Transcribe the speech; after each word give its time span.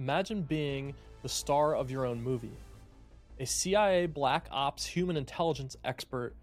Imagine 0.00 0.40
being 0.40 0.94
the 1.22 1.28
star 1.28 1.76
of 1.76 1.90
your 1.90 2.06
own 2.06 2.22
movie. 2.22 2.56
A 3.38 3.44
CIA 3.44 4.06
Black 4.06 4.48
Ops 4.50 4.86
human 4.86 5.14
intelligence 5.14 5.76
expert 5.84 6.34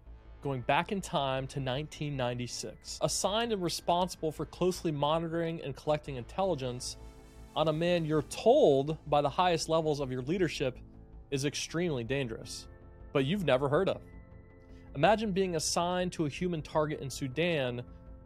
going 0.44 0.60
back 0.60 0.92
in 0.92 1.00
time 1.00 1.48
to 1.48 1.58
1996, 1.58 3.00
assigned 3.02 3.52
and 3.52 3.60
responsible 3.60 4.30
for 4.30 4.46
closely 4.46 4.92
monitoring 4.92 5.60
and 5.64 5.74
collecting 5.74 6.14
intelligence 6.14 6.98
on 7.56 7.66
a 7.66 7.72
man 7.72 8.04
you're 8.04 8.22
told 8.22 8.96
by 9.08 9.20
the 9.20 9.28
highest 9.28 9.68
levels 9.68 9.98
of 9.98 10.12
your 10.12 10.22
leadership 10.22 10.78
is 11.32 11.44
extremely 11.44 12.04
dangerous, 12.04 12.68
but 13.12 13.24
you've 13.24 13.44
never 13.44 13.68
heard 13.68 13.88
of. 13.88 14.00
Imagine 14.94 15.32
being 15.32 15.56
assigned 15.56 16.12
to 16.12 16.26
a 16.26 16.28
human 16.28 16.62
target 16.62 17.00
in 17.00 17.10
Sudan 17.10 17.82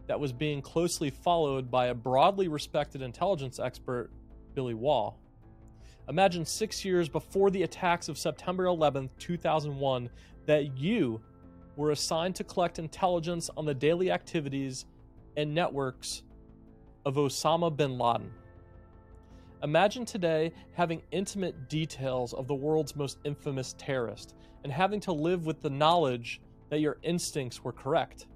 that 0.09 0.21
was 0.21 0.31
being 0.31 0.61
closely 0.61 1.09
followed 1.09 1.71
by 1.71 1.87
a 1.87 1.95
broadly 1.95 2.49
respected 2.49 3.01
intelligence 3.01 3.59
expert, 3.59 4.11
Billy 4.55 4.75
Waugh. 4.75 5.15
Imagine 6.09 6.45
six 6.45 6.85
years 6.85 7.09
before 7.09 7.51
the 7.51 7.63
attacks 7.63 8.09
of 8.09 8.19
September 8.19 8.67
11, 8.67 9.09
2001, 9.19 10.11
that 10.47 10.77
you 10.77 11.21
were 11.77 11.93
assigned 11.93 12.35
to 12.37 12.45
collect 12.45 12.79
intelligence 12.79 13.49
on 13.57 13.65
the 13.65 13.75
daily 13.75 14.11
activities 14.11 14.87
and 15.37 15.55
networks 15.55 16.23
of 17.07 17.15
Osama 17.15 17.75
bin 17.75 17.99
Laden. 17.99 18.33
Imagine 19.63 20.05
today 20.05 20.53
having 20.73 21.03
intimate 21.13 21.69
details 21.69 22.33
of 22.35 22.49
the 22.49 22.55
world's 22.55 22.97
most 22.97 23.19
infamous 23.25 23.75
terrorist 23.79 24.35
and 24.65 24.73
having 24.73 24.99
to 25.01 25.13
live 25.13 25.47
with 25.47 25.63
the 25.63 25.71
knowledge 25.71 26.41
that 26.69 26.81
your 26.81 26.99
instincts 27.05 27.63
were 27.63 27.73
correct. 27.73 28.27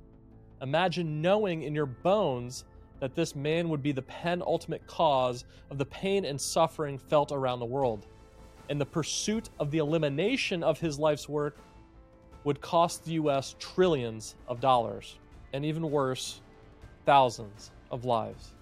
Imagine 0.62 1.20
knowing 1.20 1.64
in 1.64 1.74
your 1.74 1.86
bones 1.86 2.64
that 3.00 3.14
this 3.14 3.36
man 3.36 3.68
would 3.68 3.82
be 3.82 3.92
the 3.92 4.02
penultimate 4.02 4.86
cause 4.86 5.44
of 5.70 5.78
the 5.78 5.86
pain 5.86 6.24
and 6.24 6.40
suffering 6.40 6.98
felt 6.98 7.32
around 7.32 7.60
the 7.60 7.66
world. 7.66 8.06
And 8.68 8.80
the 8.80 8.86
pursuit 8.86 9.50
of 9.60 9.70
the 9.70 9.78
elimination 9.78 10.62
of 10.62 10.80
his 10.80 10.98
life's 10.98 11.28
work 11.28 11.56
would 12.44 12.60
cost 12.60 13.04
the 13.04 13.12
US 13.12 13.56
trillions 13.58 14.36
of 14.48 14.60
dollars, 14.60 15.18
and 15.52 15.64
even 15.64 15.90
worse, 15.90 16.40
thousands 17.04 17.70
of 17.90 18.04
lives. 18.04 18.52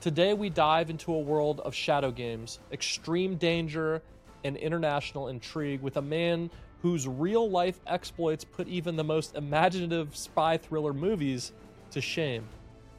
Today, 0.00 0.34
we 0.34 0.50
dive 0.50 0.90
into 0.90 1.14
a 1.14 1.18
world 1.18 1.60
of 1.60 1.74
shadow 1.74 2.10
games, 2.10 2.60
extreme 2.70 3.36
danger, 3.36 4.02
and 4.44 4.56
international 4.56 5.28
intrigue 5.28 5.80
with 5.80 5.96
a 5.96 6.02
man 6.02 6.50
whose 6.82 7.08
real 7.08 7.50
life 7.50 7.80
exploits 7.86 8.44
put 8.44 8.68
even 8.68 8.96
the 8.96 9.04
most 9.04 9.34
imaginative 9.34 10.14
spy 10.14 10.56
thriller 10.56 10.92
movies 10.92 11.52
to 11.90 12.00
shame. 12.00 12.46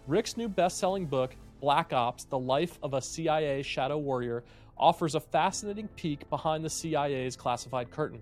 Ric's 0.07 0.37
new 0.37 0.47
best 0.47 0.77
selling 0.77 1.05
book, 1.05 1.35
Black 1.59 1.91
Ops 1.91 2.23
The 2.23 2.39
Life 2.39 2.79
of 2.81 2.93
a 2.93 3.01
CIA 3.01 3.61
Shadow 3.61 3.97
Warrior, 3.97 4.45
offers 4.77 5.15
a 5.15 5.19
fascinating 5.19 5.89
peek 5.89 6.29
behind 6.29 6.63
the 6.63 6.69
CIA's 6.69 7.35
classified 7.35 7.91
curtain. 7.91 8.21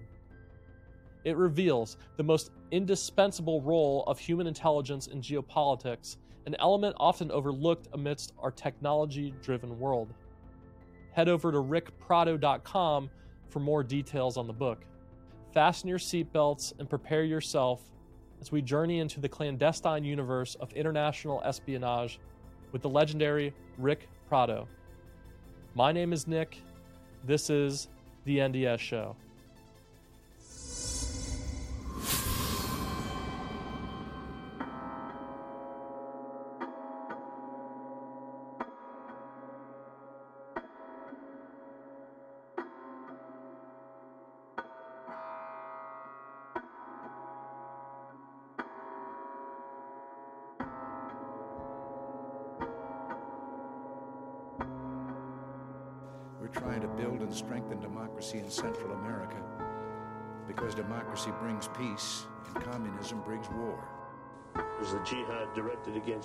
It 1.25 1.37
reveals 1.37 1.97
the 2.17 2.23
most 2.23 2.49
indispensable 2.71 3.61
role 3.61 4.03
of 4.07 4.17
human 4.17 4.47
intelligence 4.47 5.07
in 5.07 5.21
geopolitics, 5.21 6.17
an 6.47 6.55
element 6.59 6.95
often 6.99 7.29
overlooked 7.31 7.87
amidst 7.93 8.33
our 8.39 8.51
technology 8.51 9.33
driven 9.43 9.79
world. 9.79 10.11
Head 11.11 11.29
over 11.29 11.51
to 11.51 11.59
ricprado.com 11.59 13.11
for 13.49 13.59
more 13.59 13.83
details 13.83 14.37
on 14.37 14.47
the 14.47 14.53
book. 14.53 14.85
Fasten 15.53 15.87
your 15.87 15.99
seatbelts 15.99 16.73
and 16.79 16.89
prepare 16.89 17.23
yourself 17.23 17.91
as 18.41 18.51
we 18.51 18.61
journey 18.61 18.99
into 18.99 19.19
the 19.19 19.29
clandestine 19.29 20.03
universe 20.03 20.55
of 20.55 20.71
international 20.73 21.41
espionage 21.43 22.19
with 22.71 22.81
the 22.81 22.89
legendary 22.89 23.53
Ric 23.77 24.07
Prado. 24.27 24.67
My 25.73 25.91
name 25.91 26.13
is 26.13 26.27
Nick. 26.27 26.57
This 27.23 27.49
is 27.49 27.87
The 28.25 28.37
NDS 28.39 28.79
Show. 28.79 29.15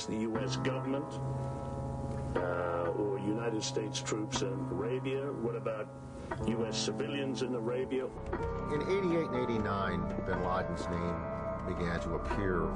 Directed 0.00 0.08
against 0.08 0.08
the 0.08 0.16
U.S. 0.40 0.56
government 0.56 1.04
uh, 2.36 2.90
or 2.96 3.18
United 3.18 3.62
States 3.62 4.00
troops 4.00 4.42
in 4.42 4.52
Arabia? 4.70 5.20
What 5.42 5.56
about 5.56 5.88
U.S. 6.46 6.78
civilians 6.78 7.42
in 7.42 7.54
Arabia? 7.54 8.06
In 8.72 8.82
88 8.82 9.26
and 9.28 9.50
89, 9.50 10.22
bin 10.26 10.44
Laden's 10.44 10.86
name 10.88 11.16
began 11.66 12.00
to 12.00 12.14
appear. 12.14 12.68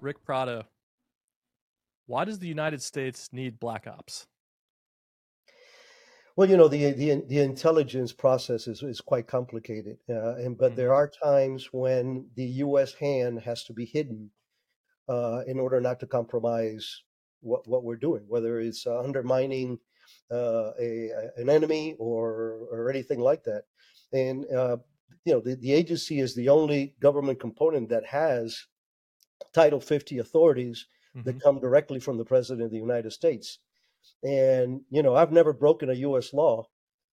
Ric 0.00 0.22
Prado. 0.24 0.64
Why 2.06 2.24
does 2.24 2.38
the 2.38 2.48
United 2.48 2.82
States 2.82 3.30
need 3.32 3.58
black 3.58 3.86
ops? 3.86 4.26
Well, 6.36 6.48
you 6.48 6.56
know, 6.56 6.68
the 6.68 6.90
the, 6.92 7.22
the 7.28 7.38
intelligence 7.38 8.12
process 8.12 8.66
is, 8.66 8.82
is 8.82 9.00
quite 9.00 9.28
complicated, 9.28 9.98
uh, 10.10 10.34
and 10.34 10.58
but 10.58 10.74
there 10.74 10.92
are 10.92 11.08
times 11.08 11.68
when 11.72 12.26
the 12.34 12.44
U.S. 12.66 12.92
hand 12.94 13.40
has 13.40 13.62
to 13.64 13.72
be 13.72 13.84
hidden 13.84 14.30
uh, 15.08 15.42
in 15.46 15.60
order 15.60 15.80
not 15.80 16.00
to 16.00 16.06
compromise 16.06 17.02
what 17.40 17.66
what 17.68 17.84
we're 17.84 17.96
doing, 17.96 18.24
whether 18.26 18.58
it's 18.58 18.84
uh, 18.84 18.98
undermining 18.98 19.78
uh, 20.32 20.72
a, 20.80 21.10
an 21.36 21.48
enemy 21.48 21.94
or 22.00 22.66
or 22.70 22.90
anything 22.90 23.20
like 23.20 23.44
that. 23.44 23.62
And 24.12 24.44
uh, 24.52 24.78
you 25.24 25.34
know, 25.34 25.40
the, 25.40 25.54
the 25.54 25.72
agency 25.72 26.18
is 26.18 26.34
the 26.34 26.48
only 26.48 26.96
government 27.00 27.38
component 27.38 27.88
that 27.90 28.06
has 28.06 28.66
Title 29.52 29.80
50 29.80 30.18
authorities 30.18 30.86
that 31.22 31.36
Mhm. 31.36 31.42
come 31.42 31.60
directly 31.60 32.00
from 32.00 32.18
the 32.18 32.24
President 32.24 32.64
of 32.66 32.70
the 32.70 32.78
United 32.78 33.12
States. 33.12 33.58
And, 34.22 34.82
you 34.90 35.02
know, 35.02 35.14
I've 35.14 35.32
never 35.32 35.52
broken 35.52 35.90
a 35.90 35.94
U.S. 35.94 36.32
law, 36.32 36.68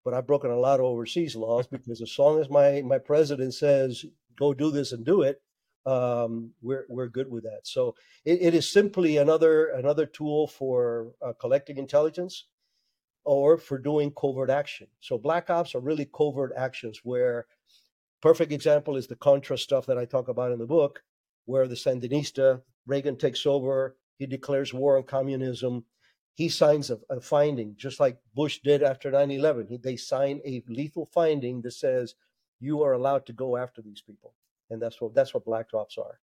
but 0.04 0.14
I've 0.14 0.26
broken 0.26 0.50
a 0.50 0.58
lot 0.58 0.80
of 0.80 0.86
overseas 0.86 1.36
laws 1.36 1.66
because 1.70 2.00
as 2.02 2.18
long 2.18 2.40
as 2.40 2.50
my, 2.50 2.82
my 2.82 2.98
president 2.98 3.54
says, 3.54 4.04
go 4.38 4.54
do 4.54 4.70
this 4.70 4.92
and 4.92 5.04
do 5.04 5.22
it, 5.22 5.42
um, 5.86 6.52
we're, 6.62 6.86
we're 6.88 7.08
good 7.08 7.30
with 7.30 7.44
that. 7.44 7.60
So 7.64 7.94
it, 8.24 8.42
it 8.42 8.54
is 8.54 8.68
simply 8.70 9.16
another, 9.18 9.68
another 9.68 10.06
tool 10.06 10.46
for 10.48 11.12
uh, 11.22 11.32
collecting 11.40 11.78
intelligence 11.78 12.46
or 13.24 13.58
for 13.58 13.78
doing 13.78 14.12
covert 14.12 14.50
action. 14.50 14.86
So 15.00 15.18
black 15.18 15.50
ops 15.50 15.74
are 15.74 15.80
really 15.80 16.06
covert 16.06 16.52
actions 16.56 17.00
where 17.04 17.46
perfect 18.22 18.52
example 18.52 18.96
is 18.96 19.06
the 19.06 19.16
Contra 19.16 19.58
stuff 19.58 19.86
that 19.86 19.98
I 19.98 20.04
talk 20.04 20.28
about 20.28 20.52
in 20.52 20.58
the 20.58 20.66
book, 20.66 21.02
where 21.44 21.68
the 21.68 21.74
Sandinista, 21.76 22.62
Reagan 22.86 23.16
takes 23.16 23.46
over, 23.46 23.96
he 24.18 24.26
declares 24.26 24.72
war 24.72 24.96
on 24.96 25.04
communism. 25.04 25.84
He 26.34 26.48
signs 26.48 26.90
a, 26.90 26.98
a 27.10 27.20
finding, 27.20 27.74
just 27.76 27.98
like 27.98 28.18
Bush 28.34 28.60
did 28.62 28.82
after 28.82 29.10
9 29.10 29.30
11. 29.30 29.78
They 29.82 29.96
sign 29.96 30.40
a 30.44 30.62
lethal 30.68 31.06
finding 31.12 31.62
that 31.62 31.72
says 31.72 32.14
you 32.60 32.82
are 32.82 32.92
allowed 32.92 33.26
to 33.26 33.32
go 33.32 33.56
after 33.56 33.82
these 33.82 34.02
people. 34.02 34.34
And 34.70 34.80
that's 34.80 35.00
what 35.00 35.14
that's 35.14 35.32
what 35.32 35.44
black 35.44 35.72
ops 35.72 35.96
are. 35.98 36.18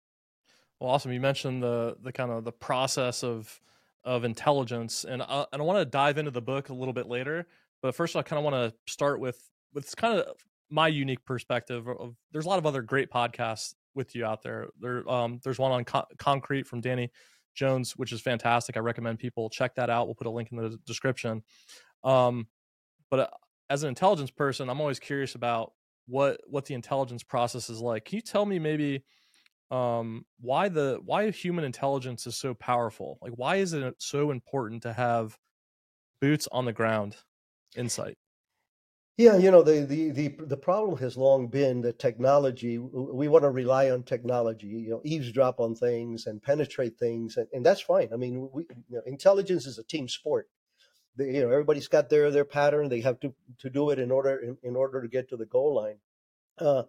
Well, 0.80 0.90
awesome. 0.90 1.12
You 1.12 1.20
mentioned 1.20 1.62
the 1.62 1.96
the 2.02 2.12
kind 2.12 2.30
of 2.30 2.44
the 2.44 2.52
process 2.52 3.22
of 3.22 3.60
of 4.04 4.24
intelligence, 4.24 5.04
and 5.04 5.22
uh, 5.22 5.46
and 5.52 5.62
I 5.62 5.64
want 5.64 5.78
to 5.78 5.84
dive 5.84 6.18
into 6.18 6.32
the 6.32 6.42
book 6.42 6.68
a 6.68 6.74
little 6.74 6.92
bit 6.92 7.06
later. 7.06 7.46
But 7.82 7.94
first, 7.94 8.16
I 8.16 8.22
kind 8.22 8.38
of 8.38 8.44
want 8.44 8.56
to 8.56 8.92
start 8.92 9.20
with 9.20 9.48
with 9.72 9.94
kind 9.96 10.18
of 10.18 10.26
my 10.70 10.88
unique 10.88 11.24
perspective. 11.24 11.86
Of 11.88 12.16
there's 12.32 12.46
a 12.46 12.48
lot 12.48 12.58
of 12.58 12.66
other 12.66 12.82
great 12.82 13.10
podcasts 13.10 13.74
with 13.94 14.14
you 14.14 14.24
out 14.24 14.42
there. 14.42 14.68
There, 14.80 15.08
um, 15.10 15.40
there's 15.44 15.58
one 15.58 15.72
on 15.72 15.84
Con- 15.84 16.04
Koncrete 16.16 16.66
from 16.66 16.80
Danny 16.80 17.10
Jones, 17.54 17.92
which 17.96 18.12
is 18.12 18.20
fantastic. 18.20 18.76
I 18.76 18.80
recommend 18.80 19.18
people 19.18 19.50
check 19.50 19.74
that 19.74 19.90
out. 19.90 20.06
We'll 20.06 20.14
put 20.14 20.26
a 20.26 20.30
link 20.30 20.50
in 20.50 20.58
the 20.58 20.78
description. 20.86 21.42
Um, 22.04 22.46
but 23.10 23.20
uh, 23.20 23.26
as 23.70 23.82
an 23.82 23.88
intelligence 23.88 24.30
person, 24.30 24.68
I'm 24.68 24.80
always 24.80 24.98
curious 24.98 25.34
about 25.34 25.72
what 26.06 26.40
what 26.46 26.64
the 26.64 26.74
intelligence 26.74 27.22
process 27.22 27.70
is 27.70 27.80
like. 27.80 28.06
Can 28.06 28.16
you 28.16 28.22
tell 28.22 28.44
me 28.44 28.58
maybe 28.58 29.04
um, 29.70 30.26
why 30.40 30.68
the 30.68 30.98
why 31.04 31.30
human 31.30 31.64
intelligence 31.64 32.26
is 32.26 32.36
so 32.36 32.54
powerful? 32.54 33.18
Like, 33.22 33.32
why 33.36 33.56
is 33.56 33.72
it 33.72 33.94
so 33.98 34.30
important 34.30 34.82
to 34.82 34.92
have 34.92 35.38
boots 36.20 36.48
on 36.52 36.64
the 36.64 36.72
ground 36.72 37.16
insight? 37.76 38.16
Yeah, 39.18 39.36
you 39.36 39.50
know, 39.50 39.62
the, 39.62 39.84
the 39.84 40.10
the 40.10 40.28
the 40.46 40.56
problem 40.56 40.98
has 40.98 41.18
long 41.18 41.48
been 41.48 41.82
that 41.82 41.98
technology, 41.98 42.78
we 42.78 43.28
want 43.28 43.42
to 43.44 43.50
rely 43.50 43.90
on 43.90 44.04
technology, 44.04 44.68
you 44.68 44.90
know, 44.90 45.02
eavesdrop 45.04 45.60
on 45.60 45.74
things 45.74 46.26
and 46.26 46.42
penetrate 46.42 46.98
things, 46.98 47.36
and, 47.36 47.46
and 47.52 47.64
that's 47.64 47.82
fine. 47.82 48.08
I 48.12 48.16
mean, 48.16 48.48
we, 48.52 48.62
you 48.88 48.96
know, 48.96 49.02
intelligence 49.04 49.66
is 49.66 49.78
a 49.78 49.84
team 49.84 50.08
sport. 50.08 50.48
You 51.18 51.42
know, 51.42 51.50
everybody's 51.50 51.88
got 51.88 52.10
their 52.10 52.30
their 52.30 52.46
pattern. 52.46 52.88
They 52.88 53.02
have 53.02 53.20
to 53.20 53.34
to 53.60 53.70
do 53.70 53.90
it 53.90 53.98
in 53.98 54.10
order 54.10 54.36
in, 54.38 54.56
in 54.62 54.76
order 54.76 55.02
to 55.02 55.08
get 55.08 55.28
to 55.30 55.36
the 55.36 55.46
goal 55.46 55.74
line. 55.74 55.98
Uh, 56.58 56.84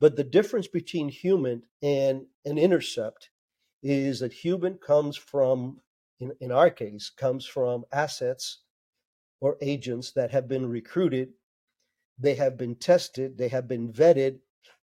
but 0.00 0.16
the 0.16 0.24
difference 0.24 0.68
between 0.68 1.08
human 1.10 1.62
and 1.82 2.26
an 2.44 2.58
intercept 2.58 3.30
is 3.82 4.20
that 4.20 4.32
human 4.32 4.74
comes 4.78 5.16
from, 5.16 5.80
in, 6.20 6.32
in 6.40 6.52
our 6.52 6.70
case, 6.70 7.10
comes 7.10 7.46
from 7.46 7.84
assets 7.92 8.60
or 9.40 9.56
agents 9.62 10.12
that 10.12 10.30
have 10.32 10.48
been 10.48 10.68
recruited 10.68 11.30
they 12.18 12.34
have 12.34 12.56
been 12.56 12.74
tested, 12.76 13.38
they 13.38 13.48
have 13.48 13.68
been 13.68 13.92
vetted, 13.92 14.38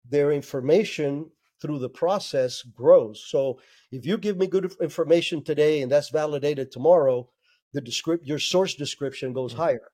their 0.08 0.32
information 0.32 1.30
through 1.60 1.78
the 1.78 1.88
process 1.88 2.62
grows. 2.62 3.24
So 3.26 3.60
if 3.90 4.04
you 4.04 4.18
give 4.18 4.36
me 4.36 4.46
good 4.46 4.74
information 4.80 5.44
today 5.44 5.80
and 5.80 5.90
that's 5.90 6.10
validated 6.10 6.70
tomorrow, 6.70 7.28
the 7.72 7.80
descript 7.80 8.26
your 8.26 8.38
source 8.38 8.74
description 8.74 9.32
goes 9.32 9.52
mm-hmm. 9.52 9.62
higher. 9.62 9.88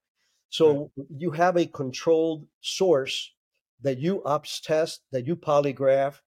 So 0.50 0.90
right. 0.96 1.06
you 1.16 1.30
have 1.32 1.56
a 1.56 1.66
controlled 1.66 2.46
source 2.60 3.32
that 3.82 3.98
you 3.98 4.24
ops 4.24 4.60
test, 4.60 5.02
that 5.12 5.26
you 5.26 5.36
polygraph, 5.36 6.20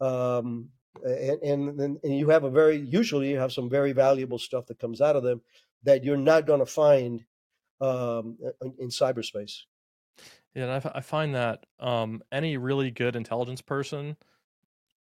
um, 0.00 0.68
and, 1.02 1.80
and 1.80 1.98
and 2.02 2.18
you 2.18 2.28
have 2.28 2.44
a 2.44 2.50
very 2.50 2.76
usually 2.76 3.30
you 3.30 3.38
have 3.38 3.52
some 3.52 3.70
very 3.70 3.92
valuable 3.92 4.38
stuff 4.38 4.66
that 4.66 4.78
comes 4.78 5.00
out 5.00 5.16
of 5.16 5.22
them 5.22 5.40
that 5.84 6.04
you're 6.04 6.16
not 6.16 6.46
going 6.46 6.60
to 6.60 6.66
find 6.66 7.24
um, 7.80 8.36
in, 8.60 8.74
in 8.78 8.88
cyberspace. 8.88 9.62
Yeah, 10.54 10.64
and 10.64 10.90
I, 10.94 11.00
find 11.00 11.34
that 11.34 11.64
um, 11.80 12.22
any 12.30 12.58
really 12.58 12.90
good 12.90 13.16
intelligence 13.16 13.62
person 13.62 14.16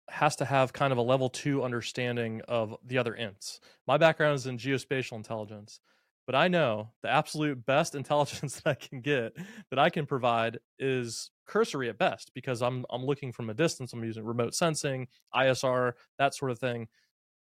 has 0.09 0.37
to 0.37 0.45
have 0.45 0.73
kind 0.73 0.93
of 0.93 0.99
a 0.99 1.03
level 1.03 1.29
two 1.29 1.63
understanding 1.63 2.41
of 2.49 2.75
the 2.85 2.99
other 2.99 3.13
ints. 3.15 3.61
My 3.87 3.99
background 3.99 4.37
is 4.37 4.47
in 4.47 4.57
geospatial 4.57 5.13
intelligence, 5.13 5.81
but 6.27 6.35
I 6.35 6.49
know 6.49 6.93
the 7.03 7.11
absolute 7.11 7.65
best 7.67 7.95
intelligence 7.95 8.61
that 8.61 8.71
I 8.71 8.75
can 8.75 9.01
get 9.01 9.37
that 9.71 9.79
I 9.79 9.91
can 9.91 10.07
provide 10.07 10.59
is 10.79 11.31
cursory 11.47 11.91
at 11.91 11.99
best 11.99 12.33
because 12.35 12.63
I'm 12.63 12.87
I'm 12.91 13.05
looking 13.05 13.33
from 13.33 13.51
a 13.51 13.55
distance. 13.55 13.93
I'm 13.93 14.05
using 14.05 14.25
remote 14.25 14.55
sensing, 14.55 15.09
ISR, 15.35 15.93
that 16.19 16.35
sort 16.35 16.51
of 16.53 16.59
thing. 16.59 16.89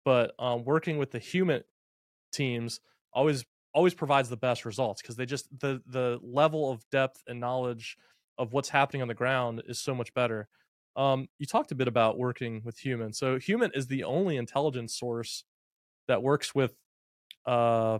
But 0.03 0.33
um, 0.39 0.65
working 0.65 0.97
with 0.97 1.11
the 1.11 1.19
human 1.19 1.63
teams 2.33 2.81
always 3.13 3.45
always 3.73 3.93
provides 3.93 4.29
the 4.29 4.37
best 4.37 4.65
results 4.65 5.01
because 5.01 5.15
they 5.15 5.25
just 5.25 5.47
the 5.59 5.81
the 5.87 6.19
level 6.21 6.71
of 6.71 6.83
depth 6.91 7.21
and 7.27 7.39
knowledge 7.39 7.97
of 8.37 8.53
what's 8.53 8.69
happening 8.69 9.01
on 9.01 9.07
the 9.07 9.13
ground 9.13 9.61
is 9.67 9.79
so 9.79 9.93
much 9.93 10.13
better. 10.13 10.47
Um, 10.95 11.27
you 11.39 11.45
talked 11.45 11.71
a 11.71 11.75
bit 11.75 11.87
about 11.87 12.17
working 12.17 12.61
with 12.63 12.77
human. 12.77 13.13
So 13.13 13.39
human 13.39 13.71
is 13.73 13.87
the 13.87 14.03
only 14.03 14.37
intelligence 14.37 14.97
source 14.97 15.43
that 16.07 16.21
works 16.21 16.53
with 16.53 16.75
uh, 17.45 17.99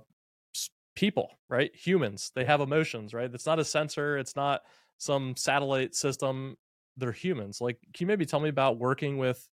people, 0.95 1.31
right? 1.49 1.71
Humans. 1.75 2.31
They 2.35 2.45
have 2.45 2.61
emotions, 2.61 3.13
right? 3.13 3.33
It's 3.33 3.45
not 3.45 3.59
a 3.59 3.65
sensor. 3.65 4.17
It's 4.17 4.35
not 4.35 4.61
some 4.97 5.35
satellite 5.35 5.95
system. 5.95 6.55
They're 6.97 7.11
humans. 7.11 7.59
Like, 7.61 7.79
can 7.93 8.05
you 8.05 8.07
maybe 8.07 8.25
tell 8.25 8.39
me 8.39 8.49
about 8.49 8.77
working 8.77 9.17
with 9.17 9.47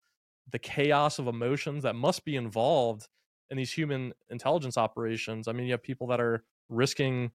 the 0.50 0.59
chaos 0.59 1.19
of 1.19 1.29
emotions 1.29 1.85
that 1.85 1.94
must 1.94 2.25
be 2.25 2.37
involved 2.37 3.09
in 3.50 3.56
these 3.56 3.73
human 3.73 4.12
intelligence 4.31 4.77
operations. 4.77 5.49
I 5.49 5.53
mean, 5.53 5.67
you 5.67 5.73
have 5.73 5.83
people 5.83 6.09
that 6.09 6.21
are 6.21 6.45
risking 6.69 7.33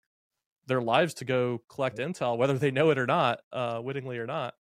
their 0.68 0.81
lives 0.81 1.13
to 1.15 1.25
go 1.25 1.62
collect 1.69 1.98
intel, 1.98 2.38
whether 2.38 2.57
they 2.57 2.71
know 2.71 2.89
it 2.89 2.98
or 2.98 3.06
not, 3.06 3.39
uh, 3.51 3.80
wittingly 3.83 4.18
or 4.18 4.25
not. 4.25 4.54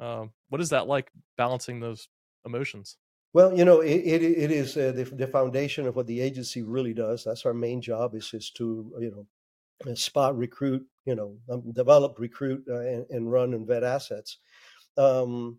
Um, 0.00 0.32
what 0.48 0.60
is 0.60 0.70
that 0.70 0.86
like 0.86 1.10
balancing 1.36 1.80
those 1.80 2.08
emotions? 2.44 2.96
Well, 3.32 3.56
you 3.56 3.64
know, 3.64 3.80
it, 3.80 3.96
it, 3.96 4.22
it 4.22 4.50
is 4.50 4.76
uh, 4.76 4.92
the, 4.92 5.04
the 5.04 5.26
foundation 5.26 5.86
of 5.86 5.96
what 5.96 6.06
the 6.06 6.20
agency 6.20 6.62
really 6.62 6.94
does. 6.94 7.24
That's 7.24 7.44
our 7.44 7.54
main 7.54 7.80
job 7.80 8.14
is, 8.14 8.32
is 8.32 8.50
to, 8.50 8.92
you 9.00 9.10
know, 9.10 9.90
uh, 9.90 9.94
spot, 9.96 10.36
recruit, 10.36 10.86
you 11.04 11.16
know, 11.16 11.36
um, 11.50 11.72
develop, 11.72 12.18
recruit, 12.18 12.64
uh, 12.68 12.78
and, 12.78 13.06
and, 13.10 13.32
run 13.32 13.52
and 13.54 13.66
vet 13.66 13.82
assets. 13.82 14.38
Um, 14.96 15.58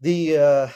the 0.00 0.36
uh, 0.36 0.68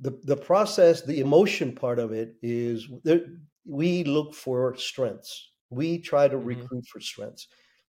the 0.00 0.18
the 0.24 0.36
process, 0.36 1.02
the 1.02 1.20
emotion 1.20 1.74
part 1.74 1.98
of 1.98 2.12
it 2.12 2.36
is 2.42 2.88
there, 3.04 3.20
we 3.64 4.04
look 4.04 4.34
for 4.34 4.76
strengths. 4.76 5.50
We 5.70 5.98
try 5.98 6.28
to 6.28 6.36
mm-hmm. 6.36 6.46
recruit 6.46 6.86
for 6.86 7.00
strengths. 7.00 7.48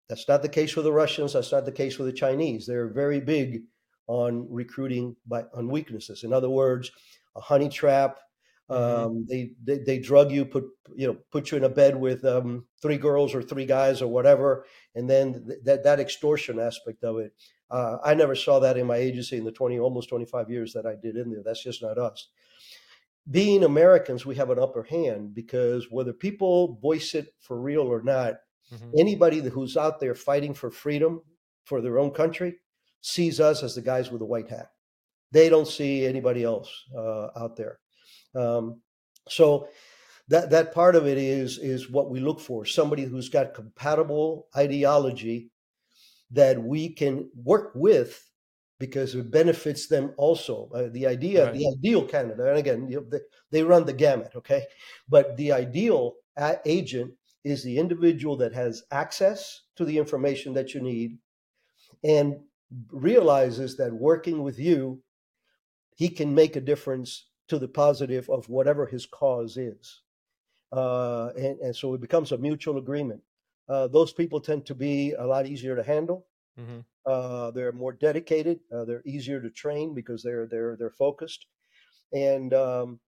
That's 0.08 0.28
not 0.28 0.42
the 0.42 0.48
case 0.48 0.76
with 0.76 0.84
the 0.84 0.92
Russians. 0.92 1.32
That's 1.32 1.52
not 1.52 1.64
the 1.64 1.72
case 1.72 1.98
with 1.98 2.06
the 2.06 2.12
Chinese. 2.12 2.66
They're 2.66 2.92
very 2.92 3.20
big 3.20 3.62
on 4.06 4.46
recruiting 4.50 5.16
by 5.26 5.44
on 5.54 5.68
weaknesses. 5.68 6.24
In 6.24 6.32
other 6.32 6.50
words, 6.50 6.90
a 7.36 7.40
honey 7.40 7.68
trap. 7.68 8.18
Mm-hmm. 8.70 9.06
Um, 9.06 9.26
they, 9.28 9.50
they, 9.62 9.78
they 9.78 9.98
drug 9.98 10.30
you, 10.32 10.46
put 10.46 10.64
you 10.94 11.06
know, 11.06 11.18
put 11.30 11.50
you 11.50 11.58
in 11.58 11.64
a 11.64 11.68
bed 11.68 11.96
with 11.96 12.24
um, 12.24 12.64
three 12.80 12.96
girls 12.96 13.34
or 13.34 13.42
three 13.42 13.66
guys 13.66 14.00
or 14.00 14.08
whatever, 14.08 14.64
and 14.94 15.08
then 15.08 15.44
th- 15.46 15.58
that 15.64 15.84
that 15.84 16.00
extortion 16.00 16.58
aspect 16.58 17.04
of 17.04 17.18
it 17.18 17.34
uh, 17.70 17.98
I 18.04 18.14
never 18.14 18.34
saw 18.34 18.60
that 18.60 18.76
in 18.76 18.86
my 18.86 18.96
agency 18.96 19.36
in 19.36 19.44
the 19.44 19.52
20, 19.52 19.78
almost 19.78 20.08
25 20.08 20.50
years 20.50 20.72
that 20.74 20.86
I 20.86 20.94
did 20.94 21.16
in 21.16 21.30
there. 21.30 21.42
That's 21.44 21.62
just 21.62 21.82
not 21.82 21.98
us. 21.98 22.28
Being 23.30 23.64
Americans, 23.64 24.26
we 24.26 24.34
have 24.36 24.50
an 24.50 24.58
upper 24.58 24.82
hand 24.82 25.34
because 25.34 25.90
whether 25.90 26.12
people 26.12 26.78
voice 26.82 27.14
it 27.14 27.28
for 27.40 27.58
real 27.58 27.82
or 27.82 28.02
not, 28.02 28.34
mm-hmm. 28.72 28.90
anybody 28.98 29.40
who's 29.40 29.76
out 29.76 29.98
there 29.98 30.14
fighting 30.14 30.52
for 30.52 30.70
freedom 30.70 31.22
for 31.64 31.80
their 31.80 31.98
own 31.98 32.10
country 32.10 32.56
sees 33.00 33.40
us 33.40 33.62
as 33.62 33.74
the 33.74 33.82
guys 33.82 34.10
with 34.10 34.20
the 34.20 34.26
white 34.26 34.50
hat. 34.50 34.68
They 35.32 35.48
don't 35.48 35.66
see 35.66 36.06
anybody 36.06 36.44
else 36.44 36.70
uh, 36.96 37.28
out 37.36 37.56
there. 37.56 37.78
Um, 38.34 38.82
so 39.28 39.68
that 40.28 40.50
that 40.50 40.74
part 40.74 40.96
of 40.96 41.06
it 41.06 41.18
is 41.18 41.58
is 41.58 41.90
what 41.90 42.10
we 42.10 42.20
look 42.20 42.40
for: 42.40 42.64
somebody 42.64 43.04
who's 43.04 43.28
got 43.28 43.54
compatible 43.54 44.48
ideology 44.56 45.50
that 46.30 46.62
we 46.62 46.88
can 46.88 47.30
work 47.34 47.72
with 47.74 48.28
because 48.80 49.14
it 49.14 49.30
benefits 49.30 49.86
them 49.86 50.12
also. 50.16 50.68
Uh, 50.74 50.88
the 50.92 51.06
idea, 51.06 51.46
right. 51.46 51.54
the 51.54 51.68
ideal 51.78 52.04
candidate, 52.06 52.46
and 52.46 52.58
again, 52.58 52.88
you 52.88 52.96
know, 52.96 53.06
they, 53.10 53.20
they, 53.50 53.62
run 53.62 53.84
the 53.84 53.92
gamut, 53.92 54.32
okay? 54.34 54.64
But 55.08 55.36
the 55.36 55.52
ideal 55.52 56.14
agent 56.66 57.12
is 57.44 57.62
the 57.62 57.78
individual 57.78 58.36
that 58.38 58.52
has 58.52 58.82
access 58.90 59.62
to 59.76 59.84
the 59.84 59.98
information 59.98 60.54
that 60.54 60.74
you 60.74 60.80
need 60.80 61.18
and 62.02 62.36
realizes 62.90 63.76
that 63.76 63.92
working 63.92 64.42
with 64.42 64.58
you, 64.58 65.00
he 65.94 66.08
can 66.08 66.34
make 66.34 66.56
a 66.56 66.60
difference 66.60 67.28
to 67.48 67.58
the 67.58 67.68
positive 67.68 68.28
of 68.28 68.48
whatever 68.48 68.86
his 68.86 69.06
cause 69.06 69.56
is. 69.56 70.00
Uh, 70.72 71.28
and, 71.36 71.60
and 71.60 71.76
so 71.76 71.94
it 71.94 72.00
becomes 72.00 72.32
a 72.32 72.38
mutual 72.38 72.78
agreement 72.78 73.20
uh, 73.68 73.88
those 73.88 74.12
people 74.12 74.40
tend 74.40 74.66
to 74.66 74.74
be 74.74 75.12
a 75.12 75.26
lot 75.26 75.46
easier 75.46 75.76
to 75.76 75.82
handle. 75.82 76.26
Mm-hmm. 76.58 76.80
Uh, 77.06 77.50
they're 77.50 77.72
more 77.72 77.92
dedicated. 77.92 78.60
Uh, 78.74 78.84
they're 78.84 79.02
easier 79.04 79.40
to 79.40 79.50
train 79.50 79.94
because 79.94 80.22
they're 80.22 80.46
they're 80.46 80.76
they're 80.76 80.90
focused. 80.90 81.46
And 82.12 82.54
um, 82.54 83.00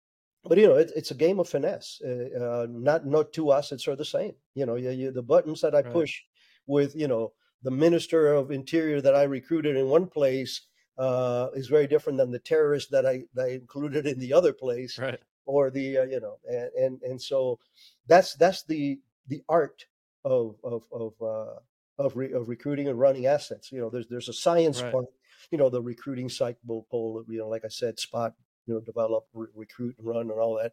but 0.44 0.58
you 0.58 0.66
know 0.66 0.76
it, 0.76 0.92
it's 0.96 1.10
a 1.10 1.14
game 1.14 1.38
of 1.38 1.48
finesse. 1.48 2.00
Uh, 2.04 2.38
uh, 2.38 2.66
not 2.68 3.06
not 3.06 3.32
to 3.34 3.50
us, 3.50 3.72
it's 3.72 3.84
sort 3.84 3.92
of 3.92 3.98
the 3.98 4.04
same. 4.04 4.34
You 4.54 4.66
know, 4.66 4.76
you, 4.76 4.90
you, 4.90 5.10
the 5.10 5.22
buttons 5.22 5.60
that 5.60 5.74
I 5.74 5.80
right. 5.80 5.92
push 5.92 6.20
with 6.66 6.94
you 6.96 7.08
know 7.08 7.32
the 7.62 7.70
minister 7.70 8.32
of 8.32 8.50
interior 8.50 9.00
that 9.00 9.14
I 9.14 9.24
recruited 9.24 9.76
in 9.76 9.88
one 9.88 10.06
place 10.06 10.62
uh, 10.98 11.48
is 11.54 11.68
very 11.68 11.86
different 11.86 12.18
than 12.18 12.30
the 12.30 12.38
terrorist 12.38 12.90
that 12.90 13.06
I, 13.06 13.24
that 13.34 13.46
I 13.46 13.50
included 13.50 14.06
in 14.06 14.18
the 14.18 14.32
other 14.32 14.52
place. 14.52 14.98
Right. 14.98 15.20
Or 15.46 15.70
the 15.70 15.80
you 16.10 16.20
know 16.20 16.38
and, 16.48 16.70
and 16.76 17.02
and 17.02 17.22
so 17.22 17.60
that's 18.08 18.34
that's 18.34 18.64
the 18.64 18.98
the 19.28 19.42
art 19.48 19.86
of 20.26 20.56
of 20.64 20.82
of 20.92 21.12
uh, 21.22 21.58
of, 21.98 22.16
re, 22.16 22.32
of 22.32 22.48
recruiting 22.48 22.88
and 22.88 22.98
running 22.98 23.26
assets. 23.26 23.70
You 23.72 23.80
know, 23.80 23.90
there's 23.90 24.08
there's 24.08 24.28
a 24.28 24.32
science 24.32 24.82
right. 24.82 24.92
part. 24.92 25.06
You 25.50 25.58
know, 25.58 25.70
the 25.70 25.80
recruiting 25.80 26.28
cycle, 26.28 26.86
pull. 26.90 27.24
You 27.28 27.38
know, 27.38 27.48
like 27.48 27.64
I 27.64 27.68
said, 27.68 27.98
spot. 27.98 28.34
You 28.66 28.74
know, 28.74 28.80
develop, 28.80 29.26
re- 29.32 29.46
recruit, 29.54 29.94
and 29.98 30.06
run, 30.06 30.22
and 30.22 30.32
all 30.32 30.58
that. 30.60 30.72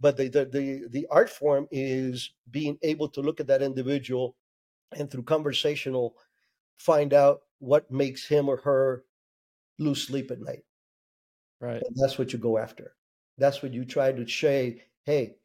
But 0.00 0.16
the, 0.16 0.28
the 0.28 0.44
the 0.44 0.88
the 0.90 1.06
art 1.08 1.30
form 1.30 1.68
is 1.70 2.32
being 2.50 2.78
able 2.82 3.08
to 3.10 3.20
look 3.20 3.38
at 3.38 3.46
that 3.46 3.62
individual, 3.62 4.36
and 4.90 5.08
through 5.08 5.22
conversational, 5.22 6.16
find 6.78 7.14
out 7.14 7.42
what 7.60 7.90
makes 7.92 8.26
him 8.26 8.48
or 8.48 8.56
her 8.58 9.04
lose 9.78 10.02
sleep 10.02 10.32
at 10.32 10.40
night. 10.40 10.64
Right. 11.60 11.80
And 11.86 11.96
that's 11.96 12.18
what 12.18 12.32
you 12.32 12.40
go 12.40 12.58
after. 12.58 12.96
That's 13.38 13.62
what 13.62 13.72
you 13.72 13.84
try 13.84 14.10
to 14.10 14.26
say. 14.26 14.82
Hey, 15.04 15.36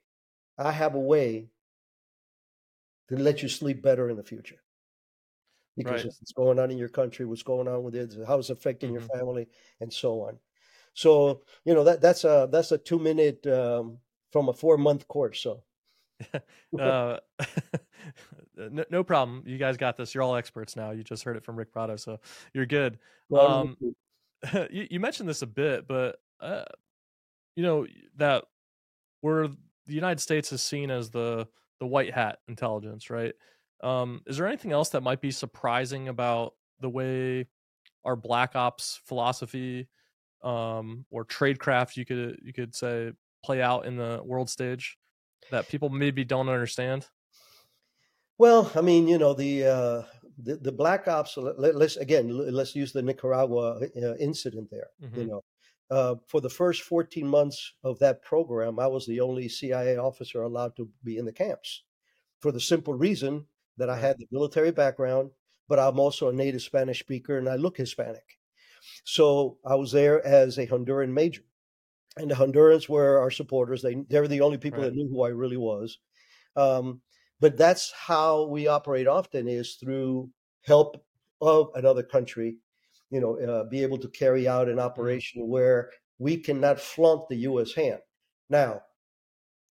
I 0.57 0.71
have 0.71 0.95
a 0.95 0.99
way 0.99 1.49
to 3.09 3.15
let 3.15 3.41
you 3.41 3.49
sleep 3.49 3.81
better 3.81 4.09
in 4.09 4.17
the 4.17 4.23
future. 4.23 4.61
Because 5.75 6.03
right. 6.03 6.13
what's 6.19 6.31
going 6.31 6.59
on 6.59 6.71
in 6.71 6.77
your 6.77 6.89
country, 6.89 7.25
what's 7.25 7.43
going 7.43 7.67
on 7.67 7.83
with 7.83 7.95
it, 7.95 8.15
how 8.25 8.39
it's 8.39 8.49
affecting 8.49 8.89
mm-hmm. 8.93 8.99
your 8.99 9.19
family, 9.19 9.47
and 9.79 9.93
so 9.93 10.21
on. 10.21 10.39
So 10.93 11.41
you 11.63 11.75
know 11.75 11.83
that 11.83 12.01
that's 12.01 12.23
a 12.23 12.49
that's 12.51 12.71
a 12.71 12.77
two 12.79 12.97
minute 12.97 13.45
um, 13.45 13.99
from 14.31 14.49
a 14.49 14.53
four 14.53 14.79
month 14.79 15.07
course. 15.07 15.39
So 15.39 15.61
uh, 16.79 17.17
no, 18.57 18.83
no, 18.89 19.03
problem. 19.03 19.43
You 19.45 19.59
guys 19.59 19.77
got 19.77 19.97
this. 19.97 20.15
You're 20.15 20.23
all 20.23 20.35
experts 20.35 20.75
now. 20.75 20.91
You 20.91 21.03
just 21.03 21.23
heard 21.23 21.37
it 21.37 21.43
from 21.43 21.55
Ric 21.55 21.71
Prado, 21.71 21.95
so 21.95 22.19
you're 22.53 22.65
good. 22.65 22.97
Um, 23.37 23.77
you, 24.71 24.87
you 24.89 24.99
mentioned 24.99 25.29
this 25.29 25.43
a 25.43 25.47
bit, 25.47 25.87
but 25.87 26.19
uh, 26.39 26.63
you 27.55 27.63
know 27.63 27.85
that 28.15 28.45
we're 29.21 29.49
the 29.85 29.93
United 29.93 30.19
States 30.19 30.51
is 30.51 30.61
seen 30.61 30.89
as 30.91 31.09
the 31.11 31.47
the 31.79 31.87
white 31.87 32.13
hat 32.13 32.39
intelligence, 32.47 33.09
right? 33.09 33.33
Um, 33.81 34.21
is 34.25 34.37
there 34.37 34.47
anything 34.47 34.71
else 34.71 34.89
that 34.89 35.01
might 35.01 35.21
be 35.21 35.31
surprising 35.31 36.07
about 36.07 36.53
the 36.79 36.89
way 36.89 37.47
our 38.05 38.15
black 38.15 38.55
ops 38.55 38.99
philosophy 39.05 39.87
um, 40.43 41.05
or 41.11 41.25
tradecraft, 41.25 41.97
you 41.97 42.05
could 42.05 42.39
you 42.43 42.53
could 42.53 42.75
say, 42.75 43.11
play 43.43 43.61
out 43.61 43.85
in 43.85 43.97
the 43.97 44.21
world 44.23 44.49
stage 44.49 44.97
that 45.51 45.67
people 45.67 45.89
maybe 45.89 46.23
don't 46.23 46.49
understand? 46.49 47.07
Well, 48.37 48.71
I 48.75 48.81
mean, 48.81 49.07
you 49.07 49.17
know, 49.17 49.33
the 49.33 49.65
uh, 49.65 50.01
the, 50.37 50.57
the 50.57 50.71
black 50.71 51.07
ops. 51.07 51.37
Let, 51.37 51.75
us 51.75 51.97
again, 51.97 52.29
let's 52.29 52.75
use 52.75 52.93
the 52.93 53.01
Nicaragua 53.01 53.81
uh, 53.81 54.15
incident 54.15 54.69
there. 54.71 54.87
Mm-hmm. 55.03 55.19
You 55.19 55.27
know, 55.27 55.43
uh, 55.89 56.15
for 56.27 56.41
the 56.41 56.49
first 56.49 56.81
14 56.83 57.27
months 57.27 57.73
of 57.83 57.99
that 57.99 58.21
program, 58.21 58.79
I 58.79 58.87
was 58.87 59.05
the 59.05 59.21
only 59.21 59.49
CIA 59.49 59.97
officer 59.97 60.41
allowed 60.41 60.75
to 60.77 60.89
be 61.03 61.17
in 61.17 61.25
the 61.25 61.33
camps, 61.33 61.83
for 62.39 62.51
the 62.51 62.61
simple 62.61 62.93
reason 62.93 63.47
that 63.77 63.89
I 63.89 63.97
had 63.97 64.17
the 64.19 64.27
military 64.31 64.71
background, 64.71 65.31
but 65.67 65.79
I'm 65.79 65.99
also 65.99 66.29
a 66.29 66.33
native 66.33 66.61
Spanish 66.61 66.99
speaker 66.99 67.37
and 67.37 67.49
I 67.49 67.55
look 67.55 67.77
Hispanic. 67.77 68.39
So 69.03 69.59
I 69.65 69.75
was 69.75 69.91
there 69.91 70.25
as 70.25 70.57
a 70.57 70.67
Honduran 70.67 71.09
major, 71.13 71.43
and 72.17 72.31
the 72.31 72.35
Hondurans 72.35 72.89
were 72.89 73.19
our 73.19 73.31
supporters. 73.31 73.81
They 73.81 73.95
they 73.95 74.19
were 74.19 74.27
the 74.27 74.41
only 74.41 74.57
people 74.57 74.81
Right. 74.81 74.85
that 74.85 74.93
knew 74.95 75.09
who 75.09 75.23
I 75.23 75.29
really 75.29 75.57
was. 75.57 75.99
Um, 76.55 77.01
but 77.39 77.57
that's 77.57 77.91
how 77.93 78.45
we 78.47 78.67
operate 78.67 79.07
often 79.07 79.47
is 79.47 79.75
through 79.75 80.31
help 80.63 81.05
of 81.41 81.71
another 81.75 82.03
country 82.03 82.57
you 83.09 83.19
know 83.19 83.39
uh, 83.39 83.63
be 83.65 83.83
able 83.83 83.97
to 83.99 84.07
carry 84.09 84.47
out 84.47 84.69
an 84.69 84.79
operation 84.79 85.47
where 85.47 85.91
we 86.19 86.37
cannot 86.37 86.79
flaunt 86.79 87.27
the 87.29 87.37
us 87.37 87.73
hand. 87.73 87.99
Now 88.49 88.81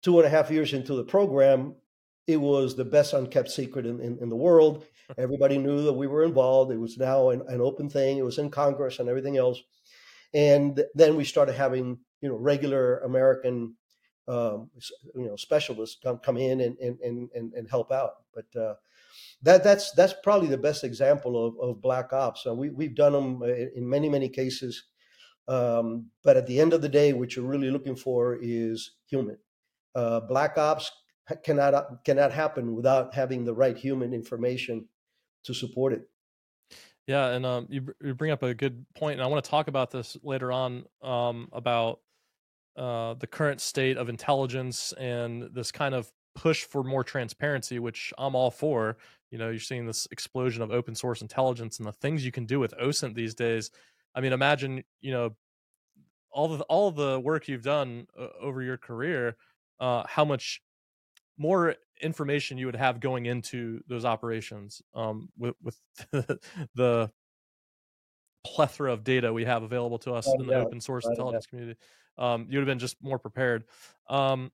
two 0.03 0.19
and 0.19 0.27
a 0.27 0.31
half 0.31 0.51
years 0.51 0.73
into 0.73 0.95
the 0.95 1.05
program 1.05 1.75
it 2.27 2.41
was 2.41 2.75
the 2.75 2.85
best 2.85 3.13
unkept 3.13 3.51
secret 3.51 3.87
in, 3.87 4.01
in, 4.01 4.19
in 4.21 4.29
the 4.29 4.37
world. 4.37 4.85
Everybody 5.19 5.59
knew 5.59 5.85
that 5.85 5.93
we 5.93 6.07
were 6.07 6.25
involved. 6.25 6.73
It 6.73 6.81
was 6.81 6.99
now 6.99 7.31
an, 7.31 7.43
an 7.49 7.61
open 7.61 7.89
thing. 7.89 8.19
It 8.19 8.25
was 8.25 8.39
in 8.39 8.51
congress 8.51 8.99
and 8.99 9.09
everything 9.09 9.37
else. 9.37 9.63
And 10.35 10.83
then 10.95 11.17
we 11.17 11.25
started 11.25 11.55
having 11.55 11.99
you 12.21 12.29
know 12.29 12.37
regular 12.37 12.99
american 13.01 13.77
um, 14.27 14.71
you 15.15 15.27
know 15.29 15.37
specialists 15.37 15.99
come 16.03 16.19
come 16.19 16.37
in 16.37 16.61
and 16.61 16.77
and 16.79 16.99
and, 17.01 17.29
and, 17.35 17.53
and 17.53 17.71
help 17.71 17.93
out. 17.93 18.13
But 18.35 18.61
uh, 18.61 18.75
that 19.43 19.63
that's 19.63 19.93
that's 19.93 20.15
probably 20.23 20.49
the 20.49 20.59
best 20.59 20.85
example 20.85 21.47
of, 21.47 21.55
of 21.61 21.83
black 21.83 22.13
ops. 22.13 22.43
So 22.43 22.55
we 22.55 22.71
we've 22.71 22.95
done 22.95 23.13
them 23.13 23.43
in 23.43 23.89
many 23.89 24.09
many 24.09 24.29
cases. 24.29 24.85
Um, 25.49 26.11
but 26.25 26.37
at 26.37 26.47
the 26.47 26.61
end 26.61 26.73
of 26.73 26.83
the 26.83 26.89
day, 26.89 27.13
what 27.13 27.37
you're 27.37 27.45
really 27.45 27.71
looking 27.71 27.95
for 27.95 28.39
is 28.43 28.97
human. 29.07 29.39
Uh, 29.95 30.21
black 30.21 30.59
ops 30.59 30.91
cannot 31.45 32.05
cannot 32.05 32.33
happen 32.33 32.75
without 32.75 33.15
having 33.15 33.45
the 33.45 33.55
right 33.55 33.77
human 33.77 34.13
information 34.13 34.89
to 35.45 35.55
support 35.55 35.93
it. 35.93 36.03
Yeah, 37.07 37.29
and 37.29 37.47
um, 37.47 37.67
you 37.71 37.95
you 38.03 38.15
bring 38.15 38.33
up 38.33 38.43
a 38.43 38.55
good 38.55 38.85
point, 38.95 39.15
and 39.15 39.23
I 39.23 39.27
want 39.29 39.45
to 39.45 39.51
talk 39.51 39.69
about 39.69 39.91
this 39.91 40.17
later 40.23 40.51
on 40.51 40.85
um, 41.03 41.49
about 41.53 42.01
uh, 42.77 43.15
the 43.15 43.27
current 43.27 43.61
state 43.61 43.97
of 43.97 44.09
intelligence 44.09 44.93
and 44.99 45.49
this 45.55 45.71
kind 45.71 45.95
of 45.95 46.11
push 46.35 46.65
for 46.65 46.83
more 46.83 47.05
transparency, 47.05 47.79
which 47.79 48.13
I'm 48.19 48.35
all 48.35 48.51
for. 48.51 48.99
You 49.31 49.39
know, 49.39 49.51
you're 49.51 49.59
seeing 49.59 49.87
this 49.87 50.07
explosion 50.11 50.63
of 50.63 50.71
open 50.71 50.95
source 50.95 51.23
intelligence 51.23 51.79
and 51.79 51.87
the 51.87 51.93
things 51.93 52.25
you 52.25 52.33
can 52.33 52.47
do 52.47 52.61
with 52.61 52.75
OSINT 52.81 53.15
these 53.15 53.35
days. 53.35 53.71
I 54.15 54.21
mean, 54.21 54.33
imagine 54.33 54.85
you 55.01 55.13
know 55.13 55.37
all 56.31 56.49
the 56.49 56.65
all 56.65 56.91
the 56.91 57.19
work 57.19 57.49
you've 57.49 57.63
done 57.63 58.07
uh, 58.19 58.29
over 58.41 58.63
your 58.63 58.77
career, 58.77 59.37
uh, 59.81 60.05
how 60.07 60.25
much 60.25 60.63
more 61.39 61.75
information 62.01 62.59
you 62.59 62.67
would 62.67 62.77
have 62.77 63.01
going 63.01 63.27
into 63.27 63.81
those 63.89 64.05
operations 64.05 64.83
um, 64.95 65.29
with 65.39 65.55
with 65.63 65.81
the 66.75 67.11
plethora 68.45 68.93
of 68.93 69.03
data 69.03 69.33
we 69.33 69.45
have 69.45 69.63
available 69.63 69.99
to 69.99 70.13
us 70.13 70.29
a 70.29 70.33
in 70.33 70.47
the 70.47 70.53
doubt, 70.53 70.67
open 70.67 70.81
source 70.81 71.05
without 71.05 71.13
a 71.13 71.17
doubt. 71.17 71.21
intelligence 71.21 71.47
community. 71.47 71.79
Um, 72.19 72.47
you 72.49 72.59
would 72.59 72.67
have 72.67 72.73
been 72.73 72.79
just 72.79 72.97
more 73.03 73.19
prepared. 73.19 73.65
Um, 74.09 74.53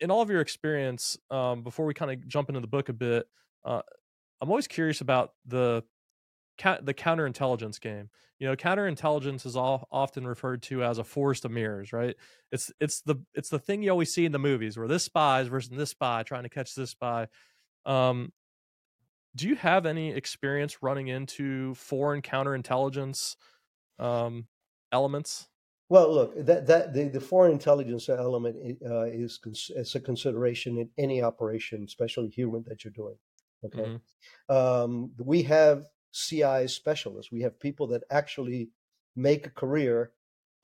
in 0.00 0.10
all 0.10 0.22
of 0.22 0.30
your 0.30 0.40
experience, 0.40 1.18
um, 1.30 1.62
before 1.62 1.86
we 1.86 1.94
kind 1.94 2.10
of 2.10 2.26
jump 2.28 2.48
into 2.48 2.60
the 2.60 2.66
book 2.66 2.88
a 2.88 2.92
bit, 2.92 3.26
uh, 3.64 3.82
I'm 4.40 4.50
always 4.50 4.68
curious 4.68 5.00
about 5.00 5.32
the 5.46 5.84
the 6.82 6.94
counterintelligence 6.94 7.80
game. 7.80 8.10
You 8.38 8.48
know, 8.48 8.56
counterintelligence 8.56 9.44
is 9.46 9.56
all 9.56 9.88
often 9.90 10.26
referred 10.26 10.62
to 10.64 10.84
as 10.84 10.98
a 10.98 11.04
forest 11.04 11.44
of 11.44 11.50
mirrors, 11.50 11.92
right? 11.92 12.14
It's 12.52 12.70
it's 12.80 13.00
the 13.00 13.16
it's 13.34 13.48
the 13.48 13.58
thing 13.58 13.82
you 13.82 13.90
always 13.90 14.12
see 14.12 14.24
in 14.24 14.32
the 14.32 14.38
movies 14.38 14.76
where 14.76 14.88
this 14.88 15.02
spy 15.02 15.40
is 15.40 15.48
versus 15.48 15.70
this 15.70 15.90
spy 15.90 16.22
trying 16.22 16.44
to 16.44 16.48
catch 16.48 16.74
this 16.74 16.90
spy. 16.90 17.28
Um, 17.86 18.32
do 19.36 19.48
you 19.48 19.56
have 19.56 19.84
any 19.84 20.12
experience 20.12 20.82
running 20.82 21.08
into 21.08 21.74
foreign 21.74 22.22
counterintelligence 22.22 23.36
um, 23.98 24.46
elements? 24.92 25.48
Well, 25.88 26.12
look, 26.12 26.46
that 26.46 26.66
that 26.66 26.94
the, 26.94 27.08
the 27.08 27.20
foreign 27.20 27.52
intelligence 27.52 28.08
element 28.08 28.78
uh, 28.84 29.04
is 29.04 29.40
it's 29.44 29.94
a 29.94 30.00
consideration 30.00 30.78
in 30.78 30.90
any 30.98 31.22
operation, 31.22 31.84
especially 31.84 32.28
human 32.28 32.64
that 32.68 32.84
you're 32.84 32.92
doing. 32.92 33.16
Okay, 33.64 33.92
Mhm. 33.92 34.02
um, 34.48 35.12
we 35.18 35.42
have 35.44 35.86
CI 36.12 36.66
specialists. 36.68 37.32
We 37.32 37.42
have 37.42 37.60
people 37.60 37.86
that 37.88 38.04
actually 38.10 38.70
make 39.16 39.46
a 39.46 39.50
career 39.50 40.12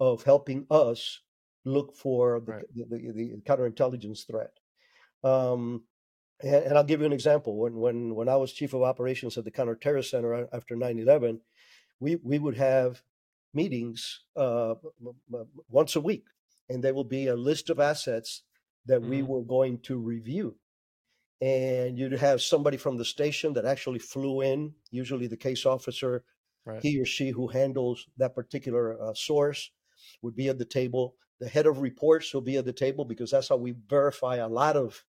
of 0.01 0.25
helping 0.25 0.67
us 0.71 1.21
look 1.65 1.97
for 1.97 2.41
the 2.41 2.53
Right. 2.53 2.67
the, 2.75 2.85
the, 2.87 3.13
the 3.13 3.43
counterintelligence 3.43 4.27
threat. 4.27 4.53
Um, 5.25 5.85
and, 6.43 6.55
and 6.67 6.79
I'll 6.79 6.85
give 6.85 7.01
you 7.01 7.07
an 7.07 7.13
example. 7.13 7.57
When 7.59 7.77
when 7.77 8.15
when 8.15 8.29
I 8.29 8.37
was 8.37 8.53
chief 8.53 8.75
of 8.75 8.83
operations 8.83 9.39
at 9.39 9.45
the 9.45 9.51
Counterterrorist 9.51 10.11
Center 10.11 10.49
after 10.53 10.77
9/11, 10.77 11.41
we 12.01 12.17
we 12.17 12.39
would 12.39 12.57
have 12.57 13.03
meetings 13.55 14.23
uh, 14.37 14.77
once 15.69 15.97
a 15.97 16.01
week, 16.01 16.27
and 16.69 16.83
there 16.85 16.95
will 16.95 17.05
be 17.05 17.27
a 17.27 17.37
list 17.37 17.71
of 17.71 17.81
assets 17.81 18.43
that 18.87 19.03
we 19.03 19.23
Mhm. 19.23 19.23
were 19.23 19.43
going 19.43 19.79
to 19.81 19.99
review. 19.99 20.57
And 21.41 21.99
you'd 21.99 22.13
have 22.13 22.43
somebody 22.43 22.77
from 22.77 22.97
the 22.99 23.05
station 23.05 23.55
that 23.55 23.65
actually 23.65 23.99
flew 23.99 24.43
in, 24.43 24.75
usually 24.91 25.27
the 25.27 25.37
case 25.37 25.65
officer, 25.67 26.25
Right. 26.67 26.83
he 26.83 27.01
or 27.01 27.07
she 27.07 27.31
who 27.31 27.49
handles 27.49 28.07
that 28.19 28.35
particular 28.35 29.01
uh, 29.03 29.15
source 29.15 29.71
would 30.21 30.37
be 30.37 30.49
at 30.49 30.59
the 30.59 30.65
table. 30.67 31.17
The 31.41 31.49
head 31.49 31.67
of 31.67 31.81
reports 31.81 32.35
will 32.35 32.43
be 32.43 32.59
at 32.59 32.67
the 32.67 32.73
table 32.73 33.07
because 33.07 33.31
that's 33.31 33.49
how 33.49 33.57
we 33.57 33.75
verify 33.89 34.37
a 34.37 34.47
lot 34.49 34.77
of, 34.77 35.03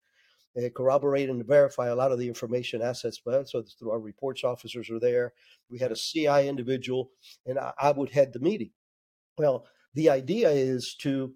uh, 0.55 0.69
corroborate 0.69 1.27
and 1.27 1.43
verify 1.43 1.87
a 1.87 1.95
lot 1.95 2.11
of 2.11 2.19
the 2.19 2.27
information 2.27 2.83
assets. 2.83 3.19
But 3.23 3.49
so 3.49 3.63
through 3.63 3.89
our 3.89 3.99
reports 3.99 4.43
officers 4.43 4.91
are 4.91 4.99
there. 4.99 5.33
We 5.71 5.79
had 5.79 5.91
a 5.91 5.95
CI 5.95 6.47
individual, 6.47 7.09
and 7.47 7.57
I, 7.57 7.73
I 7.79 7.91
would 7.91 8.11
head 8.11 8.31
the 8.33 8.39
meeting. 8.39 8.69
Well, 9.35 9.65
the 9.95 10.11
idea 10.11 10.51
is 10.51 10.93
to 10.99 11.33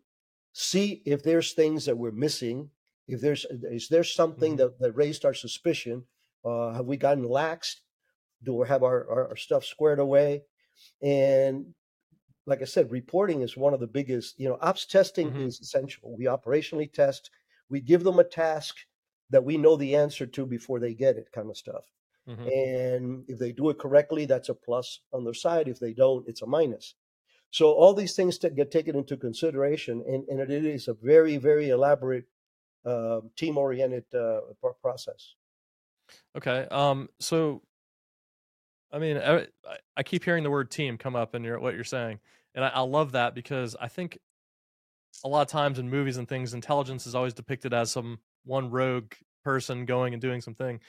see 0.53 1.01
if 1.05 1.23
there's 1.23 1.53
things 1.53 1.85
that 1.85 1.97
we're 1.97 2.11
missing. 2.11 2.69
If 3.07 3.21
there's 3.21 3.45
is 3.49 3.89
there 3.89 4.03
something 4.03 4.57
Mhm. 4.57 4.57
that, 4.57 4.79
that 4.79 4.93
raised 4.93 5.25
our 5.25 5.33
suspicion? 5.33 6.05
Uh, 6.45 6.71
have 6.73 6.85
we 6.87 6.97
gotten 6.97 7.25
laxed? 7.25 7.81
Do 8.43 8.55
we 8.55 8.67
have 8.67 8.83
our, 8.83 9.09
our, 9.09 9.29
our 9.29 9.35
stuff 9.37 9.65
squared 9.65 9.99
away? 9.99 10.45
And 11.01 11.75
like 12.45 12.61
I 12.61 12.65
said, 12.65 12.91
reporting 12.91 13.41
is 13.41 13.57
one 13.57 13.73
of 13.73 13.79
the 13.81 13.87
biggest. 13.87 14.39
You 14.39 14.49
know, 14.49 14.57
ops 14.61 14.85
testing 14.85 15.31
Mhm. 15.31 15.47
is 15.47 15.59
essential. 15.61 16.15
We 16.17 16.25
operationally 16.25 16.91
test. 16.91 17.31
We 17.69 17.81
give 17.81 18.03
them 18.03 18.19
a 18.19 18.23
task 18.23 18.77
that 19.29 19.45
we 19.45 19.57
know 19.57 19.75
the 19.77 19.95
answer 19.95 20.25
to 20.27 20.45
before 20.45 20.79
they 20.79 20.93
get 20.93 21.17
it, 21.17 21.31
kind 21.31 21.49
of 21.49 21.57
stuff. 21.57 21.85
Mhm. 22.27 22.53
And 22.55 23.25
if 23.29 23.39
they 23.39 23.51
do 23.51 23.69
it 23.69 23.79
correctly, 23.79 24.25
that's 24.25 24.49
a 24.49 24.55
plus 24.55 25.01
on 25.13 25.23
their 25.25 25.33
side. 25.33 25.67
If 25.67 25.79
they 25.79 25.93
don't, 25.93 26.27
it's 26.27 26.41
a 26.41 26.47
minus. 26.47 26.95
So 27.51 27.71
all 27.73 27.93
these 27.93 28.15
things 28.15 28.37
to 28.39 28.49
get 28.49 28.71
taken 28.71 28.95
into 28.95 29.17
consideration, 29.17 30.03
and, 30.07 30.27
and 30.29 30.39
it 30.41 30.65
is 30.65 30.87
a 30.87 30.93
very, 30.95 31.37
very 31.37 31.69
elaborate 31.69 32.25
uh, 32.85 33.21
team-oriented 33.35 34.05
uh, 34.13 34.41
process. 34.81 35.35
Okay. 36.37 36.67
Um. 36.69 37.09
So, 37.19 37.61
I 38.91 38.99
mean, 38.99 39.17
I, 39.17 39.47
I- 39.97 40.03
keep 40.03 40.23
hearing 40.23 40.43
the 40.43 40.51
word 40.51 40.69
team 40.69 40.97
come 40.97 41.15
up 41.15 41.33
in 41.35 41.43
your 41.43 41.59
what 41.59 41.75
you're 41.75 41.83
saying, 41.83 42.19
and 42.55 42.63
I, 42.65 42.69
I 42.69 42.81
love 42.81 43.13
that 43.13 43.33
because 43.35 43.75
I 43.79 43.87
think 43.87 44.19
a 45.23 45.27
lot 45.27 45.41
of 45.41 45.47
times 45.47 45.79
in 45.79 45.89
movies 45.89 46.17
and 46.17 46.27
things, 46.27 46.53
intelligence 46.53 47.07
is 47.07 47.15
always 47.15 47.33
depicted 47.33 47.73
as 47.73 47.91
some 47.91 48.19
one 48.45 48.69
rogue 48.69 49.13
person 49.43 49.85
going 49.85 50.13
and 50.13 50.21
doing 50.21 50.41
something. 50.41 50.79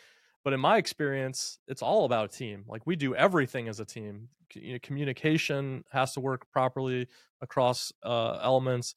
But 0.42 0.52
in 0.52 0.60
my 0.60 0.76
experience, 0.76 1.58
it's 1.68 1.82
all 1.82 2.04
about 2.04 2.26
a 2.26 2.36
team. 2.36 2.64
Like 2.66 2.86
we 2.86 2.96
do 2.96 3.14
everything 3.14 3.68
as 3.68 3.80
a 3.80 3.84
team. 3.84 4.28
You 4.52 4.74
know, 4.74 4.78
communication 4.82 5.84
has 5.90 6.12
to 6.14 6.20
work 6.20 6.50
properly 6.50 7.08
across 7.40 7.92
uh, 8.02 8.38
elements, 8.42 8.94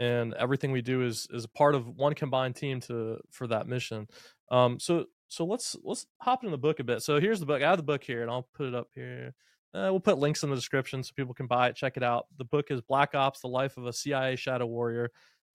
and 0.00 0.34
everything 0.34 0.72
we 0.72 0.82
do 0.82 1.02
is 1.02 1.26
is 1.32 1.44
a 1.44 1.48
part 1.48 1.74
of 1.74 1.88
one 1.88 2.14
combined 2.14 2.56
team 2.56 2.80
to 2.80 3.18
for 3.30 3.46
that 3.46 3.66
mission. 3.66 4.08
Um, 4.50 4.78
so 4.78 5.06
so 5.28 5.44
let's 5.44 5.76
let's 5.82 6.06
hop 6.18 6.42
into 6.42 6.50
the 6.50 6.58
book 6.58 6.80
a 6.80 6.84
bit. 6.84 7.02
So 7.02 7.20
here's 7.20 7.40
the 7.40 7.46
book. 7.46 7.62
I 7.62 7.70
have 7.70 7.76
the 7.76 7.82
book 7.82 8.04
here, 8.04 8.22
and 8.22 8.30
I'll 8.30 8.48
put 8.54 8.66
it 8.66 8.74
up 8.74 8.88
here. 8.94 9.34
Uh, 9.74 9.88
we'll 9.90 10.00
put 10.00 10.18
links 10.18 10.44
in 10.44 10.50
the 10.50 10.56
description 10.56 11.02
so 11.02 11.10
people 11.16 11.34
can 11.34 11.48
buy 11.48 11.68
it, 11.68 11.74
check 11.74 11.96
it 11.96 12.04
out. 12.04 12.26
The 12.38 12.44
book 12.44 12.70
is 12.70 12.80
Black 12.80 13.14
Ops: 13.14 13.40
The 13.40 13.48
Life 13.48 13.76
of 13.76 13.86
a 13.86 13.92
CIA 13.92 14.36
Shadow 14.36 14.66
Warrior. 14.66 15.10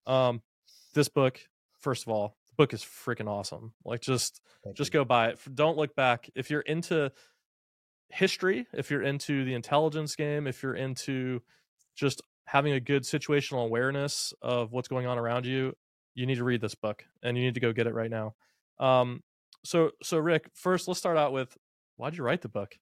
Um, 0.05 0.41
this 0.93 1.07
book, 1.07 1.39
first 1.79 2.03
of 2.03 2.09
all, 2.11 2.35
the 2.47 2.55
book 2.55 2.73
is 2.73 2.81
freaking 2.81 3.29
awesome. 3.29 3.73
Like, 3.85 4.01
just 4.01 4.41
Thank 4.63 4.75
just 4.75 4.93
you. 4.93 4.99
go 4.99 5.05
buy 5.05 5.29
it. 5.29 5.39
Don't 5.53 5.77
look 5.77 5.95
back. 5.95 6.29
If 6.35 6.49
you're 6.49 6.61
into 6.61 7.11
history, 8.09 8.67
if 8.73 8.91
you're 8.91 9.03
into 9.03 9.45
the 9.45 9.53
intelligence 9.53 10.15
game, 10.15 10.47
if 10.47 10.63
you're 10.63 10.75
into 10.75 11.41
just 11.95 12.21
having 12.49 12.73
a 12.73 12.79
good 12.79 13.03
situational 13.03 13.63
awareness 13.63 14.33
of 14.41 14.71
what's 14.71 14.87
going 14.87 15.05
on 15.05 15.19
around 15.19 15.45
you, 15.45 15.71
you 16.15 16.25
need 16.25 16.35
to 16.37 16.43
read 16.43 16.59
this 16.61 16.73
book 16.73 17.05
and 17.21 17.37
you 17.37 17.43
need 17.43 17.53
to 17.53 17.59
go 17.59 17.71
get 17.71 17.85
it 17.85 17.93
right 17.93 18.09
now. 18.09 18.33
Um, 18.79 19.21
so, 19.63 19.91
so 20.01 20.17
Ric, 20.17 20.49
first, 20.55 20.87
let's 20.87 20.99
start 20.99 21.15
out 21.15 21.31
with 21.31 21.55
why'd 21.97 22.17
you 22.17 22.23
write 22.23 22.41
the 22.41 22.49
book? 22.49 22.75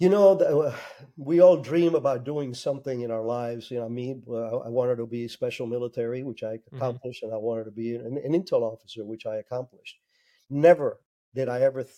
You 0.00 0.08
know, 0.08 0.34
the- 0.34 0.48
uh, 0.48 0.76
we 1.16 1.40
all 1.40 1.58
dream 1.58 1.94
about 1.94 2.24
doing 2.24 2.54
something 2.54 3.02
in 3.02 3.12
our 3.12 3.22
lives. 3.22 3.70
You 3.70 3.78
know, 3.78 3.88
me, 3.88 4.12
I 4.12 4.68
wanted 4.68 4.96
to 4.96 5.06
be 5.06 5.28
special 5.28 5.68
military, 5.68 6.24
which 6.24 6.42
I 6.42 6.58
accomplished, 6.74 7.22
and 7.22 7.32
I 7.32 7.36
wanted 7.36 7.64
to 7.66 7.70
be 7.70 7.94
an, 7.94 8.18
an 8.24 8.32
intel 8.32 8.62
officer, 8.62 9.04
which 9.04 9.26
I 9.26 9.36
accomplished. 9.36 10.00
Never 10.48 11.00
did 11.36 11.48
I 11.48 11.60
ever 11.60 11.84
th- 11.84 11.94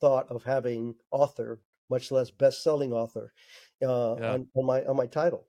thought 0.00 0.26
of 0.30 0.42
having 0.42 0.96
author, 1.12 1.60
much 1.90 2.10
less 2.10 2.30
best-selling 2.32 2.92
author, 2.92 3.32
uh, 3.82 4.14
Yeah. 4.16 4.34
on, 4.34 4.48
on 4.54 4.66
my 4.66 4.84
on 4.84 4.96
my 4.96 5.06
title. 5.06 5.48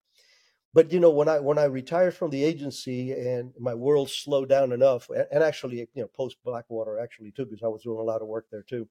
But 0.74 0.92
you 0.92 1.00
know, 1.00 1.12
when 1.12 1.30
I 1.30 1.40
when 1.40 1.60
I 1.60 1.66
retired 1.66 2.16
from 2.16 2.32
the 2.32 2.44
agency 2.44 3.12
and 3.12 3.54
my 3.60 3.76
world 3.76 4.10
slowed 4.10 4.50
down 4.50 4.72
enough, 4.72 5.10
and, 5.10 5.28
and 5.32 5.44
actually, 5.44 5.78
you 5.94 6.02
know, 6.02 6.08
post 6.08 6.38
Blackwater 6.44 7.00
actually 7.00 7.32
too, 7.32 7.46
because 7.46 7.64
I 7.64 7.68
was 7.68 7.84
doing 7.84 8.00
a 8.00 8.04
lot 8.04 8.22
of 8.22 8.28
work 8.28 8.48
there 8.52 8.64
too. 8.64 8.90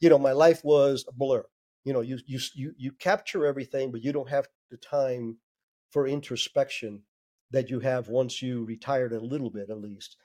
You 0.00 0.08
know, 0.10 0.18
my 0.18 0.32
life 0.32 0.64
was 0.64 1.04
a 1.08 1.12
blur 1.12 1.44
you 1.84 1.92
know 1.92 2.00
you 2.00 2.18
you 2.26 2.38
you 2.54 2.74
you 2.76 2.92
capture 2.92 3.44
everything 3.46 3.90
but 3.90 4.02
you 4.02 4.12
don't 4.12 4.28
have 4.28 4.48
the 4.70 4.76
time 4.76 5.38
for 5.90 6.06
introspection 6.06 7.02
that 7.50 7.70
you 7.70 7.80
have 7.80 8.08
once 8.08 8.40
you 8.40 8.64
retired 8.64 9.12
a 9.12 9.20
little 9.20 9.50
bit 9.50 9.68
at 9.70 9.80
least 9.80 10.16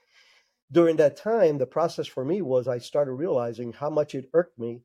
during 0.72 0.96
that 0.96 1.16
time 1.16 1.58
the 1.58 1.66
process 1.66 2.06
for 2.06 2.24
me 2.24 2.42
was 2.42 2.68
i 2.68 2.78
started 2.78 3.12
realizing 3.12 3.72
how 3.72 3.90
much 3.90 4.14
it 4.14 4.30
irked 4.34 4.58
me 4.58 4.82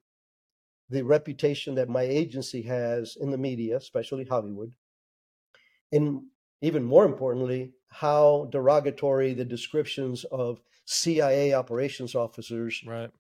the 0.94 1.04
reputation 1.04 1.76
that 1.76 1.90
my 1.90 2.04
agency 2.04 2.62
has 2.64 3.18
in 3.18 3.32
the 3.32 3.38
media 3.50 3.78
especially 3.78 4.26
hollywood 4.26 4.76
and 5.92 6.24
even 6.62 6.84
more 6.84 7.06
importantly 7.06 7.74
how 7.90 8.46
derogatory 8.52 9.34
the 9.34 9.46
descriptions 9.46 10.24
of 10.26 10.62
cia 10.86 11.54
operations 11.54 12.16
officers 12.16 12.84
Right. 12.84 13.12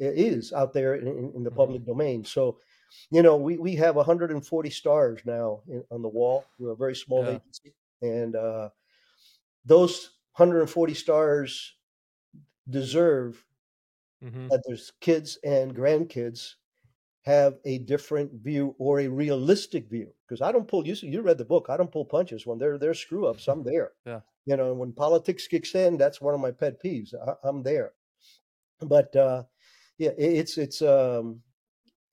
is 0.00 0.52
out 0.52 0.72
there 0.74 0.96
in, 0.96 1.32
in, 1.34 1.44
the 1.44 1.50
Mhm. 1.50 1.56
public 1.56 1.84
domain. 1.86 2.24
So, 2.24 2.60
you 3.10 3.22
know, 3.22 3.36
we, 3.36 3.58
we 3.58 3.76
have 3.76 3.96
140 3.96 4.70
stars 4.70 5.22
now 5.24 5.62
in, 5.68 5.84
on 5.90 6.02
the 6.02 6.08
wall. 6.08 6.52
We're 6.58 6.72
a 6.72 6.76
very 6.76 6.96
small 6.96 7.24
Yeah. 7.24 7.30
agency. 7.30 7.74
And 8.02 8.36
uh, 8.36 8.70
those 9.64 10.12
140 10.36 10.94
stars 10.94 11.76
deserve 12.68 13.44
hmm 14.22 14.48
that 14.50 14.62
there's 14.66 14.92
kids 15.00 15.38
and 15.44 15.74
grandkids 15.74 16.54
have 17.28 17.54
a 17.64 17.78
different 17.78 18.32
view 18.32 18.74
or 18.78 19.00
a 19.00 19.08
realistic 19.08 19.88
view. 19.88 20.08
Because 20.26 20.40
I 20.42 20.52
don't 20.52 20.68
pull 20.68 20.86
you 20.86 20.94
you 21.02 21.20
read 21.22 21.38
the 21.38 21.44
book. 21.44 21.66
I 21.68 21.76
don't 21.76 21.92
pull 21.92 22.04
punches 22.04 22.46
when 22.46 22.58
they're 22.58 22.78
they're 22.78 22.94
screw 22.94 23.26
ups. 23.26 23.48
I'm 23.48 23.62
there. 23.70 23.92
Yeah. 24.06 24.20
You 24.46 24.56
know, 24.56 24.72
when 24.74 24.92
politics 24.92 25.46
kicks 25.46 25.74
in, 25.74 25.98
that's 25.98 26.20
one 26.20 26.34
of 26.34 26.40
my 26.40 26.52
pet 26.52 26.82
peeves. 26.82 27.14
I, 27.14 27.34
I'm 27.48 27.62
there. 27.62 27.92
But 28.80 29.14
uh, 29.14 29.42
yeah, 29.98 30.14
it, 30.16 30.32
it's 30.40 30.58
it's 30.58 30.80
um, 30.82 31.40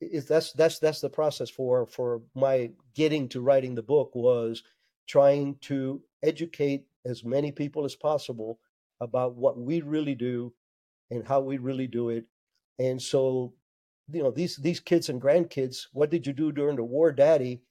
it's 0.02 0.28
that's 0.28 0.52
that's 0.54 0.80
that's 0.80 1.02
the 1.02 1.10
process 1.10 1.50
for 1.50 1.86
for 1.88 2.22
my 2.36 2.72
getting 2.94 3.30
to 3.30 3.42
writing 3.42 3.76
the 3.76 3.84
book 3.84 4.12
was 4.16 4.64
trying 5.08 5.56
to 5.62 6.02
educate 6.24 6.86
as 7.06 7.24
many 7.24 7.52
people 7.52 7.86
as 7.86 7.96
possible 7.96 8.60
about 9.00 9.36
what 9.36 9.58
we 9.58 9.82
really 9.82 10.16
do 10.16 10.54
and 11.12 11.26
how 11.26 11.40
we 11.40 11.58
really 11.58 11.88
do 11.88 12.10
it. 12.10 12.26
And 12.80 13.02
so, 13.02 13.54
you 14.12 14.22
know, 14.24 14.32
these 14.32 14.58
these 14.58 14.80
kids 14.80 15.10
and 15.10 15.22
grandkids, 15.22 15.88
what 15.94 16.10
did 16.12 16.28
you 16.28 16.34
do 16.34 16.52
during 16.52 16.76
the 16.76 16.84
war, 16.84 17.12
Daddy? 17.12 17.62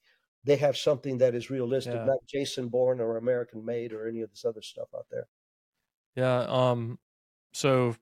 They 0.45 0.57
have 0.57 0.77
something 0.77 1.19
that 1.19 1.35
is 1.35 1.49
realistic, 1.51 1.95
Yeah. 1.95 2.05
not 2.05 2.19
Jason 2.27 2.69
Bourne 2.69 3.01
or 3.01 3.17
American 3.17 3.65
Made 3.65 3.93
or 3.93 4.07
any 4.09 4.21
of 4.21 4.31
this 4.31 4.45
other 4.45 4.63
stuff 4.63 4.89
out 4.95 5.07
there. 5.11 5.27
Yeah. 6.17 6.41
Um. 6.49 6.99
So 7.53 7.95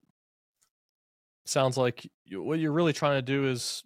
sounds 1.44 1.76
like 1.76 2.08
you, 2.24 2.42
what 2.42 2.58
you're 2.58 2.72
really 2.72 2.92
trying 2.92 3.18
to 3.18 3.22
do 3.22 3.46
is 3.46 3.82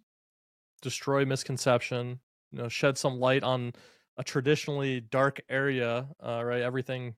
destroy 0.83 1.25
misconception. 1.25 2.21
You 2.53 2.59
know, 2.63 2.69
shed 2.69 2.97
some 2.99 3.19
light 3.19 3.43
on 3.43 3.73
a 4.17 4.25
traditionally 4.25 5.01
dark 5.01 5.41
area. 5.49 6.09
Uh, 6.25 6.43
right. 6.45 6.63
Everything 6.63 7.17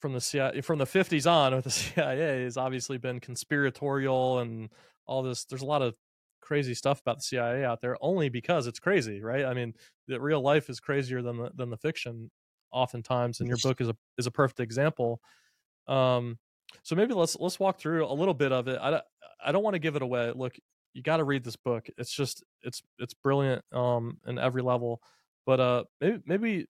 from 0.00 0.12
the 0.14 0.20
CIA 0.20 0.60
from 0.62 0.78
the 0.78 0.86
50s 0.86 1.30
on 1.30 1.54
with 1.54 1.64
the 1.64 1.70
CIA 1.70 2.44
has 2.44 2.56
obviously 2.56 2.96
been 2.98 3.20
conspiratorial 3.20 4.38
and 4.38 4.70
all 5.06 5.22
this. 5.22 5.44
There's 5.44 5.62
a 5.62 5.66
lot 5.66 5.82
of 5.82 5.94
crazy 6.50 6.74
stuff 6.74 7.00
about 7.00 7.18
the 7.18 7.22
CIA 7.22 7.64
out 7.64 7.80
there, 7.80 7.96
only 8.00 8.28
because 8.28 8.66
it's 8.66 8.80
crazy, 8.80 9.22
right? 9.22 9.44
I 9.44 9.54
mean, 9.54 9.72
the 10.08 10.20
real 10.20 10.40
life 10.40 10.68
is 10.68 10.80
crazier 10.80 11.22
than 11.22 11.36
the 11.36 11.52
than 11.54 11.70
the 11.70 11.76
fiction, 11.76 12.28
oftentimes, 12.72 13.38
and 13.38 13.48
your 13.48 13.58
book 13.62 13.80
is 13.80 13.88
a 13.88 13.96
is 14.18 14.26
a 14.26 14.32
perfect 14.32 14.58
example. 14.58 15.20
Um, 15.86 16.40
so 16.82 16.96
maybe 16.96 17.14
let's 17.14 17.36
let's 17.38 17.60
walk 17.60 17.78
through 17.78 18.04
a 18.04 18.12
little 18.12 18.34
bit 18.34 18.50
of 18.50 18.66
it. 18.66 18.80
I 18.82 18.90
don't, 18.90 19.04
I 19.46 19.52
don't 19.52 19.62
want 19.62 19.74
to 19.74 19.78
give 19.78 19.94
it 19.94 20.02
away. 20.02 20.32
Look, 20.34 20.56
you 20.92 21.02
got 21.02 21.18
to 21.18 21.24
read 21.24 21.44
this 21.44 21.54
book. 21.54 21.86
It's 21.96 22.12
just 22.12 22.42
it's 22.62 22.82
it's 22.98 23.14
brilliant 23.14 23.62
um 23.72 24.18
in 24.26 24.36
every 24.36 24.62
level. 24.62 25.00
But 25.46 25.60
uh 25.60 25.84
maybe 26.00 26.18
maybe 26.26 26.66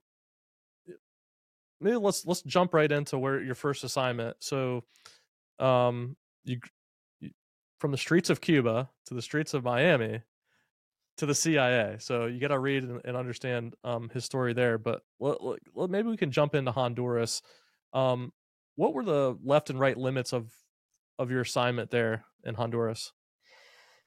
maybe 1.81 1.97
let's 1.97 2.27
let's 2.27 2.43
jump 2.43 2.75
right 2.75 2.93
into 2.93 3.17
where 3.17 3.43
your 3.43 3.55
first 3.55 3.83
assignment. 3.83 4.37
So 4.41 4.85
um 5.59 6.17
you 6.45 6.61
from 7.81 7.91
the 7.93 7.99
streets 7.99 8.31
of 8.31 8.41
Cuba 8.43 8.91
to 9.07 9.15
the 9.15 9.23
streets 9.23 9.55
of 9.55 9.65
Miami 9.65 10.23
to 11.19 11.27
the 11.27 11.35
CIA. 11.35 11.99
So 12.01 12.27
you 12.27 12.41
got 12.41 12.49
to 12.49 12.59
read 12.59 12.85
and, 12.85 13.01
and 13.05 13.17
understand 13.17 13.75
um 13.85 14.09
his 14.11 14.25
story 14.25 14.53
there, 14.55 14.79
but 14.79 15.03
maybe 15.21 16.09
we 16.09 16.17
can 16.17 16.31
jump 16.31 16.55
into 16.55 16.73
Honduras. 16.73 17.43
Um 17.93 18.33
what 18.77 18.95
were 18.95 19.05
the 19.05 19.39
left 19.43 19.71
and 19.71 19.81
right 19.81 19.97
limits 19.97 20.33
of 20.33 20.55
of 21.19 21.31
your 21.31 21.43
assignment 21.43 21.91
there 21.91 22.25
in 22.45 22.55
Honduras? 22.55 23.13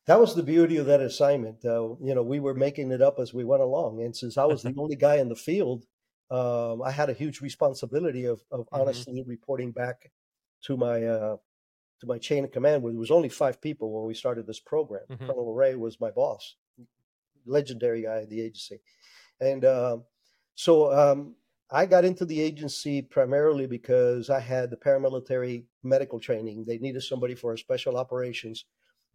That 0.05 0.19
was 0.19 0.35
the 0.35 0.43
beauty 0.43 0.77
of 0.77 0.85
that 0.87 0.99
assignment. 1.01 1.63
Uh, 1.63 1.95
you 2.01 2.13
know, 2.13 2.23
we 2.23 2.39
were 2.39 2.53
making 2.53 2.91
it 2.91 3.01
up 3.01 3.19
as 3.19 3.33
we 3.33 3.45
went 3.45 3.63
along, 3.63 4.01
and 4.01 4.15
since 4.15 4.37
I 4.37 4.45
was 4.45 4.63
the 4.63 4.73
only 4.77 4.95
guy 4.97 5.15
in 5.15 5.29
the 5.29 5.35
field, 5.35 5.85
um, 6.29 6.81
I 6.81 6.91
had 6.91 7.09
a 7.09 7.13
huge 7.13 7.39
responsibility 7.41 8.25
of, 8.25 8.43
of 8.51 8.67
Mhm. 8.73 8.77
honestly 8.81 9.23
reporting 9.25 9.71
back 9.71 10.11
to 10.63 10.75
my 10.75 11.05
uh, 11.05 11.37
to 12.03 12.07
my 12.07 12.19
chain 12.19 12.43
of 12.43 12.51
command. 12.51 12.83
Where 12.83 12.93
there 12.93 12.99
was 12.99 13.11
only 13.11 13.29
five 13.29 13.59
people 13.61 13.91
when 13.91 14.05
we 14.07 14.13
started 14.13 14.45
this 14.47 14.59
program. 14.59 15.03
Mhm. 15.09 15.27
Colonel 15.27 15.53
Ray 15.53 15.75
was 15.75 15.99
my 15.99 16.11
boss, 16.11 16.55
legendary 17.45 18.03
guy 18.03 18.21
at 18.21 18.29
the 18.29 18.41
agency, 18.41 18.79
and 19.41 19.65
um 19.65 20.05
so 20.55 20.93
um, 20.93 21.35
I 21.71 21.87
got 21.87 22.05
into 22.05 22.25
the 22.25 22.39
agency 22.39 23.01
primarily 23.01 23.65
because 23.65 24.29
I 24.29 24.39
had 24.39 24.69
the 24.69 24.77
paramilitary 24.77 25.65
medical 25.81 26.19
training. 26.19 26.65
They 26.65 26.77
needed 26.77 27.01
somebody 27.01 27.33
for 27.35 27.53
a 27.53 27.57
special 27.57 27.97
operations 27.97 28.65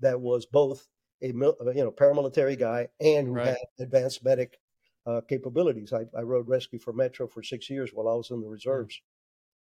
that 0.01 0.21
was 0.21 0.47
both 0.47 0.89
a 1.23 1.29
uh, 1.31 1.71
you 1.73 1.85
know 1.85 1.93
paramilitary 1.93 2.59
guy 2.59 2.89
and 3.01 3.29
who 3.29 3.35
Right. 3.35 3.47
had 3.49 3.59
advanced 3.79 4.25
medic 4.25 4.59
uh, 5.07 5.21
capabilities. 5.29 5.93
I, 5.93 6.07
I 6.17 6.23
rode 6.23 6.49
rescue 6.49 6.81
for 6.81 6.93
Metro 6.93 7.29
for 7.29 7.43
six 7.43 7.71
years 7.71 7.91
while 7.93 8.09
I 8.09 8.15
was 8.15 8.31
in 8.31 8.41
the 8.41 8.49
reserves. 8.49 9.01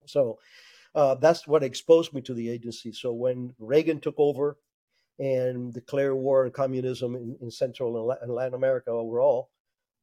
So 0.05 0.39
uh, 0.97 1.13
that's 1.15 1.47
what 1.47 1.63
exposed 1.63 2.12
me 2.12 2.21
to 2.21 2.33
the 2.33 2.49
agency. 2.49 2.91
So 2.91 3.13
when 3.13 3.53
Reagan 3.60 3.99
took 3.99 4.15
over 4.17 4.57
and 5.19 5.71
declared 5.71 6.15
war 6.15 6.45
on 6.45 6.51
communism 6.51 7.15
in, 7.15 7.38
in 7.39 7.51
Central 7.51 7.95
and 7.97 8.07
La- 8.07 8.15
and 8.23 8.33
Latin 8.33 8.55
America 8.55 8.89
overall, 8.89 9.51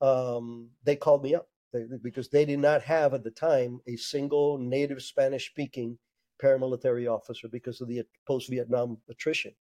um, 0.01 0.71
they 0.85 0.95
called 0.95 1.25
me 1.25 1.35
up 1.35 1.49
they, 1.73 1.85
because 2.01 2.29
they 2.29 2.45
did 2.45 2.61
not 2.61 2.81
have 2.83 3.13
at 3.13 3.25
the 3.25 3.31
time 3.33 3.81
a 3.89 3.97
single 3.97 4.57
native 4.57 5.03
Spanish 5.03 5.51
speaking 5.51 5.99
paramilitary 6.41 7.13
officer 7.13 7.49
because 7.49 7.81
of 7.81 7.89
the 7.89 8.05
post 8.25 8.49
Vietnam 8.49 8.97
attrition. 9.11 9.53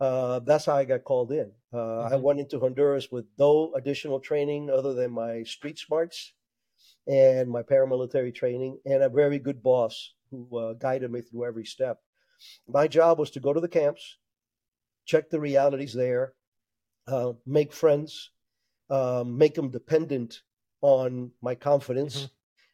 Uh, 0.00 0.40
that's 0.40 0.66
how 0.66 0.74
I 0.74 0.84
got 0.84 1.04
called 1.04 1.32
in. 1.32 1.50
Uh, 1.72 2.00
I 2.02 2.12
Mhm. 2.12 2.22
went 2.22 2.40
into 2.40 2.60
Honduras 2.60 3.10
with 3.10 3.24
no 3.38 3.72
additional 3.74 4.20
training 4.20 4.68
other 4.68 4.92
than 4.92 5.12
my 5.12 5.44
street 5.44 5.78
smarts 5.78 6.34
and 7.06 7.48
my 7.48 7.62
paramilitary 7.62 8.34
training, 8.34 8.78
and 8.84 9.02
a 9.02 9.08
very 9.08 9.38
good 9.38 9.62
boss 9.62 10.12
who 10.32 10.58
uh, 10.58 10.72
guided 10.72 11.12
me 11.12 11.20
through 11.20 11.44
every 11.44 11.64
step. 11.64 12.00
My 12.66 12.88
job 12.88 13.18
was 13.18 13.30
to 13.32 13.40
go 13.40 13.52
to 13.52 13.60
the 13.60 13.68
camps, 13.68 14.16
check 15.04 15.30
the 15.30 15.38
realities 15.38 15.92
there, 15.92 16.32
uh, 17.06 17.34
make 17.46 17.72
friends, 17.72 18.30
um, 18.90 19.38
make 19.38 19.54
them 19.54 19.70
dependent 19.70 20.40
on 20.80 21.30
my 21.40 21.54
confidence, 21.54 22.30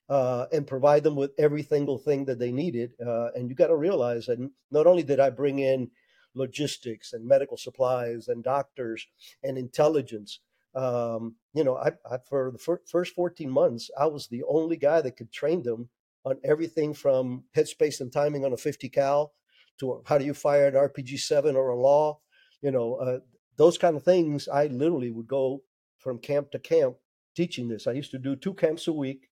uh, 0.09 0.47
and 0.53 0.67
provide 0.67 1.03
them 1.03 1.17
with 1.17 1.33
every 1.39 1.63
single 1.63 1.99
thing 1.99 2.25
that 2.25 2.39
they 2.39 2.53
needed. 2.53 2.93
Uh, 3.05 3.29
and 3.35 3.51
you 3.51 3.55
got 3.55 3.67
to 3.67 3.77
realize 3.77 4.27
that 4.27 4.39
not 4.71 4.87
only 4.87 5.03
did 5.03 5.21
I 5.21 5.31
bring 5.31 5.59
in 5.59 5.91
logistics 6.35 7.13
and 7.13 7.27
medical 7.27 7.57
supplies 7.57 8.29
and 8.29 8.45
doctors 8.45 9.07
and 9.43 9.59
intelligence. 9.59 10.41
Um, 10.75 11.35
you 11.55 11.65
know, 11.65 11.77
I, 11.77 11.93
I 12.11 12.19
for 12.29 12.53
the 12.53 12.59
fir- 12.59 12.83
first 12.87 13.15
14 13.15 13.51
months, 13.51 13.91
I 13.99 14.07
was 14.07 14.29
the 14.29 14.45
only 14.49 14.77
guy 14.77 15.01
that 15.01 15.17
could 15.17 15.33
train 15.33 15.63
them 15.63 15.89
on 16.29 16.39
everything 16.45 16.95
from 16.95 17.45
headspace 17.57 18.01
and 18.01 18.13
timing 18.13 18.45
on 18.45 18.53
a 18.53 18.57
50 18.57 18.89
cal 18.89 19.33
to 19.81 20.03
how 20.05 20.19
do 20.19 20.25
you 20.25 20.35
fire 20.35 20.67
an 20.67 20.75
RPG 20.75 21.19
7 21.21 21.57
or 21.57 21.71
a 21.71 21.77
law, 21.77 22.19
you 22.63 22.71
know, 22.71 22.95
uh, 22.97 23.19
those 23.57 23.79
kind 23.79 23.97
of 23.97 24.03
things. 24.03 24.49
I 24.49 24.67
literally 24.67 25.11
would 25.11 25.29
go 25.29 25.63
from 25.99 26.19
camp 26.19 26.51
to 26.53 26.59
camp 26.59 26.97
teaching 27.35 27.69
this. 27.69 27.87
I 27.87 27.93
used 27.93 28.11
to 28.11 28.19
do 28.19 28.37
two 28.37 28.55
camps 28.55 28.89
a 28.89 28.93
week, 28.93 29.29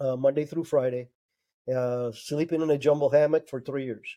uh, 0.00 0.16
Monday 0.16 0.44
through 0.44 0.64
Friday, 0.64 1.08
uh, 1.74 2.12
sleeping 2.12 2.62
in 2.62 2.70
a 2.70 2.78
jumbo 2.78 3.08
hammock 3.08 3.48
for 3.48 3.60
three 3.60 3.84
years. 3.84 4.08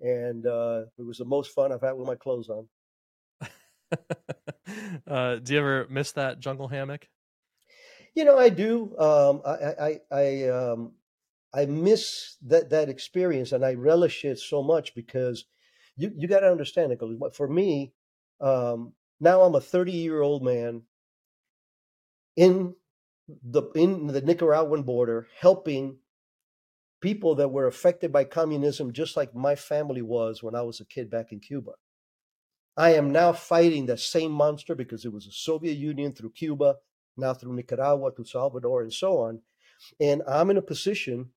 And 0.00 0.46
uh, 0.46 0.84
it 0.98 1.04
was 1.04 1.18
the 1.18 1.24
most 1.24 1.52
fun 1.52 1.72
I've 1.72 1.82
had 1.82 1.92
with 1.92 2.06
my 2.06 2.14
clothes 2.14 2.48
on. 2.48 2.68
uh, 5.06 5.36
do 5.36 5.52
you 5.52 5.58
ever 5.58 5.86
miss 5.90 6.12
that 6.12 6.40
jungle 6.40 6.68
hammock? 6.68 7.08
You 8.14 8.24
know, 8.24 8.38
I 8.38 8.48
do. 8.48 8.96
Um, 8.98 9.42
I, 9.44 9.52
I, 9.52 10.00
I, 10.10 10.48
um, 10.48 10.92
I 11.54 11.66
miss 11.66 12.36
that 12.46 12.70
that 12.70 12.88
experience, 12.88 13.52
and 13.52 13.64
I 13.64 13.74
relish 13.74 14.24
it 14.24 14.38
so 14.38 14.62
much 14.62 14.94
because 14.94 15.44
you 15.96 16.12
you 16.16 16.28
got 16.28 16.40
to 16.40 16.50
understand 16.50 16.92
it. 16.92 17.00
For 17.34 17.48
me, 17.48 17.92
um, 18.40 18.92
now 19.20 19.42
I'm 19.42 19.54
a 19.54 19.60
30 19.60 19.92
year 19.92 20.20
old 20.20 20.42
man 20.42 20.82
in 22.36 22.74
the 23.42 23.62
in 23.74 24.06
the 24.08 24.20
Nicaraguan 24.20 24.82
border, 24.82 25.26
helping 25.40 25.98
people 27.00 27.36
that 27.36 27.48
were 27.50 27.66
affected 27.66 28.12
by 28.12 28.24
communism, 28.24 28.92
just 28.92 29.16
like 29.16 29.34
my 29.34 29.54
family 29.54 30.02
was 30.02 30.42
when 30.42 30.54
I 30.54 30.62
was 30.62 30.80
a 30.80 30.84
kid 30.84 31.10
back 31.10 31.32
in 31.32 31.40
Cuba. 31.40 31.72
I 32.76 32.94
am 32.94 33.10
now 33.10 33.32
fighting 33.32 33.86
the 33.86 33.98
same 33.98 34.30
monster 34.32 34.74
because 34.74 35.04
it 35.04 35.12
was 35.12 35.26
the 35.26 35.32
Soviet 35.32 35.76
Union 35.76 36.12
through 36.12 36.30
Cuba, 36.30 36.76
now 37.16 37.34
through 37.34 37.54
Nicaragua 37.54 38.12
to 38.16 38.24
Salvador 38.24 38.82
and 38.82 38.92
so 38.92 39.18
on. 39.18 39.40
And 40.00 40.22
I'm 40.28 40.50
in 40.50 40.56
a 40.56 40.62
position 40.62 41.30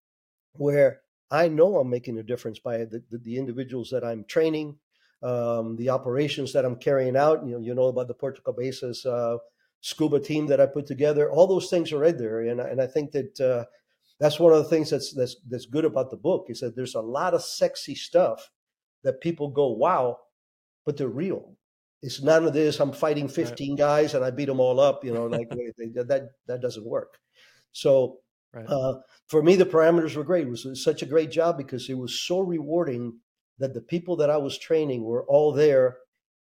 where 0.53 1.01
I 1.29 1.47
know 1.47 1.77
I'm 1.77 1.89
making 1.89 2.17
a 2.17 2.23
difference 2.23 2.59
by 2.59 2.79
the, 2.79 3.01
the, 3.09 3.17
the 3.17 3.37
individuals 3.37 3.89
that 3.91 4.03
I'm 4.03 4.25
training, 4.25 4.77
um, 5.23 5.75
the 5.77 5.89
operations 5.89 6.53
that 6.53 6.65
I'm 6.65 6.75
carrying 6.75 7.15
out. 7.15 7.45
You 7.45 7.53
know, 7.53 7.59
you 7.59 7.73
know 7.73 7.87
about 7.87 8.07
the 8.07 8.13
Puerto 8.13 8.41
Cabezas 8.41 9.05
uh, 9.05 9.37
scuba 9.79 10.19
team 10.19 10.47
that 10.47 10.59
I 10.59 10.65
put 10.65 10.85
together. 10.87 11.31
All 11.31 11.47
those 11.47 11.69
things 11.69 11.91
are 11.91 11.99
right 11.99 12.17
there, 12.17 12.41
and 12.41 12.59
and 12.59 12.81
I 12.81 12.87
think 12.87 13.11
that 13.11 13.39
uh, 13.39 13.65
that's 14.19 14.39
one 14.39 14.53
of 14.53 14.59
the 14.59 14.69
things 14.69 14.89
that's 14.89 15.13
that's 15.13 15.37
that's 15.47 15.65
good 15.65 15.85
about 15.85 16.11
the 16.11 16.17
book 16.17 16.47
is 16.49 16.59
that 16.59 16.75
there's 16.75 16.95
a 16.95 17.01
lot 17.01 17.33
of 17.33 17.43
sexy 17.43 17.95
stuff 17.95 18.51
that 19.03 19.21
people 19.21 19.49
go 19.49 19.69
wow, 19.69 20.17
but 20.85 20.97
they're 20.97 21.07
real. 21.07 21.55
It's 22.03 22.21
none 22.21 22.45
of 22.45 22.53
this. 22.53 22.79
I'm 22.79 22.91
fighting 22.91 23.27
15 23.27 23.75
guys 23.75 24.15
and 24.15 24.25
I 24.25 24.31
beat 24.31 24.45
them 24.45 24.59
all 24.59 24.79
up. 24.79 25.05
You 25.05 25.13
know, 25.13 25.27
like 25.27 25.49
that 25.95 26.29
that 26.47 26.61
doesn't 26.61 26.85
work. 26.85 27.19
So 27.71 28.17
Right. 28.53 28.65
Uh, 28.67 28.99
for 29.27 29.41
me, 29.41 29.55
the 29.55 29.65
parameters 29.65 30.15
were 30.15 30.23
great. 30.23 30.47
It 30.47 30.49
was 30.49 30.83
such 30.83 31.01
a 31.01 31.05
great 31.05 31.31
job 31.31 31.57
because 31.57 31.89
it 31.89 31.97
was 31.97 32.19
so 32.19 32.41
rewarding 32.41 33.19
that 33.59 33.73
the 33.73 33.81
people 33.81 34.17
that 34.17 34.29
I 34.29 34.37
was 34.37 34.57
training 34.57 35.03
were 35.03 35.23
all 35.25 35.53
there 35.53 35.97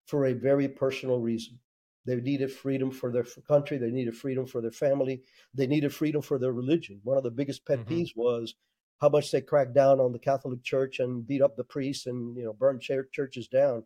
for 0.07 0.25
a 0.25 0.33
very 0.33 0.68
personal 0.68 1.21
reason. 1.21 1.59
They 2.07 2.16
needed 2.16 2.51
freedom 2.51 2.90
for 2.90 3.12
their 3.12 3.27
country. 3.47 3.77
They 3.77 3.90
needed 3.90 4.16
freedom 4.16 4.47
for 4.47 4.62
their 4.62 4.71
family. 4.71 5.23
They 5.53 5.66
needed 5.66 5.92
freedom 5.92 6.23
for 6.23 6.38
their 6.38 6.53
religion. 6.53 7.01
One 7.05 7.18
of 7.18 7.23
the 7.23 7.31
biggest 7.31 7.66
pet 7.66 7.81
mm-hmm. 7.81 7.92
peeves 7.92 8.16
was 8.16 8.55
how 8.99 9.11
much 9.11 9.31
they 9.31 9.42
cracked 9.42 9.75
down 9.75 10.01
on 10.01 10.12
the 10.12 10.18
Catholic 10.18 10.62
Church 10.62 11.01
and 11.01 11.27
beat 11.27 11.42
up 11.42 11.57
the 11.57 11.64
priests 11.64 12.07
and 12.07 12.37
you 12.37 12.44
know 12.44 12.55
burned 12.55 12.81
churches 12.81 13.49
down. 13.49 13.85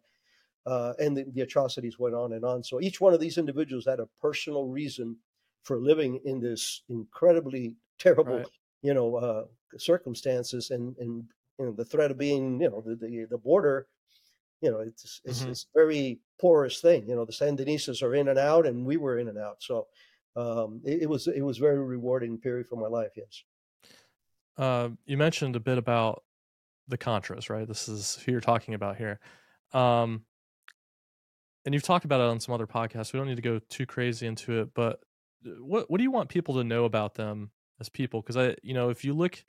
Uh, 0.65 0.93
and 1.01 1.17
the, 1.17 1.25
the, 1.35 1.41
atrocities 1.41 1.99
went 1.99 2.15
on 2.15 2.33
and 2.33 2.45
on. 2.45 2.63
So 2.63 2.81
each 2.81 3.01
one 3.01 3.13
of 3.13 3.19
these 3.19 3.37
individuals 3.37 3.85
had 3.85 3.99
a 3.99 4.09
personal 4.21 4.69
reason 4.69 5.17
for 5.65 5.81
living 5.81 6.21
in 6.25 6.39
this 6.39 6.85
incredibly 6.89 7.75
terrible, 8.03 8.39
right. 8.39 8.47
you 8.83 8.95
know, 8.95 9.17
uh, 9.17 9.45
circumstances 9.79 10.71
and 10.71 10.97
and 10.99 11.25
you 11.59 11.67
know 11.67 11.73
the 11.73 11.85
threat 11.85 12.11
of 12.11 12.19
being, 12.19 12.61
you 12.61 12.71
know, 12.71 12.83
the 12.85 12.97
the, 12.97 13.27
the 13.31 13.39
border, 13.39 13.87
you 14.61 14.71
know, 14.71 14.81
it's 14.81 15.21
it's, 15.25 15.41
mm-hmm. 15.41 15.51
it's 15.51 15.67
very 15.75 16.21
porous 16.41 16.81
thing. 16.81 17.09
You 17.09 17.17
know, 17.17 17.25
the 17.25 17.33
Sandinistas 17.33 18.03
are 18.03 18.15
in 18.15 18.29
and 18.29 18.39
out, 18.39 18.67
and 18.67 18.85
we 18.85 18.97
were 18.97 19.19
in 19.19 19.29
and 19.29 19.39
out. 19.39 19.57
So 19.61 19.87
um, 20.37 20.81
it, 20.85 21.03
it 21.03 21.09
was 21.09 21.27
it 21.27 21.43
was 21.43 21.59
very 21.59 21.79
rewarding 21.79 22.39
period 22.39 22.69
for 22.69 22.77
my 22.77 22.89
life. 22.89 23.13
Yes. 23.17 23.43
Uh, 24.57 24.91
you 25.07 25.17
mentioned 25.17 25.57
a 25.57 25.61
bit 25.61 25.79
about 25.79 26.23
the 26.89 26.99
Contras, 26.99 27.49
right? 27.49 27.67
This 27.67 27.89
is 27.89 28.17
who 28.25 28.33
you're 28.33 28.41
talking 28.41 28.75
about 28.75 28.97
here. 28.97 29.19
Um, 29.73 30.25
and 31.65 31.73
you've 31.73 31.83
talked 31.83 32.05
about 32.05 32.21
it 32.21 32.27
on 32.27 32.41
some 32.41 32.55
other 32.55 32.67
podcasts. 32.67 33.13
We 33.13 33.19
don't 33.19 33.29
need 33.29 33.37
to 33.37 33.43
go 33.43 33.61
too 33.71 33.87
crazy 33.87 34.27
into 34.27 34.61
it, 34.61 34.75
but 34.75 35.01
uh, 35.47 35.51
what 35.61 35.91
what 35.91 35.99
do 35.99 36.05
you 36.05 36.11
want 36.11 36.29
people 36.29 36.57
to 36.57 36.65
know 36.65 36.85
about 36.85 37.15
them 37.15 37.51
as 37.81 37.89
people 37.89 38.21
because 38.21 38.37
i 38.37 38.55
you 38.63 38.75
know 38.75 38.89
if 38.89 39.05
you 39.05 39.15
look 39.15 39.45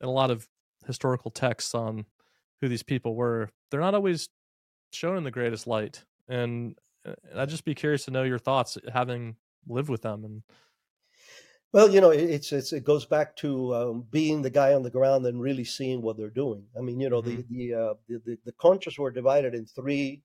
at 0.00 0.08
a 0.08 0.10
lot 0.10 0.30
of 0.30 0.48
historical 0.86 1.30
texts 1.30 1.74
on 1.74 2.04
who 2.60 2.68
these 2.68 2.82
people 2.82 3.14
were 3.14 3.50
they're 3.70 3.80
not 3.80 3.94
always 3.94 4.28
shown 4.92 5.16
in 5.16 5.24
the 5.24 5.30
greatest 5.30 5.66
light 5.66 6.04
and 6.28 6.76
uh, 7.06 7.12
i'd 7.36 7.48
just 7.48 7.64
be 7.64 7.74
curious 7.74 8.04
to 8.04 8.10
know 8.10 8.22
your 8.22 8.38
thoughts 8.38 8.78
having 8.92 9.36
lived 9.68 9.88
with 9.88 10.02
them 10.02 10.24
and 10.24 10.42
well 11.72 11.90
you 11.90 12.00
know 12.00 12.10
it's, 12.10 12.52
it's 12.52 12.72
it 12.72 12.84
goes 12.84 13.04
back 13.04 13.34
to 13.36 13.74
um, 13.74 14.06
being 14.10 14.42
the 14.42 14.50
guy 14.50 14.74
on 14.74 14.82
the 14.82 14.90
ground 14.90 15.26
and 15.26 15.40
really 15.40 15.64
seeing 15.64 16.00
what 16.00 16.16
they're 16.16 16.30
doing 16.30 16.64
i 16.78 16.80
mean 16.80 17.00
you 17.00 17.10
know 17.10 17.20
mm-hmm. 17.20 17.42
the 17.48 17.68
the, 17.68 17.74
uh, 17.74 17.94
the 18.08 18.22
the 18.24 18.38
the 18.44 18.52
contras 18.52 18.98
were 18.98 19.10
divided 19.10 19.54
in 19.54 19.66
three 19.66 20.22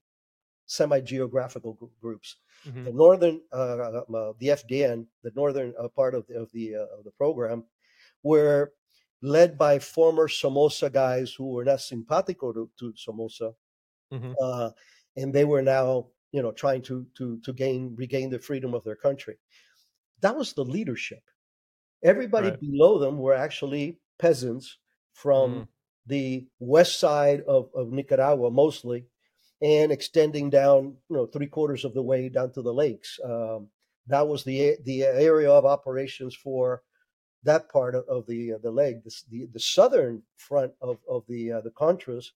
semi-geographical 0.66 1.90
groups 2.00 2.36
Mm-hmm. 2.68 2.84
The 2.84 2.92
northern, 2.92 3.40
uh, 3.52 3.56
uh, 3.56 4.32
the 4.38 4.48
FDN, 4.48 5.06
the 5.22 5.32
northern 5.34 5.74
uh, 5.78 5.88
part 5.88 6.14
of 6.14 6.26
the 6.28 6.38
of 6.40 6.50
the, 6.52 6.76
uh, 6.76 6.98
of 6.98 7.04
the 7.04 7.10
program, 7.10 7.64
were 8.22 8.72
led 9.20 9.58
by 9.58 9.78
former 9.78 10.28
Somoza 10.28 10.90
guys 10.90 11.32
who 11.32 11.50
were 11.50 11.64
not 11.64 11.80
simpatico 11.80 12.52
to, 12.52 12.70
to 12.78 12.92
Somoza, 12.96 13.52
mm-hmm. 14.12 14.32
Uh, 14.40 14.70
and 15.16 15.32
they 15.32 15.44
were 15.44 15.62
now 15.62 16.06
you 16.30 16.40
know 16.40 16.52
trying 16.52 16.82
to 16.82 17.06
to 17.16 17.40
to 17.44 17.52
gain 17.52 17.96
regain 17.96 18.30
the 18.30 18.38
freedom 18.38 18.74
of 18.74 18.84
their 18.84 18.96
country. 18.96 19.38
That 20.20 20.36
was 20.36 20.52
the 20.52 20.64
leadership. 20.64 21.22
Everybody 22.04 22.50
right. 22.50 22.60
below 22.60 22.98
them 23.00 23.18
were 23.18 23.34
actually 23.34 23.98
peasants 24.20 24.78
from 25.14 25.54
mm. 25.54 25.68
the 26.06 26.46
west 26.60 27.00
side 27.00 27.42
of, 27.42 27.70
of 27.74 27.92
Nicaragua, 27.92 28.50
mostly, 28.50 29.06
and 29.62 29.92
extending 29.92 30.50
down, 30.50 30.96
you 31.08 31.16
know, 31.16 31.26
three 31.26 31.46
quarters 31.46 31.84
of 31.84 31.94
the 31.94 32.02
way 32.02 32.28
down 32.28 32.52
to 32.52 32.62
the 32.62 32.74
lakes. 32.74 33.18
Um, 33.24 33.68
that 34.08 34.26
was 34.26 34.44
the 34.44 34.76
the 34.84 35.04
area 35.04 35.50
of 35.50 35.64
operations 35.64 36.34
for 36.34 36.82
that 37.44 37.68
part 37.70 37.94
of, 37.94 38.26
the 38.26 38.54
uh, 38.54 38.58
the 38.62 38.70
leg. 38.70 39.04
The, 39.04 39.14
the, 39.30 39.48
the 39.52 39.60
southern 39.60 40.22
front 40.36 40.72
of 40.80 40.98
of 41.08 41.24
the 41.28 41.52
uh, 41.52 41.60
the 41.60 41.70
Contras 41.70 42.26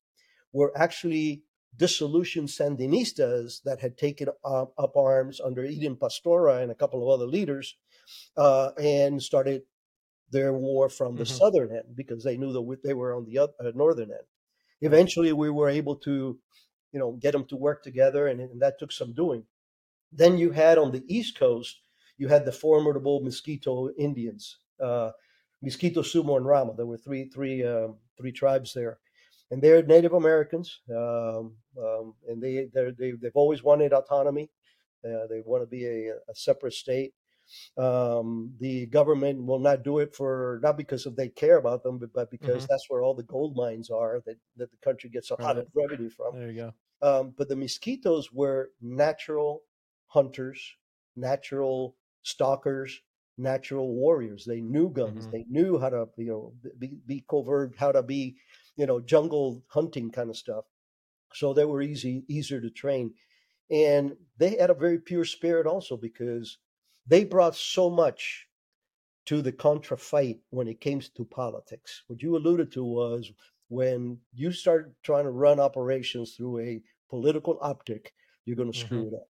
were 0.53 0.73
actually 0.77 1.43
dissolution 1.77 2.47
Sandinistas 2.47 3.63
that 3.65 3.81
had 3.81 3.99
taken 3.99 4.29
up, 4.45 4.73
up 4.79 4.97
arms 4.97 5.41
under 5.45 5.65
Eden 5.65 5.97
Pastora 5.97 6.63
and 6.63 6.71
a 6.71 6.75
couple 6.75 7.03
of 7.03 7.09
other 7.13 7.27
leaders, 7.27 7.77
uh, 8.37 8.71
and 8.79 9.23
started 9.23 9.63
their 10.31 10.53
war 10.53 10.89
from 10.89 11.17
the 11.17 11.25
mm-hmm. 11.25 11.37
southern 11.37 11.71
end 11.71 11.95
because 11.95 12.25
they 12.25 12.37
knew 12.37 12.53
that 12.53 12.81
they 12.83 12.95
were 12.95 13.15
on 13.15 13.25
the 13.27 13.39
other, 13.39 13.53
uh, 13.61 13.71
northern 13.75 14.11
end. 14.11 14.27
Eventually, 14.81 15.33
we 15.33 15.51
were 15.51 15.69
able 15.69 15.97
to 15.97 16.39
you 16.93 16.99
know, 16.99 17.13
get 17.13 17.33
them 17.33 17.45
to 17.47 17.57
work 17.57 17.83
together, 17.83 18.29
and, 18.29 18.41
and 18.41 18.61
that 18.61 18.79
took 18.79 18.93
some 18.93 19.13
doing. 19.13 19.45
Then 20.13 20.39
you 20.39 20.51
had 20.51 20.79
on 20.79 20.93
the 20.93 21.05
East 21.09 21.39
Coast, 21.39 21.81
you 22.19 22.29
had 22.29 22.45
the 22.45 22.53
formidable 22.53 23.21
Mosquito 23.21 23.91
Indians, 23.99 24.59
uh, 24.83 25.11
Miskito, 25.65 25.99
Sumo, 25.99 26.37
and 26.37 26.47
Rama. 26.47 26.75
There 26.77 26.87
were 26.87 26.99
three, 26.99 27.29
three, 27.29 27.65
um, 27.65 27.97
three 28.19 28.33
tribes 28.33 28.73
there, 28.73 28.99
and 29.51 29.61
they're 29.61 29.83
Native 29.83 30.13
Americans, 30.13 30.81
um, 30.91 31.57
um, 31.79 32.15
and 32.29 32.43
they 32.43 32.69
they 32.75 33.13
they've 33.21 33.31
always 33.35 33.63
wanted 33.63 33.93
autonomy. 33.93 34.51
Uh, 35.05 35.27
they 35.29 35.43
want 35.45 35.63
to 35.63 35.67
be 35.67 35.87
a, 35.87 36.15
a 36.29 36.35
separate 36.35 36.73
state. 36.73 37.13
Um, 37.77 38.55
the 38.59 38.87
government 38.87 39.45
will 39.45 39.59
not 39.59 39.85
do 39.85 39.99
it 39.99 40.15
for 40.15 40.61
not 40.63 40.77
because 40.77 41.07
of 41.07 41.17
they 41.17 41.29
care 41.29 41.59
about 41.59 41.83
them, 41.83 41.99
but, 41.99 42.13
but 42.13 42.31
because 42.31 42.65
mm-hmm. 42.65 42.67
that's 42.69 42.87
where 42.89 43.03
all 43.03 43.15
the 43.15 43.23
gold 43.23 43.57
mines 43.57 43.91
are 43.91 44.23
that, 44.27 44.37
that 44.57 44.71
the 44.71 44.77
country 44.79 45.11
gets 45.11 45.31
a 45.31 45.37
right. 45.37 45.45
lot 45.45 45.59
of 45.59 45.67
revenue 45.75 46.11
from. 46.11 46.39
There 46.39 46.51
you 46.51 46.57
go. 46.57 46.75
Um, 47.03 47.35
but 47.37 47.49
the 47.49 47.57
mosquitoes 47.57 48.33
were 48.33 48.71
natural 48.81 49.63
hunters, 50.07 50.77
natural 51.15 51.97
stalkers, 52.23 53.01
natural 53.39 53.93
warriors. 53.93 54.45
They 54.45 54.61
knew 54.61 54.91
guns. 54.91 55.27
Mm-hmm. 55.27 55.31
They 55.31 55.45
knew 55.49 55.79
how 55.79 55.91
to, 55.91 56.09
you 56.17 56.31
know, 56.31 56.53
be, 56.79 56.99
be 57.07 57.25
covert, 57.29 57.75
how 57.79 57.93
to 57.93 58.03
be, 58.03 58.37
you 58.77 58.87
know, 58.87 59.01
jungle 59.01 59.63
hunting 59.69 60.11
kind 60.11 60.31
of 60.31 60.37
stuff. 60.37 60.65
So 61.35 61.53
they 61.53 61.65
were 61.65 61.83
easy, 61.83 62.25
easier 62.29 62.61
to 62.61 62.71
train. 62.71 63.15
And 63.71 64.17
they 64.39 64.57
had 64.57 64.71
a 64.71 64.75
very 64.75 64.99
pure 64.99 65.25
spirit 65.25 65.67
also 65.67 65.97
because 65.97 66.59
they 67.07 67.25
brought 67.25 67.57
so 67.57 67.91
much 67.91 68.49
to 69.27 69.43
the 69.43 69.53
contra 69.53 69.99
fight 69.99 70.41
when 70.51 70.69
it 70.69 70.81
came 70.81 71.01
to 71.01 71.25
politics. 71.25 72.05
What 72.07 72.23
you 72.23 72.37
alluded 72.37 72.73
to 72.73 72.85
was 72.85 73.33
when 73.69 74.21
you 74.33 74.53
start 74.53 74.95
trying 75.03 75.25
to 75.25 75.31
run 75.31 75.61
operations 75.61 76.37
through 76.37 76.61
a 76.61 76.83
political 77.11 77.59
optic, 77.61 78.15
you're 78.45 78.57
going 78.57 78.73
to 78.73 78.79
screw 78.79 79.09
Mhm. 79.09 79.09
it 79.09 79.15
up. 79.15 79.29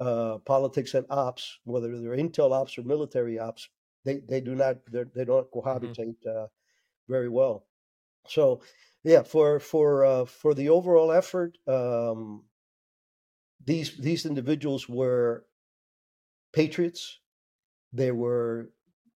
Uh, 0.00 0.38
politics 0.40 0.94
and 0.94 1.06
ops, 1.10 1.60
whether 1.64 1.88
they're 2.00 2.16
intel 2.16 2.52
ops 2.52 2.76
or 2.78 2.82
military 2.82 3.38
ops, 3.38 3.68
they 4.04 4.18
they 4.20 4.40
do 4.40 4.54
not 4.54 4.84
they're- 4.86 5.04
don't 5.06 5.50
cohabitate 5.52 6.16
uh, 6.26 6.48
very 7.08 7.28
well. 7.28 7.68
So, 8.28 8.62
yeah, 9.04 9.22
for 9.24 9.60
for 9.60 10.04
uh, 10.04 10.24
for 10.26 10.54
the 10.54 10.68
overall 10.70 11.12
effort, 11.12 11.58
um, 11.68 12.46
these 13.64 13.96
these 13.98 14.26
individuals 14.26 14.88
were 14.88 15.46
patriots. 16.54 17.20
They 17.92 18.12
were 18.12 18.70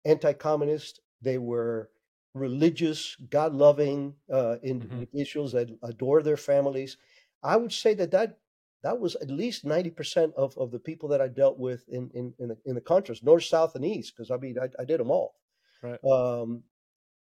anti-communist. 0.04 1.00
They 1.22 1.38
were 1.38 1.90
religious, 2.34 3.16
God-loving 3.30 4.14
uh, 4.32 4.56
individuals 4.62 5.52
that 5.52 5.70
adore 5.82 6.22
their 6.22 6.36
families. 6.36 6.96
I 7.42 7.56
would 7.56 7.72
say 7.72 7.94
that 7.94 8.10
that 8.10 8.38
that 8.82 9.00
was 9.00 9.16
at 9.16 9.30
least 9.30 9.64
ninety 9.64 9.90
percent 9.90 10.32
of, 10.36 10.56
of 10.56 10.70
the 10.70 10.78
people 10.78 11.08
that 11.08 11.20
I 11.20 11.28
dealt 11.28 11.58
with 11.58 11.88
in 11.88 12.10
in 12.14 12.34
in 12.38 12.48
the, 12.48 12.56
in 12.64 12.74
the 12.74 12.80
Contras, 12.80 13.24
north, 13.24 13.44
south, 13.44 13.74
and 13.74 13.84
east, 13.84 14.14
because 14.14 14.30
I 14.30 14.36
mean 14.36 14.56
I, 14.58 14.68
I 14.80 14.84
did 14.84 15.00
them 15.00 15.10
all. 15.10 15.34
Right. 15.82 15.98
Um, 16.04 16.62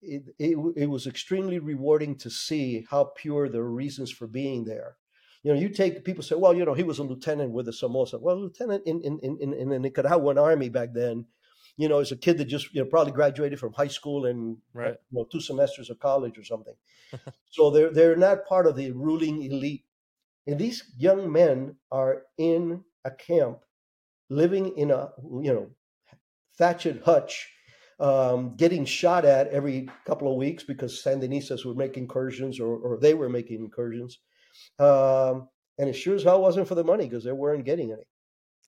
it, 0.03 0.23
it 0.39 0.57
it 0.77 0.87
was 0.87 1.07
extremely 1.07 1.59
rewarding 1.59 2.17
to 2.19 2.31
see 2.31 2.87
how 2.91 3.13
pure 3.17 3.49
their 3.49 3.71
reasons 3.83 4.11
for 4.11 4.27
being 4.27 4.65
there. 4.65 4.97
You 5.42 5.53
know, 5.55 5.61
you 5.61 5.68
take 5.68 6.05
people 6.05 6.22
say, 6.22 6.35
well, 6.35 6.55
you 6.55 6.64
know, 6.64 6.74
he 6.74 6.83
was 6.83 6.98
a 6.98 7.03
lieutenant 7.05 7.53
with 7.53 7.66
the 7.66 7.72
Somoza. 7.72 8.18
Well, 8.20 8.40
lieutenant 8.40 8.83
in 8.87 9.01
in 9.03 9.18
in, 9.22 9.38
in 9.40 9.53
in 9.55 9.68
the 9.70 9.79
Nicaraguan 9.79 10.38
army 10.38 10.68
back 10.68 10.90
then, 10.92 11.27
you 11.77 11.88
know, 11.88 12.01
as 12.01 12.11
a 12.12 12.16
kid 12.16 12.38
that 12.38 12.46
just 12.46 12.74
you 12.74 12.83
know 12.83 12.88
probably 12.90 13.12
graduated 13.12 13.59
from 13.59 13.72
high 13.72 13.88
school 13.88 14.27
and 14.27 14.59
Right. 14.74 14.96
you 15.11 15.18
know 15.18 15.24
two 15.31 15.40
semesters 15.40 15.90
of 15.90 15.98
college 16.01 16.38
or 16.38 16.44
something. 16.44 16.74
so 17.51 17.70
they're 17.70 17.90
they're 17.90 18.16
not 18.16 18.46
part 18.46 18.66
of 18.66 18.77
the 18.77 18.90
ruling 18.92 19.42
elite. 19.42 19.85
And 20.46 20.59
these 20.59 20.83
young 20.96 21.31
men 21.31 21.77
are 21.92 22.22
in 22.38 22.83
a 23.05 23.11
camp, 23.11 23.61
living 24.29 24.77
in 24.77 24.90
a 24.90 25.11
you 25.42 25.53
know 25.55 25.70
thatched 26.57 27.01
hutch, 27.05 27.48
um, 28.01 28.57
getting 28.57 28.85
shot 28.85 29.24
at 29.24 29.48
every 29.48 29.88
couple 30.05 30.31
of 30.31 30.37
weeks 30.37 30.64
because 30.64 31.03
Sandinistas 31.03 31.64
would 31.64 31.77
make 31.77 31.96
incursions 31.96 32.59
or, 32.61 32.77
or 32.77 32.98
they 32.98 33.14
were 33.14 33.29
making 33.29 33.61
incursions. 33.61 34.18
Um, 34.79 35.49
and 35.79 35.88
it 35.88 35.94
sure 35.94 36.14
as 36.14 36.25
hell 36.25 36.42
wasn't 36.42 36.68
for 36.68 36.75
the 36.75 36.85
money 36.85 37.05
because 37.05 37.25
they 37.25 37.33
weren't 37.33 37.64
getting 37.64 37.92
any. 37.92 38.03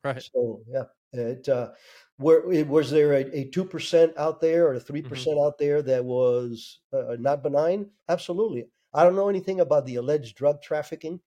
Right. 0.05 0.23
So 0.23 0.61
yeah, 0.69 0.85
it 1.13 1.49
uh, 1.49 1.71
where 2.17 2.51
it, 2.53 2.67
was 2.69 2.91
there 2.91 3.13
a 3.13 3.45
two 3.45 3.65
percent 3.65 4.13
out 4.17 4.41
there 4.41 4.69
or 4.69 4.75
a 4.75 4.81
3 4.81 5.03
percent 5.03 5.39
out 5.39 5.59
there 5.59 5.83
that 5.83 6.05
was 6.05 6.81
uh, 6.93 7.17
not 7.19 7.43
benign? 7.43 7.91
Absolutely. 8.09 8.67
I 8.93 9.05
don't 9.05 9.17
know 9.17 9.29
anything 9.29 9.61
about 9.61 9.87
the 9.87 9.97
alleged 9.97 10.37
drug 10.37 10.63
trafficking. 10.63 11.21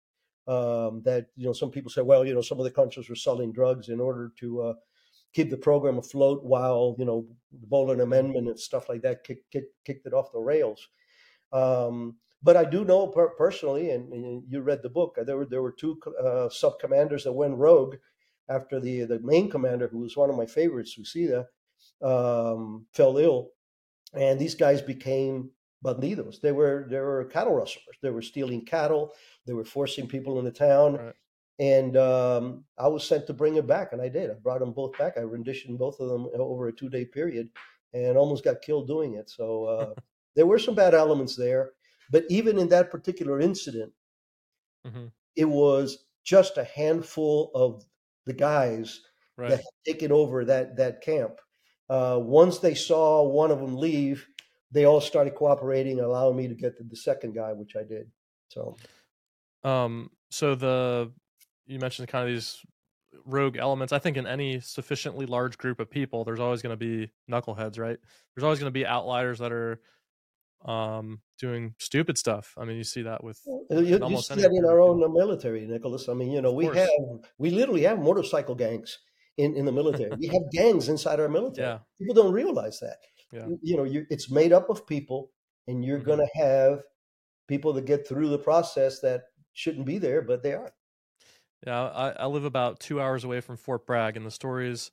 Um, 0.45 1.01
that 1.05 1.27
you 1.37 1.45
know, 1.45 1.53
some 1.53 1.71
people 1.71 1.89
say, 1.89 2.01
well, 2.01 2.25
you 2.25 2.33
know, 2.33 2.41
some 2.41 2.59
of 2.59 2.65
the 2.65 2.71
countries 2.71 3.07
were 3.07 3.15
selling 3.15 3.53
drugs 3.53 3.87
in 3.87 4.01
order 4.01 4.33
to 4.39 4.61
uh, 4.61 4.73
keep 5.33 5.49
the 5.49 5.57
program 5.57 5.97
afloat 5.97 6.43
while 6.43 6.95
you 6.99 7.05
know 7.05 7.25
the 7.59 7.67
Boland 7.67 8.01
Amendment 8.01 8.47
and 8.47 8.59
stuff 8.59 8.89
like 8.89 9.01
that 9.03 9.23
kicked 9.23 9.49
kick, 9.51 9.65
kicked 9.85 10.05
it 10.05 10.13
off 10.13 10.31
the 10.31 10.39
rails. 10.39 10.87
Um, 11.51 12.17
but 12.43 12.57
I 12.57 12.65
do 12.65 12.83
know 12.83 13.07
per- 13.07 13.29
personally, 13.29 13.91
and, 13.91 14.11
and 14.11 14.43
you 14.47 14.61
read 14.61 14.83
the 14.83 14.89
book. 14.89 15.17
There 15.25 15.37
were 15.37 15.45
there 15.45 15.61
were 15.61 15.71
two 15.71 15.99
uh, 16.21 16.49
sub 16.49 16.77
commanders 16.79 17.23
that 17.23 17.31
went 17.31 17.55
rogue 17.57 17.95
after 18.49 18.79
the 18.79 19.05
the 19.05 19.19
main 19.19 19.49
commander, 19.49 19.87
who 19.87 19.99
was 19.99 20.17
one 20.17 20.29
of 20.29 20.35
my 20.35 20.45
favorites, 20.45 20.97
Suicida, 20.97 21.45
um, 22.01 22.85
fell 22.91 23.17
ill, 23.17 23.51
and 24.13 24.39
these 24.39 24.55
guys 24.55 24.81
became 24.81 25.51
bandidos. 25.83 26.41
They 26.41 26.51
were 26.51 26.85
they 26.89 26.99
were 26.99 27.25
cattle 27.25 27.53
rustlers. 27.55 27.97
They 28.01 28.09
were 28.09 28.21
stealing 28.21 28.65
cattle. 28.65 29.13
They 29.45 29.53
were 29.53 29.65
forcing 29.65 30.07
people 30.07 30.39
in 30.39 30.45
the 30.45 30.51
town. 30.51 30.95
Right. 30.95 31.15
And 31.59 31.95
um, 31.97 32.65
I 32.77 32.87
was 32.87 33.07
sent 33.07 33.27
to 33.27 33.33
bring 33.33 33.55
it 33.55 33.67
back, 33.67 33.93
and 33.93 34.01
I 34.01 34.09
did. 34.09 34.31
I 34.31 34.33
brought 34.33 34.59
them 34.59 34.73
both 34.73 34.97
back. 34.97 35.13
I 35.17 35.21
renditioned 35.21 35.77
both 35.77 35.99
of 35.99 36.09
them 36.09 36.27
over 36.35 36.67
a 36.67 36.73
two 36.73 36.89
day 36.89 37.05
period, 37.05 37.49
and 37.93 38.17
almost 38.17 38.43
got 38.43 38.61
killed 38.61 38.87
doing 38.87 39.13
it. 39.13 39.29
So 39.29 39.65
uh, 39.65 39.93
there 40.35 40.47
were 40.47 40.59
some 40.59 40.75
bad 40.75 40.93
elements 40.93 41.37
there. 41.37 41.71
But 42.13 42.25
even 42.29 42.59
in 42.59 42.69
that 42.69 42.91
particular 42.91 43.41
incident, 43.41 43.93
Mhm. 44.85 45.11
it 45.35 45.45
was 45.45 46.05
just 46.23 46.57
a 46.57 46.63
handful 46.63 47.51
of 47.55 47.85
the 48.25 48.33
guys 48.33 49.01
Right. 49.35 49.49
that 49.49 49.57
had 49.57 49.65
taken 49.85 50.11
over 50.11 50.45
that 50.45 50.77
that 50.77 51.01
camp. 51.01 51.39
Uh, 51.89 52.19
once 52.23 52.59
they 52.59 52.75
saw 52.75 53.23
one 53.23 53.51
of 53.51 53.59
them 53.59 53.75
leave, 53.75 54.27
they 54.71 54.85
all 54.85 55.01
started 55.01 55.35
cooperating, 55.35 55.99
allowing 55.99 56.37
me 56.37 56.47
to 56.47 56.55
get 56.55 56.77
the, 56.77 56.83
the 56.85 56.95
second 56.95 57.33
guy, 57.33 57.51
which 57.53 57.75
I 57.75 57.83
did. 57.83 58.11
So 58.49 58.75
Um, 59.63 60.11
so 60.29 60.55
the 60.55 61.13
you 61.65 61.79
mentioned 61.79 62.07
kind 62.09 62.27
of 62.27 62.33
these 62.33 62.65
rogue 63.25 63.57
elements. 63.57 63.93
I 63.93 63.99
think 63.99 64.17
in 64.17 64.27
any 64.27 64.59
sufficiently 64.59 65.25
large 65.25 65.57
group 65.57 65.79
of 65.79 65.89
people, 65.89 66.23
there's 66.23 66.39
always 66.39 66.61
going 66.61 66.77
to 66.77 66.77
be 66.77 67.11
knuckleheads, 67.29 67.79
right? 67.79 67.99
There's 68.35 68.43
always 68.43 68.59
going 68.59 68.71
to 68.71 68.79
be 68.79 68.85
outliers 68.85 69.39
that 69.39 69.51
are 69.51 69.81
um 70.65 71.21
doing 71.39 71.75
stupid 71.79 72.17
stuff. 72.17 72.53
I 72.57 72.65
mean, 72.65 72.77
you 72.77 72.83
see 72.85 73.01
that 73.03 73.23
with 73.23 73.39
you, 73.69 73.81
you 73.81 73.97
almost 73.99 74.29
see 74.33 74.41
that 74.41 74.51
in 74.51 74.65
our 74.65 74.79
own 74.79 74.99
military, 75.13 75.65
Nicholas. 75.65 76.07
I 76.09 76.13
mean, 76.13 76.31
you 76.31 76.41
know, 76.41 76.49
Of 76.49 76.55
we 76.55 76.65
course. 76.65 76.77
have 76.77 76.89
we 77.37 77.49
literally 77.49 77.83
have 77.83 77.99
motorcycle 77.99 78.55
gangs 78.55 78.99
in, 79.37 79.55
in 79.55 79.65
the 79.65 79.71
military. 79.71 80.11
we 80.17 80.27
have 80.27 80.43
gangs 80.53 80.89
inside 80.89 81.19
our 81.19 81.27
military. 81.29 81.67
Yeah. 81.67 81.79
People 81.99 82.15
don't 82.15 82.33
realize 82.33 82.79
that. 82.79 82.97
Yeah. 83.31 83.47
You, 83.61 83.77
know, 83.77 83.83
you, 83.83 84.05
it's 84.11 84.29
made 84.29 84.53
up 84.53 84.69
of 84.69 84.85
people, 84.85 85.31
and 85.67 85.83
you're 85.83 85.99
Mhm. 85.99 86.05
going 86.05 86.19
to 86.19 86.29
have 86.45 86.83
people 87.47 87.73
that 87.73 87.85
get 87.85 88.07
through 88.07 88.29
the 88.29 88.37
process 88.37 88.99
that 89.01 89.23
shouldn't 89.53 89.85
be 89.87 89.97
there, 89.97 90.21
but 90.21 90.43
they 90.43 90.53
are. 90.53 90.71
Yeah, 91.65 91.81
I, 91.81 92.09
I 92.11 92.25
live 92.27 92.45
about 92.45 92.79
two 92.79 93.01
hours 93.01 93.23
away 93.23 93.41
from 93.41 93.57
Fort 93.57 93.85
Bragg, 93.87 94.17
and 94.17 94.25
the 94.25 94.31
stories 94.31 94.91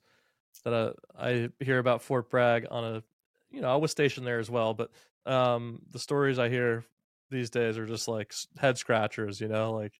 that 0.63 0.73
uh, 0.73 0.93
I 1.17 1.49
hear 1.59 1.79
about 1.79 2.01
Fort 2.01 2.29
Bragg 2.29 2.65
on 2.71 2.83
a, 2.83 3.03
you 3.51 3.61
know, 3.61 3.71
I 3.71 3.75
was 3.75 3.91
stationed 3.91 4.25
there 4.25 4.39
as 4.39 4.49
well, 4.49 4.73
but 4.73 4.89
um, 5.25 5.81
the 5.89 5.99
stories 5.99 6.39
I 6.39 6.49
hear 6.49 6.85
these 7.29 7.49
days 7.49 7.77
are 7.77 7.85
just 7.85 8.07
like 8.07 8.33
head 8.57 8.77
scratchers, 8.77 9.39
you 9.41 9.47
know, 9.47 9.73
like 9.73 9.99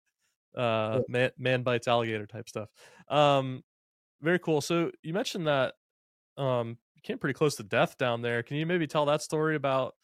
uh, 0.55 0.99
Yeah. 0.99 1.05
man, 1.07 1.31
man 1.37 1.63
bites 1.63 1.87
alligator 1.87 2.27
type 2.27 2.49
stuff. 2.49 2.69
Um, 3.07 3.63
very 4.21 4.39
cool. 4.39 4.61
So 4.61 4.91
you 5.03 5.13
mentioned 5.13 5.47
that 5.47 5.75
um, 6.37 6.77
you 6.95 7.01
came 7.03 7.19
pretty 7.19 7.35
close 7.37 7.55
to 7.57 7.63
death 7.63 7.97
down 7.97 8.21
there. 8.21 8.43
Can 8.43 8.57
you 8.57 8.65
maybe 8.65 8.87
tell 8.87 9.05
that 9.07 9.21
story 9.21 9.55
about 9.55 9.95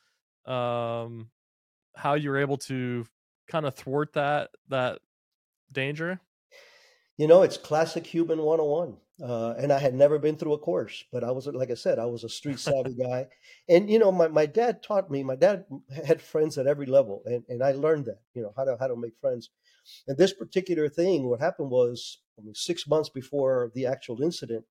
um, 0.46 1.32
how 1.96 2.16
you 2.16 2.30
were 2.32 2.38
able 2.40 2.58
to 2.58 3.06
kind 3.48 3.66
of 3.66 3.76
thwart 3.76 4.14
that 4.14 4.52
that 4.70 5.00
danger? 5.72 6.22
You 7.18 7.28
know, 7.28 7.42
it's 7.42 7.58
classic 7.58 8.08
human 8.08 8.42
101. 8.44 8.98
Uh, 9.22 9.56
and 9.58 9.74
I 9.74 9.80
had 9.80 9.96
never 9.96 10.20
been 10.20 10.38
through 10.38 10.54
a 10.54 10.60
course, 10.60 11.04
but 11.12 11.24
I 11.24 11.32
was, 11.32 11.48
like 11.48 11.72
I 11.72 11.76
said, 11.76 11.98
I 11.98 12.06
was 12.06 12.24
a 12.24 12.30
street 12.30 12.60
savvy 12.60 12.94
guy. 13.04 13.28
And, 13.68 13.90
you 13.90 13.98
know, 13.98 14.12
my, 14.12 14.28
my 14.28 14.46
dad 14.46 14.84
taught 14.84 15.10
me, 15.10 15.24
my 15.24 15.36
dad 15.36 15.66
had 16.06 16.22
friends 16.22 16.58
at 16.58 16.68
every 16.68 16.86
level. 16.86 17.24
And, 17.26 17.44
and 17.50 17.64
I 17.64 17.72
learned 17.72 18.06
that, 18.06 18.22
you 18.36 18.44
know, 18.44 18.54
how 18.56 18.66
to, 18.66 18.78
how 18.80 18.88
to 18.88 18.96
make 18.96 19.18
friends. 19.20 19.50
And 20.08 20.18
this 20.18 20.34
particular 20.34 20.90
thing, 20.90 21.30
what 21.30 21.40
happened 21.40 21.72
was 21.72 22.20
I 22.38 22.44
mean, 22.44 22.56
six 22.56 22.88
months 22.88 23.10
before 23.10 23.72
the 23.74 23.88
actual 23.88 24.22
incident, 24.22 24.66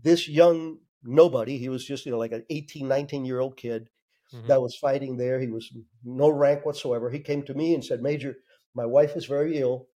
this 0.00 0.28
young 0.28 0.78
nobody, 1.02 1.58
he 1.58 1.68
was 1.68 1.84
just, 1.84 2.04
you 2.06 2.12
know, 2.12 2.18
like 2.18 2.32
an 2.32 2.44
18, 2.50 2.88
19 2.88 3.24
year 3.24 3.40
old 3.40 3.56
kid 3.56 3.90
Mhm. 4.32 4.46
that 4.48 4.62
was 4.62 4.76
fighting 4.76 5.16
there. 5.18 5.40
He 5.40 5.48
was 5.48 5.72
no 6.04 6.30
rank 6.30 6.66
whatsoever. 6.66 7.10
He 7.10 7.20
came 7.20 7.44
to 7.44 7.54
me 7.54 7.74
and 7.74 7.84
said, 7.84 8.02
Major, 8.02 8.36
my 8.74 8.86
wife 8.86 9.16
is 9.16 9.26
very 9.26 9.58
ill. 9.58 9.88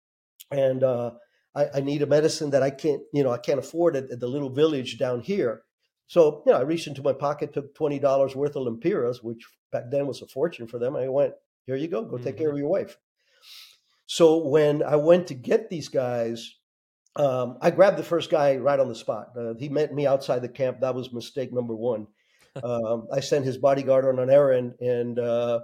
And, 0.52 0.84
uh, 0.84 1.16
I, 1.56 1.68
I 1.76 1.80
need 1.82 2.02
a 2.02 2.08
medicine 2.08 2.50
that 2.52 2.64
I 2.64 2.70
can't, 2.70 3.02
you 3.14 3.24
know, 3.24 3.32
I 3.32 3.38
can't 3.38 3.60
afford 3.60 3.96
it 3.96 4.12
at 4.12 4.20
the 4.20 4.28
little 4.28 4.50
village 4.50 4.98
down 4.98 5.22
here. 5.22 5.64
So, 6.08 6.44
you 6.46 6.52
know, 6.52 6.58
I 6.58 6.62
reached 6.62 6.88
into 6.88 7.02
my 7.02 7.14
pocket, 7.14 7.54
took 7.54 7.74
twenty 7.76 8.00
dollars 8.00 8.36
worth 8.36 8.56
of 8.56 8.68
lempiras, 8.68 9.24
which 9.24 9.48
back 9.72 9.86
then 9.90 10.08
was 10.08 10.22
a 10.22 10.28
fortune 10.28 10.68
for 10.68 10.78
them. 10.78 10.96
I 10.96 11.08
went, 11.08 11.34
"Here 11.66 11.76
you 11.76 11.88
go, 11.88 12.04
go 12.04 12.18
take 12.18 12.38
care 12.38 12.52
of 12.52 12.58
your 12.58 12.68
wife." 12.68 12.98
So 14.06 14.38
when 14.38 14.84
I 14.84 14.98
went 14.98 15.28
to 15.28 15.34
get 15.34 15.70
these 15.70 15.88
guys, 15.90 16.56
um, 17.16 17.58
I 17.62 17.72
grabbed 17.72 17.98
the 17.98 18.04
first 18.04 18.30
guy 18.30 18.58
right 18.58 18.80
on 18.80 18.90
the 18.90 18.96
spot. 18.96 19.30
Uh, 19.38 19.54
he 19.58 19.70
met 19.70 19.94
me 19.94 20.06
outside 20.06 20.42
the 20.42 20.50
camp. 20.50 20.82
That 20.82 20.96
was 20.96 21.14
mistake 21.14 21.54
number 21.54 21.76
one. 21.76 22.08
Um, 22.64 23.08
I 23.12 23.20
sent 23.20 23.46
his 23.46 23.58
bodyguard 23.58 24.06
on 24.06 24.20
an 24.20 24.30
errand, 24.30 24.76
and 24.80 25.18
uh, 25.18 25.62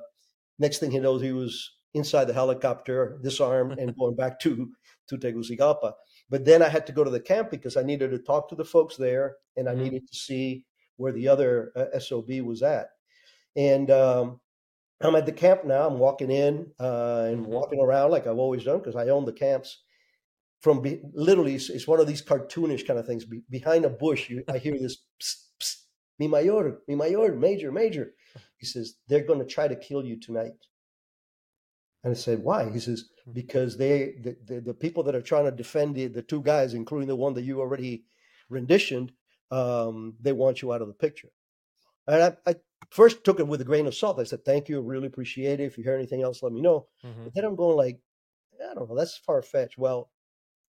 next 0.57 0.79
thing 0.79 0.89
he 0.89 0.97
knows, 0.97 1.21
he 1.21 1.31
was 1.31 1.71
inside 1.93 2.25
the 2.25 2.33
helicopter, 2.33 3.19
disarmed, 3.23 3.79
and 3.79 3.95
going 3.99 4.15
back 4.15 4.39
to 4.41 4.71
to 5.07 5.17
Tegucigalpa. 5.17 5.93
But 6.29 6.45
then 6.45 6.61
I 6.61 6.69
had 6.69 6.85
to 6.87 6.93
go 6.93 7.03
to 7.03 7.09
the 7.09 7.19
camp 7.19 7.49
because 7.49 7.75
I 7.77 7.83
needed 7.83 8.11
to 8.11 8.19
talk 8.19 8.49
to 8.49 8.55
the 8.55 8.65
folks 8.65 8.95
there, 8.97 9.37
and 9.57 9.67
I 9.67 9.73
Mhm. 9.73 9.79
needed 9.83 10.07
to 10.07 10.15
see 10.15 10.65
where 10.97 11.11
the 11.11 11.27
other 11.27 11.71
uh, 11.75 11.99
SOB 11.99 12.29
was 12.41 12.61
at. 12.61 12.89
And 13.55 13.89
um, 13.89 14.39
I'm 15.01 15.15
at 15.15 15.25
the 15.25 15.31
camp 15.31 15.65
now. 15.65 15.87
I'm 15.87 15.97
walking 15.99 16.31
in 16.31 16.71
uh, 16.79 17.27
and 17.29 17.45
Mhm. 17.45 17.49
walking 17.49 17.79
around 17.81 18.11
like 18.11 18.27
I've 18.27 18.37
always 18.37 18.63
done 18.65 18.79
because 18.79 18.95
I 18.95 19.09
own 19.09 19.25
the 19.25 19.33
camps. 19.33 19.83
From 20.61 20.81
be, 20.81 21.01
literally, 21.13 21.55
it's, 21.55 21.69
it's 21.69 21.87
one 21.87 22.01
of 22.01 22.07
these 22.07 22.21
cartoonish 22.21 22.85
kind 22.85 22.99
of 22.99 23.07
things. 23.07 23.25
Be, 23.25 23.41
behind 23.49 23.85
a 23.85 23.89
bush, 23.89 24.29
you, 24.29 24.43
I 24.49 24.57
hear 24.57 24.77
this, 24.77 24.97
psst, 25.21 25.35
psst, 25.61 25.75
mi 26.19 26.27
mayor, 26.27 26.81
mi 26.87 26.95
mayor, 26.95 27.33
major, 27.35 27.71
major. 27.71 28.13
He 28.57 28.65
says, 28.65 28.95
they're 29.07 29.23
going 29.23 29.39
to 29.39 29.45
try 29.45 29.69
to 29.69 29.75
kill 29.77 30.03
you 30.05 30.19
tonight. 30.19 30.51
And 32.03 32.11
I 32.11 32.15
said, 32.15 32.43
why? 32.43 32.69
He 32.71 32.79
says, 32.79 33.09
because 33.33 33.77
they, 33.77 34.15
the, 34.23 34.37
the, 34.45 34.61
the 34.61 34.73
people 34.73 35.03
that 35.03 35.15
are 35.15 35.21
trying 35.21 35.45
to 35.45 35.51
defend 35.51 35.95
the, 35.95 36.07
the 36.07 36.21
two 36.21 36.41
guys, 36.41 36.73
including 36.73 37.07
the 37.07 37.15
one 37.15 37.33
that 37.33 37.43
you 37.43 37.59
already 37.59 38.05
renditioned, 38.49 39.11
um, 39.51 40.15
they 40.21 40.31
want 40.31 40.61
you 40.61 40.71
out 40.71 40.81
of 40.81 40.87
the 40.87 40.93
picture. 40.93 41.29
And 42.07 42.23
I, 42.45 42.51
I 42.51 42.55
first 42.89 43.23
took 43.23 43.39
it 43.39 43.47
with 43.47 43.61
a 43.61 43.65
grain 43.65 43.85
of 43.85 43.95
salt. 43.95 44.19
I 44.19 44.23
said, 44.23 44.45
thank 44.45 44.69
you, 44.69 44.81
really 44.81 45.07
appreciate 45.07 45.59
it. 45.59 45.65
If 45.65 45.77
you 45.77 45.83
hear 45.83 45.95
anything 45.95 46.21
else, 46.23 46.41
let 46.41 46.53
me 46.53 46.61
know. 46.61 46.87
Mhm. 47.05 47.25
But 47.25 47.33
then 47.33 47.43
I'm 47.45 47.55
going 47.55 47.75
like, 47.75 47.99
I 48.59 48.73
don't 48.73 48.89
know, 48.89 48.95
that's 48.95 49.17
far 49.17 49.41
fetched. 49.41 49.77
Well, 49.77 50.09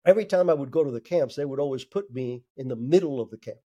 every 0.05 0.25
time 0.25 0.51
I 0.51 0.55
would 0.55 0.71
go 0.71 0.85
to 0.85 0.91
the 0.91 1.01
camps, 1.01 1.37
they 1.37 1.45
would 1.45 1.61
always 1.61 1.85
put 1.85 2.13
me 2.13 2.43
in 2.57 2.69
the 2.69 2.77
middle 2.77 3.21
of 3.21 3.31
the 3.31 3.39
camp 3.39 3.59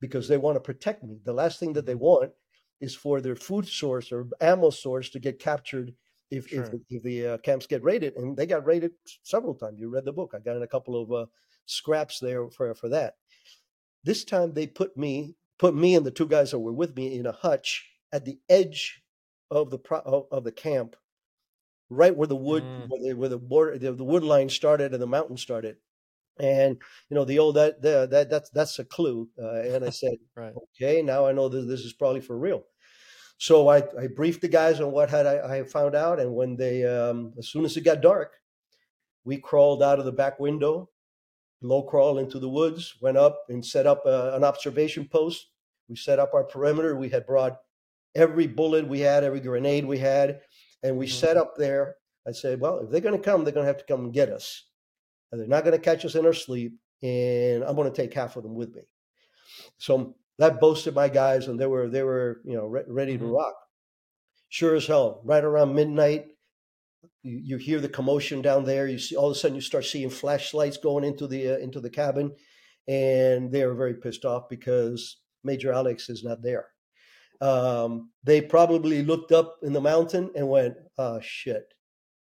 because 0.00 0.28
they 0.28 0.36
want 0.38 0.56
to 0.56 0.60
protect 0.60 1.04
me. 1.04 1.18
The 1.24 1.32
last 1.32 1.60
thing 1.60 1.74
that 1.74 1.86
they 1.86 1.94
want 1.94 2.32
is 2.80 2.94
for 2.94 3.20
their 3.20 3.36
food 3.36 3.66
source 3.66 4.12
or 4.12 4.28
ammo 4.40 4.70
source 4.70 5.10
to 5.10 5.18
get 5.18 5.38
captured 5.38 5.94
if 6.30 6.46
if, 6.46 6.66
Sure. 6.66 6.74
if 6.90 7.02
the 7.02 7.26
uh, 7.26 7.38
camps 7.38 7.66
get 7.66 7.82
raided. 7.82 8.14
And 8.16 8.36
they 8.36 8.46
got 8.46 8.66
raided 8.66 8.92
several 9.22 9.54
times. 9.54 9.78
You 9.80 9.88
read 9.90 10.04
the 10.04 10.12
book. 10.12 10.32
I 10.34 10.38
got 10.40 10.56
in 10.56 10.62
a 10.62 10.66
couple 10.68 11.00
of 11.00 11.12
uh, 11.12 11.26
scraps 11.66 12.18
there 12.20 12.48
for 12.50 12.74
for 12.74 12.88
that. 12.90 13.14
This 14.04 14.24
time 14.24 14.52
they 14.52 14.66
put 14.66 14.96
me 14.96 15.36
put 15.58 15.74
me 15.74 15.94
and 15.94 16.04
the 16.04 16.10
two 16.10 16.26
guys 16.28 16.50
that 16.50 16.58
were 16.58 16.72
with 16.72 16.94
me 16.96 17.16
in 17.18 17.26
a 17.26 17.32
hutch 17.32 17.88
at 18.12 18.24
the 18.24 18.38
edge 18.48 19.02
of 19.50 19.70
the 19.70 19.78
pro- 19.78 20.00
of, 20.00 20.26
of 20.30 20.44
the 20.44 20.52
camp, 20.52 20.96
right 21.88 22.16
where 22.16 22.26
the 22.28 22.36
wood 22.36 22.62
Mm. 22.62 22.86
where, 22.88 23.00
the, 23.02 23.14
where 23.16 23.28
the 23.28 23.38
border 23.38 23.78
the, 23.78 23.92
the 23.92 24.04
wood 24.04 24.22
line 24.24 24.48
started 24.48 24.92
and 24.92 25.02
the 25.02 25.06
mountain 25.06 25.36
started. 25.36 25.76
And 26.38 26.76
you 27.08 27.14
know 27.14 27.24
the 27.24 27.38
old 27.38 27.54
that 27.56 27.80
that, 27.82 28.10
that 28.10 28.28
that's 28.30 28.50
that's 28.50 28.78
a 28.78 28.84
clue. 28.84 29.28
Uh, 29.40 29.62
and 29.62 29.84
I 29.84 29.90
said, 29.90 30.12
Right. 30.36 30.52
okay, 30.74 31.00
now 31.02 31.26
I 31.26 31.32
know 31.32 31.48
that 31.48 31.62
this 31.62 31.80
is 31.80 31.94
probably 31.94 32.20
for 32.20 32.36
real. 32.38 32.64
So 33.38 33.68
I, 33.68 33.78
I 33.98 34.06
briefed 34.06 34.40
the 34.40 34.48
guys 34.48 34.80
on 34.80 34.92
what 34.92 35.10
had 35.10 35.26
I, 35.26 35.58
I 35.58 35.64
found 35.64 35.94
out, 35.94 36.18
and 36.20 36.34
when 36.34 36.56
they 36.56 36.84
um, 36.84 37.34
as 37.38 37.48
soon 37.48 37.64
as 37.64 37.76
it 37.76 37.82
got 37.82 38.00
dark, 38.00 38.34
we 39.24 39.36
crawled 39.38 39.82
out 39.82 39.98
of 39.98 40.04
the 40.04 40.12
back 40.12 40.40
window, 40.40 40.88
low 41.60 41.82
crawl 41.82 42.18
into 42.18 42.38
the 42.38 42.48
woods, 42.48 42.94
went 43.00 43.18
up 43.18 43.44
and 43.48 43.64
set 43.64 43.86
up 43.86 44.06
a, 44.06 44.34
an 44.34 44.44
observation 44.44 45.06
post. 45.06 45.48
We 45.88 45.96
set 45.96 46.18
up 46.18 46.32
our 46.34 46.44
perimeter. 46.44 46.96
We 46.96 47.10
had 47.10 47.26
brought 47.26 47.58
every 48.14 48.46
bullet 48.46 48.88
we 48.88 49.00
had, 49.00 49.22
every 49.22 49.40
grenade 49.40 49.84
we 49.84 49.98
had, 49.98 50.40
and 50.82 50.96
we 50.96 51.06
Mhm. 51.06 51.10
set 51.10 51.36
up 51.36 51.56
there. 51.56 51.96
I 52.26 52.32
said, 52.32 52.60
well, 52.60 52.78
if 52.78 52.90
they're 52.90 53.00
going 53.00 53.16
to 53.16 53.22
come, 53.22 53.44
they're 53.44 53.52
going 53.52 53.64
to 53.64 53.72
have 53.72 53.78
to 53.78 53.84
come 53.84 54.04
and 54.04 54.12
get 54.12 54.30
us. 54.30 54.64
And 55.30 55.40
they're 55.40 55.46
not 55.46 55.64
going 55.64 55.76
to 55.76 55.84
catch 55.84 56.04
us 56.04 56.14
in 56.14 56.24
our 56.26 56.32
sleep, 56.32 56.72
and 57.02 57.62
I'm 57.62 57.76
going 57.76 57.90
to 57.90 57.96
take 57.96 58.14
half 58.14 58.36
of 58.36 58.42
them 58.42 58.54
with 58.54 58.74
me. 58.74 58.82
So 59.78 60.16
that 60.38 60.60
boasted 60.60 60.94
my 60.94 61.08
guys, 61.08 61.48
and 61.48 61.58
they 61.58 61.66
were 61.66 61.88
they 61.88 62.02
were 62.02 62.40
you 62.44 62.56
know 62.56 62.66
re- 62.66 62.84
ready 62.88 63.16
to 63.18 63.24
Mhm. 63.24 63.34
rock. 63.34 63.54
Sure 64.48 64.74
as 64.76 64.86
hell. 64.86 65.20
Right 65.24 65.42
around 65.44 65.74
midnight, 65.74 66.26
you, 67.22 67.38
you 67.42 67.56
hear 67.56 67.80
the 67.80 67.88
commotion 67.88 68.42
down 68.42 68.64
there. 68.64 68.86
You 68.86 68.98
see 68.98 69.16
all 69.16 69.30
of 69.30 69.36
a 69.36 69.38
sudden 69.38 69.56
you 69.56 69.60
start 69.60 69.84
seeing 69.84 70.10
flashlights 70.10 70.76
going 70.76 71.04
into 71.04 71.26
the 71.26 71.50
uh, 71.52 71.58
into 71.58 71.80
the 71.80 71.90
cabin, 71.90 72.34
and 72.86 73.50
they 73.52 73.62
are 73.62 73.74
very 73.74 73.94
pissed 73.94 74.24
off 74.24 74.48
because 74.48 75.18
Major 75.44 75.72
Alex 75.72 76.08
is 76.08 76.22
not 76.24 76.42
there. 76.42 76.66
Um, 77.40 78.12
they 78.24 78.40
probably 78.40 79.02
looked 79.02 79.32
up 79.32 79.56
in 79.62 79.72
the 79.72 79.80
mountain 79.80 80.30
and 80.34 80.48
went, 80.48 80.76
"Oh 80.96 81.20
shit, 81.20 81.64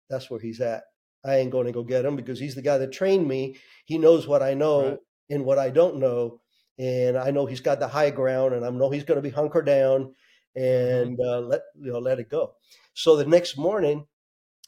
that's 0.09 0.29
where 0.29 0.39
he's 0.39 0.59
at. 0.61 0.83
I 1.23 1.37
ain't 1.37 1.51
going 1.51 1.65
to 1.67 1.71
go 1.71 1.83
get 1.83 2.05
him 2.05 2.15
because 2.15 2.39
he's 2.39 2.55
the 2.55 2.61
guy 2.61 2.77
that 2.77 2.91
trained 2.91 3.27
me. 3.27 3.57
He 3.85 3.97
knows 3.97 4.27
what 4.27 4.43
I 4.43 4.53
know 4.53 4.89
Right. 4.89 4.99
and 5.29 5.45
what 5.45 5.57
I 5.57 5.69
don't 5.71 5.97
know, 5.97 6.41
and 6.77 7.17
I 7.17 7.31
know 7.31 7.45
he's 7.45 7.61
got 7.61 7.79
the 7.79 7.87
high 7.87 8.09
ground, 8.09 8.53
and 8.53 8.65
I 8.65 8.69
know 8.69 8.89
he's 8.89 9.03
going 9.03 9.17
to 9.17 9.21
be 9.21 9.29
hunkered 9.29 9.65
down 9.65 10.13
and 10.55 11.19
uh, 11.19 11.39
let 11.39 11.61
you 11.79 11.91
know 11.91 11.99
let 11.99 12.19
it 12.19 12.29
go." 12.29 12.53
So 12.93 13.15
the 13.15 13.25
next 13.25 13.57
morning, 13.57 14.07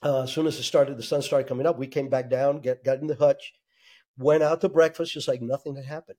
uh, 0.03 0.23
as 0.23 0.31
soon 0.31 0.47
as 0.47 0.57
it 0.59 0.63
started, 0.63 0.97
the 0.97 1.03
sun 1.03 1.21
started 1.21 1.47
coming 1.47 1.65
up. 1.65 1.77
We 1.77 1.87
came 1.87 2.09
back 2.09 2.29
down, 2.29 2.59
get 2.59 2.83
got 2.83 2.99
in 2.99 3.07
the 3.07 3.15
hutch, 3.15 3.53
went 4.17 4.43
out 4.43 4.61
to 4.61 4.69
breakfast, 4.69 5.13
just 5.13 5.27
like 5.27 5.41
nothing 5.41 5.75
had 5.75 5.85
happened. 5.85 6.17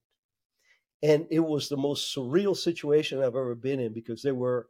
And 1.03 1.27
it 1.31 1.41
was 1.41 1.69
the 1.69 1.77
most 1.77 2.15
surreal 2.15 2.57
situation 2.57 3.19
I've 3.19 3.37
ever 3.37 3.55
been 3.55 3.79
in 3.79 3.93
because 3.93 4.23
there 4.23 4.35
were 4.35 4.69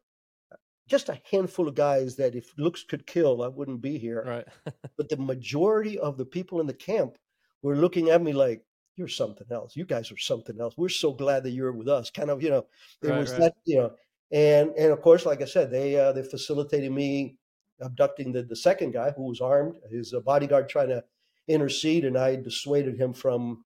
just 0.88 1.08
a 1.08 1.20
handful 1.30 1.68
of 1.68 1.74
guys 1.74 2.16
that 2.16 2.34
if 2.34 2.52
looks 2.58 2.82
could 2.82 3.06
kill, 3.06 3.42
I 3.42 3.48
wouldn't 3.48 3.80
be 3.80 3.98
here. 3.98 4.24
Right. 4.26 4.74
But 4.96 5.08
the 5.08 5.16
majority 5.16 5.98
of 5.98 6.16
the 6.16 6.24
people 6.24 6.60
in 6.60 6.66
the 6.66 6.74
camp 6.74 7.18
were 7.62 7.76
looking 7.76 8.10
at 8.10 8.22
me 8.22 8.32
like, 8.32 8.64
"You're 8.98 9.08
something 9.08 9.46
else. 9.50 9.76
You 9.76 9.84
guys 9.84 10.10
are 10.12 10.18
something 10.18 10.60
else. 10.60 10.76
We're 10.76 10.88
so 10.90 11.12
glad 11.12 11.44
that 11.44 11.50
you're 11.52 11.72
with 11.72 11.88
us." 11.88 12.10
Kind 12.10 12.30
of, 12.30 12.42
you 12.42 12.50
know, 12.50 12.66
it 13.02 13.10
Right, 13.10 13.18
was 13.18 13.32
right. 13.32 13.40
that, 13.40 13.54
you 13.64 13.76
know, 13.78 13.94
and 14.32 14.70
and 14.76 14.92
of 14.92 15.00
course, 15.02 15.24
like 15.24 15.40
I 15.42 15.46
said, 15.46 15.70
they 15.70 15.96
uh, 15.98 16.12
they 16.12 16.22
facilitated 16.22 16.92
me 16.92 17.38
abducting 17.80 18.32
the 18.32 18.42
the 18.42 18.56
second 18.56 18.92
guy 18.92 19.10
who 19.12 19.24
was 19.24 19.40
armed. 19.40 19.76
His 19.90 20.12
uh, 20.12 20.20
bodyguard 20.20 20.68
trying 20.68 20.88
to 20.88 21.04
intercede, 21.46 22.04
and 22.04 22.18
I 22.18 22.36
dissuaded 22.36 22.96
him 23.00 23.12
from 23.14 23.64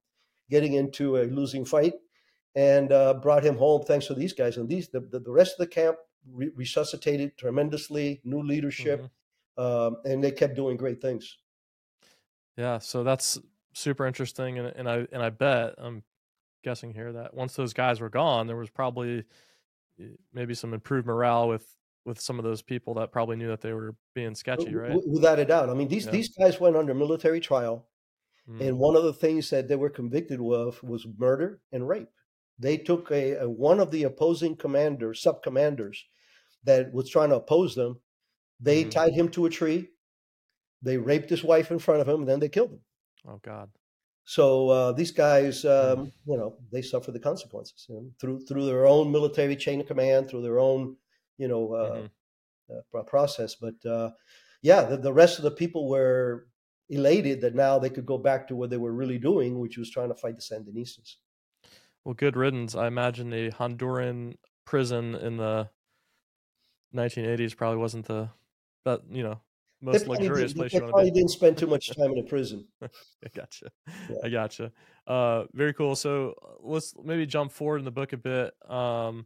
getting 0.49 0.73
into 0.73 1.17
a 1.17 1.23
losing 1.23 1.65
fight 1.65 1.93
and 2.55 2.91
uh, 2.91 3.15
brought 3.15 3.43
him 3.43 3.57
home 3.57 3.81
thanks 3.83 4.07
to 4.07 4.13
these 4.13 4.33
guys. 4.33 4.57
And 4.57 4.69
these 4.69 4.89
the, 4.89 5.01
the, 5.01 5.19
the 5.19 5.31
rest 5.31 5.53
of 5.53 5.59
the 5.59 5.67
camp 5.67 5.97
re- 6.31 6.51
resuscitated 6.55 7.37
tremendously, 7.37 8.21
new 8.23 8.41
leadership, 8.43 9.07
Mhm. 9.57 9.63
um, 9.63 9.97
and 10.05 10.23
they 10.23 10.31
kept 10.31 10.55
doing 10.55 10.77
great 10.77 11.01
things. 11.01 11.37
Yeah, 12.57 12.77
so 12.79 13.03
that's 13.03 13.39
super 13.73 14.05
interesting, 14.05 14.59
and 14.59 14.67
and 14.75 14.89
I 14.89 15.07
and 15.11 15.21
I 15.23 15.29
bet 15.29 15.75
I'm 15.77 16.03
guessing 16.63 16.93
here 16.93 17.13
that 17.13 17.33
once 17.33 17.55
those 17.55 17.73
guys 17.73 18.01
were 18.01 18.09
gone, 18.09 18.47
there 18.47 18.57
was 18.57 18.69
probably 18.69 19.25
eh, 19.99 20.03
maybe 20.33 20.53
some 20.55 20.73
improved 20.73 21.07
morale 21.07 21.47
with 21.49 21.77
with 22.05 22.19
some 22.21 22.39
of 22.39 22.45
those 22.45 22.61
people 22.61 22.95
that 22.95 23.11
probably 23.11 23.37
knew 23.37 23.47
that 23.49 23.61
they 23.61 23.73
were 23.73 23.95
being 24.15 24.35
sketchy, 24.35 24.75
right? 24.75 25.01
Without 25.07 25.39
a 25.39 25.45
doubt. 25.45 25.69
I 25.69 25.73
mean, 25.73 25.87
these 25.87 26.05
Yeah. 26.05 26.11
these 26.11 26.29
guys 26.35 26.59
went 26.59 26.75
under 26.75 26.93
military 26.93 27.39
trial, 27.39 27.87
Mm, 28.47 28.59
and 28.67 28.79
one 28.79 28.95
of 28.95 29.03
the 29.03 29.13
things 29.13 29.49
that 29.51 29.67
they 29.67 29.75
were 29.75 29.89
convicted 29.89 30.39
of 30.41 30.83
was 30.83 31.07
murder 31.17 31.61
and 31.71 31.87
rape. 31.87 32.09
They 32.59 32.77
took 32.77 33.11
a, 33.11 33.33
a 33.35 33.49
one 33.49 33.79
of 33.79 33.91
the 33.91 34.03
opposing 34.03 34.55
commanders, 34.57 35.21
sub 35.21 35.43
commanders, 35.43 36.05
that 36.63 36.93
was 36.93 37.09
trying 37.09 37.29
to 37.29 37.37
oppose 37.37 37.75
them. 37.75 38.01
They 38.59 38.85
Mhm. 38.85 38.89
tied 38.89 39.13
him 39.13 39.29
to 39.31 39.45
a 39.47 39.49
tree. 39.51 39.89
They 40.81 40.97
raped 40.97 41.29
his 41.29 41.43
wife 41.43 41.71
in 41.71 41.79
front 41.79 42.01
of 42.01 42.09
him, 42.09 42.21
and 42.21 42.29
then 42.29 42.39
they 42.39 42.49
killed 42.49 42.71
him. 42.73 42.81
Oh 43.25 43.37
God. 43.39 43.71
So 44.25 44.69
uh, 44.69 44.91
these 44.93 45.11
guys, 45.11 45.65
um, 45.65 46.11
you 46.25 46.37
know, 46.37 46.57
they 46.71 46.81
suffer 46.81 47.11
the 47.11 47.19
consequences 47.19 47.85
you 47.89 47.95
know, 47.95 48.11
through 48.19 48.45
through 48.45 48.65
their 48.65 48.85
own 48.85 49.11
military 49.11 49.55
chain 49.55 49.81
of 49.81 49.87
command, 49.87 50.29
through 50.29 50.43
their 50.43 50.59
own, 50.59 50.97
you 51.37 51.47
know, 51.47 51.73
uh, 51.73 52.03
Mhm. 52.03 52.11
uh, 52.95 53.03
process. 53.03 53.55
But 53.55 53.85
uh, 53.85 54.11
yeah, 54.61 54.83
the, 54.85 54.97
the 54.97 55.13
rest 55.13 55.39
of 55.39 55.43
the 55.43 55.51
people 55.51 55.89
were 55.89 56.49
elated 56.89 57.41
that 57.41 57.55
now 57.55 57.79
they 57.79 57.89
could 57.91 58.05
go 58.05 58.17
back 58.17 58.47
to 58.49 58.55
what 58.55 58.69
they 58.71 58.77
were 58.77 58.93
really 58.93 59.19
doing, 59.19 59.59
which 59.59 59.77
was 59.77 59.89
trying 59.91 60.09
to 60.09 60.15
fight 60.15 60.37
the 60.37 60.41
Sandinistas. 60.43 61.17
Well, 62.03 62.13
good 62.13 62.35
riddance. 62.35 62.75
I 62.75 62.87
imagine 62.87 63.29
the 63.29 63.51
Honduran 63.51 64.37
prison 64.65 65.15
in 65.15 65.37
the 65.37 65.69
1980s 66.91 67.53
probably 67.53 67.77
wasn't 67.79 68.05
the, 68.05 68.31
but 68.83 69.09
you 69.09 69.23
know, 69.23 69.41
most 69.83 70.05
probably, 70.05 70.27
luxurious 70.27 70.53
place 70.53 70.73
you 70.73 70.79
want 70.79 70.89
to 70.89 70.93
probably 70.93 71.11
be. 71.11 71.19
didn't 71.19 71.31
spend 71.31 71.57
too 71.57 71.67
much 71.67 71.89
time 71.95 72.11
in 72.11 72.17
a 72.19 72.23
prison. 72.23 72.65
I 72.81 72.87
gotcha. 73.35 73.69
Yeah. 74.09 74.15
I 74.23 74.29
gotcha. 74.29 74.71
Uh, 75.05 75.43
very 75.53 75.73
cool. 75.73 75.95
So 75.95 76.35
uh, 76.41 76.53
let's 76.61 76.93
maybe 77.03 77.25
jump 77.25 77.51
forward 77.51 77.79
in 77.79 77.85
the 77.85 77.91
book 77.91 78.13
a 78.13 78.17
bit 78.17 78.53
um, 78.69 79.25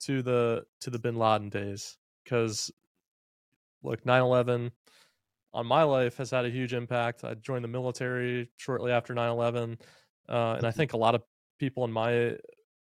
to 0.00 0.22
the 0.22 0.64
to 0.82 0.90
the 0.90 0.98
Bin 0.98 1.16
Laden 1.16 1.48
days, 1.48 1.96
because 2.24 2.70
look, 3.82 4.04
9/11 4.04 4.70
on 5.54 5.66
my 5.66 5.82
life 5.82 6.18
has 6.18 6.30
had 6.30 6.44
a 6.44 6.50
huge 6.50 6.74
impact. 6.74 7.24
I 7.24 7.34
joined 7.34 7.64
the 7.64 7.68
military 7.68 8.50
shortly 8.56 8.92
after 8.92 9.14
9/11, 9.14 9.78
uh, 10.28 10.54
and 10.58 10.66
I 10.66 10.70
think 10.70 10.92
a 10.92 10.98
lot 10.98 11.14
of 11.14 11.22
people 11.58 11.84
in 11.84 11.92
my 11.92 12.36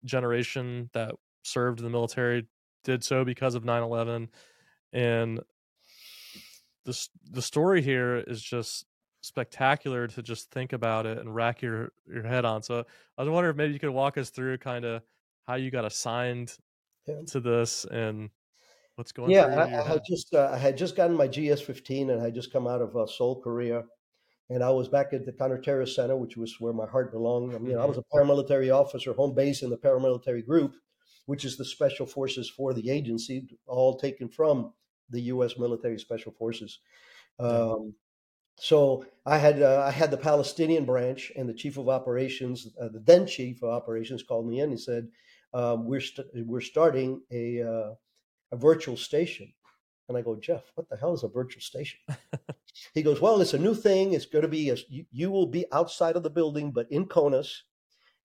generation 0.07 0.89
that 0.95 1.15
served 1.43 1.81
in 1.81 1.85
the 1.85 1.91
military 1.91 2.47
did 2.85 3.05
so 3.05 3.23
because 3.23 3.55
of 3.55 3.65
9/11, 3.65 4.29
and 4.95 5.41
the 6.85 7.09
the 7.31 7.43
story 7.43 7.83
here 7.83 8.17
is 8.17 8.43
just 8.43 8.87
spectacular 9.23 10.09
to 10.09 10.23
just 10.23 10.51
think 10.51 10.73
about 10.73 11.07
it 11.07 11.19
and 11.19 11.35
rack 11.35 11.63
your 11.63 11.93
your 12.07 12.25
head 12.25 12.45
on. 12.45 12.63
So 12.63 12.85
I 13.19 13.23
was 13.23 13.31
wondering 13.31 13.53
if 13.55 13.57
maybe 13.57 13.73
you 13.73 13.79
could 13.81 13.91
walk 13.91 14.19
us 14.19 14.31
through 14.31 14.59
kind 14.59 14.85
of 14.85 15.03
how 15.47 15.55
you 15.55 15.71
got 15.71 15.85
assigned 15.85 16.57
Yeah. 17.07 17.23
to 17.29 17.41
this 17.41 17.85
and 17.85 18.31
what's 18.97 19.13
going 19.13 19.31
Yeah, 19.33 19.47
I, 19.47 19.81
I 19.81 19.89
had 19.89 20.01
just 20.09 20.35
uh, 20.35 20.51
I 20.53 20.59
had 20.59 20.77
just 20.77 20.97
gotten 20.97 21.17
my 21.17 21.29
GS-15 21.29 22.11
and 22.11 22.21
I 22.21 22.25
had 22.25 22.35
just 22.35 22.53
come 22.53 22.67
out 22.67 22.83
of 22.83 22.97
uh, 22.97 23.07
Seoul, 23.07 23.41
Korea, 23.41 23.85
and 24.51 24.63
I 24.65 24.71
was 24.71 24.89
back 24.89 25.13
at 25.13 25.25
the 25.27 25.33
counterterrorist 25.33 25.95
center, 25.95 26.17
which 26.17 26.37
was 26.37 26.61
where 26.61 26.73
my 26.73 26.87
heart 26.87 27.13
belonged. 27.13 27.55
I 27.55 27.59
mean, 27.59 27.79
I 27.79 27.85
was 27.87 27.99
a 27.99 28.05
paramilitary 28.15 28.75
officer, 28.75 29.13
home 29.15 29.35
base 29.35 29.63
in 29.63 29.71
the 29.71 29.79
paramilitary 29.79 30.45
group, 30.45 30.75
which 31.27 31.45
is 31.45 31.57
the 31.57 31.65
special 31.65 32.07
forces 32.07 32.51
for 32.51 32.75
the 32.75 32.91
agency, 32.91 33.49
all 33.67 33.99
taken 33.99 34.29
from 34.29 34.73
the 35.13 35.23
U.S. 35.35 35.59
military 35.59 36.01
special 36.01 36.33
forces. 36.33 36.81
Um, 37.41 37.95
so 38.59 39.07
I 39.27 39.39
had 39.39 39.63
uh, 39.63 39.85
I 39.87 39.93
had 39.93 40.11
the 40.13 40.19
Palestinian 40.19 40.87
branch, 40.87 41.33
and 41.37 41.49
the 41.49 41.55
chief 41.55 41.79
of 41.79 41.89
operations, 41.91 42.69
uh, 42.81 42.89
the 42.89 43.01
then 43.01 43.27
chief 43.27 43.63
of 43.63 43.71
operations, 43.71 44.25
called 44.25 44.49
me 44.49 44.61
in 44.61 44.71
and 44.71 44.81
said, 44.81 45.09
um, 45.55 45.87
"We're 45.87 46.01
st- 46.01 46.29
we're 46.35 46.61
starting 46.63 47.23
a 47.33 47.63
uh, 47.63 47.95
a 48.53 48.57
virtual 48.57 48.97
station 48.97 49.53
And 50.09 50.19
I 50.19 50.23
go, 50.23 50.37
Jeff, 50.37 50.65
what 50.77 50.89
the 50.91 50.97
hell 50.99 51.15
is 51.15 51.25
a 51.25 51.29
virtual 51.29 51.63
station? 51.63 52.01
he 52.95 53.03
goes, 53.03 53.21
well, 53.21 53.41
it's 53.43 53.55
a 53.55 53.59
new 53.59 53.75
thing. 53.75 54.15
It's 54.15 54.27
going 54.27 54.43
to 54.43 54.49
be, 54.49 54.71
a, 54.71 54.77
you, 54.91 55.07
you 55.13 55.31
will 55.31 55.47
be 55.47 55.67
outside 55.73 56.17
of 56.17 56.25
the 56.25 56.31
building, 56.31 56.73
but 56.73 56.89
in 56.91 57.07
CONUS, 57.07 57.65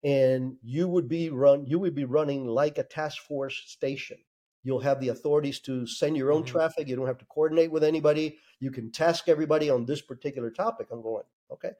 and 0.04 0.56
you 0.62 0.88
would 0.88 1.08
be 1.08 1.30
run, 1.30 1.66
you 1.66 1.78
would 1.80 1.94
be 1.94 2.04
running 2.04 2.46
like 2.46 2.78
a 2.78 2.84
task 2.84 3.22
force 3.22 3.62
station. 3.66 4.18
You'll 4.66 4.80
have 4.80 5.00
the 5.00 5.10
authorities 5.10 5.60
to 5.60 5.86
send 5.86 6.16
your 6.16 6.32
own 6.32 6.42
Mhm. 6.42 6.46
traffic. 6.46 6.88
You 6.88 6.96
don't 6.96 7.06
have 7.06 7.18
to 7.18 7.24
coordinate 7.26 7.70
with 7.70 7.84
anybody. 7.84 8.36
You 8.58 8.72
can 8.72 8.90
task 8.90 9.28
everybody 9.28 9.70
on 9.70 9.86
this 9.86 10.02
particular 10.02 10.50
topic. 10.50 10.88
I'm 10.90 11.02
going, 11.02 11.22
okay. 11.52 11.70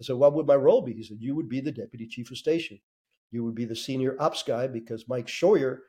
So 0.00 0.16
what 0.16 0.32
would 0.34 0.46
my 0.46 0.54
role 0.54 0.80
be? 0.82 0.92
He 0.92 1.02
said, 1.02 1.18
you 1.20 1.34
would 1.34 1.48
be 1.48 1.60
the 1.60 1.72
deputy 1.72 2.06
chief 2.06 2.30
of 2.30 2.38
station. 2.38 2.78
You 3.32 3.42
would 3.42 3.56
be 3.56 3.64
the 3.64 3.74
senior 3.74 4.14
ops 4.20 4.44
guy 4.44 4.68
because 4.68 5.08
Mike 5.08 5.26
Scheuer 5.26 5.80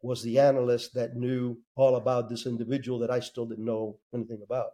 was 0.00 0.22
the 0.22 0.38
analyst 0.38 0.94
that 0.94 1.16
knew 1.16 1.58
all 1.74 1.96
about 1.96 2.30
this 2.30 2.46
individual 2.46 2.98
that 3.00 3.10
I 3.10 3.20
still 3.20 3.44
didn't 3.44 3.66
know 3.66 3.98
anything 4.14 4.40
about. 4.42 4.70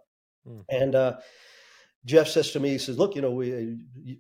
Hmm. 0.47 0.61
And 0.69 0.95
uh, 0.95 1.19
Jeff 2.05 2.29
says 2.29 2.53
to 2.53 2.61
me, 2.61 2.69
he 2.71 2.79
says, 2.79 2.99
look, 2.99 3.17
you 3.17 3.23
know, 3.23 3.33
we, 3.33 3.79
y- 3.97 4.19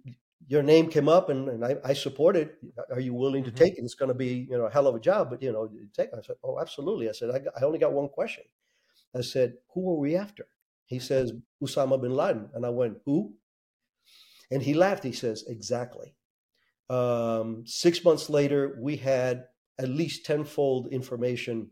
your 0.48 0.62
name 0.62 0.88
came 0.90 1.08
up 1.08 1.28
and, 1.30 1.48
and 1.48 1.64
I, 1.64 1.76
I 1.84 1.92
support 1.92 2.36
it. 2.36 2.58
Are 2.90 3.00
you 3.00 3.14
willing 3.14 3.44
to 3.44 3.50
Mhm. 3.50 3.56
take 3.56 3.78
it? 3.78 3.84
It's 3.84 3.94
going 3.94 4.08
to 4.10 4.14
be, 4.14 4.46
you 4.50 4.58
know, 4.58 4.66
a 4.66 4.70
hell 4.70 4.86
of 4.86 4.94
a 4.94 5.00
job, 5.00 5.30
but, 5.30 5.42
you 5.42 5.52
know, 5.52 5.70
take 5.96 6.08
it. 6.08 6.14
I 6.18 6.22
said, 6.22 6.36
oh, 6.44 6.58
absolutely. 6.60 7.08
I 7.08 7.12
said, 7.12 7.30
I, 7.30 7.38
got- 7.38 7.54
I 7.60 7.64
only 7.64 7.78
got 7.78 7.92
one 7.92 8.08
question. 8.08 8.44
I 9.14 9.20
said, 9.22 9.54
who 9.74 9.90
are 9.92 9.98
we 9.98 10.16
after? 10.16 10.46
He 10.86 10.98
says, 10.98 11.32
Osama 11.62 12.00
bin 12.00 12.14
Laden. 12.14 12.50
And 12.54 12.66
I 12.66 12.70
went, 12.70 12.98
who? 13.04 13.34
And 14.50 14.62
he 14.62 14.74
laughed. 14.74 15.04
He 15.04 15.12
says, 15.12 15.44
exactly. 15.46 16.14
Um, 16.90 17.64
six 17.66 18.04
months 18.04 18.28
later, 18.28 18.78
we 18.80 18.96
had 18.96 19.46
at 19.78 19.88
least 19.88 20.26
tenfold 20.26 20.88
information 20.88 21.70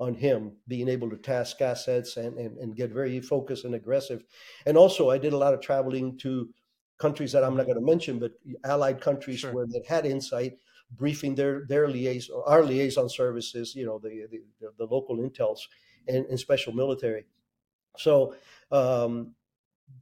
on 0.00 0.14
him 0.14 0.56
being 0.66 0.88
able 0.88 1.10
to 1.10 1.16
task 1.16 1.60
assets 1.60 2.16
and, 2.16 2.38
and, 2.38 2.58
and 2.58 2.74
get 2.76 2.90
very 2.90 3.20
focused 3.20 3.64
and 3.64 3.74
aggressive. 3.74 4.24
And 4.66 4.76
also, 4.76 5.10
I 5.10 5.18
did 5.18 5.32
a 5.32 5.36
lot 5.38 5.54
of 5.54 5.60
traveling 5.60 6.18
to 6.18 6.48
countries 7.04 7.32
that 7.32 7.44
I'm 7.44 7.56
not 7.56 7.66
going 7.66 7.80
to 7.82 7.86
mention, 7.94 8.18
but 8.18 8.32
allied 8.64 9.00
countries 9.00 9.40
Sure. 9.40 9.52
where 9.52 9.66
they 9.72 9.82
had 9.88 10.06
insight, 10.06 10.52
briefing 10.90 11.34
their 11.36 11.54
their 11.72 11.86
liaison, 11.88 12.42
our 12.46 12.62
liaison 12.64 13.08
services, 13.08 13.74
you 13.74 13.86
know, 13.86 13.98
the 13.98 14.14
the, 14.60 14.70
the 14.80 14.86
local 14.96 15.16
intels 15.18 15.60
and, 16.08 16.26
and 16.26 16.38
special 16.40 16.72
military. 16.82 17.24
So 17.98 18.36
um, 18.70 19.36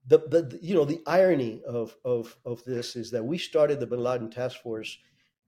the, 0.07 0.19
the 0.19 0.59
you 0.63 0.75
know 0.75 0.85
the 0.85 1.03
irony 1.07 1.63
of 1.65 1.97
of 2.05 2.37
of 2.45 2.63
this 2.65 2.97
is 2.97 3.11
that 3.11 3.25
we 3.25 3.39
started 3.39 3.81
the 3.81 3.87
Bin 3.87 4.01
Laden 4.01 4.31
task 4.31 4.61
force 4.63 4.99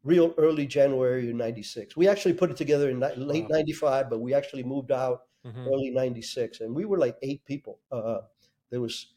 real 0.02 0.34
early 0.38 0.66
January 0.66 1.28
of 1.30 1.34
'96. 1.36 1.96
We 1.96 2.08
actually 2.08 2.34
put 2.34 2.50
it 2.50 2.56
together 2.56 2.90
in 2.90 3.00
ni- 3.00 3.14
late 3.16 3.46
Wow. 3.46 3.50
'95, 3.50 4.10
but 4.10 4.20
we 4.20 4.34
actually 4.34 4.64
moved 4.64 4.92
out 4.92 5.22
Mhm. 5.44 5.72
early 5.72 5.90
96 5.90 6.60
and 6.60 6.74
we 6.74 6.84
were 6.84 6.98
like 6.98 7.16
eight 7.22 7.44
people 7.44 7.80
uh, 7.92 8.22
there 8.70 8.80
was 8.80 9.11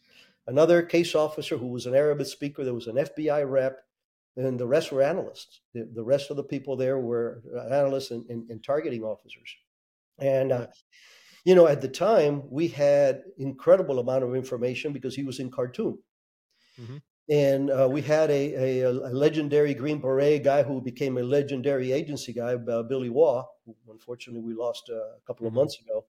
another 0.47 0.81
case 0.83 1.15
officer 1.15 1.57
who 1.57 1.67
was 1.67 1.85
an 1.85 1.95
arabic 1.95 2.27
speaker 2.27 2.63
there 2.63 2.73
was 2.73 2.87
an 2.87 2.95
fbi 2.95 3.49
rep 3.49 3.79
and 4.37 4.59
the 4.59 4.67
rest 4.67 4.91
were 4.91 5.01
analysts. 5.01 5.61
The, 5.73 5.89
the 5.93 6.03
rest 6.03 6.29
of 6.29 6.35
the 6.35 6.43
people 6.43 6.75
there 6.75 6.99
were 6.99 7.41
analysts 7.71 8.11
and, 8.11 8.29
and, 8.29 8.49
and 8.49 8.61
targeting 8.61 9.01
officers. 9.01 9.49
And 10.19 10.51
uh, 10.51 10.67
you 11.45 11.55
know 11.55 11.67
at 11.67 11.81
the 11.81 11.87
time 11.87 12.43
we 12.49 12.67
had 12.67 13.23
incredible 13.37 13.99
amount 13.99 14.23
of 14.23 14.35
information 14.35 14.91
because 14.93 15.15
he 15.15 15.23
was 15.23 15.39
in 15.39 15.51
khartoum. 15.51 15.99
Mhm. 16.79 17.01
and 17.29 17.71
uh, 17.71 17.87
we 17.89 18.01
had 18.01 18.29
a, 18.29 18.81
a, 18.81 18.89
a 18.89 19.13
legendary 19.25 19.73
green 19.73 19.99
beret 19.99 20.43
guy 20.43 20.61
who 20.63 20.81
became 20.81 21.17
a 21.17 21.23
legendary 21.23 21.91
agency 21.91 22.33
guy 22.33 22.53
uh, 22.55 22.83
billy 22.83 23.09
waugh 23.09 23.45
who 23.65 23.75
unfortunately 23.89 24.41
we 24.41 24.53
lost 24.53 24.89
uh, 24.89 24.95
a 24.95 25.21
couple 25.25 25.47
of 25.47 25.53
Mhm. 25.53 25.55
months 25.55 25.79
ago. 25.81 26.05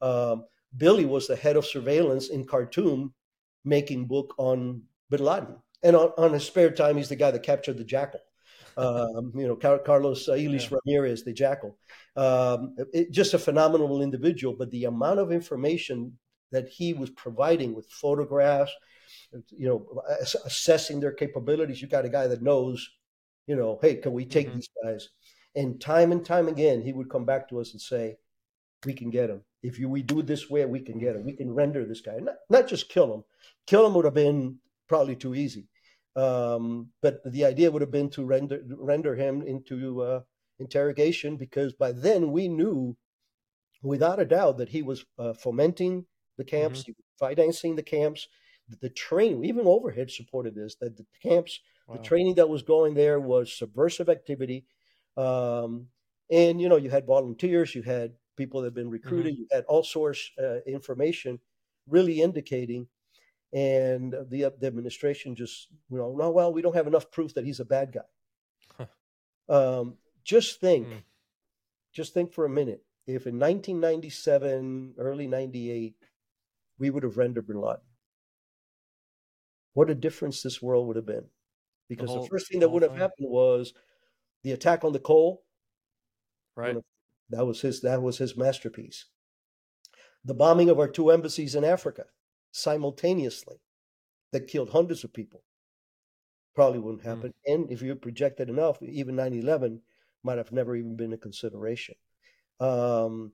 Um, 0.00 0.46
Billy 0.76 1.04
was 1.04 1.28
the 1.28 1.36
head 1.36 1.56
of 1.56 1.64
surveillance 1.64 2.30
in 2.30 2.44
Khartoum, 2.44 3.14
making 3.64 4.06
book 4.06 4.34
on 4.38 4.82
Bin 5.10 5.24
Laden. 5.24 5.56
And 5.82 5.96
on, 5.96 6.12
on 6.16 6.32
his 6.32 6.44
spare 6.44 6.70
time, 6.70 6.96
he's 6.96 7.08
the 7.08 7.16
guy 7.16 7.30
that 7.30 7.42
captured 7.42 7.78
the 7.78 7.84
jackal. 7.84 8.20
Um, 8.76 9.32
you 9.36 9.46
know, 9.46 9.54
Car- 9.54 9.78
Carlos 9.78 10.26
Ilich 10.28 10.70
Yeah. 10.70 10.78
Ramirez, 10.84 11.24
the 11.24 11.32
jackal. 11.32 11.76
Um, 12.16 12.74
it, 12.92 13.12
just 13.12 13.34
a 13.34 13.38
phenomenal 13.38 14.02
individual, 14.02 14.54
but 14.58 14.70
the 14.70 14.84
amount 14.84 15.20
of 15.20 15.30
information 15.30 16.18
that 16.50 16.68
he 16.68 16.92
was 16.92 17.10
providing 17.10 17.74
with 17.74 17.90
photographs, 17.90 18.72
you 19.50 19.68
know, 19.68 20.02
ass- 20.20 20.36
assessing 20.44 21.00
their 21.00 21.12
capabilities. 21.12 21.80
You 21.82 21.88
got 21.88 22.04
a 22.04 22.08
guy 22.08 22.26
that 22.26 22.42
knows, 22.42 22.88
you 23.46 23.56
know, 23.56 23.78
hey, 23.82 23.96
can 23.96 24.12
we 24.12 24.24
take 24.24 24.48
Mhm. 24.50 24.54
these 24.54 24.68
guys? 24.82 25.08
And 25.54 25.80
time 25.80 26.10
and 26.12 26.24
time 26.24 26.48
again, 26.48 26.82
he 26.82 26.92
would 26.92 27.10
come 27.10 27.24
back 27.24 27.48
to 27.48 27.60
us 27.60 27.72
and 27.72 27.80
say, 27.80 28.16
we 28.84 28.92
can 28.92 29.10
get 29.10 29.30
him. 29.30 29.42
If 29.62 29.78
you, 29.78 29.88
we 29.88 30.02
do 30.02 30.20
it 30.20 30.26
this 30.26 30.50
way, 30.50 30.64
we 30.66 30.80
can 30.80 30.98
get 30.98 31.16
him. 31.16 31.24
We 31.24 31.32
can 31.32 31.54
render 31.54 31.84
this 31.84 32.00
guy, 32.00 32.18
not, 32.18 32.36
not 32.50 32.68
just 32.68 32.88
kill 32.88 33.14
him. 33.14 33.24
Kill 33.66 33.86
him 33.86 33.94
would 33.94 34.04
have 34.04 34.14
been 34.14 34.58
probably 34.88 35.16
too 35.16 35.34
easy. 35.34 35.68
Um, 36.16 36.90
but 37.02 37.20
the 37.24 37.44
idea 37.44 37.70
would 37.70 37.82
have 37.82 37.90
been 37.90 38.10
to 38.10 38.24
render 38.24 38.62
render 38.78 39.14
him 39.16 39.42
into 39.42 40.02
uh, 40.02 40.20
interrogation 40.58 41.36
because 41.36 41.72
by 41.72 41.92
then 41.92 42.30
we 42.30 42.48
knew, 42.48 42.96
without 43.82 44.20
a 44.20 44.24
doubt, 44.24 44.58
that 44.58 44.68
he 44.68 44.82
was 44.82 45.04
uh, 45.18 45.32
fomenting 45.32 46.06
the 46.38 46.44
camps, 46.44 46.86
was 46.86 46.96
financing 47.18 47.74
the 47.74 47.82
camps, 47.82 48.28
the, 48.68 48.76
the 48.82 48.90
training. 48.90 49.44
Even 49.44 49.66
overhead 49.66 50.10
supported 50.10 50.54
this. 50.54 50.76
That 50.80 50.96
the 50.96 51.06
camps 51.22 51.60
Wow. 51.86 51.96
the 51.96 52.02
training 52.02 52.34
that 52.36 52.48
was 52.48 52.62
going 52.62 52.94
there 52.94 53.20
was 53.20 53.52
subversive 53.52 54.08
activity. 54.08 54.64
Um, 55.16 55.88
and, 56.30 56.60
you 56.60 56.68
know, 56.68 56.76
you 56.76 56.90
had 56.90 57.06
volunteers, 57.06 57.74
you 57.74 57.82
had 57.82 58.12
people 58.36 58.62
that 58.62 58.68
had 58.68 58.74
been 58.74 58.90
recruited, 58.90 59.36
you 59.36 59.46
had 59.52 59.64
all 59.64 59.84
source 59.84 60.30
uh, 60.42 60.60
information 60.66 61.38
really 61.86 62.22
indicating. 62.22 62.88
And 63.54 64.12
the, 64.12 64.52
the 64.58 64.66
administration 64.66 65.36
just, 65.36 65.68
you 65.88 65.96
know, 65.98 66.12
no, 66.16 66.30
well, 66.30 66.52
we 66.52 66.60
don't 66.60 66.74
have 66.74 66.88
enough 66.88 67.10
proof 67.12 67.34
that 67.34 67.44
he's 67.44 67.60
a 67.60 67.64
bad 67.64 67.92
guy. 68.78 68.86
um, 69.48 69.96
just 70.24 70.60
think, 70.60 70.88
Mm. 70.88 71.02
just 71.92 72.12
think 72.14 72.32
for 72.32 72.44
a 72.44 72.48
minute. 72.50 72.84
If 73.06 73.26
in 73.26 73.38
1997, 73.38 74.94
early 74.98 75.28
98, 75.28 75.94
we 76.78 76.90
would 76.90 77.02
have 77.04 77.16
rendered 77.16 77.46
bin 77.46 77.60
Laden, 77.60 77.82
what 79.74 79.90
a 79.90 79.94
difference 79.94 80.42
this 80.42 80.62
world 80.62 80.86
would 80.88 80.96
have 80.96 81.06
been 81.06 81.26
because 81.88 82.08
the, 82.10 82.16
whole- 82.18 82.26
first 82.26 82.48
thing 82.48 82.60
the 82.60 82.66
that 82.66 82.70
would 82.72 82.82
have 82.82 82.92
thing. 82.92 83.00
happened 83.00 83.28
was 83.30 83.72
the 84.42 84.52
attack 84.52 84.82
on 84.84 84.92
the 84.92 84.98
Cole. 84.98 85.44
Right. 86.56 86.76
That 87.30 87.46
was 87.46 87.60
his. 87.60 87.80
That 87.82 88.02
was 88.02 88.18
his 88.18 88.36
masterpiece. 88.36 89.06
The 90.24 90.34
bombing 90.34 90.70
of 90.70 90.78
our 90.78 90.88
two 90.88 91.10
embassies 91.10 91.54
in 91.54 91.64
Africa 91.64 92.04
simultaneously, 92.54 93.60
that 94.32 94.46
killed 94.46 94.70
hundreds 94.70 95.02
of 95.04 95.12
people. 95.12 95.42
Probably 96.54 96.78
wouldn't 96.78 97.02
Mm. 97.02 97.06
happen. 97.06 97.34
And 97.46 97.70
if 97.70 97.82
you 97.82 97.94
projected 97.96 98.48
enough, 98.48 98.80
even 98.82 99.16
9/11 99.16 99.82
might 100.22 100.38
have 100.38 100.52
never 100.52 100.76
even 100.76 100.94
been 100.96 101.12
a 101.12 101.18
consideration. 101.18 101.96
Um, 102.60 103.32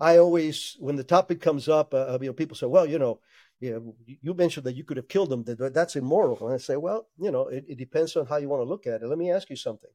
I 0.00 0.18
always, 0.18 0.76
when 0.80 0.96
the 0.96 1.04
topic 1.04 1.40
comes 1.40 1.68
up, 1.68 1.94
uh, 1.94 2.18
you 2.20 2.28
know, 2.28 2.32
people 2.32 2.56
say, 2.56 2.66
"Well, 2.66 2.86
you 2.86 2.98
know, 2.98 3.20
yeah, 3.60 3.78
you 4.06 4.34
mentioned 4.34 4.66
that 4.66 4.76
you 4.76 4.84
could 4.84 4.96
have 4.96 5.08
killed 5.08 5.30
them. 5.30 5.44
That 5.44 5.72
that's 5.72 5.96
immoral." 5.96 6.44
And 6.44 6.54
I 6.54 6.58
say, 6.58 6.76
"Well, 6.76 7.08
you 7.18 7.30
know, 7.30 7.46
it, 7.48 7.64
it 7.68 7.78
depends 7.78 8.16
on 8.16 8.26
how 8.26 8.36
you 8.38 8.48
want 8.48 8.60
to 8.60 8.68
look 8.72 8.86
at 8.86 9.02
it." 9.02 9.06
Let 9.06 9.18
me 9.18 9.30
ask 9.30 9.48
you 9.50 9.56
something. 9.56 9.90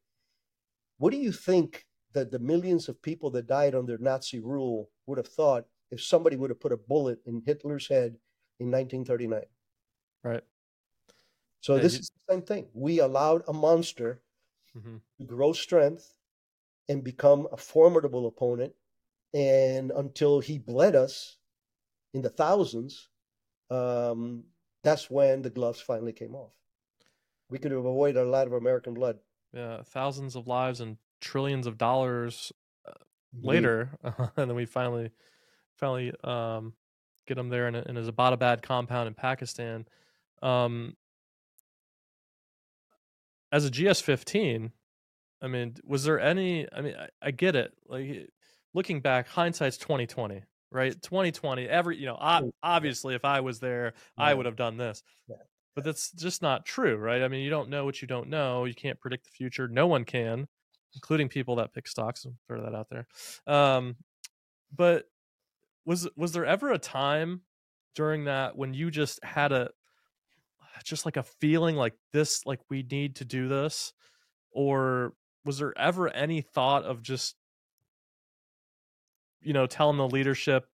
What 0.97 1.11
do 1.11 1.17
you 1.17 1.33
think 1.33 1.85
that 2.13 2.31
the 2.31 2.39
millions 2.39 2.87
of 2.87 3.01
people 3.01 3.29
that 3.31 3.47
died 3.47 3.75
under 3.75 3.97
Nazi 3.97 4.39
rule 4.39 4.89
would 5.05 5.17
have 5.17 5.27
thought 5.27 5.67
if 5.91 6.01
somebody 6.01 6.37
would 6.37 6.49
have 6.49 6.59
put 6.61 6.71
a 6.71 6.77
bullet 6.77 7.19
in 7.25 7.43
Hitler's 7.45 7.87
head 7.87 8.17
in 8.59 8.69
1939? 8.71 9.47
Right. 10.23 10.43
So 11.61 11.73
Yeah, 11.75 11.79
this 11.79 11.99
you- 11.99 11.99
is 11.99 12.09
the 12.09 12.33
same 12.33 12.41
thing. 12.43 12.69
We 12.73 12.99
allowed 12.99 13.43
a 13.47 13.53
monster 13.53 14.21
hmm 14.73 14.97
to 15.19 15.25
grow 15.25 15.53
strength 15.53 16.15
and 16.89 17.03
become 17.03 17.47
a 17.51 17.57
formidable 17.57 18.27
opponent. 18.27 18.75
And 19.33 19.91
until 19.91 20.41
he 20.41 20.59
bled 20.59 20.95
us 20.95 21.39
in 22.13 22.21
the 22.23 22.29
thousands, 22.31 23.09
um, 23.69 24.45
that's 24.83 25.09
when 25.09 25.43
the 25.43 25.51
gloves 25.51 25.81
finally 25.81 26.13
came 26.13 26.35
off. 26.35 26.59
We 27.49 27.59
could 27.59 27.71
have 27.71 27.85
avoided 27.85 28.19
a 28.21 28.25
lot 28.29 28.47
of 28.47 28.53
American 28.53 28.93
blood. 28.95 29.21
Yeah. 29.53 29.83
Thousands 29.83 30.35
of 30.35 30.47
lives 30.47 30.79
and 30.79 30.97
trillions 31.21 31.67
of 31.67 31.77
dollars 31.77 32.51
Indeed. 33.33 33.73
later, 33.73 33.97
and 34.03 34.31
then 34.35 34.55
we 34.55 34.65
finally, 34.65 35.11
finally 35.75 36.13
um, 36.23 36.75
get 37.27 37.37
him 37.37 37.49
there 37.49 37.67
in, 37.67 37.75
a, 37.75 37.83
in 37.83 37.95
his 37.95 38.09
Abbottabad 38.09 38.61
compound 38.61 39.07
in 39.07 39.13
Pakistan. 39.13 39.85
Um, 40.41 40.95
as 43.51 43.65
a 43.65 43.71
GS15, 43.71 44.71
I 45.41 45.47
mean, 45.47 45.75
was 45.85 46.03
there 46.03 46.19
any? 46.19 46.67
I 46.73 46.81
mean, 46.81 46.95
I, 46.95 47.07
I 47.21 47.31
get 47.31 47.55
it. 47.55 47.73
Like 47.87 48.29
looking 48.73 49.01
back, 49.01 49.27
hindsight's 49.27 49.77
2020, 49.77 50.41
right? 50.71 51.01
2020. 51.01 51.67
Every 51.67 51.97
you 51.97 52.05
know, 52.05 52.15
ob- 52.15 52.51
obviously, 52.63 53.13
if 53.13 53.25
I 53.25 53.41
was 53.41 53.59
there, 53.59 53.93
I 54.17 54.33
would 54.33 54.45
have 54.45 54.55
done 54.55 54.77
this. 54.77 55.03
Yeah. 55.27 55.35
But 55.75 55.83
that's 55.83 56.11
just 56.11 56.41
not 56.41 56.65
true, 56.65 56.97
right? 56.97 57.21
I 57.23 57.27
mean, 57.27 57.41
you 57.41 57.49
don't 57.49 57.69
know 57.69 57.83
what 57.83 58.01
you 58.01 58.07
don't 58.07 58.29
know. 58.29 58.65
You 58.65 58.75
can't 58.75 58.99
predict 58.99 59.25
the 59.25 59.31
future. 59.31 59.67
No 59.67 59.87
one 59.87 60.05
can, 60.05 60.47
including 60.95 61.29
people 61.29 61.55
that 61.57 61.73
pick 61.73 61.87
stocks. 61.87 62.25
I'll 62.25 62.35
throw 62.47 62.63
that 62.63 62.75
out 62.75 62.87
there. 62.89 63.07
Um, 63.47 63.95
but 64.75 65.05
was 65.85 66.07
was 66.15 66.31
there 66.31 66.45
ever 66.45 66.71
a 66.71 66.77
time 66.77 67.41
during 67.95 68.25
that 68.25 68.57
when 68.57 68.73
you 68.73 68.89
just 68.91 69.23
had 69.23 69.51
a 69.51 69.69
just 70.83 71.05
like 71.05 71.17
a 71.17 71.23
feeling 71.23 71.75
like 71.75 71.93
this 72.11 72.45
like 72.45 72.59
we 72.69 72.83
need 72.91 73.15
to 73.15 73.25
do 73.25 73.47
this 73.47 73.93
or 74.51 75.13
was 75.45 75.59
there 75.59 75.77
ever 75.77 76.09
any 76.09 76.41
thought 76.41 76.83
of 76.83 77.01
just 77.01 77.35
you 79.41 79.53
know 79.53 79.65
telling 79.65 79.97
the 79.97 80.07
leadership 80.07 80.65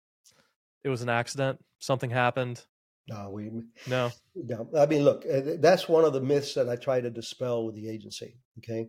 it 0.84 0.89
was 0.89 1.01
an 1.01 1.10
accident 1.10 1.60
something 1.80 2.10
happened 2.10 2.66
No, 3.10 3.32
we 3.32 3.49
no 3.88 4.12
no. 4.36 4.70
I 4.78 4.86
mean, 4.86 5.03
look, 5.03 5.26
uh, 5.26 5.41
that's 5.57 5.89
one 5.89 6.05
of 6.05 6.14
the 6.14 6.22
myths 6.22 6.53
that 6.53 6.70
I 6.70 6.76
try 6.76 7.01
to 7.01 7.10
dispel 7.10 7.66
with 7.66 7.74
the 7.74 7.89
agency. 7.89 8.38
Okay, 8.60 8.88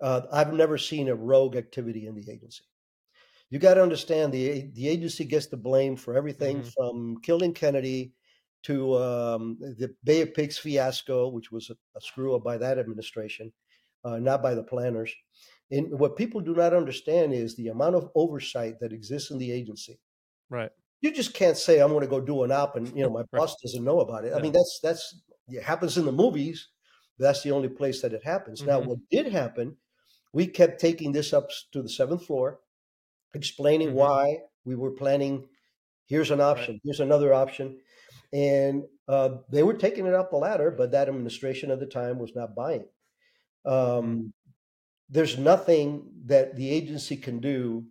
uh, 0.00 0.22
I've 0.30 0.52
never 0.52 0.76
seen 0.76 1.08
a 1.08 1.14
rogue 1.14 1.56
activity 1.56 2.06
in 2.06 2.14
the 2.14 2.30
agency. 2.30 2.64
You 3.50 3.58
got 3.58 3.74
to 3.74 3.82
understand 3.82 4.32
the 4.32 4.70
the 4.72 4.88
agency 4.88 5.24
gets 5.24 5.46
the 5.46 5.56
blame 5.56 5.96
for 5.96 6.14
everything 6.14 6.62
Mhm. 6.62 6.70
from 6.74 7.20
killing 7.22 7.54
Kennedy 7.54 8.14
to 8.64 8.96
um, 8.96 9.58
the 9.60 9.94
Bay 10.04 10.22
of 10.22 10.34
Pigs 10.34 10.58
fiasco, 10.58 11.28
which 11.28 11.52
was 11.52 11.70
a, 11.70 11.76
a 11.96 12.00
screw 12.00 12.34
up 12.34 12.42
by 12.42 12.58
that 12.58 12.78
administration, 12.78 13.52
uh, 14.04 14.18
not 14.18 14.42
by 14.42 14.54
the 14.54 14.64
planners. 14.64 15.14
And 15.70 15.98
what 15.98 16.16
people 16.16 16.40
do 16.40 16.54
not 16.54 16.74
understand 16.74 17.32
is 17.34 17.56
the 17.56 17.68
amount 17.68 17.96
of 17.96 18.10
oversight 18.14 18.80
that 18.80 18.92
exists 18.92 19.30
in 19.30 19.38
the 19.38 19.52
agency 19.52 20.00
right 20.50 20.72
you 21.00 21.12
just 21.12 21.34
can't 21.34 21.56
say 21.56 21.80
I'm 21.80 21.90
going 21.90 22.00
to 22.02 22.06
go 22.06 22.20
do 22.20 22.42
an 22.42 22.52
op 22.52 22.76
and 22.76 22.88
you 22.96 23.02
know 23.02 23.10
my 23.10 23.24
Right. 23.32 23.42
boss 23.42 23.54
doesn't 23.62 23.84
know 23.84 24.00
about 24.00 24.24
it. 24.24 24.32
I 24.34 24.38
mean 24.38 24.52
that's 24.52 24.80
that's 24.82 25.22
it 25.48 25.62
happens 25.62 25.96
in 25.98 26.04
the 26.06 26.12
movies. 26.12 26.68
That's 27.18 27.42
the 27.42 27.52
only 27.52 27.68
place 27.68 28.02
that 28.02 28.12
it 28.12 28.24
happens. 28.24 28.66
Now, 28.66 28.78
Mhm. 28.78 28.88
what 28.88 28.98
did 29.10 29.26
happen? 29.32 29.78
We 30.32 30.46
kept 30.48 30.80
taking 30.80 31.12
this 31.12 31.32
up 31.32 31.50
to 31.72 31.82
the 31.82 31.88
seventh 31.88 32.26
floor, 32.26 32.60
explaining 33.36 33.90
Mhm. 33.90 33.94
why 33.94 34.42
we 34.64 34.74
were 34.74 34.90
planning. 34.92 35.48
Here's 36.06 36.30
an 36.30 36.40
option. 36.40 36.80
Here's 36.84 37.00
another 37.00 37.34
option, 37.34 37.80
and 38.32 38.84
uh, 39.08 39.38
they 39.50 39.62
were 39.62 39.74
taking 39.74 40.06
it 40.06 40.14
up 40.14 40.30
the 40.30 40.36
ladder, 40.36 40.70
but 40.70 40.90
that 40.92 41.08
administration 41.08 41.70
at 41.70 41.80
the 41.80 41.86
time 41.86 42.18
was 42.18 42.34
not 42.34 42.54
buying. 42.56 42.86
Um, 43.64 44.32
there's 45.08 45.38
nothing 45.38 46.10
that 46.26 46.56
the 46.56 46.70
agency 46.70 47.16
can 47.16 47.40
do 47.40 47.86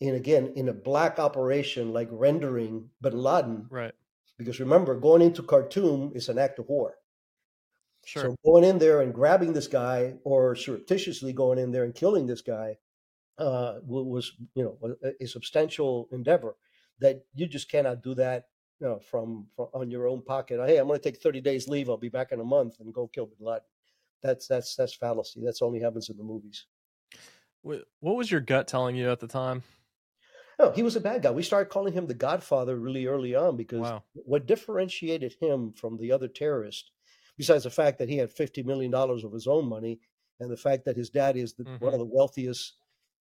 in 0.00 0.14
again 0.14 0.52
in 0.56 0.68
a 0.68 0.72
black 0.72 1.18
operation 1.18 1.92
like 1.92 2.08
rendering 2.10 2.90
bin 3.00 3.18
Laden, 3.22 3.66
right 3.70 3.94
because 4.38 4.60
remember, 4.60 4.94
going 4.98 5.22
into 5.22 5.42
Khartoum 5.42 6.12
is 6.14 6.28
an 6.30 6.38
act 6.38 6.58
of 6.58 6.68
war. 6.68 6.96
sure 8.04 8.22
So 8.22 8.36
going 8.44 8.64
in 8.64 8.78
there 8.78 9.02
and 9.02 9.12
grabbing 9.14 9.52
this 9.52 9.66
guy, 9.66 10.14
or 10.24 10.54
surreptitiously 10.56 11.32
going 11.34 11.58
in 11.58 11.70
there 11.72 11.84
and 11.84 11.94
killing 11.94 12.26
this 12.26 12.40
guy, 12.40 12.78
uh, 13.40 13.80
was 13.84 14.32
you 14.54 14.62
know 14.64 14.96
a, 15.02 15.24
a 15.24 15.26
substantial 15.26 16.08
endeavor 16.12 16.56
that 17.00 17.24
you 17.34 17.46
just 17.46 17.70
cannot 17.70 18.02
do 18.02 18.14
that. 18.14 18.46
You 18.80 18.86
know, 18.86 18.98
from, 18.98 19.46
from 19.54 19.68
on 19.74 19.90
your 19.90 20.06
own 20.06 20.22
pocket. 20.22 20.58
Hey, 20.64 20.78
I'm 20.78 20.86
going 20.86 20.98
to 20.98 21.02
take 21.02 21.20
30 21.20 21.42
days 21.42 21.68
leave. 21.68 21.90
I'll 21.90 21.98
be 21.98 22.08
back 22.08 22.32
in 22.32 22.40
a 22.40 22.44
month 22.44 22.80
and 22.80 22.94
go 22.94 23.08
kill 23.08 23.26
Bin 23.26 23.46
Laden. 23.46 23.60
That's 24.22 24.46
that's 24.46 24.74
that's 24.74 24.94
fallacy. 24.94 25.42
That's 25.44 25.60
only 25.60 25.80
happens 25.80 26.08
in 26.08 26.16
the 26.16 26.22
movies. 26.22 26.66
What 27.62 27.84
was 28.00 28.30
your 28.30 28.40
gut 28.40 28.68
telling 28.68 28.96
you 28.96 29.10
at 29.10 29.20
the 29.20 29.26
time 29.26 29.62
No, 30.58 30.70
he 30.70 30.82
was 30.82 30.96
a 30.96 31.00
bad 31.00 31.22
guy. 31.22 31.30
We 31.30 31.42
started 31.42 31.70
calling 31.70 31.92
him 31.92 32.06
the 32.06 32.14
Godfather 32.14 32.76
really 32.76 33.06
early 33.06 33.34
on 33.34 33.56
because 33.56 33.80
wow 33.80 34.02
what 34.14 34.46
differentiated 34.46 35.34
him 35.40 35.72
from 35.72 35.98
the 35.98 36.12
other 36.12 36.28
terrorists, 36.28 36.90
besides 37.36 37.64
the 37.64 37.70
fact 37.70 37.98
that 37.98 38.08
he 38.08 38.16
had 38.16 38.30
fifty 38.30 38.62
million 38.62 38.90
dollars 38.90 39.24
of 39.24 39.32
his 39.32 39.46
own 39.46 39.68
money, 39.68 40.00
and 40.38 40.50
the 40.50 40.56
fact 40.56 40.86
that 40.86 40.96
his 40.96 41.10
dad 41.10 41.36
is 41.36 41.52
the, 41.54 41.64
one 41.80 41.92
of 41.92 41.98
the 41.98 42.06
wealthiest 42.06 42.76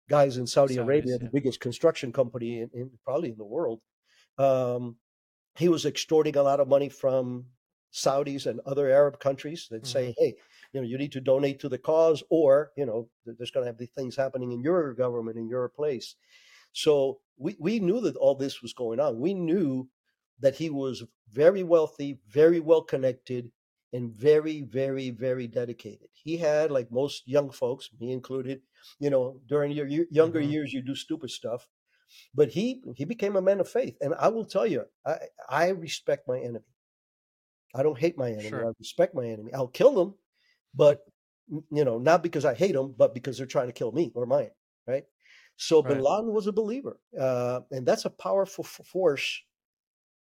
guys 0.09 0.37
in 0.37 0.47
Saudi. 0.47 0.77
Saudis, 0.77 0.83
Arabia, 0.83 1.19
the 1.19 1.31
biggest 1.33 1.61
construction 1.61 2.13
company 2.13 2.61
in, 2.61 2.71
in 2.73 2.91
probably 3.05 3.31
in 3.31 3.39
the 3.39 3.45
world. 3.45 3.81
Um, 4.39 4.97
he 5.57 5.69
was 5.69 5.85
extorting 5.85 6.37
a 6.37 6.43
lot 6.43 6.61
of 6.61 6.69
money 6.69 6.89
from 6.89 7.47
Saudis 7.93 8.47
and 8.47 8.61
other 8.67 8.91
Arab 8.91 9.19
countries 9.19 9.67
that 9.71 9.87
say, 9.87 10.09
Mm-hmm. 10.09 10.25
"Hey, 10.25 10.35
you 10.73 10.81
know, 10.81 10.87
you 10.87 10.99
need 10.99 11.13
to 11.13 11.21
donate 11.21 11.61
to 11.61 11.69
the 11.69 11.79
cause, 11.79 12.23
or 12.31 12.71
you 12.77 12.87
know, 12.87 13.09
there's 13.25 13.51
going 13.51 13.65
to 13.65 13.71
have 13.71 13.79
the 13.79 13.87
things 13.87 14.17
happening 14.17 14.53
in 14.53 14.63
your 14.63 14.95
government 14.95 15.39
in 15.39 15.49
your 15.49 15.69
place." 15.69 16.17
So 16.73 17.21
we 17.37 17.57
we 17.59 17.81
knew 17.81 18.01
that 18.03 18.17
all 18.17 18.35
this 18.35 18.63
was 18.63 18.73
going 18.73 19.01
on. 19.01 19.19
We 19.21 19.35
knew 19.35 19.89
that 20.41 20.55
he 20.55 20.71
was 20.71 21.03
very 21.33 21.63
wealthy, 21.65 22.21
very 22.29 22.61
well 22.61 22.83
connected, 22.83 23.51
and 23.93 24.13
very, 24.15 24.63
very, 24.63 25.11
very 25.11 25.47
dedicated. 25.49 26.09
He 26.13 26.37
had, 26.39 26.71
like 26.71 26.91
most 26.93 27.27
young 27.29 27.51
folks, 27.51 27.91
me 27.99 28.13
included, 28.13 28.63
you 29.01 29.11
know, 29.11 29.41
during 29.47 29.73
your 29.73 29.87
younger 30.11 30.41
Mhm. 30.41 30.55
years, 30.55 30.73
you 30.73 30.83
do 30.83 30.95
stupid 30.95 31.31
stuff. 31.31 31.69
But 32.35 32.51
he 32.51 32.83
he 32.97 33.05
became 33.07 33.37
a 33.37 33.43
man 33.43 33.61
of 33.61 33.69
faith, 33.69 33.97
and 34.01 34.15
I 34.15 34.29
will 34.29 34.47
tell 34.47 34.67
you, 34.67 34.87
I 35.07 35.19
I 35.49 35.69
respect 35.71 36.29
my 36.29 36.41
enemy. 36.41 36.67
I 37.75 37.83
don't 37.83 37.99
hate 37.99 38.17
my 38.17 38.31
enemy. 38.33 38.63
Sure. 38.63 38.65
I 38.65 38.71
respect 38.79 39.15
my 39.15 39.27
enemy. 39.27 39.53
I'll 39.53 39.69
kill 39.69 39.95
them, 39.95 40.15
but 40.75 41.05
you 41.49 41.85
know, 41.85 41.99
not 41.99 42.23
because 42.23 42.45
I 42.45 42.55
hate 42.55 42.73
them, 42.73 42.93
but 42.97 43.15
because 43.15 43.39
they're 43.39 43.47
trying 43.47 43.69
to 43.69 43.73
kill 43.73 43.93
me 43.93 44.13
or 44.15 44.27
mine, 44.27 44.51
right? 44.87 45.07
So 45.57 45.83
Bin 45.83 45.99
Laden 45.99 46.33
was 46.33 46.47
a 46.47 46.53
believer, 46.53 47.01
uh, 47.19 47.63
and 47.71 47.87
that's 47.87 48.05
a 48.05 48.11
powerful 48.11 48.65
f- 48.65 48.87
force 48.87 49.43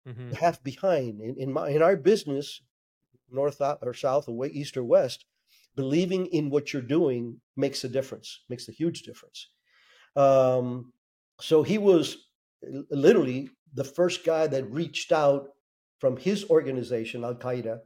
hmm 0.05 0.31
to 0.31 0.35
have 0.35 0.63
behind 0.63 1.21
in, 1.21 1.37
in 1.37 1.51
my 1.53 1.69
in 1.69 1.81
our 1.81 1.95
business, 1.95 2.61
north 3.29 3.61
or 3.61 3.93
south, 3.93 4.27
or 4.27 4.45
east 4.47 4.77
or 4.77 4.83
west. 4.83 5.25
Believing 5.75 6.27
in 6.27 6.49
what 6.49 6.71
you're 6.71 6.81
doing 6.81 7.41
makes 7.57 7.83
a 7.83 7.89
difference, 7.89 8.43
makes 8.49 8.69
a 8.69 8.71
huge 8.71 9.03
difference. 9.03 9.49
Um, 10.15 10.93
so 11.41 11.63
he 11.63 11.77
was 11.77 12.17
literally 12.89 13.49
the 13.73 13.83
first 13.83 14.25
guy 14.25 14.47
that 14.47 14.71
reached 14.71 15.11
out 15.11 15.49
from 15.99 16.15
his 16.15 16.49
organization, 16.49 17.25
Al 17.25 17.35
Qaeda, 17.35 17.79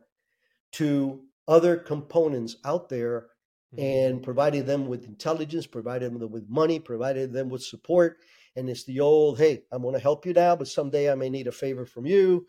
to 0.73 1.21
other 1.47 1.77
components 1.77 2.57
out 2.63 2.89
there 2.89 3.29
Mm-hmm. 3.75 3.83
and 3.83 4.23
provided 4.23 4.65
them 4.65 4.87
with 4.87 5.05
intelligence, 5.05 5.67
provided 5.67 6.11
them 6.11 6.31
with 6.31 6.49
money, 6.49 6.79
provided 6.79 7.31
them 7.31 7.49
with 7.49 7.61
support. 7.61 8.17
And 8.55 8.67
it's 8.67 8.83
the 8.85 8.99
old, 8.99 9.37
hey, 9.37 9.61
I'm 9.71 9.83
going 9.83 9.93
to 9.93 9.99
help 9.99 10.25
you 10.25 10.33
now, 10.33 10.55
but 10.55 10.67
someday 10.67 11.11
I 11.11 11.13
may 11.13 11.29
need 11.29 11.45
a 11.45 11.51
favor 11.51 11.85
from 11.85 12.07
you. 12.07 12.47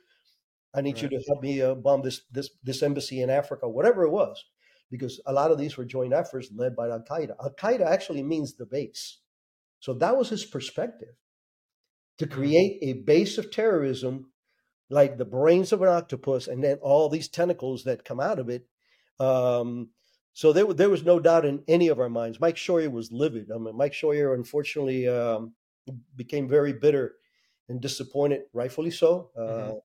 I 0.74 0.80
need 0.82 0.96
Right. 0.96 1.02
you 1.02 1.08
to 1.10 1.24
help 1.28 1.42
me 1.42 1.60
uh, 1.62 1.74
bomb 1.74 2.02
this 2.02 2.22
this 2.30 2.50
this 2.62 2.82
embassy 2.82 3.20
in 3.22 3.30
Africa, 3.30 3.68
whatever 3.68 4.04
it 4.04 4.10
was, 4.10 4.44
because 4.90 5.20
a 5.26 5.32
lot 5.32 5.50
of 5.50 5.58
these 5.58 5.76
were 5.76 5.84
joint 5.84 6.12
efforts 6.12 6.50
led 6.54 6.76
by 6.76 6.88
Al 6.88 7.02
Qaeda. 7.02 7.34
Al 7.40 7.54
Qaeda 7.54 7.82
actually 7.86 8.22
means 8.22 8.54
the 8.56 8.66
base, 8.66 9.18
so 9.80 9.94
that 9.94 10.16
was 10.16 10.28
his 10.30 10.44
perspective 10.44 11.14
to 12.18 12.26
Mm. 12.26 12.30
create 12.32 12.78
a 12.82 12.92
base 13.04 13.38
of 13.38 13.50
terrorism, 13.50 14.32
like 14.90 15.16
the 15.18 15.24
brains 15.24 15.72
of 15.72 15.82
an 15.82 15.88
octopus, 15.88 16.48
and 16.48 16.62
then 16.62 16.78
all 16.78 17.08
these 17.08 17.28
tentacles 17.28 17.84
that 17.84 18.04
come 18.04 18.20
out 18.20 18.38
of 18.38 18.48
it. 18.48 18.66
Um, 19.18 19.90
so 20.32 20.52
there, 20.52 20.72
there 20.72 20.90
was 20.90 21.04
no 21.04 21.18
doubt 21.20 21.44
in 21.44 21.64
any 21.68 21.88
of 21.88 21.98
our 21.98 22.08
minds. 22.08 22.40
Mike 22.40 22.56
Scheuer 22.56 22.90
was 22.90 23.10
livid. 23.12 23.50
I 23.50 23.58
mean, 23.58 23.76
Mike 23.76 23.92
Scheuer 23.92 24.34
unfortunately 24.34 25.08
um, 25.08 25.54
became 26.16 26.48
very 26.48 26.72
bitter 26.72 27.16
and 27.68 27.80
disappointed, 27.80 28.42
rightfully 28.52 28.90
so. 28.90 29.30
Uh, 29.36 29.72
Mhm. 29.72 29.80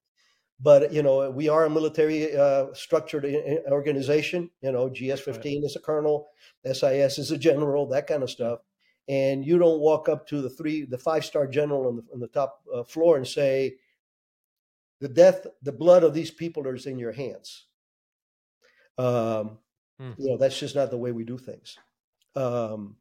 But 0.60 0.94
you 0.94 1.04
know, 1.04 1.30
we 1.30 1.50
are 1.50 1.66
a 1.66 1.70
military 1.70 2.36
uh, 2.36 2.68
structured 2.74 3.26
organization. 3.70 4.50
You 4.62 4.72
know, 4.72 4.90
GS 4.90 5.22
fifteen 5.22 5.64
is 5.66 5.76
a 5.76 5.82
colonel, 5.82 6.28
SIS 6.66 7.20
is 7.20 7.32
a 7.32 7.38
general, 7.38 7.88
that 7.88 8.08
kind 8.08 8.24
of 8.24 8.30
stuff. 8.30 8.60
And 9.08 9.46
you 9.46 9.60
don't 9.60 9.80
walk 9.80 10.10
up 10.10 10.28
to 10.30 10.42
the 10.42 10.50
three, 10.50 10.86
the 10.86 10.98
five 10.98 11.26
star 11.26 11.46
general 11.46 11.88
on 11.88 11.96
the, 11.98 12.04
on 12.14 12.20
the 12.20 12.28
top 12.28 12.62
uh, 12.74 12.84
floor 12.84 13.18
and 13.18 13.28
say, 13.28 13.76
"The 15.02 15.10
death, 15.10 15.46
the 15.62 15.74
blood 15.74 16.04
of 16.04 16.14
these 16.14 16.32
people 16.32 16.66
is 16.68 16.86
in 16.86 16.98
your 16.98 17.12
hands." 17.12 17.68
Um, 18.98 19.60
Hmm. 20.00 20.12
You 20.18 20.32
know, 20.32 20.38
that's 20.38 20.60
just 20.60 20.76
not 20.76 20.92
the 20.92 20.98
way 20.98 21.12
we 21.12 21.24
do 21.24 21.38
things. 21.38 21.78
Um, 22.36 22.98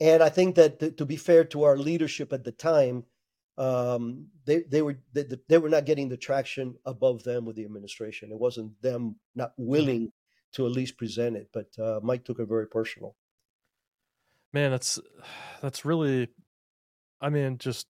and 0.00 0.22
I 0.22 0.28
think 0.28 0.54
that 0.54 0.78
to, 0.80 0.90
to 0.92 1.04
be 1.04 1.16
fair 1.16 1.44
to 1.46 1.64
our 1.64 1.76
leadership 1.76 2.32
at 2.32 2.44
the 2.44 2.52
time, 2.52 3.04
um, 3.60 4.26
they 4.46 4.62
they 4.62 4.82
were 4.82 4.96
they, 5.12 5.24
they 5.48 5.58
were 5.58 5.68
not 5.68 5.84
getting 5.84 6.08
the 6.08 6.16
traction 6.16 6.76
above 6.86 7.22
them 7.24 7.44
with 7.44 7.56
the 7.56 7.64
administration. 7.64 8.32
It 8.32 8.38
wasn't 8.38 8.80
them 8.80 9.16
not 9.34 9.52
willing 9.58 10.12
to 10.52 10.66
at 10.66 10.72
least 10.72 10.96
present 10.96 11.36
it, 11.36 11.48
but 11.52 11.68
uh, 11.78 12.00
Mike 12.02 12.24
took 12.24 12.40
it 12.40 12.48
very 12.48 12.66
personal. 12.66 13.14
man 14.52 14.70
that's 14.72 14.98
that's 15.60 15.84
really 15.84 16.28
i 17.20 17.28
mean 17.30 17.58
just 17.58 17.86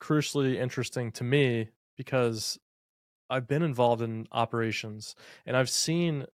crucially 0.00 0.56
interesting 0.56 1.10
to 1.10 1.24
me 1.24 1.70
because 1.96 2.58
i've 3.30 3.48
been 3.48 3.62
involved 3.62 4.02
in 4.02 4.26
operations 4.32 5.14
and 5.46 5.56
i've 5.56 5.70
seen 5.70 6.26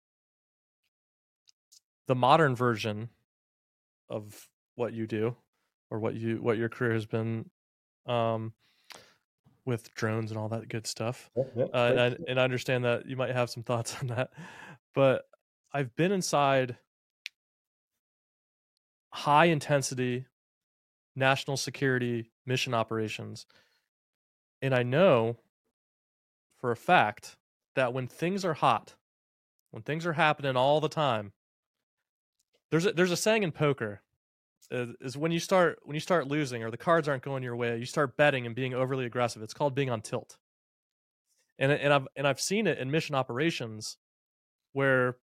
the 2.09 2.15
modern 2.15 2.57
version 2.57 3.09
of 4.11 4.49
what 4.75 4.93
you 4.93 5.07
do 5.07 5.37
or 5.91 6.01
what 6.01 6.15
you 6.15 6.43
what 6.43 6.59
your 6.59 6.69
career 6.69 6.93
has 6.93 7.07
been 7.07 7.49
um 8.07 8.53
with 9.65 9.95
drones 9.95 10.31
and 10.31 10.39
all 10.39 10.49
that 10.49 10.69
good 10.69 10.87
stuff 10.87 11.31
Yeah, 11.37 11.45
yeah, 11.57 11.65
uh, 11.73 11.91
and. 11.91 12.01
I, 12.01 12.17
and 12.29 12.41
I 12.41 12.45
understand 12.45 12.85
that 12.85 13.07
you 13.07 13.17
might 13.17 13.31
have 13.31 13.51
some 13.51 13.63
thoughts 13.63 13.97
on 14.01 14.09
that, 14.09 14.33
but 14.95 15.23
I've 15.73 15.95
been 15.97 16.13
inside 16.13 16.77
high 19.13 19.47
intensity 19.47 20.27
national 21.15 21.57
security 21.57 22.31
mission 22.47 22.75
operations 22.75 23.47
And 24.63 24.75
I 24.75 24.83
know 24.83 25.39
for 26.61 26.71
a 26.71 26.77
fact 26.77 27.37
that 27.75 27.93
when 27.93 28.07
things 28.07 28.45
are 28.45 28.55
hot, 28.55 28.95
when 29.71 29.83
things 29.83 30.07
are 30.07 30.15
happening 30.15 30.57
all 30.57 30.81
the 30.81 30.89
time, 30.89 31.33
there's 32.71 32.87
a, 32.87 32.93
there's 32.93 33.11
a 33.11 33.17
saying 33.17 33.43
in 33.43 33.53
poker 33.53 34.03
is, 34.73 34.97
is 35.01 35.17
when 35.17 35.31
you 35.31 35.39
start 35.39 35.79
when 35.85 35.95
you 35.95 36.01
start 36.01 36.27
losing 36.27 36.65
or 36.65 36.71
the 36.71 36.77
cards 36.77 37.07
aren't 37.07 37.23
going 37.23 37.43
your 37.43 37.55
way, 37.55 37.77
you 37.77 37.85
start 37.85 38.17
betting 38.17 38.47
and 38.47 38.55
being 38.55 38.75
overly 38.75 39.05
aggressive. 39.05 39.43
It's 39.43 39.55
called 39.55 39.75
being 39.75 39.91
on 39.91 40.01
tilt. 40.01 40.39
And 41.59 41.71
and 41.71 41.93
I've 41.93 42.09
and 42.17 42.27
I've 42.27 42.41
seen 42.41 42.67
it 42.67 42.79
in 42.79 42.91
mission 42.91 43.15
operations 43.15 43.99
where 44.73 45.17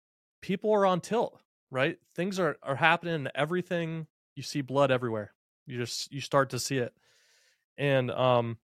people 0.43 0.73
are 0.73 0.85
on 0.85 1.01
tilt, 1.01 1.41
right? 1.71 1.99
Things 2.15 2.39
are 2.39 2.59
are 2.63 2.77
happening 2.77 3.27
everything 3.35 4.07
you 4.37 4.43
see 4.43 4.61
blood 4.61 4.91
everywhere. 4.91 5.33
You 5.67 5.79
just 5.79 6.13
you 6.13 6.21
start 6.21 6.51
to 6.51 6.59
see 6.59 6.77
it. 6.77 6.93
And 7.79 8.11
um 8.11 8.59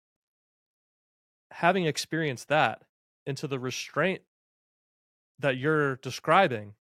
having 1.51 1.85
experienced 1.85 2.49
that 2.49 2.83
into 3.26 3.47
the 3.47 3.59
restraint 3.59 4.22
that 5.41 5.57
you're 5.59 5.97
describing 5.97 6.74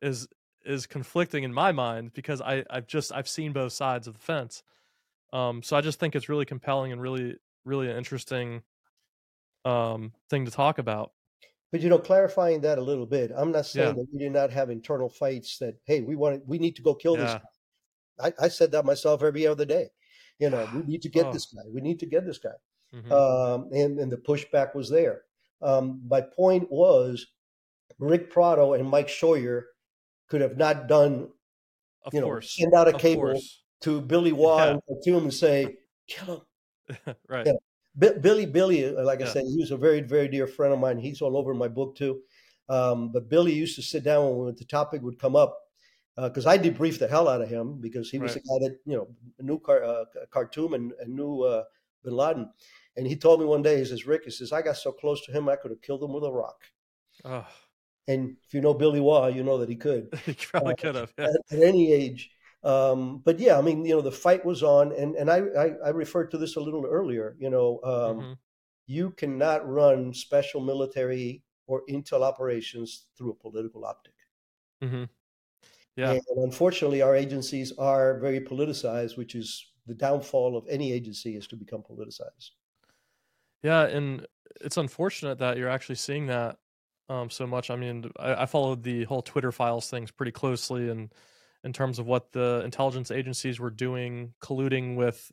is 0.00 0.28
is 0.64 0.86
conflicting 0.86 1.44
in 1.44 1.52
my 1.52 1.72
mind 1.72 2.12
because 2.14 2.40
I 2.40 2.64
I've 2.70 2.86
just 2.86 3.12
I've 3.12 3.28
seen 3.28 3.52
both 3.52 3.72
sides 3.72 4.06
of 4.06 4.14
the 4.14 4.20
fence. 4.20 4.62
Um, 5.32 5.62
so 5.62 5.76
I 5.76 5.80
just 5.80 5.98
think 5.98 6.14
it's 6.14 6.28
really 6.28 6.44
compelling 6.44 6.92
and 6.92 7.00
really 7.00 7.36
really 7.64 7.88
an 7.90 7.96
interesting 7.96 8.62
um, 9.64 10.12
thing 10.28 10.44
to 10.44 10.50
talk 10.50 10.78
about. 10.78 11.12
But 11.70 11.80
you 11.80 11.88
know, 11.88 11.98
clarifying 11.98 12.60
that 12.62 12.78
a 12.78 12.82
little 12.82 13.06
bit, 13.06 13.30
I'm 13.34 13.50
not 13.52 13.66
saying 13.66 13.88
Yeah. 13.88 13.92
that 13.94 14.06
we 14.12 14.18
did 14.18 14.32
not 14.32 14.50
have 14.50 14.68
internal 14.70 15.08
fights. 15.08 15.58
That 15.58 15.76
hey, 15.86 16.00
we 16.02 16.16
want 16.16 16.46
we 16.46 16.58
need 16.58 16.76
to 16.76 16.82
go 16.82 16.94
kill 16.94 17.16
this. 17.16 17.32
Guy. 17.32 17.42
I, 18.20 18.32
I 18.44 18.48
said 18.48 18.72
that 18.72 18.84
myself 18.84 19.22
every 19.22 19.46
other 19.46 19.64
day. 19.64 19.88
You 20.38 20.50
know, 20.50 20.68
we 20.74 20.82
need 20.82 21.02
to 21.02 21.08
get 21.08 21.26
Oh. 21.26 21.32
this 21.32 21.46
guy. 21.46 21.62
We 21.72 21.80
need 21.80 22.00
to 22.00 22.06
get 22.06 22.26
this 22.26 22.38
guy. 22.38 22.50
Mhm. 22.94 23.10
um, 23.10 23.70
and, 23.72 23.98
and 23.98 24.12
the 24.12 24.18
pushback 24.18 24.74
was 24.74 24.90
there. 24.90 25.22
Um, 25.62 26.02
my 26.06 26.20
point 26.20 26.70
was 26.70 27.26
Ric 27.98 28.28
Prado 28.30 28.74
and 28.74 28.86
Mike 28.86 29.08
Scheuer 29.08 29.62
could 30.32 30.40
have 30.40 30.56
not 30.56 30.88
done, 30.88 31.28
of 32.06 32.14
you 32.14 32.20
know, 32.22 32.26
course, 32.32 32.56
send 32.56 32.72
out 32.72 32.88
a 32.88 32.94
of 32.94 33.00
cable 33.06 33.22
course. 33.32 33.62
to 33.84 34.00
Billy 34.00 34.32
Waugh 34.32 34.64
Yeah. 34.64 34.70
and 34.72 34.80
Khartoum 34.88 35.24
and 35.24 35.34
say, 35.44 35.76
kill 36.08 36.28
him. 36.88 37.16
right. 37.28 37.46
Yeah. 37.48 37.58
Bi- 37.94 38.18
Billy, 38.26 38.46
Billy, 38.46 38.78
uh, 38.86 39.04
like 39.04 39.20
I 39.20 39.26
Yeah. 39.26 39.32
said, 39.34 39.44
he 39.44 39.58
was 39.60 39.70
a 39.70 39.76
very, 39.76 40.00
very 40.00 40.28
dear 40.28 40.46
friend 40.46 40.72
of 40.72 40.80
mine. 40.80 40.98
He's 40.98 41.20
all 41.20 41.36
over 41.36 41.52
my 41.52 41.68
book 41.68 41.90
too. 41.96 42.22
Um, 42.70 43.12
but 43.12 43.28
Billy 43.28 43.52
used 43.52 43.76
to 43.76 43.82
sit 43.82 44.02
down 44.04 44.36
when 44.38 44.54
the 44.54 44.64
topic 44.64 45.02
would 45.02 45.18
come 45.18 45.36
up 45.36 45.52
because 46.16 46.46
I 46.46 46.56
debriefed 46.58 47.00
the 47.00 47.08
hell 47.14 47.28
out 47.28 47.42
of 47.42 47.48
him 47.56 47.66
because 47.86 48.08
he 48.10 48.18
was 48.18 48.32
Right. 48.32 48.42
the 48.42 48.48
guy 48.48 48.58
that 48.68 48.74
you 48.90 48.96
know 48.96 49.06
knew 49.48 49.58
Car- 49.58 49.84
uh, 49.84 50.04
Khartoum 50.34 50.72
and, 50.78 50.92
and 51.00 51.08
knew 51.18 51.42
uh, 51.42 51.64
Bin 52.04 52.16
Laden. 52.16 52.46
And 52.96 53.06
he 53.06 53.16
told 53.16 53.40
me 53.40 53.46
one 53.46 53.62
day, 53.68 53.76
he 53.78 53.84
says, 53.84 54.06
"Ric, 54.06 54.22
he 54.24 54.30
says 54.30 54.52
I 54.52 54.62
got 54.62 54.76
so 54.78 54.92
close 54.92 55.20
to 55.26 55.32
him, 55.32 55.48
I 55.48 55.56
could 55.56 55.70
have 55.74 55.82
killed 55.86 56.02
him 56.02 56.12
with 56.16 56.24
a 56.24 56.32
rock." 56.32 56.58
Oh, 57.24 57.46
And 58.08 58.36
if 58.46 58.52
you 58.54 58.60
know 58.60 58.74
Billy 58.74 59.00
Waugh, 59.00 59.28
you 59.28 59.42
know 59.44 59.58
that 59.58 59.68
he 59.68 59.76
could 59.76 60.08
you 60.26 60.34
probably 60.50 60.72
Uh, 60.72 60.76
could 60.76 60.94
have. 60.96 61.12
Yeah. 61.18 61.26
at, 61.26 61.36
at 61.58 61.62
any 61.62 61.92
age. 61.92 62.30
Um, 62.64 63.18
but 63.24 63.38
yeah, 63.40 63.58
I 63.58 63.62
mean, 63.62 63.84
you 63.84 63.94
know, 63.96 64.00
the 64.02 64.12
fight 64.12 64.44
was 64.44 64.62
on, 64.62 64.92
and 64.92 65.16
and 65.16 65.30
I, 65.30 65.38
I 65.38 65.66
I 65.86 65.88
referred 65.90 66.30
to 66.32 66.38
this 66.38 66.56
a 66.56 66.60
little 66.60 66.86
earlier. 66.86 67.36
You 67.38 67.50
know, 67.50 67.80
um, 67.84 68.16
Mhm. 68.20 68.38
you 68.86 69.10
cannot 69.12 69.68
run 69.68 70.14
special 70.14 70.60
military 70.60 71.42
or 71.66 71.82
intel 71.88 72.22
operations 72.22 73.06
through 73.16 73.32
a 73.32 73.34
political 73.34 73.84
optic. 73.84 74.14
Mm-hmm. 74.82 75.04
Yeah. 75.96 76.12
And 76.12 76.22
unfortunately, 76.36 77.02
our 77.02 77.14
agencies 77.16 77.72
are 77.78 78.18
very 78.20 78.40
politicized, 78.40 79.16
which 79.16 79.34
is 79.34 79.72
the 79.86 79.94
downfall 79.94 80.56
of 80.56 80.66
any 80.68 80.92
agency 80.92 81.36
is 81.36 81.46
to 81.48 81.56
become 81.56 81.82
politicized. 81.82 82.50
Yeah, 83.62 83.86
and 83.86 84.26
it's 84.60 84.76
unfortunate 84.76 85.38
that 85.38 85.56
you're 85.56 85.68
actually 85.68 85.94
seeing 85.96 86.26
that 86.26 86.58
um, 87.12 87.30
so 87.30 87.46
much. 87.46 87.70
I 87.70 87.76
mean, 87.76 88.10
I, 88.18 88.42
I 88.42 88.46
followed 88.46 88.82
the 88.82 89.04
whole 89.04 89.22
Twitter 89.22 89.52
files 89.52 89.90
things 89.90 90.10
pretty 90.10 90.32
closely, 90.32 90.88
and 90.88 91.12
in 91.62 91.72
terms 91.72 91.98
of 91.98 92.06
what 92.06 92.32
the 92.32 92.62
intelligence 92.64 93.10
agencies 93.10 93.60
were 93.60 93.70
doing, 93.70 94.32
colluding 94.42 94.96
with 94.96 95.30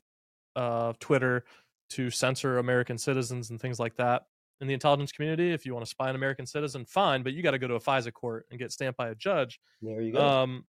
uh, 0.56 0.92
Twitter 1.00 1.44
to 1.90 2.10
censor 2.10 2.58
American 2.58 2.98
citizens 2.98 3.50
and 3.50 3.60
things 3.60 3.80
like 3.80 3.96
that. 3.96 4.26
In 4.60 4.68
the 4.68 4.74
intelligence 4.74 5.10
community, 5.10 5.52
if 5.52 5.64
you 5.64 5.72
want 5.72 5.86
to 5.86 5.90
spy 5.90 6.10
an 6.10 6.16
American 6.16 6.44
citizen, 6.44 6.84
fine, 6.84 7.22
but 7.22 7.32
you 7.32 7.42
got 7.42 7.52
to 7.52 7.58
go 7.58 7.66
to 7.66 7.74
a 7.74 7.80
FISA 7.80 8.12
court 8.12 8.46
and 8.50 8.58
get 8.58 8.70
stamped 8.70 8.98
by 8.98 9.08
a 9.08 9.14
judge. 9.14 9.58
There 9.80 10.02
you 10.02 10.12
go. 10.12 10.20
Um, 10.20 10.66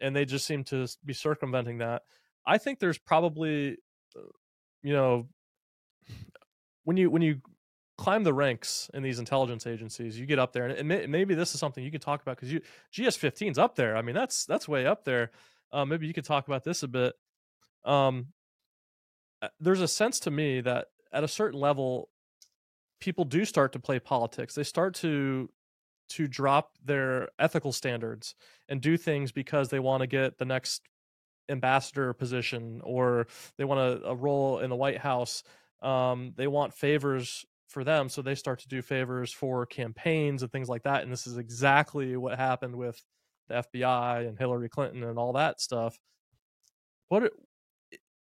and 0.00 0.14
they 0.14 0.24
just 0.24 0.46
seem 0.46 0.62
to 0.64 0.86
be 1.04 1.14
circumventing 1.14 1.78
that. 1.78 2.02
I 2.46 2.58
think 2.58 2.78
there's 2.78 2.98
probably, 2.98 3.78
uh, 4.16 4.20
you 4.82 4.92
know, 4.92 5.26
when 6.84 6.96
you 6.96 7.10
when 7.10 7.22
you 7.22 7.40
climb 7.96 8.24
the 8.24 8.34
ranks 8.34 8.90
in 8.94 9.02
these 9.02 9.18
intelligence 9.18 9.66
agencies, 9.66 10.18
you 10.18 10.26
get 10.26 10.38
up 10.38 10.52
there, 10.52 10.66
and, 10.66 10.78
and 10.78 10.88
may, 10.88 11.06
maybe 11.06 11.34
this 11.34 11.54
is 11.54 11.60
something 11.60 11.84
you 11.84 11.90
could 11.90 12.02
talk 12.02 12.22
about 12.22 12.36
because 12.36 12.52
you 12.52 12.60
GS 12.92 13.16
15's 13.16 13.58
up 13.58 13.76
there. 13.76 13.96
I 13.96 14.02
mean, 14.02 14.14
that's 14.14 14.44
that's 14.44 14.68
way 14.68 14.86
up 14.86 15.04
there. 15.04 15.30
Uh, 15.72 15.84
maybe 15.84 16.06
you 16.06 16.14
could 16.14 16.24
talk 16.24 16.46
about 16.46 16.64
this 16.64 16.82
a 16.82 16.88
bit. 16.88 17.14
Um, 17.84 18.28
uh, 19.42 19.48
there's 19.60 19.80
a 19.80 19.88
sense 19.88 20.20
to 20.20 20.30
me 20.30 20.60
that 20.60 20.88
at 21.12 21.24
a 21.24 21.28
certain 21.28 21.60
level, 21.60 22.08
people 23.00 23.24
do 23.24 23.44
start 23.44 23.72
to 23.72 23.78
play 23.78 23.98
politics. 23.98 24.54
They 24.54 24.64
start 24.64 24.94
to 24.96 25.50
to 26.10 26.26
drop 26.26 26.72
their 26.84 27.28
ethical 27.38 27.72
standards 27.72 28.34
and 28.68 28.80
do 28.80 28.96
things 28.96 29.32
because 29.32 29.68
they 29.68 29.78
want 29.78 30.02
to 30.02 30.06
get 30.06 30.38
the 30.38 30.44
next 30.44 30.82
ambassador 31.48 32.12
position 32.12 32.80
or 32.84 33.26
they 33.56 33.64
want 33.64 33.80
a, 33.80 34.08
a 34.08 34.14
role 34.14 34.58
in 34.58 34.70
the 34.70 34.76
White 34.76 34.98
House. 34.98 35.42
Um, 35.82 36.32
they 36.36 36.46
want 36.46 36.74
favors 36.74 37.44
for 37.68 37.84
them, 37.84 38.08
so 38.08 38.22
they 38.22 38.34
start 38.34 38.60
to 38.60 38.68
do 38.68 38.82
favors 38.82 39.32
for 39.32 39.66
campaigns 39.66 40.42
and 40.42 40.52
things 40.52 40.68
like 40.68 40.82
that. 40.84 41.02
And 41.02 41.12
this 41.12 41.26
is 41.26 41.38
exactly 41.38 42.16
what 42.16 42.38
happened 42.38 42.76
with 42.76 43.02
the 43.48 43.54
FBI 43.54 44.26
and 44.26 44.38
Hillary 44.38 44.68
Clinton 44.68 45.02
and 45.02 45.18
all 45.18 45.32
that 45.34 45.60
stuff. 45.60 45.98
What 47.08 47.32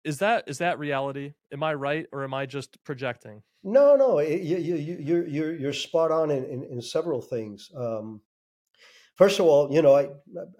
is 0.04 0.18
that 0.18 0.78
reality? 0.78 1.34
Am 1.52 1.62
I 1.62 1.74
right, 1.74 2.06
or 2.12 2.24
am 2.24 2.34
I 2.34 2.46
just 2.46 2.82
projecting? 2.84 3.42
No, 3.64 3.96
no, 3.96 4.20
you, 4.20 4.56
you, 4.56 4.76
you, 4.76 4.96
you're 5.00 5.26
you're 5.26 5.54
you're 5.56 5.72
spot 5.72 6.10
on 6.10 6.30
in, 6.30 6.44
in, 6.44 6.64
in 6.64 6.80
several 6.80 7.20
things. 7.20 7.70
Um, 7.76 8.20
first 9.16 9.40
of 9.40 9.46
all, 9.46 9.72
you 9.72 9.82
know, 9.82 9.94
I 9.94 10.08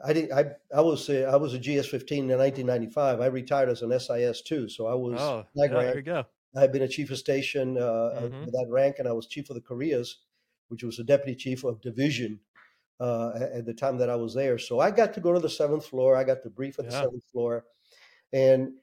I 0.05 0.12
did 0.12 0.33
I 0.33 0.47
I 0.74 0.81
was 0.81 1.09
a, 1.09 1.24
I 1.24 1.37
was 1.37 1.55
a 1.55 1.59
GS 1.59 1.87
fifteen 1.87 2.31
in 2.31 2.39
1995. 2.39 3.20
I 3.20 3.26
retired 3.26 3.68
as 3.68 3.83
an 3.83 3.99
SIS 3.99 4.43
two, 4.43 4.68
so 4.68 4.87
I 4.87 4.95
was 4.95 5.20
Oh, 5.20 5.47
yeah, 5.55 5.68
there 5.68 5.97
you 5.97 6.03
go. 6.03 6.24
I 6.57 6.61
had 6.61 6.72
been 6.72 6.82
a 6.82 6.88
chief 6.88 7.11
of 7.11 7.18
station 7.18 7.76
uh, 7.78 7.80
uh, 7.82 8.28
Mhm. 8.30 8.44
with 8.44 8.55
that 8.55 8.66
rank, 8.70 8.96
and 8.99 9.09
I 9.09 9.12
was 9.12 9.26
chief 9.26 9.51
of 9.51 9.55
the 9.57 9.61
Koreas, 9.62 10.24
which 10.68 10.82
was 10.84 10.99
a 10.99 11.05
deputy 11.05 11.34
chief 11.36 11.64
of 11.64 11.80
division 11.80 12.40
uh, 13.01 13.32
at, 13.40 13.66
the 13.66 13.74
time 13.74 13.99
that 13.99 14.11
I 14.11 14.16
was 14.16 14.34
there. 14.34 14.59
So 14.59 14.80
I 14.80 14.90
got 14.90 15.14
to 15.14 15.20
go 15.20 15.32
to 15.32 15.40
the 15.40 15.51
seventh 15.51 15.86
floor. 15.86 16.16
I 16.16 16.24
got 16.24 16.42
to 16.42 16.51
brief 16.51 16.78
at 16.78 16.86
the 16.86 16.92
seventh 16.92 17.24
floor, 17.32 17.66
and 18.32 18.74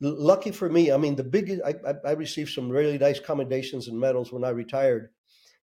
lucky 0.00 0.50
for 0.50 0.68
me, 0.70 0.92
I 0.92 0.96
mean, 0.96 1.16
the 1.16 1.24
biggest 1.24 1.62
I, 1.64 1.74
I, 1.86 1.94
I 2.06 2.12
received 2.12 2.50
some 2.52 2.70
really 2.70 2.98
nice 2.98 3.20
commendations 3.20 3.88
and 3.88 3.98
medals 4.00 4.32
when 4.32 4.44
I 4.44 4.50
retired. 4.50 5.10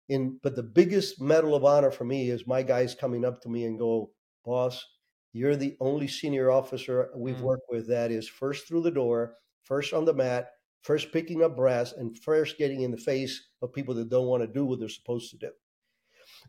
In 0.09 0.39
but 0.43 0.57
the 0.57 0.63
biggest 0.63 1.21
medal 1.21 1.55
of 1.55 1.65
honor 1.65 1.91
for 1.91 2.05
me 2.05 2.31
is 2.31 2.47
my 2.47 2.63
guys 2.63 2.95
coming 2.95 3.25
up 3.25 3.41
to 3.43 3.49
me 3.49 3.65
and 3.67 3.79
go, 3.79 4.13
"Boss, 4.45 4.85
you're 5.33 5.57
the 5.57 5.77
only 5.81 6.09
senior 6.09 6.51
officer 6.51 7.11
we've 7.17 7.41
Mm. 7.41 7.43
worked 7.43 7.67
with 7.71 7.89
that 7.89 8.11
is 8.11 8.29
first 8.29 8.69
through 8.69 8.83
the 8.83 8.91
door, 8.91 9.39
first 9.63 9.93
on 9.95 10.05
the 10.05 10.15
mat, 10.15 10.51
first 10.83 11.13
picking 11.13 11.43
up 11.43 11.57
brass, 11.57 11.93
and 11.93 12.19
first 12.19 12.59
getting 12.59 12.83
in 12.83 12.91
the 12.91 12.97
face 12.99 13.49
of 13.63 13.73
people 13.73 13.95
that 13.95 14.11
don't 14.11 14.27
want 14.27 14.43
to 14.43 14.47
do 14.49 14.65
what 14.65 14.81
they're 14.81 14.89
supposed 14.89 15.31
to 15.31 15.39
do." 15.39 15.53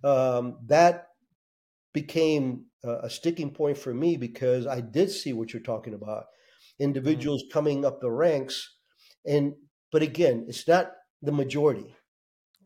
Um, 0.08 0.60
that 0.68 1.08
became 1.94 2.66
a, 2.84 2.92
a 3.04 3.10
sticking 3.10 3.52
point 3.52 3.78
for 3.78 3.94
me 3.94 4.18
because 4.18 4.68
I 4.68 4.82
did 4.82 5.12
see 5.12 5.34
what 5.34 5.54
you're 5.54 5.62
talking 5.64 5.94
about, 5.94 6.26
individuals 6.80 7.44
coming 7.52 7.86
up 7.86 8.02
the 8.02 8.12
ranks, 8.12 8.78
and 9.26 9.54
but 9.92 10.02
again, 10.02 10.46
it's 10.48 10.68
not 10.68 10.92
the 11.22 11.32
majority. 11.32 11.96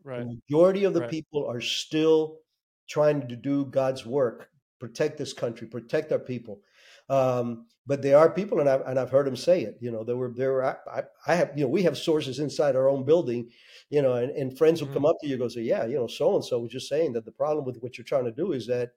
Right. 0.04 0.28
The 0.28 0.40
majority 0.48 0.84
of 0.84 0.94
the 0.94 1.00
Right. 1.00 1.10
people 1.10 1.46
are 1.46 1.60
still 1.60 2.40
trying 2.88 3.28
to 3.28 3.36
do 3.36 3.66
God's 3.66 4.06
work, 4.06 4.50
protect 4.80 5.18
this 5.18 5.32
country, 5.32 5.66
protect 5.68 6.12
our 6.12 6.18
people. 6.18 6.62
Um, 7.08 7.66
but 7.86 8.02
there 8.02 8.18
are 8.18 8.30
people, 8.30 8.60
and 8.60 8.68
I've, 8.68 8.82
and 8.82 8.98
I've 8.98 9.10
heard 9.10 9.26
them 9.26 9.36
say 9.36 9.62
it. 9.62 9.78
You 9.80 9.90
know, 9.90 10.04
there 10.04 10.16
were 10.16 10.32
there 10.36 10.52
were 10.52 10.64
I, 10.64 11.04
I- 11.26 11.34
have 11.34 11.52
you 11.56 11.64
know 11.64 11.70
we 11.70 11.82
have 11.84 11.96
sources 11.96 12.38
inside 12.38 12.76
our 12.76 12.88
own 12.88 13.04
building, 13.04 13.50
you 13.90 14.02
know, 14.02 14.14
and, 14.14 14.30
and 14.32 14.56
friends 14.58 14.80
will 14.82 14.92
come 14.92 15.06
up 15.06 15.16
to 15.20 15.26
you 15.26 15.34
and 15.34 15.40
go 15.40 15.48
say, 15.48 15.62
yeah, 15.62 15.86
you 15.86 15.96
know, 15.96 16.06
so 16.06 16.34
and 16.34 16.44
so 16.44 16.58
was 16.60 16.70
just 16.72 16.88
saying 16.88 17.14
that 17.14 17.24
the 17.24 17.32
problem 17.32 17.64
with 17.64 17.78
what 17.80 17.96
you're 17.96 18.04
trying 18.04 18.26
to 18.26 18.32
do 18.32 18.52
is 18.52 18.66
that 18.66 18.90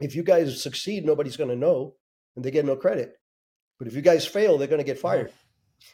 if 0.00 0.14
you 0.14 0.22
guys 0.22 0.62
succeed, 0.62 1.04
nobody's 1.04 1.36
going 1.36 1.50
to 1.50 1.56
know, 1.56 1.94
and 2.36 2.44
they 2.44 2.50
get 2.50 2.64
no 2.66 2.76
credit. 2.76 3.14
But 3.78 3.88
if 3.88 3.94
you 3.94 4.02
guys 4.02 4.26
fail, 4.26 4.58
they're 4.58 4.68
going 4.68 4.78
to 4.80 4.84
get 4.84 4.98
fired. 4.98 5.32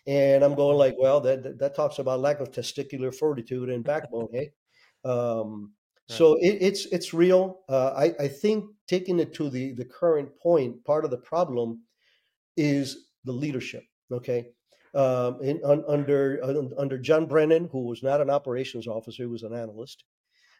And 0.07 0.43
I'm 0.43 0.55
going 0.55 0.77
like, 0.79 0.95
well, 0.99 1.21
that, 1.21 1.43
that 1.43 1.59
that 1.59 1.75
talks 1.77 1.99
about 1.99 2.21
lack 2.21 2.41
of 2.41 2.51
testicular 2.51 3.15
fortitude 3.15 3.71
and 3.71 3.85
backbone, 3.85 4.29
hey. 4.33 4.53
Um, 5.05 5.73
so 6.09 6.35
it, 6.35 6.59
it's 6.61 6.87
it's 6.87 7.15
real. 7.15 7.61
Uh, 7.69 7.93
I 7.97 8.25
I 8.25 8.29
think 8.29 8.67
taking 8.87 9.19
it 9.21 9.35
to 9.35 9.49
the 9.49 9.73
the 9.73 9.85
current 9.85 10.39
point, 10.39 10.85
part 10.85 11.05
of 11.05 11.11
the 11.11 11.19
problem 11.19 11.83
is 12.57 13.09
the 13.25 13.33
leadership. 13.33 13.85
Okay, 14.13 14.49
um, 14.95 15.41
in, 15.43 15.61
un, 15.65 15.85
under 15.89 16.41
under 16.79 16.99
John 16.99 17.27
Brennan, 17.27 17.69
who 17.73 17.87
was 17.87 18.03
not 18.03 18.21
an 18.21 18.31
operations 18.31 18.87
officer, 18.87 19.23
he 19.23 19.27
was 19.27 19.43
an 19.43 19.55
analyst, 19.55 20.05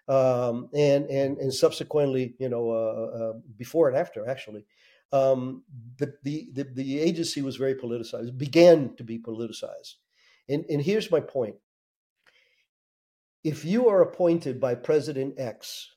um, 0.09 0.71
and 0.75 1.07
and 1.07 1.39
and 1.39 1.53
subsequently, 1.53 2.35
you 2.39 2.49
know, 2.49 2.71
uh, 2.71 3.19
uh, 3.19 3.33
before 3.57 3.89
and 3.89 3.97
after, 3.97 4.29
actually, 4.29 4.65
um, 5.13 5.63
the, 5.99 6.15
the, 6.23 6.49
the 6.53 6.65
the 6.65 7.01
agency 7.01 7.43
was 7.43 7.57
very 7.57 7.75
politicized, 7.75 8.37
began 8.37 8.97
to 8.97 9.05
be 9.05 9.19
politicized, 9.19 9.95
and 10.49 10.65
and 10.69 10.83
here's 10.83 11.11
my 11.11 11.21
point: 11.21 11.57
if 13.45 13.65
you 13.65 13.89
are 13.89 14.03
appointed 14.03 14.61
by 14.61 14.75
President 14.75 15.39
X 15.39 15.91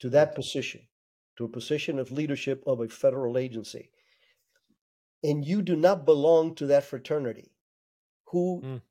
to 0.00 0.10
that 0.10 0.34
position, 0.34 0.88
to 1.36 1.44
a 1.44 1.48
position 1.48 1.98
of 1.98 2.10
leadership 2.12 2.62
of 2.66 2.80
a 2.80 2.88
federal 2.88 3.38
agency, 3.38 3.90
and 5.22 5.44
you 5.44 5.62
do 5.62 5.76
not 5.76 6.04
belong 6.04 6.54
to 6.56 6.66
that 6.66 6.84
fraternity, 6.84 7.52
who 8.26 8.62
Mm. 8.62 8.82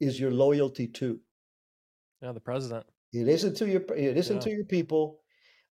is 0.00 0.18
your 0.20 0.30
loyalty 0.30 0.88
to? 0.88 1.20
Yeah, 2.22 2.32
the 2.32 2.40
president. 2.40 2.86
It 3.12 3.28
isn't 3.28 3.56
to 3.56 3.68
your 3.68 3.82
it 3.94 4.16
isn't 4.16 4.36
Yeah. 4.36 4.42
to 4.42 4.50
your 4.50 4.64
people, 4.64 5.20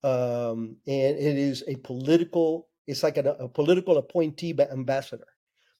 um, 0.04 0.78
and 0.88 1.18
it 1.18 1.38
is 1.38 1.64
a 1.68 1.76
political. 1.78 2.70
It's 2.88 3.04
like 3.04 3.18
a, 3.18 3.24
a 3.40 3.48
political 3.50 3.98
appointee 3.98 4.56
ambassador. 4.60 5.28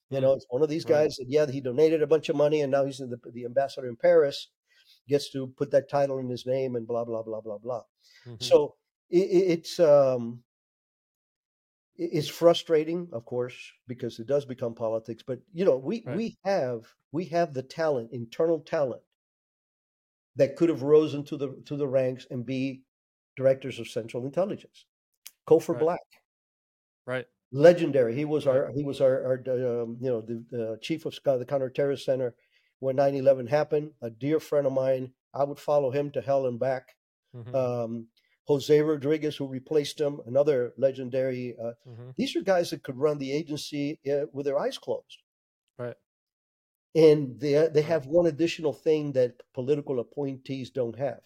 You 0.10 0.20
Mm. 0.20 0.22
know, 0.22 0.34
it's 0.34 0.46
one 0.50 0.62
of 0.64 0.70
these 0.70 0.86
Right. 0.86 1.04
guys 1.04 1.16
that 1.18 1.28
yeah, 1.30 1.46
he 1.50 1.62
donated 1.62 2.02
a 2.02 2.08
bunch 2.08 2.30
of 2.30 2.36
money, 2.36 2.62
and 2.62 2.72
now 2.72 2.86
he's 2.86 2.98
the 3.00 3.20
the 3.34 3.46
ambassador 3.46 3.88
in 3.88 3.98
Paris, 3.98 4.50
gets 5.08 5.32
to 5.32 5.48
put 5.48 5.72
that 5.72 5.90
title 5.90 6.20
in 6.20 6.30
his 6.30 6.46
name, 6.46 6.76
and 6.76 6.88
blah 6.88 7.06
blah 7.06 7.24
blah 7.24 7.42
blah 7.42 7.58
blah. 7.58 7.84
Mhm. 8.26 8.38
So 8.40 8.76
it, 9.10 9.20
it's 9.60 9.80
um, 9.80 10.44
it's 11.96 12.28
frustrating, 12.28 13.08
of 13.14 13.24
course, 13.26 13.72
because 13.88 14.20
it 14.20 14.28
does 14.28 14.46
become 14.46 14.74
politics. 14.76 15.24
But 15.24 15.42
you 15.54 15.64
know, 15.66 15.78
we 15.78 16.06
Right. 16.06 16.18
we 16.18 16.38
have 16.44 16.96
we 17.12 17.26
have 17.26 17.54
the 17.54 17.64
talent, 17.64 18.12
internal 18.12 18.60
talent, 18.62 19.04
that 20.36 20.56
could 20.56 20.70
have 20.70 20.82
risen 20.84 21.24
to 21.26 21.38
the 21.38 21.62
to 21.66 21.76
the 21.76 21.88
ranks 21.88 22.26
and 22.30 22.46
be 22.46 22.84
directors 23.36 23.80
of 23.80 23.88
Central 23.88 24.26
Intelligence. 24.26 24.86
Cofer 25.48 25.74
Right. 25.74 25.80
Black, 25.80 26.02
Right. 27.06 27.28
legendary. 27.52 28.16
He 28.16 28.26
was 28.26 28.48
our 28.48 28.72
he 28.72 28.84
was 28.84 29.02
our, 29.02 29.24
our 29.26 29.82
um, 29.82 29.98
you 30.02 30.10
know 30.10 30.22
the, 30.22 30.46
the 30.50 30.78
chief 30.82 31.06
of 31.06 31.14
the 31.14 31.46
counterterrorist 31.46 32.04
center 32.04 32.36
when 32.82 32.98
9/11 32.98 33.48
happened. 33.48 33.94
A 34.02 34.12
dear 34.12 34.40
friend 34.42 34.68
of 34.68 34.74
mine. 34.74 35.14
I 35.34 35.46
would 35.46 35.60
follow 35.60 35.92
him 35.92 36.12
to 36.14 36.22
hell 36.22 36.48
and 36.48 36.60
back. 36.60 36.98
Mhm. 37.36 37.56
Um, 37.56 38.10
Jose 38.48 38.82
Rodriguez, 38.82 39.38
who 39.38 39.48
replaced 39.48 40.02
him, 40.02 40.20
another 40.28 40.74
legendary. 40.78 41.58
Uh, 41.58 41.76
Mhm. 41.88 42.16
these 42.18 42.36
are 42.36 42.42
guys 42.44 42.72
that 42.72 42.84
could 42.84 42.98
run 42.98 43.20
the 43.20 43.32
agency 43.32 44.00
uh, 44.12 44.28
with 44.34 44.46
their 44.48 44.60
eyes 44.60 44.78
closed. 44.78 45.24
Right. 45.80 45.98
And 46.96 47.40
they 47.40 47.68
they 47.70 47.84
have 47.84 48.08
one 48.08 48.26
additional 48.28 48.74
thing 48.74 49.14
that 49.14 49.44
political 49.54 50.00
appointees 50.00 50.72
don't 50.72 50.98
have: 50.98 51.24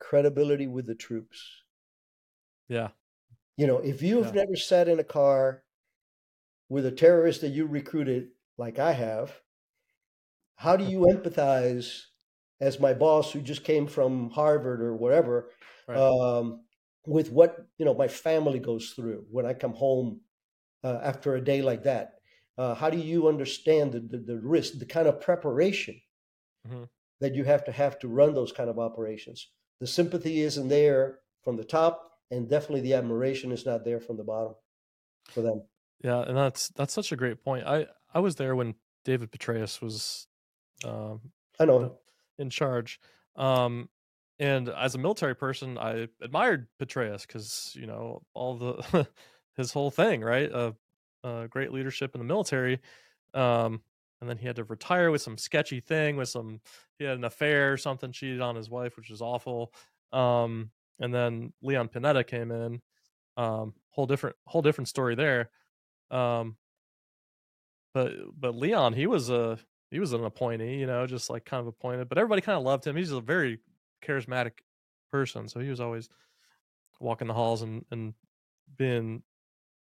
credibility 0.00 0.66
with 0.66 0.86
the 0.86 0.94
troops. 0.94 1.62
Yeah. 2.68 2.92
You 3.56 3.66
know, 3.66 3.78
if 3.78 4.02
you've 4.02 4.26
Yeah. 4.26 4.32
never 4.34 4.56
sat 4.56 4.88
in 4.88 4.98
a 4.98 5.04
car 5.04 5.64
with 6.70 6.86
a 6.86 6.92
terrorist 6.92 7.40
that 7.42 7.48
you 7.50 7.66
recruited, 7.66 8.32
like 8.56 8.78
I 8.78 8.92
have, 8.92 9.41
how 10.62 10.76
do 10.76 10.84
you 10.84 11.00
empathize 11.00 11.86
as 12.60 12.78
my 12.78 12.94
boss, 12.94 13.32
who 13.32 13.40
just 13.42 13.64
came 13.64 13.86
from 13.86 14.30
Harvard 14.30 14.80
or 14.82 14.94
whatever, 14.96 15.50
Right. 15.88 15.98
um, 15.98 16.64
with 17.06 17.30
what 17.32 17.50
you 17.78 17.84
know 17.84 17.94
my 17.94 18.08
family 18.08 18.60
goes 18.60 18.90
through 18.90 19.26
when 19.30 19.46
I 19.46 19.54
come 19.54 19.74
home 19.74 20.20
uh, 20.84 21.00
after 21.02 21.34
a 21.34 21.40
day 21.52 21.62
like 21.62 21.82
that? 21.84 22.14
Uh, 22.58 22.74
how 22.74 22.90
do 22.90 22.98
you 22.98 23.28
understand 23.28 23.92
the, 23.92 24.00
the, 24.00 24.18
the 24.18 24.38
risk, 24.40 24.78
the 24.78 24.86
kind 24.86 25.08
of 25.08 25.20
preparation 25.20 26.00
Mhm. 26.64 26.88
that 27.20 27.34
you 27.34 27.44
have 27.44 27.64
to 27.64 27.72
have 27.72 27.98
to 28.00 28.08
run 28.08 28.34
those 28.34 28.52
kind 28.52 28.70
of 28.70 28.78
operations? 28.78 29.52
The 29.80 29.86
sympathy 29.86 30.40
isn't 30.40 30.68
there 30.68 31.20
from 31.42 31.56
the 31.56 31.64
top, 31.64 32.12
and 32.30 32.48
definitely 32.48 32.82
the 32.82 32.94
admiration 32.94 33.52
is 33.52 33.66
not 33.66 33.84
there 33.84 34.00
from 34.00 34.16
the 34.16 34.24
bottom 34.24 34.54
for 35.28 35.42
them. 35.42 35.62
Yeah, 36.02 36.22
and 36.22 36.36
that's 36.36 36.68
that's 36.70 36.92
such 36.92 37.12
a 37.12 37.16
great 37.16 37.44
point. 37.44 37.66
I 37.66 37.86
I 38.12 38.20
was 38.20 38.36
there 38.36 38.54
when 38.56 38.74
David 39.04 39.30
Petraeus 39.32 39.80
was 39.80 40.28
um, 40.84 41.20
I 41.58 41.64
know. 41.64 41.98
in 42.38 42.50
charge. 42.50 43.00
Um, 43.36 43.88
and 44.38 44.68
as 44.68 44.94
a 44.94 44.98
military 44.98 45.34
person, 45.34 45.78
I 45.78 46.08
admired 46.20 46.66
Petraeus 46.80 47.26
because 47.26 47.76
you 47.78 47.86
know 47.86 48.22
all 48.34 48.56
the 48.56 49.08
his 49.56 49.72
whole 49.72 49.90
thing, 49.90 50.22
right? 50.22 50.50
Uh, 50.50 50.72
uh, 51.24 51.46
great 51.46 51.72
leadership 51.72 52.14
in 52.14 52.18
the 52.18 52.24
military. 52.24 52.80
Um, 53.34 53.82
and 54.20 54.28
then 54.28 54.38
he 54.38 54.46
had 54.46 54.56
to 54.56 54.64
retire 54.64 55.10
with 55.10 55.22
some 55.22 55.36
sketchy 55.36 55.80
thing 55.80 56.16
with 56.16 56.28
some 56.28 56.60
he 56.98 57.04
had 57.04 57.18
an 57.18 57.24
affair 57.24 57.72
or 57.72 57.76
something, 57.76 58.12
cheated 58.12 58.40
on 58.40 58.54
his 58.54 58.70
wife, 58.70 58.96
which 58.96 59.10
was 59.10 59.22
awful. 59.22 59.72
Um, 60.12 60.70
and 61.00 61.12
then 61.12 61.52
Leon 61.62 61.88
Panetta 61.88 62.26
came 62.26 62.50
in. 62.50 62.80
Um, 63.36 63.74
whole 63.90 64.06
different 64.06 64.36
whole 64.46 64.62
different 64.62 64.88
story 64.88 65.14
there. 65.14 65.50
Um, 66.10 66.56
but 67.94 68.12
but 68.38 68.54
Leon, 68.54 68.92
he 68.92 69.06
was 69.06 69.30
a 69.30 69.58
he 69.92 70.00
was 70.00 70.14
an 70.14 70.24
appointee, 70.24 70.76
you 70.76 70.86
know, 70.86 71.06
just 71.06 71.28
like 71.28 71.44
kind 71.44 71.60
of 71.60 71.66
appointed, 71.66 72.08
but 72.08 72.16
everybody 72.18 72.40
kind 72.40 72.56
of 72.56 72.64
loved 72.64 72.86
him. 72.86 72.96
He's 72.96 73.12
a 73.12 73.20
very 73.20 73.58
charismatic 74.02 74.52
person, 75.10 75.48
so 75.48 75.60
he 75.60 75.68
was 75.68 75.80
always 75.80 76.08
walking 76.98 77.28
the 77.28 77.34
halls 77.34 77.62
and 77.62 77.84
and 77.90 78.14
being 78.76 79.22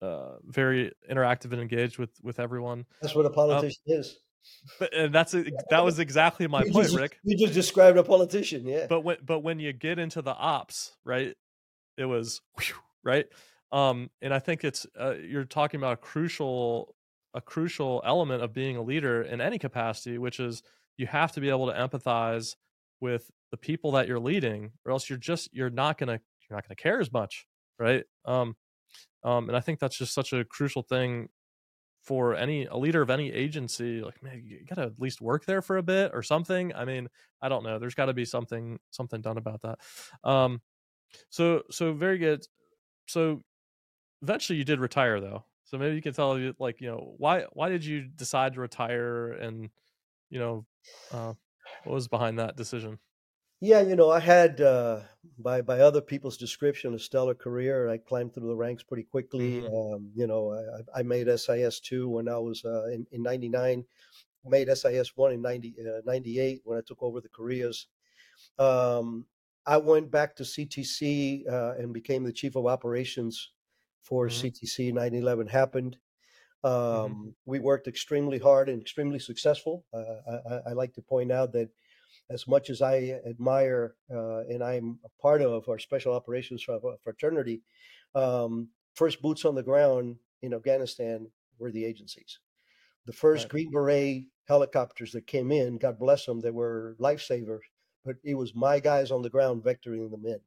uh, 0.01 0.37
very 0.43 0.91
interactive 1.09 1.51
and 1.51 1.61
engaged 1.61 1.99
with 1.99 2.09
with 2.23 2.39
everyone. 2.39 2.85
That's 3.01 3.15
what 3.15 3.27
a 3.27 3.29
politician 3.29 3.83
is. 3.85 4.17
But 4.79 4.93
and 4.93 5.13
that's 5.13 5.33
that 5.69 5.83
was 5.83 5.99
exactly 5.99 6.47
my 6.47 6.63
you 6.63 6.71
point, 6.71 6.87
just, 6.87 6.97
Ric. 6.97 7.19
You 7.23 7.37
just 7.37 7.53
described 7.53 7.97
a 7.99 8.03
politician, 8.03 8.65
yeah. 8.65 8.87
But 8.89 9.01
when 9.01 9.17
but 9.23 9.41
when 9.41 9.59
you 9.59 9.71
get 9.71 9.99
into 9.99 10.23
the 10.23 10.33
ops, 10.33 10.95
right, 11.05 11.35
it 11.95 12.05
was 12.05 12.41
whew, 12.59 12.75
right. 13.03 13.27
Um, 13.71 14.09
and 14.21 14.33
I 14.33 14.39
think 14.39 14.63
it's 14.63 14.87
uh, 14.99 15.13
you're 15.13 15.45
talking 15.45 15.79
about 15.79 15.93
a 15.93 15.97
crucial 15.97 16.95
a 17.33 17.41
crucial 17.41 18.01
element 18.05 18.43
of 18.43 18.53
being 18.53 18.77
a 18.77 18.81
leader 18.81 19.21
in 19.21 19.41
any 19.41 19.57
capacity, 19.57 20.17
which 20.17 20.39
is 20.39 20.63
you 20.97 21.07
have 21.07 21.31
to 21.33 21.41
be 21.41 21.49
able 21.49 21.67
to 21.67 21.73
empathize 21.73 22.55
with 22.99 23.31
the 23.51 23.57
people 23.57 23.91
that 23.91 24.07
you're 24.07 24.19
leading, 24.19 24.71
or 24.85 24.91
else 24.91 25.09
you're 25.09 25.17
just 25.19 25.49
you're 25.53 25.69
not 25.69 25.97
gonna 25.97 26.19
you're 26.49 26.57
not 26.57 26.67
gonna 26.67 26.75
care 26.75 26.99
as 26.99 27.11
much, 27.11 27.45
right? 27.79 28.05
Um, 28.25 28.55
um, 29.23 29.49
and 29.49 29.57
I 29.57 29.59
think 29.59 29.79
that's 29.79 29.97
just 29.97 30.13
such 30.13 30.33
a 30.33 30.45
crucial 30.45 30.83
thing 30.83 31.29
for 32.01 32.35
any 32.35 32.65
a 32.65 32.75
leader 32.77 33.01
of 33.01 33.09
any 33.09 33.31
agency. 33.31 34.01
Like, 34.01 34.21
man, 34.23 34.41
you 34.45 34.65
gotta 34.67 34.87
at 34.87 34.99
least 34.99 35.21
work 35.21 35.45
there 35.45 35.61
for 35.61 35.77
a 35.77 35.83
bit 35.83 36.11
or 36.13 36.23
something. 36.23 36.73
I 36.75 36.85
mean, 36.85 37.07
I 37.41 37.49
don't 37.49 37.63
know. 37.63 37.79
There's 37.79 37.95
got 37.95 38.07
to 38.07 38.13
be 38.13 38.25
something 38.25 38.79
something 38.91 39.21
done 39.21 39.37
about 39.37 39.61
that. 39.61 39.79
Um, 40.23 40.61
so 41.29 41.63
so 41.71 41.93
very 41.93 42.17
good. 42.17 42.45
So 43.07 43.41
eventually 44.21 44.57
you 44.57 44.65
did 44.65 44.79
retire 44.79 45.19
though. 45.19 45.45
So 45.71 45.77
maybe 45.77 45.95
you 45.95 46.01
can 46.01 46.11
tell 46.13 46.37
you 46.37 46.53
like 46.59 46.81
you 46.81 46.87
know 46.91 47.15
why 47.17 47.43
why 47.53 47.69
did 47.69 47.85
you 47.85 48.01
decide 48.03 48.55
to 48.55 48.59
retire 48.59 49.31
and 49.31 49.69
you 50.29 50.39
know 50.39 50.67
uh, 51.11 51.33
what 51.83 51.93
was 51.93 52.09
behind 52.09 52.39
that 52.39 52.57
decision? 52.57 52.99
Yeah, 53.63 53.81
you 53.81 53.95
know, 53.95 54.09
I 54.09 54.19
had 54.19 54.59
uh, 54.59 55.03
by 55.37 55.61
by 55.61 55.79
other 55.79 56.01
people's 56.01 56.37
description 56.37 56.95
a 56.95 56.99
stellar 56.99 57.35
career. 57.35 57.89
I 57.89 57.99
climbed 57.99 58.33
through 58.33 58.47
the 58.47 58.55
ranks 58.55 58.81
pretty 58.81 59.03
quickly. 59.03 59.61
Mhm. 59.61 59.67
Um, 59.67 60.11
you 60.15 60.25
know, 60.25 60.51
I, 60.95 60.99
I 60.99 61.03
made 61.03 61.27
SIS 61.27 61.79
two 61.79 62.09
when 62.09 62.27
I 62.27 62.39
was 62.39 62.65
uh, 62.65 62.85
in 62.87 63.05
in 63.11 63.21
'99. 63.21 63.85
Made 64.43 64.69
SIS 64.69 65.15
one 65.15 65.31
in 65.31 65.41
90, 65.43 65.75
uh, 65.79 66.01
98 66.05 66.61
when 66.63 66.79
I 66.79 66.81
took 66.81 67.03
over 67.03 67.21
the 67.21 67.29
Koreas. 67.29 67.85
Um, 68.59 69.27
I 69.65 69.77
went 69.77 70.11
back 70.11 70.35
to 70.37 70.45
CTC 70.45 71.45
uh, 71.47 71.75
and 71.77 71.93
became 71.93 72.23
the 72.23 72.33
chief 72.33 72.55
of 72.55 72.65
operations 72.67 73.51
for 74.01 74.27
Mhm. 74.27 74.31
CTC. 74.41 74.91
9/11 74.91 75.47
happened. 75.47 75.97
Um, 76.63 77.35
We 77.45 77.59
worked 77.59 77.87
extremely 77.87 78.37
hard 78.37 78.69
and 78.69 78.81
extremely 78.81 79.19
successful. 79.19 79.85
Uh, 79.93 79.97
I, 80.27 80.53
I- 80.55 80.61
I 80.69 80.73
like 80.73 80.93
to 80.93 81.01
point 81.01 81.31
out 81.31 81.51
that 81.53 81.69
as 82.29 82.47
much 82.47 82.69
as 82.69 82.81
I 82.81 83.19
admire 83.25 83.95
uh, 84.09 84.39
and 84.49 84.63
I'm 84.63 84.99
a 85.03 85.09
part 85.21 85.41
of 85.41 85.67
our 85.69 85.79
special 85.79 86.13
operations 86.13 86.63
fraternity, 87.03 87.63
um, 88.15 88.69
first 88.93 89.21
boots 89.21 89.43
on 89.45 89.55
the 89.55 89.63
ground 89.63 90.19
in 90.41 90.53
Afghanistan 90.53 91.31
were 91.57 91.71
the 91.71 91.85
agencies. 91.85 92.39
The 93.05 93.13
first 93.13 93.45
Right. 93.45 93.51
Green 93.51 93.71
Beret 93.71 94.27
helicopters 94.45 95.11
that 95.13 95.25
came 95.27 95.51
in, 95.51 95.77
God 95.77 95.97
bless 95.97 96.25
them, 96.25 96.41
they 96.41 96.51
were 96.51 96.95
lifesavers, 96.99 97.63
but 98.05 98.17
it 98.23 98.35
was 98.35 98.53
my 98.53 98.79
guys 98.79 99.09
on 99.11 99.21
the 99.23 99.29
ground 99.29 99.63
vectoring 99.63 100.11
them 100.11 100.25
in. 100.25 100.41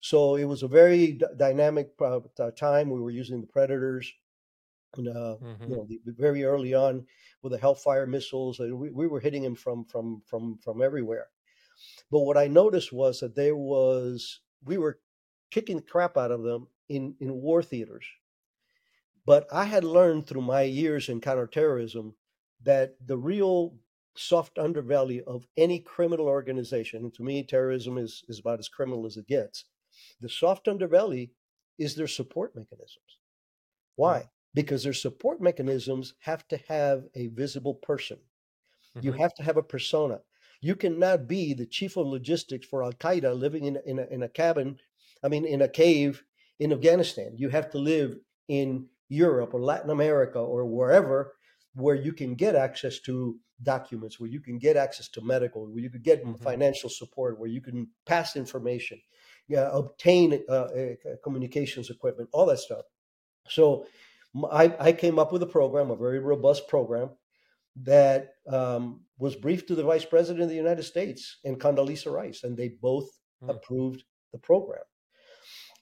So 0.00 0.36
it 0.36 0.44
was 0.44 0.62
a 0.62 0.68
very 0.68 1.12
d- 1.12 1.26
dynamic 1.36 1.94
uh, 2.00 2.20
time. 2.56 2.90
We 2.90 3.00
were 3.00 3.10
using 3.10 3.40
the 3.40 3.46
Predators, 3.46 4.12
and, 4.96 5.08
uh, 5.08 5.38
Mhm. 5.40 5.66
you 5.66 5.76
know, 5.76 5.86
the, 5.88 6.00
very 6.06 6.44
early 6.44 6.74
on 6.74 7.06
with 7.42 7.52
the 7.52 7.58
Hellfire 7.58 8.06
missiles, 8.06 8.60
and 8.60 8.78
we, 8.78 8.90
we 8.90 9.06
were 9.08 9.20
hitting 9.20 9.42
them 9.42 9.56
from 9.56 9.84
from 9.86 10.22
from 10.26 10.58
from 10.58 10.82
everywhere. 10.82 11.30
But 12.10 12.20
what 12.22 12.38
I 12.38 12.48
noticed 12.48 12.92
was 12.92 13.20
that 13.20 13.36
there 13.36 13.56
was 13.56 14.40
we 14.64 14.78
were 14.78 15.00
kicking 15.50 15.76
the 15.76 15.82
crap 15.82 16.16
out 16.16 16.32
of 16.32 16.42
them 16.44 16.68
in 16.88 17.16
in 17.20 17.34
war 17.42 17.62
theaters. 17.62 18.06
But 19.26 19.52
I 19.52 19.64
had 19.64 19.84
learned 19.84 20.26
through 20.26 20.40
my 20.42 20.62
years 20.62 21.08
in 21.10 21.20
counterterrorism 21.20 22.16
that 22.62 22.96
the 23.06 23.18
real 23.18 23.78
soft 24.16 24.56
underbelly 24.56 25.22
of 25.22 25.46
any 25.56 25.80
criminal 25.80 26.26
organization, 26.26 27.04
and 27.04 27.14
to 27.14 27.22
me, 27.22 27.44
terrorism 27.44 27.98
is, 27.98 28.24
is 28.28 28.38
about 28.38 28.58
as 28.58 28.70
criminal 28.70 29.04
as 29.04 29.18
it 29.18 29.26
gets. 29.26 29.66
The 30.20 30.28
soft 30.28 30.66
underbelly 30.66 31.32
is 31.78 31.94
their 31.94 32.06
support 32.08 32.54
mechanisms. 32.56 33.18
Why? 33.96 34.30
Because 34.54 34.84
their 34.84 34.92
support 34.94 35.40
mechanisms 35.40 36.14
have 36.20 36.46
to 36.48 36.56
have 36.68 37.08
a 37.14 37.28
visible 37.28 37.74
person. 37.74 38.20
You 39.00 39.12
Mhm. 39.12 39.18
have 39.20 39.34
to 39.34 39.42
have 39.42 39.56
a 39.56 39.62
persona. 39.62 40.22
You 40.60 40.74
cannot 40.76 41.28
be 41.28 41.52
the 41.54 41.66
chief 41.66 41.96
of 41.96 42.06
logistics 42.06 42.66
for 42.66 42.82
Al 42.82 42.92
Qaeda 42.92 43.38
living 43.38 43.64
in, 43.64 43.76
in, 43.84 43.98
a, 43.98 44.06
in 44.06 44.22
a 44.22 44.28
cabin, 44.28 44.78
I 45.22 45.28
mean, 45.28 45.44
in 45.46 45.62
a 45.62 45.68
cave 45.68 46.24
in 46.58 46.72
Afghanistan. 46.72 47.36
You 47.36 47.50
have 47.50 47.70
to 47.70 47.78
live 47.78 48.18
in 48.48 48.88
Europe 49.08 49.54
or 49.54 49.60
Latin 49.62 49.90
America 49.90 50.38
or 50.38 50.64
wherever 50.66 51.34
where 51.74 51.94
you 51.94 52.12
can 52.12 52.34
get 52.34 52.54
access 52.54 53.00
to 53.00 53.38
documents, 53.62 54.18
where 54.18 54.30
you 54.30 54.40
can 54.40 54.58
get 54.58 54.76
access 54.76 55.08
to 55.10 55.20
medical, 55.20 55.66
where 55.66 55.82
you 55.82 55.90
can 55.90 56.00
get 56.02 56.24
Mhm. 56.24 56.38
financial 56.42 56.88
support, 56.88 57.38
where 57.38 57.50
you 57.50 57.60
can 57.60 57.90
pass 58.06 58.34
information, 58.36 59.00
yeah, 59.48 59.68
obtain 59.72 60.42
uh, 60.48 60.52
uh, 60.52 60.94
communications 61.22 61.90
equipment, 61.90 62.28
all 62.32 62.46
that 62.46 62.58
stuff. 62.58 62.84
So 63.48 63.86
I, 64.50 64.74
I, 64.80 64.92
came 64.92 65.18
up 65.18 65.32
with 65.32 65.42
a 65.42 65.46
program, 65.46 65.90
a 65.90 65.96
very 65.96 66.18
robust 66.18 66.68
program 66.68 67.10
that 67.82 68.34
um, 68.48 69.02
was 69.18 69.36
briefed 69.36 69.68
to 69.68 69.74
the 69.74 69.84
Vice 69.84 70.04
President 70.04 70.42
of 70.42 70.48
the 70.48 70.56
United 70.56 70.82
States 70.82 71.38
and 71.44 71.60
Condoleezza 71.60 72.12
Rice, 72.12 72.42
and 72.42 72.56
they 72.56 72.68
both 72.68 73.08
Hmm. 73.40 73.50
approved 73.50 74.04
the 74.32 74.38
program. 74.38 74.82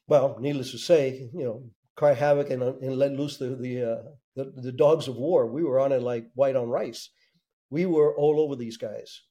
Well, 0.07 0.37
needless 0.41 0.73
to 0.73 0.79
say, 0.79 1.31
you 1.33 1.45
know, 1.45 1.71
cry 1.97 2.12
havoc 2.12 2.51
and, 2.51 2.62
uh, 2.62 2.75
and 2.81 2.97
let 2.97 3.12
loose 3.12 3.39
the 3.39 3.55
the, 3.57 3.93
uh, 3.93 4.03
the 4.35 4.53
the 4.57 4.73
dogs 4.73 5.09
of 5.09 5.17
war. 5.17 5.47
We 5.47 5.62
were 5.62 5.79
on 5.79 5.93
it 5.93 6.03
like 6.03 6.31
white 6.35 6.57
on 6.57 6.69
rice. 6.69 7.11
We 7.71 7.87
were 7.87 8.15
all 8.17 8.41
over 8.41 8.57
these 8.57 8.77
guys, 8.77 9.23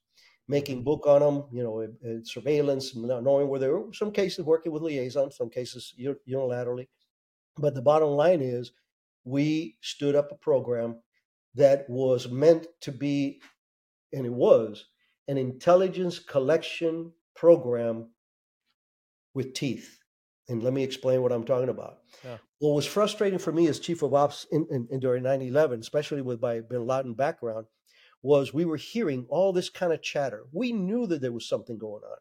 making 0.47 0.83
book 0.83 1.05
on 1.07 1.21
them. 1.21 1.43
You 1.51 1.63
know, 1.63 1.81
uh, 1.81 2.23
surveillance, 2.23 2.93
and 2.93 3.07
not 3.07 3.23
knowing 3.23 3.47
where 3.47 3.59
they 3.59 3.67
were. 3.67 3.93
Some 3.93 4.11
cases 4.11 4.45
working 4.45 4.71
with 4.71 4.83
liaison, 4.83 5.31
some 5.31 5.49
cases 5.49 5.93
uni- 5.95 6.15
unilaterally. 6.29 6.87
But 7.57 7.75
the 7.75 7.81
bottom 7.81 8.09
line 8.09 8.41
is, 8.41 8.71
we 9.25 9.77
stood 9.81 10.15
up 10.15 10.31
a 10.31 10.35
program 10.35 10.97
that 11.55 11.89
was 11.89 12.29
meant 12.29 12.67
to 12.81 12.91
be, 12.91 13.41
and 14.11 14.25
it 14.25 14.33
was, 14.33 14.85
an 15.27 15.37
intelligence 15.37 16.19
collection 16.19 17.11
program 17.35 18.09
with 19.33 19.53
teeth. 19.53 19.99
And 20.49 20.61
let 20.61 20.73
me 20.73 20.83
explain 20.83 21.21
what 21.21 21.31
I'm 21.31 21.45
talking 21.45 21.69
about. 21.69 21.99
Yeah. 22.23 22.37
What 22.59 22.75
was 22.75 22.85
frustrating 22.85 23.39
for 23.39 23.51
me 23.51 23.67
as 23.67 23.79
chief 23.79 24.01
of 24.03 24.13
ops 24.13 24.45
in, 24.51 24.67
in, 24.69 24.87
in 24.91 24.99
during 24.99 25.23
9 25.23 25.41
11, 25.41 25.79
especially 25.79 26.21
with 26.21 26.41
my 26.41 26.59
bin 26.59 26.85
Laden 26.85 27.13
background, 27.13 27.65
was 28.23 28.53
we 28.53 28.65
were 28.65 28.77
hearing 28.77 29.25
all 29.29 29.53
this 29.53 29.69
kind 29.69 29.93
of 29.93 30.01
chatter. 30.01 30.45
We 30.51 30.71
knew 30.71 31.05
that 31.07 31.21
there 31.21 31.31
was 31.31 31.47
something 31.47 31.77
going 31.77 32.03
on. 32.03 32.17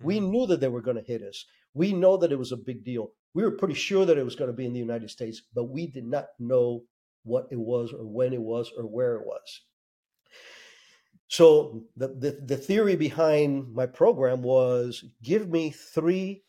We 0.00 0.18
Mhm. 0.18 0.30
knew 0.30 0.46
that 0.46 0.58
they 0.60 0.68
were 0.68 0.80
going 0.82 0.96
to 0.96 1.02
hit 1.02 1.22
us. 1.22 1.46
We 1.74 1.92
know 1.92 2.16
that 2.16 2.32
it 2.32 2.38
was 2.38 2.50
a 2.50 2.56
big 2.56 2.82
deal. 2.82 3.12
We 3.34 3.42
were 3.44 3.52
pretty 3.56 3.74
sure 3.74 4.04
that 4.06 4.18
it 4.18 4.24
was 4.24 4.34
going 4.36 4.50
to 4.50 4.56
be 4.56 4.66
in 4.66 4.72
the 4.72 4.78
United 4.80 5.10
States, 5.10 5.42
but 5.54 5.64
we 5.64 5.86
did 5.86 6.06
not 6.06 6.28
know 6.38 6.84
what 7.24 7.48
it 7.50 7.56
was 7.58 7.92
or 7.92 8.04
when 8.06 8.32
it 8.32 8.40
was 8.40 8.72
or 8.76 8.86
where 8.86 9.16
it 9.16 9.26
was. 9.26 9.62
So 11.28 11.84
the, 11.96 12.08
the, 12.08 12.30
the 12.32 12.56
theory 12.56 12.96
behind 12.96 13.72
my 13.74 13.86
program 13.86 14.42
was 14.42 15.04
give 15.22 15.48
me 15.48 15.70
three 15.70 16.44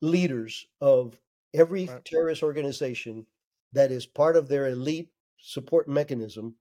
leaders 0.00 0.66
of 0.80 1.18
every 1.54 1.86
Right. 1.86 2.04
terrorist 2.04 2.42
organization 2.42 3.26
that 3.72 3.90
is 3.90 4.06
part 4.06 4.36
of 4.36 4.48
their 4.48 4.68
elite 4.68 5.10
support 5.38 5.88
mechanism 5.88 6.56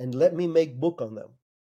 and 0.00 0.14
let 0.14 0.34
me 0.34 0.46
make 0.48 0.80
book 0.80 1.00
on 1.00 1.14
them. 1.14 1.30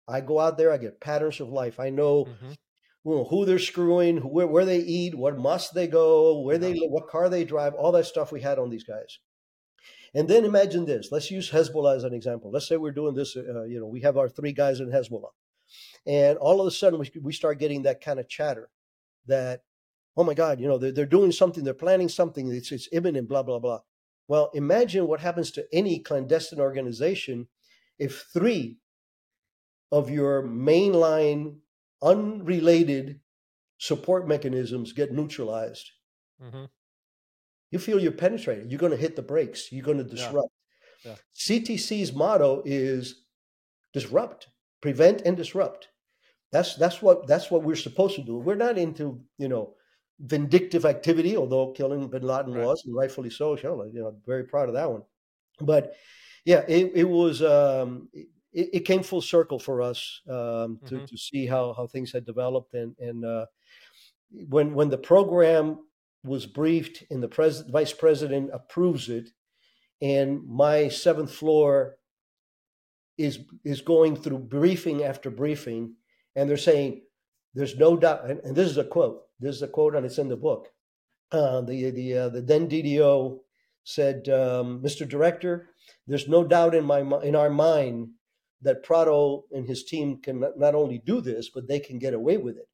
I 0.07 0.21
go 0.21 0.39
out 0.39 0.59
there, 0.59 0.71
I 0.73 0.77
get 0.77 1.01
patterns 1.01 1.41
of 1.41 1.49
life. 1.49 1.81
I 1.81 1.89
know 1.91 2.27
Mhm. 2.27 2.57
well, 3.05 3.25
who 3.31 3.45
they're 3.47 3.59
screwing, 3.61 4.19
where, 4.19 4.49
where 4.49 4.65
they 4.65 4.81
eat, 4.81 5.15
what 5.15 5.39
must 5.39 5.75
they 5.75 5.87
go, 5.87 6.41
where 6.41 6.59
they 6.59 6.75
what 6.95 7.09
car 7.09 7.29
they 7.29 7.45
drive, 7.45 7.73
all 7.75 7.93
that 7.93 8.05
stuff 8.07 8.33
we 8.33 8.41
had 8.43 8.59
on 8.59 8.69
these 8.71 8.85
guys. 8.85 9.21
And 10.15 10.29
then 10.29 10.45
imagine 10.45 10.85
this. 10.87 11.13
Let's 11.13 11.31
use 11.31 11.51
Hezbollah 11.51 11.97
as 11.97 12.05
an 12.05 12.15
example. 12.15 12.51
Let's 12.51 12.67
say 12.69 12.77
we're 12.77 12.91
doing 13.01 13.15
this. 13.15 13.37
Uh, 13.37 13.65
you 13.65 13.79
know, 13.81 13.87
we 13.87 14.01
have 14.01 14.17
our 14.17 14.29
three 14.29 14.53
guys 14.53 14.81
in 14.81 14.91
Hezbollah, 14.91 15.31
and 16.07 16.39
all 16.39 16.61
of 16.61 16.67
a 16.67 16.71
sudden 16.71 16.99
we 16.99 17.11
we 17.23 17.33
start 17.33 17.59
getting 17.59 17.83
that 17.83 18.01
kind 18.01 18.19
of 18.19 18.29
chatter 18.29 18.71
that, 19.27 19.63
oh 20.17 20.25
my 20.25 20.35
God, 20.35 20.61
you 20.61 20.69
know, 20.69 20.79
they're, 20.79 20.93
they're 20.93 21.07
doing 21.19 21.33
something, 21.33 21.65
they're 21.65 21.75
planning 21.75 22.09
something, 22.09 22.51
it's 22.53 22.73
it's 22.73 22.89
imminent, 22.93 23.29
blah 23.29 23.43
blah 23.43 23.59
blah. 23.59 23.81
Well, 24.29 24.51
imagine 24.55 25.07
what 25.07 25.21
happens 25.21 25.51
to 25.53 25.67
any 25.73 25.99
clandestine 26.01 26.61
organization 26.61 27.49
if 27.99 28.27
three 28.33 28.79
of 29.93 30.11
your 30.11 30.43
mainline 30.43 31.59
unrelated 32.03 33.21
support 33.79 34.27
mechanisms 34.27 34.93
get 34.93 35.13
neutralized. 35.13 35.91
Mhm. 36.43 36.69
You 37.71 37.79
feel 37.79 38.01
you're 38.01 38.13
penetrated. 38.13 38.71
You're 38.71 38.79
going 38.81 38.93
to 38.93 38.99
hit 38.99 39.17
the 39.17 39.23
brakes. 39.23 39.71
You're 39.73 39.85
going 39.85 39.99
to 39.99 40.05
disrupt. 40.05 40.53
Yeah. 41.05 41.17
CTC's 41.35 42.13
motto 42.13 42.63
is 42.65 43.25
disrupt, 43.93 44.49
prevent, 44.81 45.23
and 45.23 45.37
disrupt. 45.37 45.89
That's 46.53 46.77
that's 46.77 47.03
what 47.03 47.27
that's 47.27 47.51
what 47.51 47.63
we're 47.65 47.77
supposed 47.77 48.15
to 48.17 48.23
do. 48.23 48.39
We're 48.39 48.55
not 48.55 48.79
into 48.79 49.25
you 49.39 49.49
know 49.49 49.75
vindictive 50.21 50.85
activity, 50.87 51.37
although 51.37 51.73
killing 51.73 52.09
Bin 52.09 52.23
Laden 52.23 52.55
Right. 52.55 52.65
was, 52.65 52.83
and 52.87 52.95
rightfully 52.95 53.31
so. 53.31 53.57
You 53.57 53.91
know, 53.93 54.21
very 54.25 54.45
proud 54.45 54.69
of 54.69 54.75
that 54.75 54.91
one. 54.91 55.03
But 55.61 55.95
yeah, 56.47 56.65
it, 56.69 56.93
it 56.95 57.05
was 57.09 57.43
um, 57.43 58.09
it, 58.15 58.29
it 58.55 58.81
came 58.87 59.03
full 59.03 59.21
circle 59.23 59.59
for 59.59 59.83
us 59.83 60.23
um, 60.31 60.81
to 60.87 60.97
Mhm. 60.97 61.09
to 61.09 61.19
see 61.19 61.47
how 61.47 61.75
how 61.75 61.87
things 61.89 62.13
had 62.13 62.25
developed 62.25 62.75
and 62.75 62.97
and 62.99 63.25
uh, 63.27 63.47
when 64.49 64.75
when 64.75 64.89
the 64.91 64.99
program 64.99 65.79
was 66.25 66.47
briefed 66.47 67.05
and 67.11 67.23
the 67.23 67.29
pres- 67.29 67.63
vice 67.69 67.93
president 67.93 68.51
approves 68.55 69.09
it 69.11 69.29
and 70.03 70.43
my 70.47 70.89
seventh 70.89 71.33
floor 71.33 71.99
is 73.19 73.41
is 73.65 73.81
going 73.83 74.17
through 74.17 74.39
briefing 74.39 75.03
after 75.05 75.31
briefing 75.31 75.95
and 76.37 76.49
they're 76.49 76.57
saying 76.71 77.03
there's 77.55 77.77
no 77.79 77.97
doubt 77.97 78.29
and, 78.31 78.41
and 78.41 78.57
this 78.57 78.71
is 78.71 78.79
a 78.79 78.85
quote 78.85 79.23
this 79.41 79.57
is 79.57 79.63
a 79.63 79.69
quote 79.69 79.95
and 79.97 80.07
it's 80.07 80.19
in 80.19 80.29
the 80.29 80.37
book 80.37 80.69
uh, 81.33 81.61
the 81.63 81.91
the 81.91 82.17
uh, 82.19 82.29
the 82.29 82.41
then 82.43 82.69
DDO 82.69 83.41
said 83.85 84.29
um, 84.29 84.81
Mr. 84.83 85.09
Director 85.09 85.71
there's 86.07 86.29
no 86.29 86.45
doubt 86.45 86.75
in 86.75 86.85
my 86.85 87.01
in 87.23 87.37
our 87.37 87.51
mind 87.51 88.11
that 88.63 88.83
Prado 88.83 89.45
and 89.53 89.67
his 89.67 89.85
team 89.85 90.21
can 90.23 90.41
not- 90.41 90.75
only 90.75 90.99
do 90.99 91.21
this 91.21 91.51
but 91.51 91.69
they 91.69 91.81
can 91.81 91.99
get 91.99 92.15
away 92.15 92.37
with 92.37 92.57
it 92.57 92.69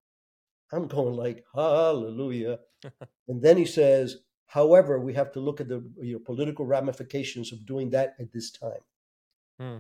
I'm 0.73 0.87
going 0.89 1.15
like 1.15 1.45
hallelujah 1.55 2.61
and 3.29 3.43
then 3.43 3.57
he 3.57 3.65
says 3.67 4.19
however 4.47 4.99
we 5.01 5.15
have 5.15 5.33
to 5.33 5.41
look 5.41 5.61
at 5.61 5.69
the 5.69 5.83
you 6.01 6.15
know, 6.15 6.19
political 6.21 6.67
ramifications 6.67 7.53
of 7.53 7.67
doing 7.67 7.91
that 7.91 8.15
at 8.21 8.33
this 8.33 8.51
time 8.51 8.83
Hmm. 9.61 9.79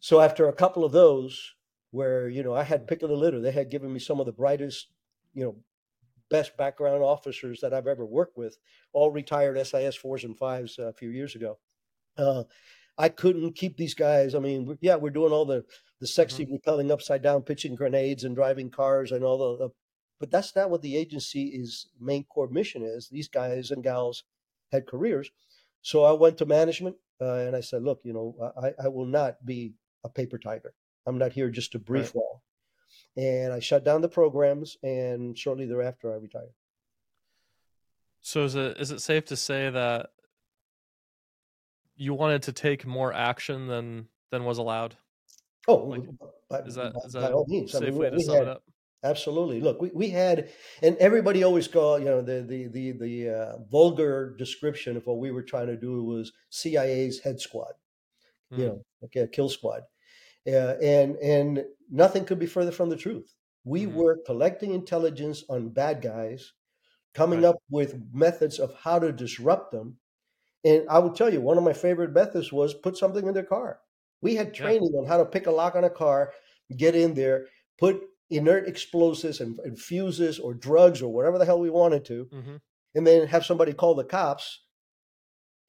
so 0.00 0.20
after 0.20 0.48
a 0.48 0.52
couple 0.52 0.84
of 0.84 0.92
those, 0.92 1.54
where 1.90 2.28
you 2.28 2.42
know 2.42 2.54
I 2.54 2.64
had 2.64 2.86
pick 2.88 3.02
of 3.02 3.08
the 3.10 3.16
litter, 3.16 3.40
they 3.40 3.52
had 3.52 3.70
given 3.70 3.92
me 3.92 3.98
some 4.00 4.20
of 4.20 4.26
the 4.26 4.32
brightest, 4.32 4.88
you 5.34 5.44
know, 5.44 5.56
best 6.30 6.56
background 6.56 7.02
officers 7.02 7.60
that 7.60 7.72
I've 7.72 7.86
ever 7.86 8.04
worked 8.04 8.36
with, 8.36 8.58
all 8.92 9.10
retired 9.10 9.56
SIS 9.66 9.96
fours 9.96 10.24
and 10.24 10.36
fives 10.36 10.78
a 10.78 10.92
few 10.92 11.10
years 11.10 11.34
ago. 11.34 11.58
Uh, 12.18 12.44
I 12.98 13.08
couldn't 13.08 13.52
keep 13.54 13.76
these 13.76 13.94
guys. 13.94 14.34
I 14.34 14.40
mean, 14.40 14.76
yeah, 14.80 14.96
we're 14.96 15.10
doing 15.10 15.32
all 15.32 15.44
the 15.44 15.64
the 16.00 16.06
sexy 16.06 16.46
repelling 16.50 16.90
upside 16.90 17.22
down, 17.22 17.42
pitching 17.42 17.74
grenades, 17.74 18.24
and 18.24 18.34
driving 18.34 18.70
cars, 18.70 19.12
and 19.12 19.24
all 19.24 19.38
the. 19.38 19.66
the 19.66 19.70
but 20.20 20.32
that's 20.32 20.56
not 20.56 20.68
what 20.68 20.82
the 20.82 20.96
agency 20.96 21.44
is 21.44 21.90
main 22.00 22.24
core 22.24 22.48
mission 22.48 22.82
is. 22.82 23.08
These 23.08 23.28
guys 23.28 23.70
and 23.70 23.84
gals 23.84 24.24
had 24.72 24.88
careers, 24.88 25.30
so 25.82 26.02
I 26.02 26.12
went 26.12 26.38
to 26.38 26.46
management 26.46 26.96
uh, 27.20 27.34
and 27.34 27.56
I 27.56 27.60
said, 27.60 27.82
look, 27.82 28.00
you 28.04 28.12
know, 28.12 28.52
I, 28.60 28.84
I 28.84 28.88
will 28.88 29.06
not 29.06 29.44
be 29.44 29.74
a 30.04 30.08
paper 30.08 30.38
tiger. 30.38 30.74
I'm 31.06 31.18
not 31.18 31.32
here 31.32 31.50
just 31.50 31.72
to 31.72 31.78
brief 31.78 32.14
well. 32.14 32.42
And 33.16 33.52
I 33.52 33.60
shut 33.60 33.84
down 33.84 34.00
the 34.00 34.08
programs, 34.08 34.76
and 34.82 35.36
shortly 35.36 35.66
thereafter, 35.66 36.12
I 36.12 36.16
retired. 36.16 36.52
So 38.20 38.44
is 38.44 38.54
it 38.54 38.76
is 38.78 38.90
it 38.90 39.00
safe 39.00 39.24
to 39.26 39.36
say 39.36 39.70
that 39.70 40.10
you 41.98 42.14
wanted 42.14 42.42
to 42.44 42.52
take 42.52 42.86
more 42.86 43.12
action 43.12 43.66
than 43.66 44.08
than 44.30 44.44
was 44.44 44.58
allowed? 44.58 44.96
Oh, 45.66 45.76
Like, 45.76 46.02
by, 46.48 46.60
Is 46.60 46.74
that 46.76 46.92
by- 46.94 47.00
is 47.06 47.14
by 47.14 47.32
all 47.32 47.46
means. 47.48 47.74
I 47.74 47.78
safe 47.78 47.90
mean, 47.90 47.98
way 47.98 48.06
we, 48.06 48.10
to 48.10 48.16
we 48.16 48.22
sum 48.24 48.34
had, 48.36 48.42
it 48.44 48.48
up? 48.48 48.62
Absolutely. 49.04 49.60
Look, 49.60 49.80
we, 49.80 49.90
we 49.90 50.08
had, 50.10 50.50
and 50.82 50.96
everybody 50.96 51.42
always 51.44 51.68
call, 51.68 51.98
you 51.98 52.06
know, 52.06 52.22
the 52.22 52.42
the 52.42 52.66
the 52.68 52.92
the 52.92 53.30
uh, 53.30 53.58
vulgar 53.70 54.34
description 54.38 54.96
of 54.96 55.06
what 55.06 55.18
we 55.18 55.30
were 55.30 55.42
trying 55.42 55.68
to 55.68 55.76
do 55.76 56.02
was 56.04 56.32
CIA's 56.50 57.20
head 57.20 57.40
squad, 57.40 57.74
you 58.56 58.64
Mm. 58.64 58.66
know, 58.66 58.82
like 59.02 59.16
a 59.16 59.28
kill 59.28 59.48
squad, 59.48 59.82
uh, 60.46 60.76
and 60.82 61.16
and 61.18 61.66
nothing 61.90 62.24
could 62.24 62.38
be 62.38 62.46
further 62.46 62.72
from 62.72 62.90
the 62.90 62.96
truth. 62.96 63.34
We 63.64 63.86
Mhm. 63.86 63.92
were 63.94 64.18
collecting 64.26 64.72
intelligence 64.72 65.44
on 65.50 65.70
bad 65.70 66.02
guys, 66.02 66.54
coming 67.14 67.42
Right. 67.42 67.50
up 67.50 67.56
with 67.70 68.02
methods 68.12 68.58
of 68.60 68.74
how 68.74 68.98
to 69.00 69.12
disrupt 69.12 69.72
them. 69.72 69.98
And 70.64 70.84
I 70.88 70.98
will 70.98 71.12
tell 71.12 71.32
you, 71.32 71.40
one 71.40 71.58
of 71.58 71.64
my 71.64 71.72
favorite 71.72 72.12
methods 72.12 72.52
was 72.52 72.74
put 72.74 72.96
something 72.96 73.26
in 73.26 73.34
their 73.34 73.44
car. 73.44 73.78
We 74.20 74.34
had 74.34 74.52
training 74.52 74.90
yeah. 74.92 75.00
on 75.00 75.06
how 75.06 75.18
to 75.18 75.24
pick 75.24 75.46
a 75.46 75.52
lock 75.52 75.76
on 75.76 75.84
a 75.84 75.90
car, 75.90 76.32
get 76.76 76.96
in 76.96 77.14
there, 77.14 77.46
put 77.78 78.02
inert 78.30 78.68
explosives 78.68 79.40
and, 79.40 79.58
and 79.60 79.78
fuses 79.78 80.38
or 80.38 80.54
drugs 80.54 81.00
or 81.00 81.12
whatever 81.12 81.38
the 81.38 81.44
hell 81.44 81.60
we 81.60 81.70
wanted 81.70 82.04
to, 82.06 82.28
mm-hmm. 82.32 82.56
and 82.94 83.06
then 83.06 83.28
have 83.28 83.46
somebody 83.46 83.72
call 83.72 83.94
the 83.94 84.04
cops. 84.04 84.64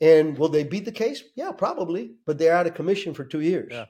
And 0.02 0.38
will 0.38 0.50
they 0.50 0.64
beat 0.64 0.86
the 0.86 0.92
case? 0.92 1.24
Yeah, 1.36 1.52
probably, 1.52 2.16
but 2.26 2.38
they're 2.38 2.56
out 2.56 2.68
of 2.68 2.74
commission 2.74 3.14
for 3.14 3.26
two 3.26 3.42
years. 3.42 3.70
Yeah. 3.72 3.86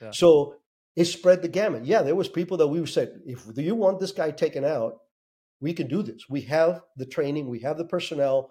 Yeah. 0.00 0.10
So 0.10 0.56
it 0.96 1.04
spread 1.04 1.42
the 1.42 1.48
gamut. 1.48 1.84
Yeah, 1.84 2.02
there 2.02 2.16
was 2.16 2.28
people 2.28 2.56
that 2.56 2.66
we 2.66 2.84
said, 2.86 3.20
if 3.24 3.44
you 3.56 3.74
want 3.74 4.00
this 4.00 4.12
guy 4.12 4.30
taken 4.30 4.64
out, 4.64 4.94
we 5.60 5.72
can 5.72 5.86
do 5.86 6.02
this. 6.02 6.22
We 6.28 6.40
have 6.42 6.82
the 6.96 7.06
training, 7.06 7.48
we 7.48 7.60
have 7.60 7.78
the 7.78 7.84
personnel, 7.84 8.50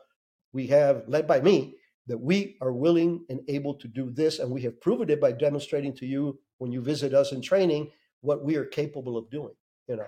we 0.53 0.67
have 0.67 1.03
led 1.07 1.27
by 1.27 1.41
me 1.41 1.75
that 2.11 2.17
we 2.17 2.57
are 2.59 2.73
willing 2.73 3.23
and 3.29 3.39
able 3.47 3.73
to 3.73 3.87
do 3.87 4.11
this, 4.11 4.39
and 4.39 4.51
we 4.51 4.61
have 4.63 4.81
proven 4.81 5.09
it 5.09 5.21
by 5.21 5.31
demonstrating 5.31 5.93
to 5.95 6.05
you 6.05 6.37
when 6.57 6.69
you 6.69 6.81
visit 6.81 7.13
us 7.13 7.31
in 7.31 7.41
training 7.41 7.89
what 8.19 8.43
we 8.43 8.57
are 8.57 8.65
capable 8.65 9.17
of 9.17 9.29
doing. 9.29 9.53
You 9.87 9.95
know. 9.95 10.07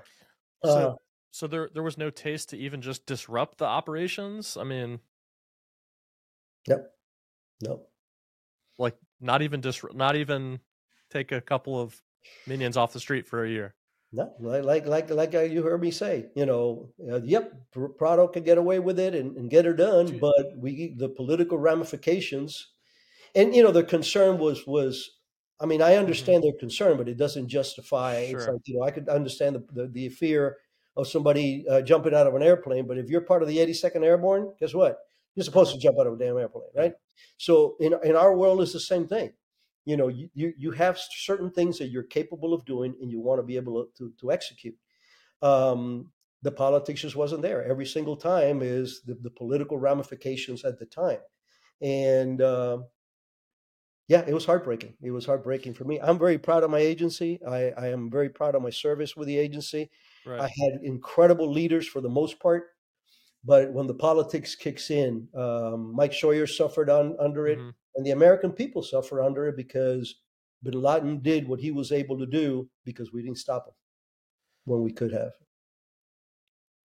So, 0.66 0.70
uh, 0.70 0.96
so 1.32 1.48
there 1.48 1.70
there 1.74 1.82
was 1.82 1.98
no 1.98 2.10
taste 2.10 2.50
to 2.50 2.58
even 2.58 2.82
just 2.82 3.06
disrupt 3.06 3.58
the 3.58 3.66
operations. 3.66 4.58
I 4.58 4.66
mean, 4.66 5.00
no, 6.68 6.84
no, 7.64 7.84
like 8.78 8.98
not 9.22 9.42
even 9.42 9.62
disrupt, 9.62 9.96
not 9.96 10.18
even 10.18 10.60
take 11.10 11.32
a 11.32 11.40
couple 11.40 11.80
of 11.80 12.02
minions 12.46 12.76
off 12.76 12.92
the 12.92 13.00
street 13.00 13.28
for 13.28 13.46
a 13.46 13.50
year. 13.50 13.76
No, 14.16 14.32
like 14.40 14.86
like 14.86 15.10
like 15.10 15.34
you 15.34 15.64
heard 15.64 15.82
me 15.82 15.90
say, 15.90 16.28
you 16.36 16.46
know, 16.46 16.92
uh, 17.12 17.22
yep, 17.22 17.52
Prado 17.98 18.28
can 18.28 18.44
get 18.44 18.60
away 18.60 18.78
with 18.78 19.00
it 19.00 19.16
and, 19.16 19.36
and 19.36 19.50
get 19.50 19.66
her 19.66 19.74
done, 19.74 20.20
but 20.20 20.56
we 20.56 20.94
the 20.96 21.10
political 21.10 21.58
ramifications, 21.58 22.68
and 23.34 23.56
you 23.56 23.64
know, 23.64 23.72
the 23.72 23.84
concern 23.84 24.38
was 24.38 24.68
was, 24.68 25.10
I 25.60 25.66
mean, 25.66 25.82
I 25.82 25.92
mm-hmm. 25.92 26.02
understand 26.02 26.44
mm-hmm. 26.44 26.52
their 26.52 26.60
concern, 26.60 26.98
but 26.98 27.10
it 27.10 27.18
doesn't 27.18 27.48
justify. 27.48 28.30
Sure. 28.30 28.38
It's 28.38 28.48
like 28.48 28.62
you 28.66 28.78
know, 28.78 28.84
I 28.84 28.92
could 28.92 29.10
understand 29.10 29.56
the 29.56 29.66
the, 29.74 29.88
the 29.88 30.10
fear 30.10 30.58
of 30.96 31.08
somebody 31.08 31.66
uh, 31.68 31.82
jumping 31.82 32.14
out 32.14 32.28
of 32.28 32.36
an 32.36 32.44
airplane, 32.44 32.86
but 32.86 33.00
if 33.00 33.10
you're 33.10 33.22
part 33.22 33.42
of 33.42 33.48
the 33.48 33.58
82nd 33.58 34.06
Airborne, 34.06 34.54
guess 34.60 34.76
what? 34.76 35.00
You're 35.34 35.44
supposed 35.44 35.74
to 35.74 35.80
jump 35.80 35.98
out 36.00 36.06
of 36.06 36.14
a 36.14 36.18
damn 36.18 36.38
airplane, 36.38 36.70
right? 36.76 36.94
So 37.38 37.78
in 37.80 37.96
in 38.04 38.16
our 38.16 38.38
world, 38.38 38.62
it's 38.62 38.74
the 38.74 38.80
same 38.80 39.08
thing 39.08 39.34
you 39.86 39.98
know 39.98 40.08
you, 40.08 40.30
you 40.34 40.72
have 40.72 40.98
certain 40.98 41.52
things 41.52 41.78
that 41.78 41.90
you're 41.90 42.04
capable 42.04 42.54
of 42.54 42.66
doing 42.66 42.96
and 43.02 43.12
you 43.12 43.20
want 43.20 43.40
to 43.40 43.44
be 43.44 43.56
able 43.56 43.88
to, 43.98 44.14
to, 44.20 44.32
execute. 44.32 44.76
Um, 45.42 46.12
the 46.42 46.52
politics 46.52 47.02
just 47.02 47.16
wasn't 47.16 47.42
there. 47.42 47.64
Every 47.64 47.86
single 47.86 48.16
time 48.16 48.62
is 48.62 49.02
the, 49.06 49.16
the 49.16 49.30
political 49.30 49.78
ramifications 49.78 50.64
at 50.66 50.80
the 50.80 50.86
time. 50.86 51.20
And 51.82 52.42
uh, 52.42 52.80
yeah 54.08 54.24
it 54.26 54.34
was 54.34 54.46
heartbreaking. 54.46 54.94
It 55.02 55.12
was 55.12 55.26
heartbreaking 55.26 55.74
for 55.74 55.84
me. 55.84 56.00
I'm 56.00 56.20
very 56.20 56.38
proud 56.38 56.64
of 56.64 56.70
my 56.70 56.80
agency. 56.80 57.40
I, 57.46 57.72
I 57.78 57.88
am 57.88 58.10
very 58.10 58.30
proud 58.30 58.56
of 58.56 58.62
my 58.62 58.70
service 58.70 59.16
with 59.16 59.28
the 59.28 59.38
agency. 59.38 59.90
Right. 60.26 60.40
i 60.40 60.48
had 60.48 60.80
incredible 60.84 61.52
leaders 61.52 61.86
for 61.86 62.00
the 62.00 62.10
most 62.10 62.40
part 62.40 62.68
but 63.44 63.74
when 63.74 63.88
the 63.88 63.94
politics 63.94 64.56
kicks 64.56 64.90
in 64.90 65.28
um, 65.36 65.94
mike 65.94 66.14
scheuer 66.14 66.48
suffered 66.48 66.90
on, 66.90 67.18
under 67.20 67.46
it. 67.48 67.60
Mm-hmm 67.60 67.70
and 67.96 68.06
the 68.06 68.12
American 68.12 68.52
people 68.52 68.82
suffer 68.82 69.22
under 69.22 69.48
it 69.48 69.58
because 69.58 70.16
Bin 70.64 70.82
Laden 70.82 71.20
did 71.20 71.48
what 71.48 71.60
he 71.60 71.72
was 71.72 71.92
able 71.92 72.18
to 72.18 72.26
do 72.26 72.70
because 72.86 73.12
we 73.12 73.22
didn't 73.22 73.38
stop 73.38 73.68
him 73.68 73.74
when 74.66 74.82
we 74.82 74.92
could 74.92 75.12
have. 75.12 75.34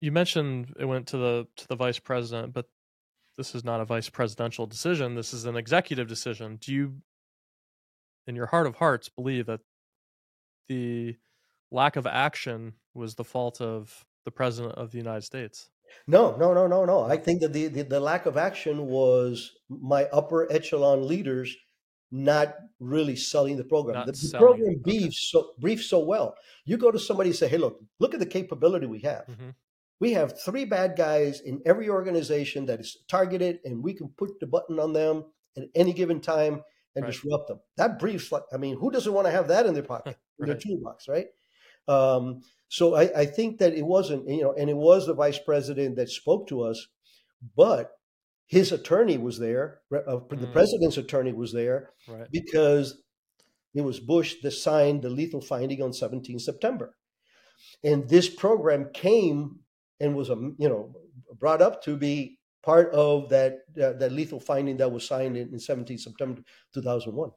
You 0.01 0.13
mentioned 0.13 0.75
it 0.79 0.85
went 0.85 1.09
to 1.09 1.17
the 1.17 1.47
to 1.57 1.69
the 1.69 1.77
vice 1.77 1.99
president, 1.99 2.53
but 2.53 2.67
this 3.37 3.55
is 3.55 3.65
not 3.65 3.81
a 3.81 3.85
vice 3.85 4.09
presidential 4.09 4.67
decision. 4.67 5.15
This 5.15 5.33
is 5.33 5.47
an 5.47 5.57
executive 5.57 6.09
decision. 6.09 6.57
Do 6.57 6.73
you, 6.73 6.97
in 8.27 8.37
your 8.37 8.47
heart 8.47 8.67
of 8.67 8.75
hearts, 8.75 9.09
believe 9.09 9.47
that 9.47 9.61
the 10.69 11.17
lack 11.71 11.97
of 11.97 12.07
action 12.07 12.75
was 12.95 13.15
the 13.15 13.25
fault 13.25 13.61
of 13.61 14.05
the 14.25 14.31
president 14.31 14.75
of 14.75 14.91
the 14.91 14.99
United 14.99 15.23
States? 15.23 15.71
No, 16.07 16.37
no, 16.37 16.53
no, 16.53 16.67
no, 16.67 16.85
no. 16.85 17.03
I 17.03 17.17
think 17.17 17.41
that 17.43 17.53
the, 17.53 17.69
the, 17.69 17.83
the 17.83 18.01
lack 18.01 18.27
of 18.27 18.37
action 18.37 18.87
was 18.87 19.51
my 19.69 20.05
upper 20.07 20.51
echelon 20.51 21.07
leaders 21.07 21.57
not 22.13 22.55
really 22.79 23.17
selling 23.17 23.57
the 23.57 23.65
program. 23.65 24.07
the, 24.07 24.13
the 24.13 24.39
program 24.39 24.77
briefs 24.83 25.33
okay. 25.35 25.45
so 25.45 25.55
briefs 25.59 25.87
so 25.87 25.99
well. 26.01 26.35
You 26.67 26.77
go 26.77 26.91
to 26.91 26.99
somebody 26.99 27.31
and 27.31 27.37
say, 27.37 27.49
"Hey, 27.49 27.57
look, 27.57 27.81
look 27.99 28.13
at 28.15 28.21
the 28.21 28.27
capability 28.27 28.87
we 28.87 29.01
have. 29.01 29.25
Mm-hmm. 29.27 29.51
We 29.99 30.13
have 30.13 30.39
three 30.45 30.65
bad 30.65 30.95
guys 30.97 31.41
in 31.41 31.63
every 31.65 31.89
organization 31.89 32.67
that 32.67 32.81
is 32.81 32.99
targeted, 33.09 33.61
and 33.65 33.83
we 33.83 33.95
can 33.95 34.09
put 34.09 34.39
the 34.41 34.47
button 34.47 34.79
on 34.79 34.93
them 34.93 35.25
at 35.57 35.65
any 35.75 35.93
given 35.93 36.21
time 36.21 36.63
and 36.95 37.05
right. 37.05 37.13
disrupt 37.13 37.49
them." 37.49 37.61
That 37.79 37.99
briefs, 37.99 38.31
like, 38.31 38.43
I 38.53 38.59
mean, 38.59 38.77
who 38.77 38.91
doesn't 38.91 39.13
want 39.13 39.27
to 39.27 39.33
have 39.33 39.49
that 39.49 39.65
in 39.65 39.73
their 39.73 39.83
pocket, 39.83 40.19
in 40.39 40.47
their 40.47 40.59
toolbox, 40.59 41.09
right? 41.09 41.27
Um, 41.89 42.43
so 42.69 42.95
I, 42.95 43.21
I 43.21 43.27
think 43.27 43.59
that 43.59 43.75
it 43.75 43.85
wasn't, 43.85 44.29
you 44.29 44.43
know, 44.43 44.55
and 44.59 44.71
it 44.71 44.77
was 44.77 45.07
the 45.07 45.15
vice 45.15 45.39
president 45.39 45.97
that 45.97 46.09
spoke 46.09 46.49
to 46.49 46.63
us, 46.63 46.87
but 47.57 47.93
his 48.47 48.73
attorney 48.73 49.19
was 49.19 49.39
there. 49.39 49.81
Uh, 49.93 50.21
the 50.31 50.47
mm. 50.47 50.53
president's 50.53 50.97
attorney 50.97 51.33
was 51.33 51.53
there 51.53 51.91
right. 52.09 52.29
because 52.31 53.03
it 53.75 53.83
was 53.83 54.01
Bush 54.01 54.37
that 54.43 54.53
signed 54.53 55.03
the 55.03 55.11
lethal 55.11 55.41
finding 55.41 55.83
on 55.83 55.93
17 55.93 56.39
September. 56.39 56.95
And 57.85 58.09
this 58.09 58.29
program 58.29 58.91
came 58.93 59.61
and 60.01 60.15
was, 60.15 60.31
um, 60.31 60.57
you 60.59 60.69
know, 60.69 60.95
brought 61.39 61.63
up 61.63 61.83
to 61.85 61.97
be 61.97 62.39
part 62.63 62.93
of 62.93 63.29
that 63.31 63.61
uh, 63.81 63.93
that 63.95 64.13
lethal 64.13 64.41
finding 64.41 64.77
that 64.77 64.93
was 64.93 65.07
signed 65.07 65.37
in, 65.37 65.49
in 65.53 65.59
17 65.59 65.99
September 65.99 66.43
2001. 66.75 67.31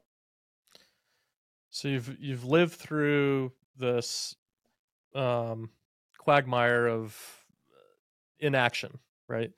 So 1.70 1.88
you've 1.88 2.16
you've 2.20 2.44
lived 2.44 2.74
through 2.74 3.52
this 3.78 4.36
um, 5.14 5.70
quagmire 6.18 6.86
of 6.86 7.16
inaction, 8.38 8.98
right? 9.28 9.50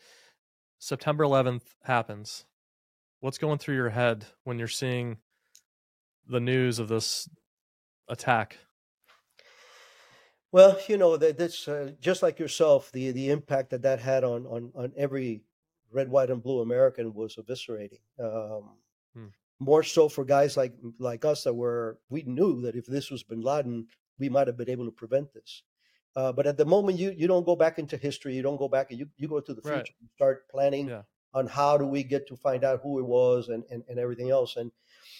September 0.78 1.24
11th 1.24 1.62
happens. 1.82 2.44
What's 3.20 3.38
going 3.38 3.58
through 3.58 3.76
your 3.76 3.90
head 3.90 4.26
when 4.44 4.58
you're 4.58 4.68
seeing 4.68 5.18
the 6.28 6.40
news 6.40 6.78
of 6.78 6.88
this 6.88 7.28
attack? 8.08 8.58
Well, 10.52 10.78
you 10.86 10.96
know 10.96 11.16
that 11.16 11.36
that's 11.36 11.68
uh, 11.68 11.92
just 12.00 12.22
like 12.22 12.38
yourself. 12.38 12.90
The 12.92 13.10
the 13.10 13.30
impact 13.30 13.70
that 13.70 13.82
that 13.82 14.00
had 14.00 14.24
on 14.24 14.46
on 14.46 14.72
on 14.74 14.92
every 14.96 15.42
red, 15.92 16.08
white, 16.08 16.30
and 16.30 16.42
blue 16.42 16.60
American 16.60 17.12
was 17.12 17.36
eviscerating. 17.36 18.00
Um, 18.18 18.70
hmm. 19.14 19.26
More 19.58 19.82
so 19.82 20.08
for 20.08 20.24
guys 20.24 20.56
like 20.56 20.72
like 20.98 21.24
us 21.24 21.44
that 21.44 21.52
were 21.52 21.98
we 22.08 22.22
knew 22.22 22.62
that 22.62 22.76
if 22.76 22.86
this 22.86 23.10
was 23.10 23.22
Bin 23.22 23.42
Laden, 23.42 23.88
we 24.18 24.28
might 24.28 24.46
have 24.46 24.56
been 24.56 24.70
able 24.70 24.84
to 24.84 24.90
prevent 24.90 25.32
this. 25.32 25.62
Uh, 26.16 26.32
but 26.32 26.46
at 26.46 26.56
the 26.56 26.64
moment, 26.64 26.98
you 26.98 27.14
you 27.16 27.28
don't 27.28 27.46
go 27.46 27.54
back 27.54 27.78
into 27.78 27.96
history. 27.96 28.34
You 28.34 28.42
don't 28.42 28.56
go 28.56 28.68
back. 28.68 28.90
You 28.90 29.08
you 29.16 29.28
go 29.28 29.40
to 29.40 29.54
the 29.54 29.62
future. 29.62 29.76
Right. 29.76 29.94
You 30.00 30.08
start 30.16 30.48
planning 30.48 30.88
yeah. 30.88 31.02
on 31.32 31.46
how 31.46 31.78
do 31.78 31.86
we 31.86 32.02
get 32.02 32.26
to 32.28 32.36
find 32.36 32.64
out 32.64 32.80
who 32.82 32.98
it 32.98 33.06
was 33.06 33.48
and 33.48 33.62
and, 33.70 33.84
and 33.88 33.98
everything 33.98 34.30
else. 34.30 34.56
And 34.56 34.72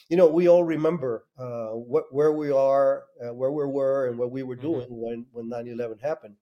you 0.09 0.16
know, 0.16 0.26
we 0.26 0.49
all 0.49 0.64
remember 0.64 1.26
uh, 1.38 1.68
what 1.68 2.12
where 2.12 2.32
we 2.32 2.51
are, 2.51 3.05
uh, 3.24 3.32
where 3.34 3.53
we 3.53 3.66
were, 3.66 4.09
and 4.09 4.18
what 4.18 4.30
we 4.30 4.42
were 4.42 4.57
doing 4.57 4.88
mm-hmm. 4.88 5.26
when 5.32 5.49
when 5.49 5.51
9/11 5.51 6.01
happened. 6.01 6.34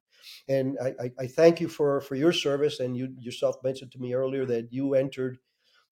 And 0.48 0.78
I, 0.82 0.94
I, 1.04 1.11
I 1.20 1.26
thank 1.26 1.61
you 1.61 1.68
for 1.68 2.00
for 2.00 2.14
your 2.14 2.32
service. 2.32 2.80
And 2.80 2.96
you 2.96 3.14
yourself 3.18 3.57
mentioned 3.62 3.92
to 3.92 3.98
me 3.98 4.14
earlier 4.14 4.46
that 4.46 4.72
you 4.72 4.94
entered 4.94 5.38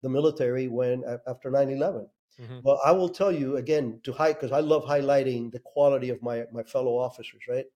the 0.02 0.08
military 0.08 0.68
when 0.68 1.04
after 1.26 1.50
9/11 1.50 2.06
Mm-hmm. 2.40 2.60
Well, 2.64 2.80
I 2.84 2.90
will 2.92 3.08
tell 3.08 3.30
you 3.30 3.56
again 3.56 4.00
to 4.04 4.12
hide 4.12 4.34
because 4.34 4.52
I 4.52 4.60
love 4.60 4.84
highlighting 4.84 5.52
the 5.52 5.60
quality 5.60 6.10
of 6.10 6.22
my 6.22 6.44
my 6.52 6.64
fellow 6.64 6.98
officers. 6.98 7.42
Right, 7.48 7.66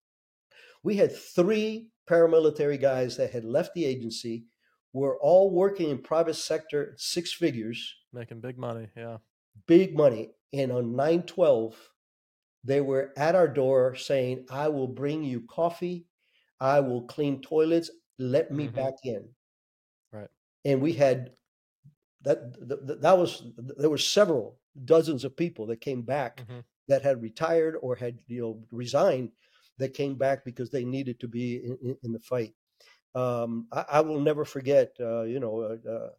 we 0.83 0.97
had 0.97 1.15
three 1.15 1.89
paramilitary 2.09 2.81
guys 2.81 3.17
that 3.17 3.31
had 3.31 3.45
left 3.45 3.75
the 3.75 3.85
agency, 3.85 4.47
were 4.93 5.19
all 5.21 5.51
working 5.51 5.91
in 5.91 5.99
private 5.99 6.35
sector, 6.35 6.95
six 6.97 7.33
figures, 7.33 7.95
making 8.13 8.41
big 8.41 8.59
money. 8.59 8.89
Yeah, 8.97 9.19
big 9.67 9.97
money. 9.97 10.31
And 10.53 10.73
on 10.73 10.97
nine 10.97 11.23
twelve, 11.23 11.77
they 12.65 12.81
were 12.81 13.13
at 13.17 13.37
our 13.37 13.49
door 13.49 13.95
saying, 13.95 14.47
"I 14.51 14.69
will 14.69 14.89
bring 14.89 15.23
you 15.23 15.43
coffee, 15.49 16.07
I 16.59 16.81
will 16.81 17.03
clean 17.03 17.41
toilets, 17.43 17.91
let 18.19 18.51
me 18.51 18.67
mm-hmm. 18.67 18.75
back 18.75 18.95
in." 19.05 19.29
Right. 20.13 20.31
And 20.65 20.81
we 20.81 20.95
had 20.95 21.31
that, 22.23 22.69
that 22.69 23.03
that 23.03 23.19
was 23.19 23.43
there 23.77 23.91
were 23.91 23.99
several 23.99 24.59
dozens 24.85 25.25
of 25.25 25.37
people 25.37 25.67
that 25.67 25.81
came 25.81 26.03
back 26.03 26.39
mm-hmm. 26.39 26.61
that 26.89 27.03
had 27.03 27.23
retired 27.23 27.77
or 27.81 27.97
had 27.97 28.19
you 28.27 28.41
know 28.41 28.63
resigned 28.71 29.31
that 29.79 29.95
came 29.95 30.17
back 30.17 30.45
because 30.45 30.71
they 30.71 30.85
needed 30.85 31.21
to 31.21 31.29
be 31.29 31.57
in, 31.57 31.97
in, 32.03 32.13
the 32.13 32.19
fight. 32.19 32.53
Um, 33.15 33.69
I, 33.73 33.85
I, 33.93 34.01
will 34.01 34.21
never 34.21 34.45
forget. 34.45 34.93
Uh, 34.99 35.23
you 35.23 35.39
know, 35.39 35.61
uh, 35.61 35.89
uh, 35.89 36.11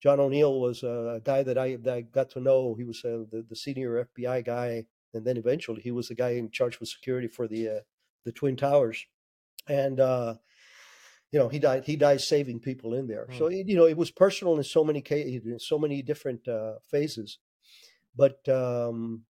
John 0.00 0.20
O'Neill 0.20 0.60
was 0.60 0.84
a 0.84 1.20
guy 1.24 1.42
that 1.42 1.58
I 1.58 1.76
that 1.76 1.94
I 1.94 2.00
got 2.02 2.30
to 2.30 2.40
know. 2.40 2.74
He 2.76 2.84
was 2.84 3.04
uh, 3.04 3.24
the, 3.30 3.44
the 3.48 3.56
senior 3.56 4.08
FBI 4.16 4.44
guy, 4.44 4.86
and 5.12 5.24
then 5.24 5.36
eventually 5.36 5.82
he 5.82 5.90
was 5.90 6.08
the 6.08 6.14
guy 6.14 6.30
in 6.30 6.50
charge 6.50 6.80
of 6.80 6.88
security 6.88 7.26
for 7.26 7.48
the 7.48 7.68
uh, 7.68 7.80
the 8.24 8.32
Twin 8.32 8.56
Towers. 8.56 9.04
And 9.66 9.98
uh, 9.98 10.34
you 11.34 11.40
know 11.40 11.48
he 11.50 11.58
died 11.58 11.84
he 11.84 11.96
died 11.96 12.20
saving 12.20 12.60
people 12.60 12.94
in 12.94 13.08
there 13.08 13.26
mm. 13.30 13.38
so 13.38 13.48
you 13.48 13.76
know 13.76 13.86
it 13.86 13.98
was 13.98 14.10
personal 14.10 14.56
in 14.56 14.64
so 14.64 14.84
many 14.84 15.02
cases 15.02 15.44
in 15.46 15.58
so 15.58 15.78
many 15.78 16.02
different 16.02 16.46
uh, 16.48 16.74
phases 16.92 17.38
but 18.16 18.48
um, 18.48 19.24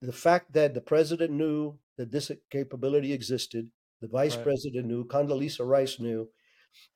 the 0.00 0.12
fact 0.12 0.52
that 0.52 0.74
the 0.74 0.80
president 0.80 1.32
knew 1.32 1.78
that 1.96 2.10
this 2.10 2.30
capability 2.50 3.12
existed, 3.12 3.70
the 4.00 4.08
vice 4.08 4.36
Right. 4.36 4.44
president 4.44 4.86
knew, 4.86 5.04
Condoleezza 5.04 5.66
Rice 5.66 5.98
knew, 6.00 6.28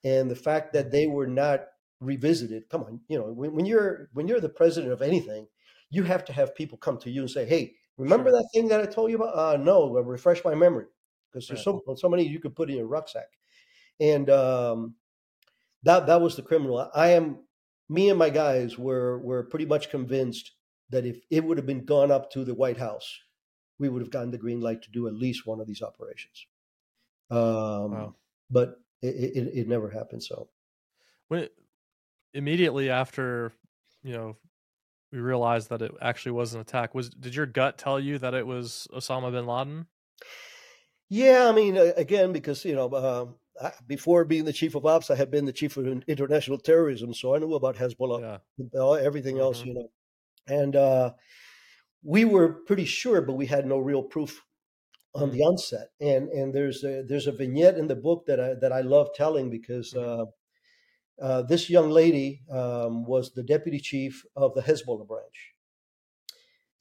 and 0.03 0.29
the 0.31 0.35
fact 0.35 0.73
that 0.73 0.91
they 0.91 1.07
were 1.07 1.27
not 1.27 1.67
revisited. 1.99 2.69
Come 2.69 2.83
on, 2.83 3.01
you 3.07 3.17
know, 3.17 3.31
when, 3.31 3.53
when 3.55 3.65
you're 3.65 4.09
when 4.13 4.27
you're 4.27 4.39
the 4.41 4.49
president 4.49 4.93
of 4.93 5.01
anything, 5.01 5.47
you 5.89 6.03
have 6.03 6.25
to 6.25 6.33
have 6.33 6.55
people 6.55 6.77
come 6.77 6.97
to 6.99 7.09
you 7.09 7.21
and 7.21 7.31
say, 7.31 7.45
"Hey, 7.45 7.75
remember 7.97 8.29
Sure. 8.29 8.39
that 8.39 8.49
thing 8.53 8.67
that 8.69 8.81
I 8.81 8.85
told 8.85 9.11
you 9.11 9.17
about?" 9.17 9.35
Uh, 9.35 9.57
no, 9.57 9.91
refresh 9.93 10.43
my 10.45 10.55
memory 10.55 10.87
because 11.31 11.47
there's 11.47 11.65
Right. 11.65 11.81
so 11.85 11.95
so 11.95 12.09
many 12.09 12.27
you 12.27 12.39
could 12.39 12.55
put 12.55 12.69
in 12.69 12.77
your 12.77 12.87
rucksack, 12.87 13.29
and 13.99 14.29
um, 14.29 14.95
that 15.83 16.07
that 16.07 16.21
was 16.21 16.35
the 16.35 16.41
criminal. 16.41 16.89
I 16.93 17.09
am 17.09 17.39
me 17.89 18.09
and 18.09 18.19
my 18.19 18.29
guys 18.29 18.77
were 18.77 19.19
were 19.19 19.43
pretty 19.43 19.65
much 19.65 19.89
convinced 19.89 20.51
that 20.89 21.05
if 21.05 21.17
it 21.29 21.43
would 21.43 21.57
have 21.57 21.65
been 21.65 21.85
gone 21.85 22.11
up 22.11 22.31
to 22.31 22.43
the 22.43 22.53
White 22.53 22.77
House, 22.77 23.19
we 23.79 23.89
would 23.89 24.01
have 24.01 24.11
gotten 24.11 24.31
the 24.31 24.37
green 24.37 24.61
light 24.61 24.81
to 24.83 24.91
do 24.91 25.07
at 25.07 25.13
least 25.13 25.45
one 25.45 25.59
of 25.59 25.67
these 25.67 25.81
operations. 25.81 26.45
Um, 27.29 27.39
Wow. 27.91 28.15
But 28.51 28.79
it, 29.01 29.07
it, 29.35 29.51
it 29.59 29.67
never 29.67 29.89
happened. 29.89 30.23
So 30.23 30.49
when 31.27 31.47
immediately 32.33 32.89
after 32.89 33.51
you 34.03 34.13
know 34.13 34.35
we 35.11 35.19
realized 35.19 35.69
that 35.69 35.81
it 35.81 35.91
actually 36.01 36.33
was 36.33 36.53
an 36.53 36.61
attack 36.61 36.93
was 36.93 37.09
did 37.09 37.35
your 37.35 37.45
gut 37.45 37.77
tell 37.77 37.99
you 37.99 38.17
that 38.17 38.33
it 38.33 38.45
was 38.45 38.87
osama 38.93 39.31
bin 39.31 39.45
laden 39.45 39.87
yeah, 41.13 41.47
I 41.47 41.51
mean, 41.51 41.77
uh, 41.77 41.91
again, 41.95 42.31
because 42.33 42.65
you 42.65 42.73
know, 42.73 42.91
um, 42.91 43.35
I, 43.35 43.42
before 43.87 44.25
being 44.25 44.45
the 44.45 44.53
chief 44.53 44.75
of 44.75 44.85
ops, 44.85 45.09
I 45.09 45.15
had 45.15 45.31
been 45.31 45.45
the 45.45 45.53
chief 45.53 45.77
of 45.77 45.85
international 46.07 46.57
terrorism, 46.57 47.13
so 47.13 47.35
I 47.35 47.39
knew 47.39 47.53
about 47.53 47.75
Hezbollah, 47.75 48.39
yeah 48.73 48.93
everything 49.01 49.39
else, 49.39 49.61
Mhm. 49.61 49.65
you 49.65 49.73
know, 49.73 49.87
and 50.47 50.75
uh, 50.75 51.13
we 52.03 52.25
were 52.25 52.63
pretty 52.65 52.85
sure, 52.85 53.21
but 53.21 53.33
we 53.33 53.45
had 53.45 53.65
no 53.65 53.77
real 53.77 54.03
proof 54.03 54.41
on 55.15 55.31
the 55.31 55.41
onset. 55.43 55.89
And 56.01 56.29
and 56.29 56.53
there's 56.53 56.83
a, 56.83 57.03
there's 57.07 57.27
a 57.27 57.31
vignette 57.31 57.77
in 57.77 57.87
the 57.87 57.95
book 57.95 58.25
that 58.27 58.39
I 58.39 58.55
that 58.55 58.71
I 58.71 58.81
love 58.81 59.09
telling 59.15 59.49
because 59.49 59.93
uh, 59.95 60.25
uh, 61.21 61.41
this 61.43 61.69
young 61.69 61.89
lady 61.89 62.41
um, 62.51 63.05
was 63.05 63.33
the 63.33 63.43
deputy 63.43 63.79
chief 63.79 64.25
of 64.35 64.53
the 64.55 64.61
Hezbollah 64.61 65.07
branch, 65.07 65.53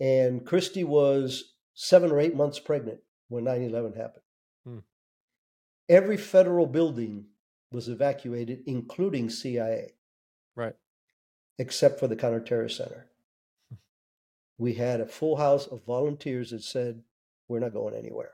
and 0.01 0.45
Christie 0.47 0.85
was 0.85 1.55
seven 1.75 2.11
or 2.11 2.21
eight 2.21 2.35
months 2.35 2.59
pregnant 2.59 3.01
when 3.29 3.45
9/11 3.45 3.97
happened. 3.97 4.25
Hmm. 4.65 4.79
Every 5.93 6.17
federal 6.17 6.67
building 6.67 7.27
was 7.71 7.89
evacuated, 7.89 8.63
including 8.67 9.31
CIA 9.31 9.93
right 10.57 10.75
except 11.59 12.01
for 12.01 12.09
the 12.09 12.17
counterterrorist 12.17 12.77
center. 12.77 13.07
We 14.59 14.75
had 14.75 15.01
a 15.01 15.07
full 15.07 15.37
house 15.37 15.67
of 15.67 15.85
volunteers 15.85 16.51
that 16.51 16.63
said, 16.63 17.03
We're 17.49 17.61
not 17.61 17.73
going 17.73 17.95
anywhere. 17.95 18.33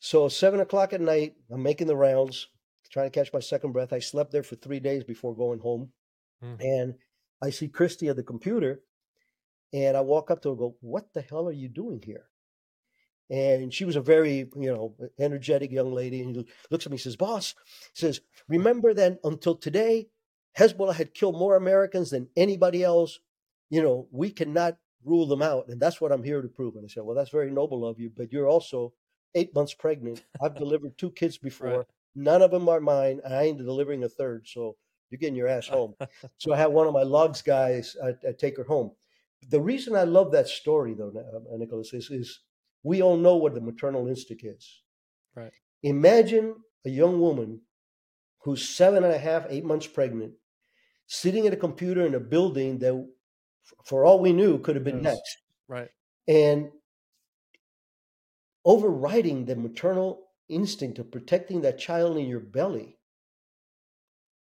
So, 0.00 0.28
seven 0.28 0.60
o'clock 0.60 0.92
at 0.92 1.00
night, 1.00 1.34
I'm 1.50 1.62
making 1.62 1.86
the 1.86 1.96
rounds, 1.96 2.48
trying 2.90 3.10
to 3.10 3.18
catch 3.18 3.32
my 3.32 3.40
second 3.40 3.72
breath. 3.72 3.92
I 3.92 4.00
slept 4.00 4.32
there 4.32 4.42
for 4.42 4.56
three 4.56 4.80
days 4.80 5.04
before 5.04 5.34
going 5.34 5.60
home. 5.60 5.90
Hmm. 6.42 6.54
And 6.60 6.94
I 7.42 7.50
see 7.50 7.68
Christy 7.68 8.08
at 8.08 8.16
the 8.16 8.22
computer, 8.22 8.80
and 9.72 9.96
I 9.96 10.00
walk 10.00 10.30
up 10.30 10.42
to 10.42 10.48
her 10.48 10.52
and 10.52 10.58
go, 10.58 10.76
What 10.80 11.12
the 11.14 11.22
hell 11.22 11.48
are 11.48 11.52
you 11.52 11.68
doing 11.68 12.02
here? 12.04 12.24
And 13.32 13.72
she 13.72 13.86
was 13.86 13.96
a 13.96 14.02
very, 14.02 14.50
you 14.54 14.70
know, 14.72 14.94
energetic 15.18 15.72
young 15.72 15.92
lady. 15.94 16.20
And 16.20 16.36
he 16.36 16.46
looks 16.70 16.84
at 16.84 16.92
me 16.92 16.96
and 16.96 17.00
says, 17.00 17.16
Boss, 17.16 17.54
says, 17.94 18.20
remember 18.46 18.92
that 18.92 19.18
until 19.24 19.54
today, 19.56 20.08
Hezbollah 20.58 20.94
had 20.94 21.14
killed 21.14 21.38
more 21.38 21.56
Americans 21.56 22.10
than 22.10 22.28
anybody 22.36 22.84
else. 22.84 23.20
You 23.70 23.82
know, 23.82 24.06
we 24.10 24.30
cannot 24.30 24.76
rule 25.02 25.26
them 25.26 25.40
out. 25.40 25.68
And 25.68 25.80
that's 25.80 25.98
what 25.98 26.12
I'm 26.12 26.22
here 26.22 26.42
to 26.42 26.48
prove. 26.48 26.76
And 26.76 26.84
I 26.84 26.88
said, 26.88 27.04
Well, 27.04 27.16
that's 27.16 27.30
very 27.30 27.50
noble 27.50 27.86
of 27.86 27.98
you, 27.98 28.10
but 28.14 28.30
you're 28.32 28.48
also 28.48 28.92
eight 29.34 29.54
months 29.54 29.72
pregnant. 29.72 30.22
I've 30.42 30.54
delivered 30.54 30.98
two 30.98 31.10
kids 31.10 31.38
before. 31.42 31.78
Right. 31.78 31.86
None 32.14 32.42
of 32.42 32.50
them 32.50 32.68
are 32.68 32.80
mine. 32.80 33.20
and 33.24 33.34
I 33.34 33.44
ain't 33.44 33.56
delivering 33.56 34.04
a 34.04 34.08
third. 34.10 34.46
So 34.46 34.76
you're 35.10 35.18
getting 35.18 35.36
your 35.36 35.48
ass 35.48 35.68
home. 35.68 35.94
so 36.36 36.52
I 36.52 36.58
had 36.58 36.66
one 36.66 36.86
of 36.86 36.92
my 36.92 37.02
logs 37.02 37.40
guys 37.40 37.96
uh, 38.02 38.12
uh, 38.28 38.32
take 38.38 38.58
her 38.58 38.64
home. 38.64 38.92
The 39.48 39.60
reason 39.60 39.96
I 39.96 40.04
love 40.04 40.32
that 40.32 40.48
story, 40.48 40.94
though, 40.94 41.12
uh, 41.16 41.56
Nicholas, 41.56 41.92
is, 41.94 42.10
is 42.10 42.40
we 42.82 43.02
all 43.02 43.16
know 43.16 43.36
what 43.36 43.54
the 43.54 43.60
maternal 43.60 44.08
instinct 44.08 44.44
is. 44.44 44.82
Right. 45.34 45.52
Imagine 45.82 46.56
a 46.84 46.90
young 46.90 47.20
woman 47.20 47.62
who's 48.44 48.68
seven 48.68 49.04
and 49.04 49.12
a 49.14 49.18
half, 49.18 49.46
eight 49.48 49.64
months 49.64 49.86
pregnant, 49.86 50.34
sitting 51.06 51.46
at 51.46 51.52
a 51.54 51.56
computer 51.58 52.06
in 52.06 52.14
a 52.14 52.20
building 52.20 52.78
that, 52.80 52.94
for 53.84 54.04
all 54.04 54.20
we 54.20 54.32
knew, 54.32 54.58
could 54.60 54.76
have 54.76 54.84
been 54.84 55.02
Yes. 55.02 55.02
next, 55.02 55.38
right 55.68 55.90
and 56.28 56.70
overriding 58.64 59.44
the 59.44 59.56
maternal 59.56 60.28
instinct 60.48 60.98
of 60.98 61.10
protecting 61.10 61.62
that 61.62 61.78
child 61.78 62.16
in 62.16 62.26
your 62.26 62.40
belly 62.40 62.98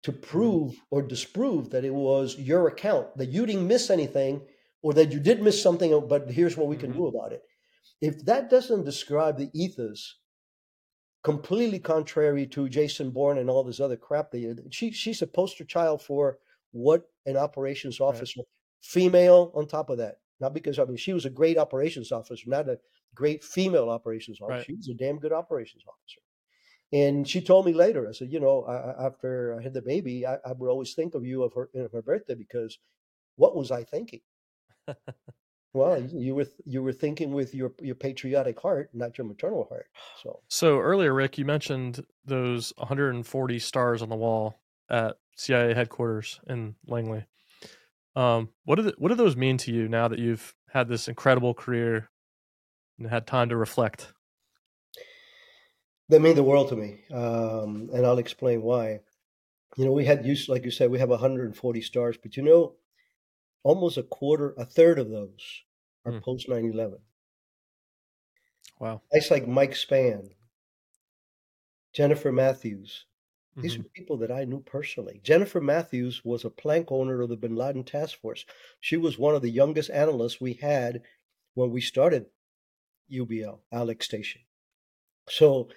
to 0.03 0.11
prove 0.13 0.81
or 0.91 1.01
disprove 1.01 1.69
that 1.71 1.83
it 1.83 1.93
was 1.93 2.37
your 2.37 2.67
account, 2.67 3.15
that 3.17 3.29
you 3.29 3.45
didn't 3.45 3.67
miss 3.67 3.89
anything 3.89 4.47
or 4.81 4.93
that 4.93 5.11
you 5.11 5.19
did 5.19 5.41
miss 5.41 5.61
something, 5.61 6.07
but 6.07 6.29
here's 6.31 6.55
what 6.55 6.67
we 6.67 6.77
can 6.77 6.91
Mhm. 6.91 6.93
do 6.93 7.07
about 7.07 7.33
it. 7.33 7.43
If 8.01 8.23
that 8.25 8.49
doesn't 8.49 8.85
describe 8.85 9.37
the 9.37 9.49
ethos, 9.53 10.19
completely 11.23 11.79
contrary 11.79 12.47
to 12.47 12.69
Jason 12.69 13.11
Bourne 13.11 13.37
and 13.37 13.49
all 13.49 13.63
this 13.63 13.79
other 13.79 13.97
crap, 13.97 14.31
that 14.31 14.39
you- 14.39 14.67
she 14.71 14.91
she's 14.91 15.21
a 15.21 15.27
poster 15.27 15.65
child 15.65 16.01
for 16.01 16.39
what 16.71 17.11
an 17.25 17.35
operations 17.35 17.99
officer, 17.99 18.41
female 18.81 19.51
on 19.53 19.67
top 19.67 19.89
of 19.89 19.97
that. 19.97 20.21
Not 20.39 20.53
because 20.53 20.79
I 20.79 20.85
mean 20.85 20.97
she 20.97 21.13
was 21.13 21.25
a 21.25 21.29
great 21.29 21.57
operations 21.57 22.11
officer, 22.11 22.43
not 22.47 22.69
a 22.69 22.79
great 23.13 23.43
female 23.43 23.89
operations 23.89 24.39
officer. 24.39 24.55
Right. 24.59 24.65
She 24.65 24.75
was 24.75 24.87
a 24.89 24.93
damn 24.93 25.19
good 25.19 25.33
operations 25.33 25.83
officer. 25.85 26.21
And 26.91 27.27
she 27.27 27.41
told 27.41 27.65
me 27.65 27.73
later, 27.73 28.07
I 28.07 28.13
said, 28.13 28.31
you 28.31 28.39
know, 28.39 28.63
I- 28.63 29.05
after 29.07 29.59
I 29.59 29.61
had 29.61 29.73
the 29.73 29.81
baby, 29.81 30.25
I, 30.25 30.35
I 30.45 30.53
would 30.53 30.69
always 30.69 30.93
think 30.95 31.13
of 31.15 31.25
you 31.25 31.43
of 31.43 31.53
her, 31.53 31.69
of 31.75 31.91
her 31.91 32.01
birthday 32.01 32.35
because 32.35 32.79
what 33.35 33.55
was 33.55 33.71
I 33.71 33.83
thinking? 33.83 34.21
well, 35.73 36.01
you 36.01 36.35
were 36.35 36.47
you 36.65 36.81
were 36.81 36.93
thinking 36.93 37.31
with 37.31 37.53
your 37.53 37.71
your 37.79 37.95
patriotic 37.95 38.59
heart, 38.59 38.89
not 38.93 39.17
your 39.17 39.27
maternal 39.27 39.65
heart. 39.69 39.87
So 40.23 40.39
so 40.47 40.79
earlier 40.79 41.13
Ric 41.13 41.37
you 41.37 41.45
mentioned 41.45 42.05
those 42.25 42.73
140 42.77 43.59
stars 43.59 44.01
on 44.01 44.09
the 44.09 44.15
wall 44.15 44.59
at 44.89 45.17
cia 45.35 45.73
headquarters 45.73 46.41
in 46.49 46.75
langley 46.85 47.25
um 48.15 48.49
what 48.65 48.75
do 48.75 48.81
the, 48.81 48.93
what 48.97 49.07
do 49.07 49.15
those 49.15 49.37
mean 49.37 49.55
to 49.55 49.71
you 49.71 49.87
now 49.87 50.07
that 50.07 50.19
you've 50.19 50.53
had 50.73 50.89
this 50.89 51.07
incredible 51.07 51.53
career 51.53 52.09
and 52.97 53.07
had 53.07 53.25
time 53.25 53.47
to 53.47 53.55
reflect 53.55 54.11
they 56.09 56.17
mean 56.17 56.35
the 56.35 56.43
world 56.43 56.69
to 56.69 56.75
me, 56.75 57.01
um, 57.13 57.89
and 57.93 58.05
I'll 58.05 58.17
explain 58.17 58.63
why. 58.63 58.99
You 59.77 59.85
know, 59.85 59.91
we 59.91 60.05
had 60.05 60.25
used, 60.25 60.49
like 60.49 60.65
you 60.65 60.71
said, 60.71 60.89
we 60.89 60.97
have 60.97 61.09
140 61.09 61.81
stars, 61.81 62.17
but 62.21 62.35
you 62.35 62.41
know, 62.41 62.73
almost 63.63 63.97
a 63.97 64.03
quarter, 64.03 64.53
a 64.57 64.65
third 64.65 64.99
of 64.99 65.09
those 65.09 65.63
are 66.05 66.11
Hmm. 66.11 66.19
post 66.23 66.49
9/11. 66.49 67.03
wow 68.79 69.01
Guys 69.13 69.29
like 69.29 69.47
Mike 69.47 69.73
Spann, 69.75 70.33
Jennifer 71.93 72.31
Matthews. 72.31 73.05
These 73.61 73.77
Mhm. 73.77 73.79
are 73.79 73.89
people 73.95 74.17
that 74.19 74.31
I 74.31 74.45
knew 74.45 74.61
personally. 74.61 75.19
Jennifer 75.23 75.61
Matthews 75.61 76.25
was 76.25 76.45
a 76.45 76.49
plank 76.51 76.91
owner 76.91 77.21
of 77.21 77.29
the 77.29 77.37
Bin 77.37 77.55
Laden 77.55 77.83
Task 77.85 78.19
Force. 78.19 78.45
She 78.79 78.97
was 78.97 79.17
one 79.19 79.35
of 79.35 79.41
the 79.43 79.49
youngest 79.51 79.89
analysts 79.91 80.41
we 80.41 80.53
had 80.55 81.03
when 81.55 81.71
we 81.71 81.81
started 81.81 82.31
UBL, 83.09 83.63
Alec 83.71 84.03
Station. 84.03 84.43
So, 85.29 85.69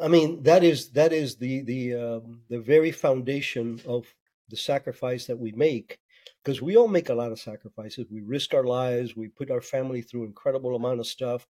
I 0.00 0.08
mean, 0.08 0.42
that 0.44 0.64
is 0.64 0.92
that 0.92 1.12
is 1.12 1.36
the 1.36 1.62
the 1.62 1.94
um, 1.94 2.44
the 2.48 2.60
very 2.60 2.92
foundation 2.92 3.80
of 3.86 4.14
the 4.48 4.56
sacrifice 4.56 5.26
that 5.26 5.38
we 5.38 5.52
make, 5.52 6.00
because 6.42 6.62
we 6.62 6.76
all 6.76 6.88
make 6.88 7.08
a 7.08 7.14
lot 7.14 7.32
of 7.32 7.40
sacrifices. 7.40 8.06
We 8.10 8.22
risk 8.22 8.54
our 8.54 8.64
lives. 8.64 9.16
We 9.16 9.28
put 9.28 9.50
our 9.50 9.60
family 9.62 10.02
through 10.02 10.24
incredible 10.24 10.74
amount 10.76 11.00
of 11.00 11.06
stuff. 11.06 11.46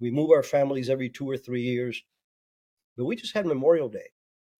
We 0.00 0.10
move 0.10 0.30
our 0.30 0.42
families 0.42 0.90
every 0.90 1.10
two 1.10 1.28
or 1.28 1.36
three 1.38 1.62
years. 1.62 2.02
But 2.96 3.06
we 3.06 3.16
just 3.16 3.32
had 3.34 3.46
Memorial 3.46 3.88
Day 3.88 4.10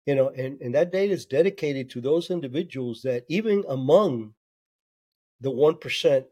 you 0.06 0.14
know 0.16 0.30
and, 0.30 0.60
and 0.62 0.74
that 0.74 0.92
date 0.92 1.10
is 1.12 1.26
dedicated 1.26 1.90
to 1.90 2.00
those 2.00 2.30
individuals 2.30 3.02
that 3.02 3.24
even 3.28 3.64
among 3.68 4.34
the 5.40 5.50
1% 5.50 6.26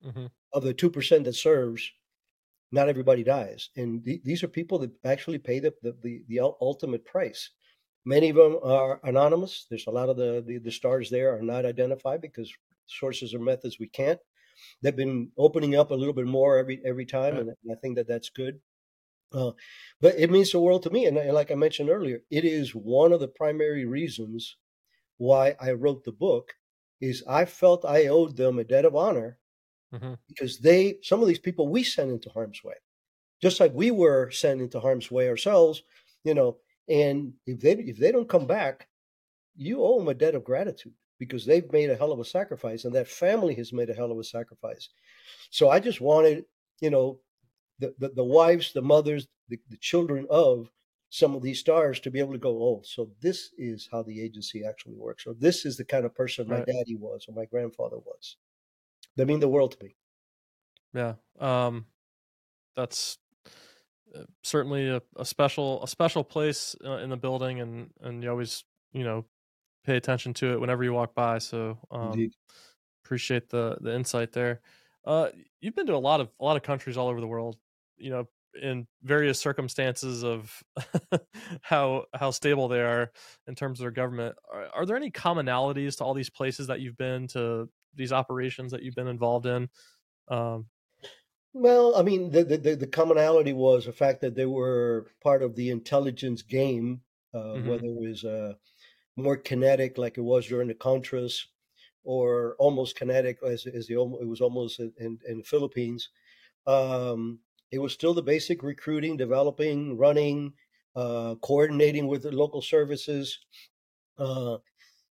Mhm. 0.00 0.26
of 0.52 0.64
the 0.64 0.74
2% 0.74 1.24
that 1.26 1.34
serves 1.34 1.92
not 2.72 2.88
everybody 2.88 3.24
dies 3.24 3.70
and 3.76 4.04
th- 4.04 4.22
these 4.24 4.42
are 4.44 4.48
people 4.48 4.78
that 4.78 4.92
actually 5.04 5.38
pay 5.38 5.60
the, 5.60 5.74
the, 5.82 5.92
the, 6.02 6.24
the 6.28 6.40
ultimate 6.40 7.04
price 7.04 7.50
many 8.04 8.30
of 8.30 8.36
them 8.36 8.58
are 8.62 9.00
anonymous 9.04 9.66
there's 9.70 9.86
a 9.86 9.90
lot 9.90 10.08
of 10.08 10.16
the, 10.16 10.42
the, 10.46 10.58
the 10.58 10.70
stars 10.72 11.10
there 11.10 11.34
are 11.36 11.42
not 11.42 11.66
identified 11.66 12.20
because 12.20 12.52
sources 12.86 13.34
or 13.34 13.38
methods 13.40 13.78
we 13.78 13.88
can't 13.88 14.20
they've 14.82 14.96
been 14.96 15.32
opening 15.38 15.76
up 15.76 15.90
a 15.90 15.94
little 15.94 16.14
bit 16.14 16.26
more 16.26 16.58
every 16.58 16.82
every 16.84 17.06
time 17.06 17.36
Right. 17.36 17.46
and 17.48 17.50
i 17.72 17.76
think 17.82 17.96
that 17.96 18.08
that's 18.08 18.30
good 18.30 18.60
uh, 19.32 19.52
but 20.00 20.14
it 20.16 20.30
means 20.30 20.50
the 20.52 20.60
world 20.60 20.82
to 20.82 20.90
me. 20.90 21.06
And, 21.06 21.16
and 21.16 21.32
like 21.34 21.50
I 21.50 21.54
mentioned 21.54 21.90
earlier, 21.90 22.22
it 22.30 22.44
is 22.44 22.74
one 22.74 23.12
of 23.12 23.20
the 23.20 23.28
primary 23.28 23.84
reasons 23.84 24.56
why 25.18 25.56
I 25.60 25.72
wrote 25.72 26.04
the 26.04 26.12
book 26.12 26.54
is 27.00 27.24
I 27.28 27.44
felt 27.46 27.84
I 27.84 28.06
owed 28.08 28.36
them 28.36 28.58
a 28.58 28.64
debt 28.64 28.84
of 28.86 28.96
honor 28.96 29.40
hmm 29.92 30.14
because 30.28 30.60
they 30.60 30.98
some 31.02 31.20
of 31.22 31.28
these 31.28 31.38
people 31.38 31.68
we 31.68 31.82
send 31.84 32.10
into 32.10 32.30
harm's 32.30 32.62
way 32.64 32.74
just 33.42 33.60
like 33.60 33.72
we 33.74 33.90
were 33.90 34.30
sent 34.30 34.60
into 34.62 34.80
harm's 34.80 35.10
way 35.10 35.28
ourselves 35.28 35.82
you 36.24 36.34
know 36.34 36.58
and 36.90 37.34
if 37.46 37.60
they 37.60 37.72
if 37.72 37.98
they 37.98 38.12
don't 38.12 38.28
come 38.28 38.46
back 38.46 38.88
you 39.56 39.82
owe 39.82 39.98
them 39.98 40.08
a 40.08 40.14
debt 40.14 40.34
of 40.34 40.44
gratitude 40.44 40.94
because 41.18 41.44
they've 41.46 41.72
made 41.72 41.90
a 41.90 41.96
hell 41.96 42.12
of 42.12 42.20
a 42.20 42.24
sacrifice 42.24 42.84
and 42.84 42.94
that 42.94 43.08
family 43.08 43.54
has 43.54 43.72
made 43.72 43.90
a 43.90 43.94
hell 43.94 44.12
of 44.12 44.18
a 44.18 44.24
sacrifice 44.24 44.90
so 45.50 45.68
i 45.70 45.80
just 45.80 46.00
wanted 46.00 46.44
you 46.80 46.90
know 46.90 47.20
the 47.78 47.94
the, 47.98 48.10
the 48.10 48.24
wives 48.24 48.72
the 48.72 48.82
mothers 48.82 49.28
the, 49.48 49.58
the 49.70 49.76
children 49.78 50.26
of 50.30 50.70
some 51.10 51.34
of 51.34 51.42
these 51.42 51.60
stars 51.60 52.00
to 52.00 52.10
be 52.10 52.20
able 52.20 52.32
to 52.32 52.38
go 52.38 52.62
oh 52.62 52.82
so 52.84 53.10
this 53.20 53.50
is 53.58 53.88
how 53.90 54.02
the 54.02 54.22
agency 54.22 54.64
actually 54.64 54.94
works 54.96 55.26
or 55.26 55.34
this 55.34 55.66
is 55.66 55.76
the 55.76 55.84
kind 55.84 56.04
of 56.06 56.14
person 56.14 56.48
my 56.48 56.56
Right. 56.56 56.66
daddy 56.66 56.96
was 56.96 57.26
or 57.28 57.34
my 57.34 57.46
grandfather 57.46 57.98
was 57.98 58.36
they 59.16 59.24
mean 59.24 59.40
the 59.40 59.48
world 59.48 59.72
to 59.72 59.84
me 59.84 59.96
Yeah. 60.92 61.14
Um, 61.38 61.86
that's 62.76 63.18
certainly 64.42 64.88
a, 64.88 65.02
a 65.16 65.24
special 65.24 65.82
a 65.82 65.88
special 65.88 66.24
place 66.24 66.76
uh, 66.84 66.98
in 66.98 67.10
the 67.10 67.16
building, 67.16 67.60
and 67.60 67.90
and 68.00 68.22
you 68.22 68.30
always 68.30 68.64
you 68.92 69.04
know 69.04 69.24
pay 69.84 69.96
attention 69.96 70.34
to 70.34 70.52
it 70.52 70.60
whenever 70.60 70.84
you 70.84 70.92
walk 70.92 71.14
by. 71.14 71.38
So 71.38 71.78
um, 71.90 72.30
appreciate 73.04 73.48
the 73.50 73.76
the 73.80 73.94
insight 73.94 74.32
there. 74.32 74.60
Uh, 75.04 75.28
you've 75.60 75.74
been 75.74 75.86
to 75.86 75.94
a 75.94 75.96
lot 75.96 76.20
of 76.20 76.28
a 76.40 76.44
lot 76.44 76.56
of 76.56 76.62
countries 76.62 76.96
all 76.96 77.08
over 77.08 77.20
the 77.20 77.26
world. 77.26 77.56
You 77.96 78.10
know, 78.10 78.28
in 78.60 78.86
various 79.02 79.38
circumstances 79.38 80.24
of 80.24 80.62
how 81.62 82.04
how 82.14 82.30
stable 82.30 82.68
they 82.68 82.80
are 82.80 83.10
in 83.46 83.54
terms 83.54 83.80
of 83.80 83.84
their 83.84 83.90
government. 83.90 84.36
Are, 84.52 84.68
are 84.74 84.86
there 84.86 84.96
any 84.96 85.10
commonalities 85.10 85.98
to 85.98 86.04
all 86.04 86.14
these 86.14 86.30
places 86.30 86.66
that 86.68 86.80
you've 86.80 86.96
been 86.96 87.28
to 87.28 87.68
these 87.94 88.12
operations 88.12 88.72
that 88.72 88.82
you've 88.82 88.94
been 88.94 89.08
involved 89.08 89.46
in? 89.46 89.68
Um, 90.28 90.66
Well, 91.52 91.96
I 91.96 92.02
mean, 92.02 92.30
the, 92.30 92.44
the 92.44 92.76
the 92.76 92.86
commonality 92.86 93.52
was 93.52 93.86
the 93.86 93.92
fact 93.92 94.20
that 94.20 94.34
they 94.36 94.46
were 94.46 95.10
part 95.20 95.42
of 95.42 95.56
the 95.56 95.70
intelligence 95.70 96.42
game, 96.42 97.02
uh, 97.34 97.54
Mhm. 97.54 97.58
whether 97.58 97.84
it 97.86 97.94
was 98.00 98.24
uh, 98.24 98.54
more 99.16 99.36
kinetic 99.36 99.98
like 99.98 100.18
it 100.18 100.22
was 100.22 100.46
during 100.48 100.68
the 100.68 100.74
Contras, 100.74 101.46
or 102.04 102.56
almost 102.58 102.96
kinetic 102.96 103.38
as 103.44 103.66
as 103.66 103.86
the 103.88 103.94
it 103.94 104.28
was 104.28 104.40
almost 104.40 104.80
in, 104.80 104.92
in, 104.98 105.20
in 105.28 105.38
the 105.38 105.44
Philippines. 105.44 106.10
Um, 106.66 107.40
it 107.72 107.78
was 107.80 107.94
still 107.94 108.14
the 108.14 108.22
basic 108.22 108.62
recruiting, 108.62 109.16
developing, 109.18 109.98
running, 109.98 110.54
uh, 110.96 111.36
coordinating 111.36 112.08
with 112.08 112.22
the 112.24 112.32
local 112.32 112.62
services. 112.62 113.40
Uh, 114.18 114.58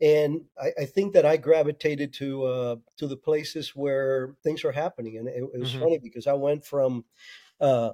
and 0.01 0.45
I, 0.59 0.71
I 0.81 0.85
think 0.85 1.13
that 1.13 1.25
I 1.25 1.37
gravitated 1.37 2.13
to 2.15 2.43
uh, 2.45 2.75
to 2.97 3.07
the 3.07 3.17
places 3.17 3.75
where 3.75 4.35
things 4.43 4.65
are 4.65 4.71
happening, 4.71 5.17
and 5.17 5.27
it, 5.27 5.43
it 5.53 5.59
was 5.59 5.73
Mhm. 5.73 5.79
funny 5.79 5.99
because 5.99 6.27
I 6.27 6.33
went 6.33 6.65
from 6.65 7.05
uh, 7.59 7.93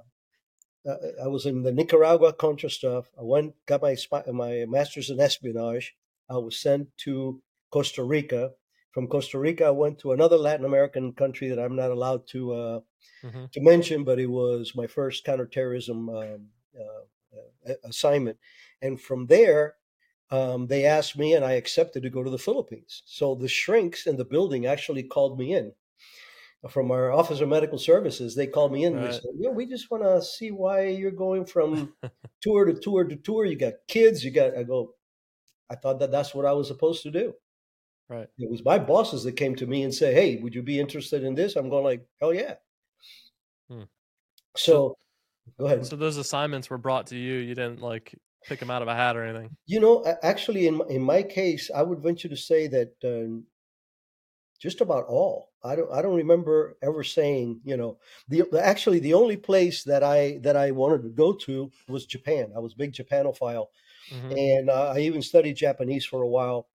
uh, 0.88 0.96
I 1.22 1.28
was 1.28 1.46
in 1.46 1.62
the 1.62 1.72
Nicaragua 1.72 2.32
Contra 2.32 2.70
stuff. 2.70 3.10
I 3.18 3.22
went 3.22 3.54
got 3.66 3.82
my 3.82 3.96
my 4.32 4.64
master's 4.68 5.10
in 5.10 5.20
espionage. 5.20 5.96
I 6.28 6.38
was 6.38 6.60
sent 6.60 6.96
to 6.98 7.42
Costa 7.70 8.02
Rica. 8.04 8.52
From 8.92 9.06
Costa 9.06 9.38
Rica, 9.38 9.66
I 9.66 9.70
went 9.70 9.98
to 10.00 10.12
another 10.12 10.36
Latin 10.38 10.64
American 10.64 11.12
country 11.12 11.48
that 11.48 11.58
I'm 11.58 11.76
not 11.76 11.90
allowed 11.90 12.26
to 12.28 12.52
uh, 12.52 12.80
mhm. 13.22 13.50
to 13.52 13.60
mention, 13.60 14.04
but 14.04 14.18
it 14.18 14.26
was 14.28 14.74
my 14.74 14.86
first 14.86 15.24
counterterrorism 15.24 16.08
um, 16.08 16.48
uh, 16.78 17.38
uh, 17.68 17.74
assignment. 17.84 18.38
And 18.80 19.00
from 19.00 19.26
there, 19.26 19.76
um, 20.30 20.66
they 20.66 20.84
asked 20.84 21.16
me, 21.16 21.34
and 21.34 21.44
I 21.44 21.52
accepted 21.52 22.02
to 22.02 22.10
go 22.10 22.22
to 22.22 22.30
the 22.30 22.38
Philippines. 22.38 23.02
So 23.06 23.34
the 23.34 23.48
shrinks 23.48 24.06
in 24.06 24.16
the 24.16 24.24
building 24.24 24.66
actually 24.66 25.02
called 25.02 25.38
me 25.38 25.54
in 25.54 25.72
from 26.68 26.90
our 26.90 27.12
Office 27.12 27.40
of 27.40 27.48
Medical 27.48 27.78
Services. 27.78 28.34
They 28.34 28.46
called 28.46 28.72
me 28.72 28.84
in 28.84 28.96
and 28.96 29.06
they 29.06 29.12
said, 29.12 29.22
"Yeah, 29.38 29.50
we 29.50 29.66
just 29.66 29.90
want 29.90 30.02
to 30.02 30.20
see 30.22 30.50
why 30.50 30.88
you're 30.88 31.10
going 31.10 31.46
from 31.46 31.94
tour 32.42 32.64
to 32.64 32.74
tour 32.74 33.04
to 33.04 33.16
tour. 33.16 33.44
You 33.44 33.56
got 33.56 33.74
kids. 33.86 34.24
You 34.24 34.30
got." 34.30 34.56
I 34.56 34.64
go. 34.64 34.94
I 35.70 35.76
thought 35.76 36.00
that 36.00 36.10
that's 36.10 36.34
what 36.34 36.46
I 36.46 36.52
was 36.52 36.66
supposed 36.66 37.02
to 37.04 37.10
do. 37.10 37.34
Right. 38.08 38.26
It 38.38 38.50
was 38.50 38.64
my 38.64 38.78
bosses 38.78 39.22
that 39.24 39.32
came 39.32 39.54
to 39.56 39.66
me 39.66 39.82
and 39.82 39.94
say, 39.94 40.12
"Hey, 40.12 40.36
would 40.36 40.54
you 40.54 40.62
be 40.62 40.80
interested 40.80 41.22
in 41.22 41.34
this?" 41.34 41.56
I'm 41.56 41.70
going 41.70 41.84
like, 41.84 42.06
"Hell 42.20 42.34
yeah!" 42.34 42.54
Hmm. 43.70 43.84
So, 44.56 44.96
go 45.58 45.66
ahead. 45.66 45.86
So 45.86 45.94
those 45.94 46.16
assignments 46.16 46.68
were 46.68 46.78
brought 46.78 47.08
to 47.08 47.16
you. 47.16 47.34
You 47.34 47.54
didn't 47.54 47.80
like 47.80 48.18
pick 48.46 48.60
them 48.60 48.70
out 48.70 48.82
of 48.82 48.88
a 48.88 48.94
hat 48.94 49.16
or 49.16 49.24
anything. 49.24 49.56
You 49.66 49.78
know, 49.80 50.04
actually, 50.22 50.66
in 50.66 50.76
my, 50.78 50.86
in 50.86 51.02
my 51.02 51.22
case, 51.22 51.70
I 51.70 51.82
would 51.82 52.00
venture 52.00 52.28
to 52.28 52.36
say 52.36 52.66
that 52.68 52.94
um, 53.04 53.46
just 54.58 54.80
about 54.80 55.04
all. 55.06 55.52
I 55.62 55.76
don't 55.76 55.90
I 55.92 56.02
don't 56.02 56.16
remember 56.16 56.76
ever 56.82 57.02
saying, 57.04 57.60
you 57.64 57.76
know, 57.76 57.98
the 58.28 58.44
actually 58.60 58.98
the 59.00 59.14
only 59.14 59.36
place 59.36 59.84
that 59.84 60.02
I 60.02 60.38
that 60.42 60.56
I 60.56 60.70
wanted 60.72 61.02
to 61.02 61.08
go 61.10 61.32
to 61.32 61.70
was 61.88 62.06
Japan. 62.06 62.52
I 62.54 62.58
was 62.60 62.74
a 62.74 62.76
big 62.76 62.92
Japanophile, 62.92 63.66
Mhm. 64.10 64.38
and 64.38 64.70
uh, 64.70 64.92
I 64.96 65.00
even 65.00 65.22
studied 65.22 65.56
Japanese 65.56 66.06
for 66.06 66.22
a 66.22 66.28
while. 66.28 66.68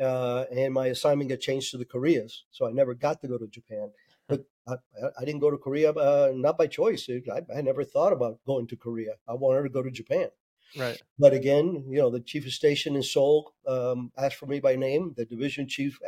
Uh, 0.00 0.46
and 0.52 0.74
my 0.74 0.88
assignment 0.88 1.30
got 1.30 1.40
changed 1.40 1.70
to 1.72 1.78
the 1.78 1.84
Koreas, 1.84 2.44
so 2.50 2.66
I 2.66 2.72
never 2.72 2.94
got 2.94 3.20
to 3.22 3.28
go 3.28 3.38
to 3.38 3.48
Japan. 3.48 3.92
But 4.28 4.44
I, 4.68 4.74
I- 4.74 5.10
I 5.20 5.24
didn't 5.26 5.40
go 5.40 5.50
to 5.50 5.58
Korea 5.58 5.92
uh, 5.92 6.32
not 6.34 6.58
by 6.58 6.66
choice. 6.68 7.08
I, 7.10 7.42
I 7.56 7.62
never 7.62 7.84
thought 7.84 8.12
about 8.12 8.40
going 8.46 8.66
to 8.68 8.76
Korea. 8.76 9.14
I 9.28 9.34
wanted 9.34 9.64
to 9.64 9.70
go 9.70 9.82
to 9.82 9.90
Japan. 9.90 10.28
Right. 10.74 11.00
But 11.18 11.32
again, 11.34 11.84
you 11.88 11.98
know, 11.98 12.10
the 12.10 12.20
chief 12.20 12.46
of 12.46 12.52
station 12.52 12.96
in 12.96 13.02
Seoul 13.02 13.54
um, 13.66 14.12
asked 14.16 14.36
for 14.36 14.46
me 14.46 14.60
by 14.60 14.76
name. 14.76 15.14
The 15.16 15.24
division 15.26 15.68
chief 15.68 16.00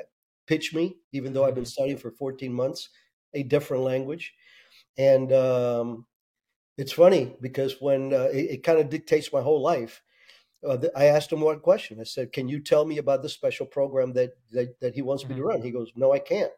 pitched 0.46 0.74
me, 0.74 0.98
even 1.12 1.32
though 1.32 1.44
I've 1.44 1.54
been 1.54 1.64
studying 1.66 1.98
for 1.98 2.10
14 2.10 2.52
months, 2.52 2.90
a 3.34 3.42
different 3.42 3.84
language. 3.84 4.34
And 4.98 5.32
um, 5.32 6.06
it's 6.78 6.92
funny 6.92 7.36
because 7.40 7.80
when 7.80 8.14
uh, 8.14 8.24
it, 8.32 8.50
it 8.50 8.64
kind 8.64 8.78
of 8.80 8.88
dictates 8.90 9.32
my 9.32 9.42
whole 9.42 9.62
life, 9.62 10.02
uh, 10.64 10.78
I 10.96 11.06
asked 11.06 11.32
him 11.32 11.40
one 11.42 11.60
question. 11.60 12.00
I 12.00 12.04
said, 12.04 12.32
"Can 12.32 12.48
you 12.48 12.60
tell 12.60 12.84
me 12.86 12.98
about 12.98 13.22
the 13.22 13.28
special 13.30 13.66
program 13.66 14.12
that 14.14 14.32
that, 14.52 14.80
that 14.80 14.94
he 14.94 15.02
wants 15.02 15.28
me 15.28 15.36
to 15.36 15.42
Mhm. 15.42 15.44
run?" 15.44 15.62
He 15.62 15.70
goes, 15.72 15.92
"No, 15.96 16.12
I 16.12 16.20
can't." 16.20 16.52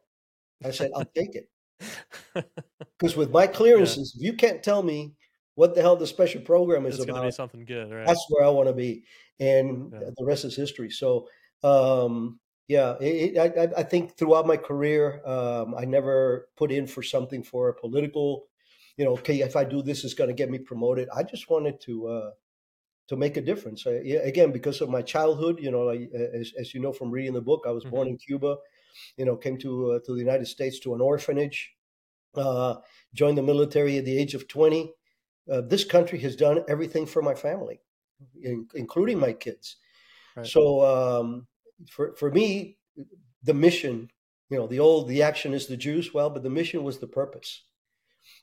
I 0.65 0.71
said, 0.73 0.91
"I'll 0.97 1.11
take 1.17 1.35
it." 1.37 1.51
Because 2.99 3.17
with 3.17 3.31
my 3.31 3.47
clearances, 3.47 4.15
if 4.17 4.23
you 4.23 4.35
can't 4.35 4.63
tell 4.63 4.83
me 4.83 5.17
what 5.55 5.75
the 5.75 5.83
hell 5.83 5.97
the 5.97 6.07
special 6.07 6.41
program 6.43 6.87
is 6.87 6.97
it's 6.97 7.05
going 7.05 7.15
to 7.15 7.21
about, 7.21 7.29
be 7.29 7.33
something 7.33 7.65
good, 7.65 7.91
right? 7.93 8.07
that's 8.07 8.25
where 8.31 8.45
I 8.45 8.49
want 8.51 8.69
to 8.69 8.75
be, 8.75 9.05
and 9.41 9.93
Yeah. 9.93 10.11
the 10.17 10.25
rest 10.25 10.45
is 10.45 10.57
history. 10.57 10.91
So, 10.91 11.29
um, 11.63 12.41
yeah, 12.69 12.97
it, 13.01 13.37
it, 13.37 13.39
I, 13.59 13.81
I- 13.81 13.83
think 13.83 14.17
throughout 14.17 14.47
my 14.47 14.57
career, 14.57 15.21
um, 15.27 15.75
I 15.75 15.85
never 15.85 16.49
put 16.57 16.73
in 16.73 16.87
for 16.87 17.03
something 17.03 17.43
for 17.43 17.69
a 17.69 17.75
political, 17.75 18.49
you 18.97 19.05
know, 19.05 19.13
okay, 19.15 19.41
if 19.41 19.57
I 19.57 19.65
do 19.65 19.83
this, 19.83 20.05
it's 20.05 20.15
going 20.15 20.29
to 20.29 20.35
get 20.35 20.51
me 20.51 20.59
promoted. 20.59 21.09
I 21.15 21.23
just 21.23 21.51
wanted 21.51 21.81
to 21.83 22.07
uh, 22.09 22.31
to 23.09 23.17
make 23.17 23.37
a 23.37 23.41
difference. 23.43 23.87
I, 23.87 24.01
yeah, 24.05 24.21
again, 24.21 24.53
because 24.53 24.81
of 24.81 24.89
my 24.89 25.03
childhood, 25.03 25.59
you 25.61 25.71
know, 25.71 25.83
like, 25.83 26.11
as, 26.15 26.53
as 26.59 26.73
you 26.75 26.81
know 26.81 26.93
from 26.93 27.11
reading 27.11 27.35
the 27.35 27.43
book, 27.43 27.65
I 27.67 27.73
was 27.73 27.85
born 27.85 28.09
Mhm. 28.09 28.11
in 28.13 28.17
Cuba. 28.19 28.57
You 29.17 29.25
know, 29.27 29.37
came 29.37 29.59
to 29.59 29.93
uh, 29.93 29.99
to 30.07 30.13
the 30.15 30.21
United 30.21 30.47
States 30.47 30.79
to 30.81 30.95
an 30.95 31.01
orphanage, 31.01 31.75
uh, 32.35 32.77
joined 33.15 33.39
the 33.39 33.43
military 33.43 33.99
at 33.99 34.05
the 34.05 34.17
age 34.19 34.35
of 34.35 34.49
twenty. 34.49 34.95
Uh, 35.51 35.61
this 35.61 35.85
country 35.85 36.19
has 36.21 36.37
done 36.37 36.65
everything 36.69 37.07
for 37.07 37.23
my 37.23 37.35
family, 37.35 37.81
in, 38.43 38.67
including 38.75 39.19
my 39.19 39.33
kids. 39.33 39.77
Right. 40.37 40.47
So 40.47 40.85
um, 40.85 41.47
for 41.91 42.15
for 42.15 42.31
me, 42.31 42.79
the 43.43 43.55
mission, 43.55 44.11
you 44.51 44.59
know, 44.59 44.67
the 44.67 44.79
old 44.81 45.09
the 45.09 45.23
action 45.23 45.55
is 45.55 45.67
the 45.67 45.77
juice. 45.77 46.15
Well, 46.15 46.31
but 46.31 46.43
the 46.43 46.51
mission 46.51 46.85
was 46.85 46.99
the 46.99 47.09
purpose, 47.09 47.65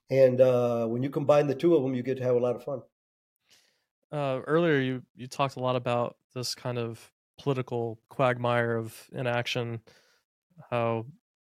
and 0.09 0.41
uh, 0.41 0.85
when 0.87 1.03
you 1.03 1.09
combine 1.09 1.47
the 1.47 1.55
two 1.55 1.75
of 1.75 1.83
them, 1.83 1.95
you 1.95 2.03
get 2.03 2.17
to 2.17 2.23
have 2.23 2.35
a 2.35 2.39
lot 2.39 2.55
of 2.55 2.63
fun. 2.63 2.81
uh, 4.11 4.41
earlier 4.47 4.79
you 4.79 5.01
you 5.15 5.27
talked 5.27 5.55
a 5.55 5.59
lot 5.59 5.75
about 5.75 6.17
this 6.33 6.55
kind 6.55 6.77
of 6.77 7.11
political 7.37 7.99
quagmire 8.09 8.75
of 8.75 9.07
inaction 9.13 9.79
how 10.69 11.05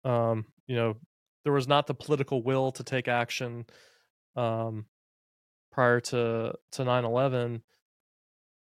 um 0.05 0.45
you 0.67 0.75
know 0.75 0.95
there 1.43 1.53
was 1.53 1.67
not 1.67 1.87
the 1.87 1.93
political 1.93 2.43
will 2.43 2.71
to 2.71 2.83
take 2.83 3.07
action 3.07 3.65
um 4.35 4.85
prior 5.79 6.01
to 6.01 6.53
to 6.73 6.83
9/11 6.83 7.61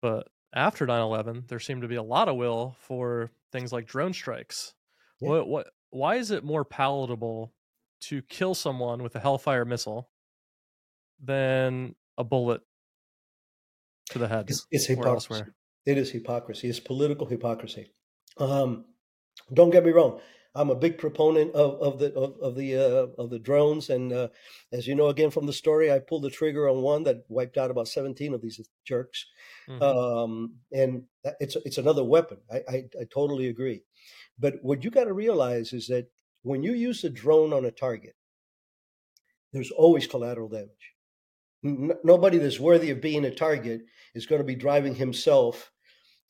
but 0.01 0.27
after 0.53 0.85
9/11 0.85 1.47
there 1.47 1.61
seemed 1.61 1.81
to 1.81 1.87
be 1.87 1.95
a 1.95 2.03
lot 2.03 2.27
of 2.27 2.35
will 2.35 2.75
for 2.81 3.31
things 3.53 3.71
like 3.71 3.87
drone 3.87 4.11
strikes 4.11 4.73
Yeah. 5.21 5.29
what 5.29 5.47
what 5.47 5.67
why 5.91 6.15
is 6.17 6.29
it 6.31 6.43
more 6.43 6.65
palatable 6.65 7.53
to 8.01 8.21
kill 8.23 8.53
someone 8.53 9.01
with 9.01 9.15
a 9.15 9.21
hellfire 9.21 9.63
missile 9.63 10.09
than 11.23 11.95
a 12.17 12.23
bullet 12.25 12.61
to 14.09 14.19
the 14.19 14.27
head 14.27 14.49
It's, 14.49 14.67
it's 14.69 14.85
hypocrisy. 14.85 15.13
elsewhere 15.13 15.55
It 15.85 15.97
is 15.97 16.11
hypocrisy. 16.11 16.67
It's 16.67 16.79
political 16.81 17.27
hypocrisy. 17.27 17.91
Um, 18.37 18.85
don't 19.53 19.69
get 19.69 19.85
me 19.85 19.91
wrong. 19.91 20.19
I'm 20.55 20.69
a 20.69 20.75
big 20.75 20.97
proponent 20.97 21.53
of, 21.53 21.81
of 21.81 21.99
the 21.99 22.13
of, 22.15 22.39
of 22.39 22.55
the 22.55 22.75
uh, 22.77 23.07
of 23.21 23.29
the 23.29 23.39
drones, 23.39 23.89
and 23.89 24.13
uh, 24.13 24.29
as 24.71 24.87
you 24.87 24.95
know, 24.95 25.07
again 25.09 25.29
from 25.31 25.45
the 25.45 25.53
story, 25.53 25.91
I 25.91 25.99
pulled 25.99 26.23
the 26.23 26.29
trigger 26.29 26.69
on 26.69 26.81
one 26.81 27.03
that 27.03 27.25
wiped 27.27 27.57
out 27.57 27.71
about 27.71 27.89
17 27.89 28.33
of 28.33 28.41
these 28.41 28.61
jerks. 28.85 29.25
Mhm. 29.69 29.81
Um, 29.81 30.55
and 30.71 31.03
it's 31.39 31.57
it's 31.65 31.77
another 31.77 32.03
weapon. 32.03 32.37
I, 32.51 32.57
I 32.69 32.75
I 33.01 33.03
totally 33.13 33.47
agree. 33.49 33.83
But 34.39 34.55
what 34.61 34.83
you 34.83 34.91
got 34.91 35.05
to 35.05 35.13
realize 35.13 35.73
is 35.73 35.87
that 35.87 36.07
when 36.43 36.63
you 36.63 36.73
use 36.73 37.03
a 37.03 37.09
drone 37.09 37.51
on 37.53 37.65
a 37.65 37.71
target, 37.71 38.15
there's 39.53 39.71
always 39.71 40.07
collateral 40.07 40.49
damage. 40.49 40.93
N- 41.63 41.93
nobody 42.03 42.37
that's 42.37 42.59
worthy 42.59 42.91
of 42.91 43.01
being 43.01 43.25
a 43.25 43.31
target 43.33 43.81
is 44.13 44.25
going 44.25 44.39
to 44.39 44.45
be 44.45 44.55
driving 44.55 44.95
himself 44.95 45.71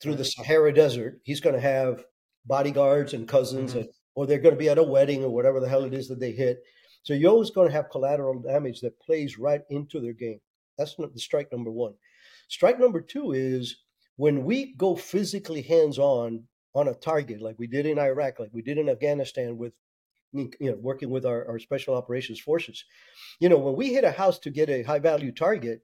through 0.00 0.16
the 0.16 0.24
Sahara 0.24 0.72
Desert. 0.72 1.20
He's 1.24 1.40
going 1.40 1.54
to 1.54 1.60
have 1.60 2.04
bodyguards 2.44 3.12
and 3.14 3.26
cousins, 3.28 3.74
Mhm. 3.74 3.80
and, 3.80 3.88
or 4.16 4.26
they're 4.26 4.40
going 4.40 4.54
to 4.54 4.58
be 4.58 4.68
at 4.68 4.78
a 4.78 4.82
wedding 4.82 5.22
or 5.22 5.30
whatever 5.30 5.60
the 5.60 5.68
hell 5.68 5.84
it 5.84 5.94
is 5.94 6.08
that 6.08 6.18
they 6.18 6.32
hit. 6.32 6.62
So 7.04 7.14
you're 7.14 7.30
always 7.30 7.50
going 7.50 7.68
to 7.68 7.74
have 7.74 7.90
collateral 7.90 8.40
damage 8.40 8.80
that 8.80 8.98
plays 8.98 9.38
right 9.38 9.60
into 9.70 10.00
their 10.00 10.14
game. 10.14 10.40
That's 10.76 10.98
not 10.98 11.14
the 11.14 11.20
strike 11.20 11.52
number 11.52 11.70
one. 11.70 11.94
Strike 12.48 12.80
number 12.80 13.00
two 13.00 13.32
is 13.32 13.76
when 14.16 14.44
we 14.44 14.74
go 14.74 14.96
physically 14.96 15.62
hands 15.62 15.98
on 15.98 16.44
on 16.74 16.88
a 16.88 16.94
target, 16.94 17.40
like 17.40 17.58
we 17.58 17.66
did 17.66 17.86
in 17.86 17.98
Iraq, 17.98 18.38
like 18.38 18.50
we 18.52 18.62
did 18.62 18.76
in 18.76 18.88
Afghanistan 18.88 19.56
with 19.56 19.72
you 20.32 20.50
know 20.60 20.76
working 20.76 21.08
with 21.08 21.24
our, 21.24 21.46
our 21.48 21.58
special 21.58 21.94
operations 21.94 22.40
forces. 22.40 22.84
You 23.40 23.48
know, 23.48 23.58
when 23.58 23.76
we 23.76 23.92
hit 23.92 24.04
a 24.04 24.10
house 24.10 24.38
to 24.40 24.50
get 24.50 24.68
a 24.68 24.82
high 24.82 24.98
value 24.98 25.32
target, 25.32 25.82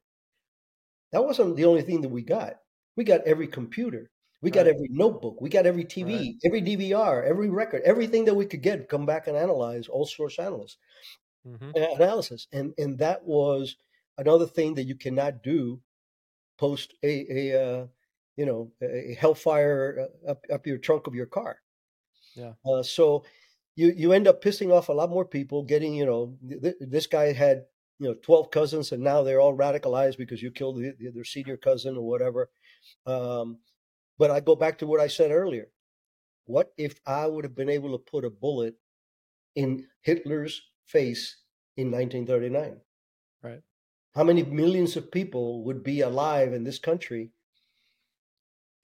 that 1.13 1.25
wasn't 1.25 1.57
the 1.57 1.65
only 1.67 1.83
thing 1.83 2.03
that 2.03 2.11
we 2.11 2.23
got. 2.23 2.57
We 2.97 3.05
got 3.05 3.23
every 3.23 3.47
computer, 3.47 4.11
we 4.43 4.51
got 4.51 4.67
every 4.69 4.89
notebook, 4.91 5.41
we 5.41 5.49
got 5.51 5.67
every 5.67 5.85
TV, 5.85 6.37
Right. 6.37 6.37
every 6.45 6.61
DVR, 6.63 7.25
every 7.25 7.51
record, 7.51 7.83
everything 7.85 8.27
that 8.27 8.35
we 8.35 8.47
could 8.47 8.63
get, 8.63 8.89
come 8.89 9.07
back 9.07 9.27
and 9.29 9.37
analyze, 9.37 9.89
all 9.89 10.07
source 10.07 10.39
analysts 10.39 10.79
hmm 11.45 11.73
analysis, 11.75 12.47
and 12.53 12.75
and 12.79 12.99
that 12.99 13.25
was 13.25 13.77
another 14.19 14.47
thing 14.47 14.75
that 14.75 14.85
you 14.85 14.95
cannot 14.95 15.43
do 15.43 15.83
post 16.59 16.95
a 17.03 17.27
a 17.53 17.65
uh, 17.83 17.87
you 18.37 18.47
know 18.47 18.73
a 18.83 19.15
hellfire 19.21 20.09
uh, 20.27 20.31
up 20.33 20.45
up 20.53 20.67
your 20.67 20.79
trunk 20.79 21.07
of 21.07 21.15
your 21.15 21.27
car. 21.27 21.59
Yeah. 22.35 22.55
Uh, 22.65 22.83
so 22.83 23.25
you 23.77 23.93
you 23.97 24.13
end 24.13 24.29
up 24.29 24.43
pissing 24.43 24.73
off 24.73 24.89
a 24.89 24.93
lot 24.93 25.11
more 25.11 25.25
people. 25.25 25.63
Getting 25.65 25.95
you 25.95 26.07
know 26.07 26.39
th- 26.49 26.77
this 26.81 27.07
guy 27.07 27.33
had 27.33 27.67
you 27.99 28.09
know 28.09 28.15
twelve 28.15 28.51
cousins 28.51 28.93
and 28.93 29.03
now 29.03 29.23
they're 29.23 29.41
all 29.41 29.57
radicalized 29.57 30.19
because 30.19 30.43
you 30.43 30.51
killed 30.51 30.77
the, 30.77 30.95
the, 30.99 31.11
their 31.11 31.25
senior 31.25 31.57
cousin 31.57 31.97
or 31.97 32.07
whatever. 32.07 32.51
Um, 33.07 33.61
but 34.19 34.31
I 34.31 34.41
go 34.41 34.57
back 34.57 34.79
to 34.79 34.87
what 34.87 35.01
I 35.01 35.09
said 35.09 35.31
earlier. 35.31 35.71
What 36.47 36.73
if 36.77 37.01
I 37.07 37.27
would 37.27 37.45
have 37.45 37.55
been 37.55 37.69
able 37.71 37.93
to 37.93 37.99
put 38.05 38.25
a 38.25 38.31
bullet 38.31 38.77
in 39.55 39.89
Hitler's 40.03 40.63
face 40.87 41.39
in 41.77 41.91
1939? 41.91 42.81
Right. 43.43 43.63
How 44.15 44.25
many 44.25 44.43
millions 44.43 44.97
of 44.97 45.11
people 45.11 45.65
would 45.65 45.83
be 45.83 46.01
alive 46.01 46.53
in 46.53 46.65
this 46.65 46.79
country 46.79 47.33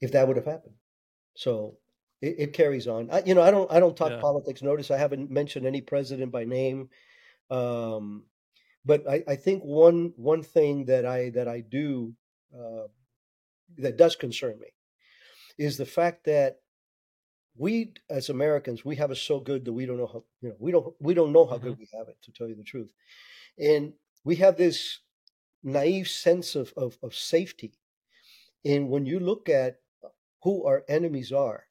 if 0.01 0.13
that 0.13 0.27
would 0.27 0.37
have 0.37 0.47
happened? 0.47 0.75
So 1.35 1.79
it, 2.21 2.37
it 2.39 2.53
carries 2.53 2.87
on. 2.87 3.11
I, 3.11 3.23
you 3.25 3.35
know, 3.35 3.43
I 3.43 3.51
don't 3.51 3.71
I 3.71 3.81
don't 3.81 3.97
talk 3.97 4.13
Yeah. 4.13 4.21
politics. 4.21 4.63
Notice 4.63 4.91
I 4.91 4.99
haven't 4.99 5.31
mentioned 5.31 5.67
any 5.67 5.81
president 5.81 6.33
by 6.33 6.45
name. 6.45 6.91
Um, 7.51 8.27
but 8.85 9.09
I, 9.09 9.25
I 9.29 9.37
think 9.37 9.63
one 9.65 10.13
one 10.17 10.43
thing 10.43 10.87
that 10.87 11.07
I 11.07 11.31
that 11.31 11.49
I 11.49 11.61
do 11.61 12.15
uh, 12.55 12.89
that 13.79 13.97
does 13.97 14.17
concern 14.17 14.59
me 14.61 14.69
is 15.59 15.77
the 15.77 15.87
fact 15.87 16.25
that 16.25 16.61
we 17.57 17.93
as 18.09 18.29
Americans 18.29 18.85
we 18.85 18.97
have 18.97 19.11
it 19.11 19.17
so 19.17 19.41
good 19.41 19.65
that 19.65 19.73
we 19.73 19.85
don't 19.85 19.99
know 19.99 20.07
how 20.07 20.25
you 20.41 20.49
know 20.49 20.57
we 20.59 20.71
don't 20.71 20.95
we 21.01 21.13
don't 21.13 21.33
know 21.33 21.45
how 21.45 21.59
good 21.59 21.73
mm-hmm. 21.73 21.81
we 21.81 21.99
have 21.99 22.09
it 22.09 22.17
to 22.23 22.33
tell 22.33 22.49
you 22.49 22.55
the 22.55 22.63
truth, 22.63 22.91
and 23.59 23.93
we 24.25 24.37
have 24.37 24.57
this 24.57 25.01
naive 25.63 26.09
sense 26.09 26.55
of 26.55 26.73
of, 26.77 26.97
of 27.03 27.15
safety. 27.15 27.73
And 28.65 28.89
when 28.89 29.07
you 29.07 29.21
look 29.21 29.49
at 29.49 29.81
who 30.43 30.65
our 30.65 30.85
enemies 30.89 31.33
are, 31.33 31.65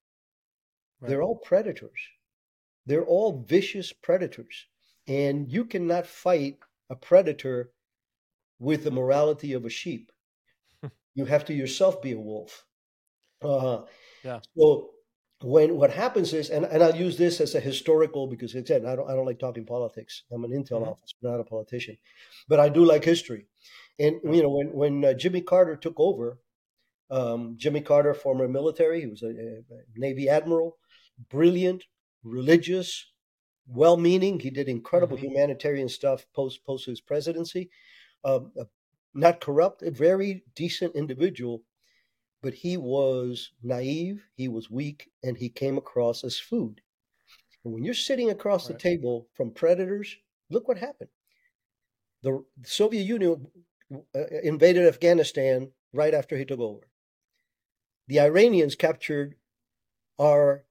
they're 1.02 1.22
all 1.22 1.38
predators. 1.38 2.00
They're 2.86 3.06
all 3.06 3.44
vicious 3.44 3.92
predators, 3.94 4.68
and 5.08 5.52
you 5.52 5.66
cannot 5.66 6.08
fight 6.08 6.60
a 6.90 6.96
predator 6.96 7.72
with 8.60 8.84
the 8.84 8.92
morality 8.92 9.54
of 9.54 9.66
a 9.66 9.70
sheep. 9.70 10.12
you 11.14 11.26
have 11.26 11.46
to 11.46 11.54
yourself 11.54 12.02
be 12.02 12.14
a 12.14 12.20
wolf. 12.20 12.67
Uh, 13.42 13.60
huh. 13.60 13.86
Yeah. 14.24 14.42
So 14.58 14.92
when 15.42 15.78
what 15.78 15.92
happens 15.92 16.34
is, 16.34 16.50
and, 16.50 16.66
and 16.66 16.84
I'll 16.84 16.96
use 16.96 17.18
this 17.18 17.42
as 17.42 17.56
a 17.56 17.60
historical 17.60 18.28
because 18.28 18.56
again, 18.56 18.86
I 18.86 18.96
don't 18.96 19.10
I 19.10 19.16
don't 19.16 19.26
like 19.26 19.40
talking 19.40 19.66
politics. 19.66 20.24
I'm 20.32 20.44
an 20.46 20.52
intel 20.52 20.82
Mhm. 20.82 20.88
officer, 20.88 21.16
not 21.22 21.40
a 21.40 21.44
politician, 21.44 21.98
but 22.48 22.60
I 22.60 22.70
do 22.70 22.86
like 22.86 23.04
history. 23.06 23.48
And 24.00 24.22
you 24.24 24.44
know, 24.44 24.50
when 24.52 24.74
when 24.74 25.06
uh, 25.06 25.14
Jimmy 25.14 25.42
Carter 25.42 25.76
took 25.78 25.96
over, 26.00 26.40
um, 27.10 27.56
Jimmy 27.58 27.82
Carter, 27.82 28.14
former 28.14 28.48
military, 28.48 29.02
he 29.02 29.08
was 29.08 29.24
a, 29.24 29.30
a 29.30 29.64
Navy 29.96 30.30
admiral, 30.30 30.78
brilliant, 31.30 31.86
religious, 32.24 33.12
well-meaning. 33.68 34.40
He 34.42 34.50
did 34.50 34.70
incredible 34.70 35.18
Mhm. 35.18 35.22
humanitarian 35.24 35.90
stuff 35.90 36.28
post 36.34 36.64
post 36.66 36.86
his 36.88 37.02
presidency. 37.02 37.70
Um, 38.24 38.52
uh, 38.60 38.66
not 39.14 39.42
corrupt, 39.42 39.82
a 39.84 39.92
very 39.92 40.46
decent 40.56 40.96
individual, 40.96 41.64
but 42.42 42.54
he 42.54 42.78
was 42.78 43.52
naive, 43.64 44.24
he 44.36 44.48
was 44.48 44.70
weak, 44.70 45.10
and 45.24 45.38
he 45.38 45.50
came 45.50 45.78
across 45.78 46.24
as 46.24 46.40
food. 46.40 46.82
And 47.64 47.74
when 47.74 47.84
you're 47.84 47.94
sitting 47.94 48.30
across 48.30 48.68
the 48.68 48.74
table 48.76 49.28
from 49.34 49.52
predators, 49.52 50.16
look 50.50 50.68
what 50.68 50.78
happened. 50.78 51.10
The 52.24 52.44
Soviet 52.64 53.04
Union 53.04 53.48
uh, 54.16 54.28
invaded 54.44 54.86
Afghanistan 54.88 55.72
right 55.94 56.14
after 56.14 56.38
he 56.38 56.46
took 56.46 56.60
over. 56.60 56.88
The 58.08 58.20
Iranians 58.20 58.76
captured 58.76 59.36
our 60.20 60.64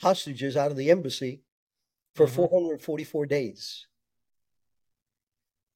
hostages 0.00 0.56
out 0.56 0.70
of 0.70 0.76
the 0.76 0.90
embassy 0.90 1.42
for 2.14 2.26
Mhm. 2.26 2.34
444 2.34 3.26
days. 3.26 3.86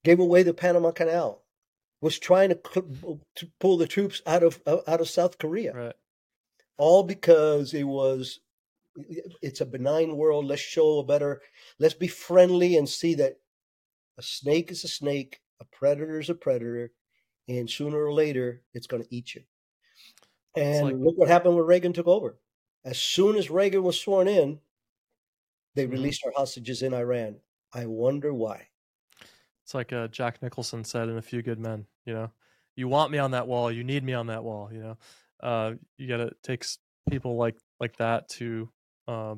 Gave 0.03 0.19
away 0.19 0.43
the 0.43 0.53
Panama 0.53 0.91
Canal. 0.91 1.43
Was 2.01 2.17
trying 2.17 2.49
to, 2.49 3.19
to 3.35 3.51
pull 3.59 3.77
the 3.77 3.87
troops 3.87 4.21
out 4.25 4.43
of 4.43 4.61
uh, 4.65 4.79
out 4.87 5.01
of 5.01 5.09
South 5.09 5.37
Korea. 5.37 5.73
Right. 5.73 5.95
all 6.77 7.03
because 7.03 7.73
it 7.73 7.83
was 7.83 8.39
it's 9.41 9.61
a 9.61 9.65
benign 9.65 10.17
world. 10.17 10.45
Let's 10.45 10.61
show 10.61 10.99
a 10.99 11.05
better 11.05 11.41
let's 11.79 11.93
be 11.93 12.07
friendly 12.07 12.75
and 12.77 12.87
see 12.89 13.15
that 13.15 13.37
a 14.17 14.23
snake 14.23 14.71
is 14.71 14.83
a 14.83 14.89
snake 14.89 15.41
a 15.61 15.65
predator 15.65 16.19
is 16.19 16.29
a 16.29 16.35
predator 16.35 16.91
and 17.47 17.69
sooner 17.69 18.03
or 18.05 18.13
later 18.13 18.63
it's 18.73 18.87
going 18.87 19.03
to 19.03 19.15
eat 19.15 19.35
you. 19.35 19.43
And 20.55 20.81
like- 20.81 20.95
look 20.97 21.17
what 21.17 21.29
happened 21.29 21.55
when 21.55 21.65
reagan 21.65 21.93
took 21.93 22.07
over. 22.07 22.39
As 22.83 22.99
soon 22.99 23.35
as 23.35 23.49
reagan 23.49 23.83
was 23.83 23.99
sworn 23.99 24.27
in 24.27 24.61
they 25.75 25.87
Mhm. 25.87 25.91
released 25.91 26.25
our 26.25 26.33
hostages 26.35 26.81
in 26.81 26.93
iran. 26.93 27.41
I 27.73 27.85
wonder 27.85 28.33
why 28.33 28.70
It's 29.71 29.73
like 29.73 29.93
uh, 29.93 30.09
Jack 30.09 30.41
Nicholson 30.41 30.83
said 30.83 31.07
in 31.07 31.17
A 31.17 31.21
Few 31.21 31.41
Good 31.41 31.57
Men. 31.57 31.85
You 32.05 32.13
know, 32.13 32.31
you 32.75 32.89
want 32.89 33.09
me 33.09 33.19
on 33.19 33.31
that 33.31 33.47
wall, 33.47 33.71
you 33.71 33.85
need 33.85 34.03
me 34.03 34.11
on 34.11 34.27
that 34.27 34.43
wall. 34.43 34.69
You 34.69 34.79
know, 34.81 34.97
uh, 35.41 35.71
you 35.97 36.09
got 36.09 36.17
to 36.17 36.31
takes 36.43 36.77
people 37.09 37.37
like 37.37 37.55
like 37.79 37.95
that 37.95 38.27
to 38.31 38.69
uh, 39.07 39.35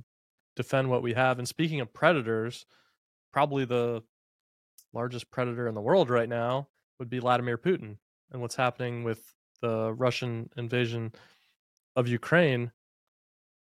defend 0.55 0.89
what 0.89 1.03
we 1.03 1.13
have. 1.13 1.37
And 1.37 1.47
speaking 1.47 1.81
of 1.81 1.93
predators, 1.93 2.65
probably 3.31 3.65
the 3.65 4.01
largest 4.91 5.29
predator 5.29 5.67
in 5.67 5.75
the 5.75 5.81
world 5.81 6.09
right 6.09 6.27
now 6.27 6.67
would 6.97 7.11
be 7.11 7.19
Vladimir 7.19 7.59
Putin 7.59 7.97
and 8.31 8.41
what's 8.41 8.55
happening 8.55 9.03
with 9.03 9.35
the 9.61 9.93
Russian 9.93 10.49
invasion 10.57 11.11
of 11.95 12.07
Ukraine. 12.07 12.71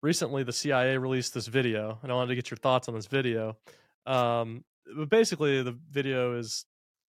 Recently, 0.02 0.42
the 0.42 0.52
CIA 0.52 0.98
released 0.98 1.32
this 1.32 1.46
video, 1.46 1.98
and 2.02 2.12
I 2.12 2.14
wanted 2.14 2.28
to 2.28 2.34
get 2.34 2.50
your 2.50 2.58
thoughts 2.58 2.88
on 2.88 2.94
this 2.94 3.06
video. 3.06 3.56
Um, 4.04 4.64
but 4.96 5.08
basically, 5.10 5.62
the 5.62 5.78
video 5.90 6.38
is 6.38 6.64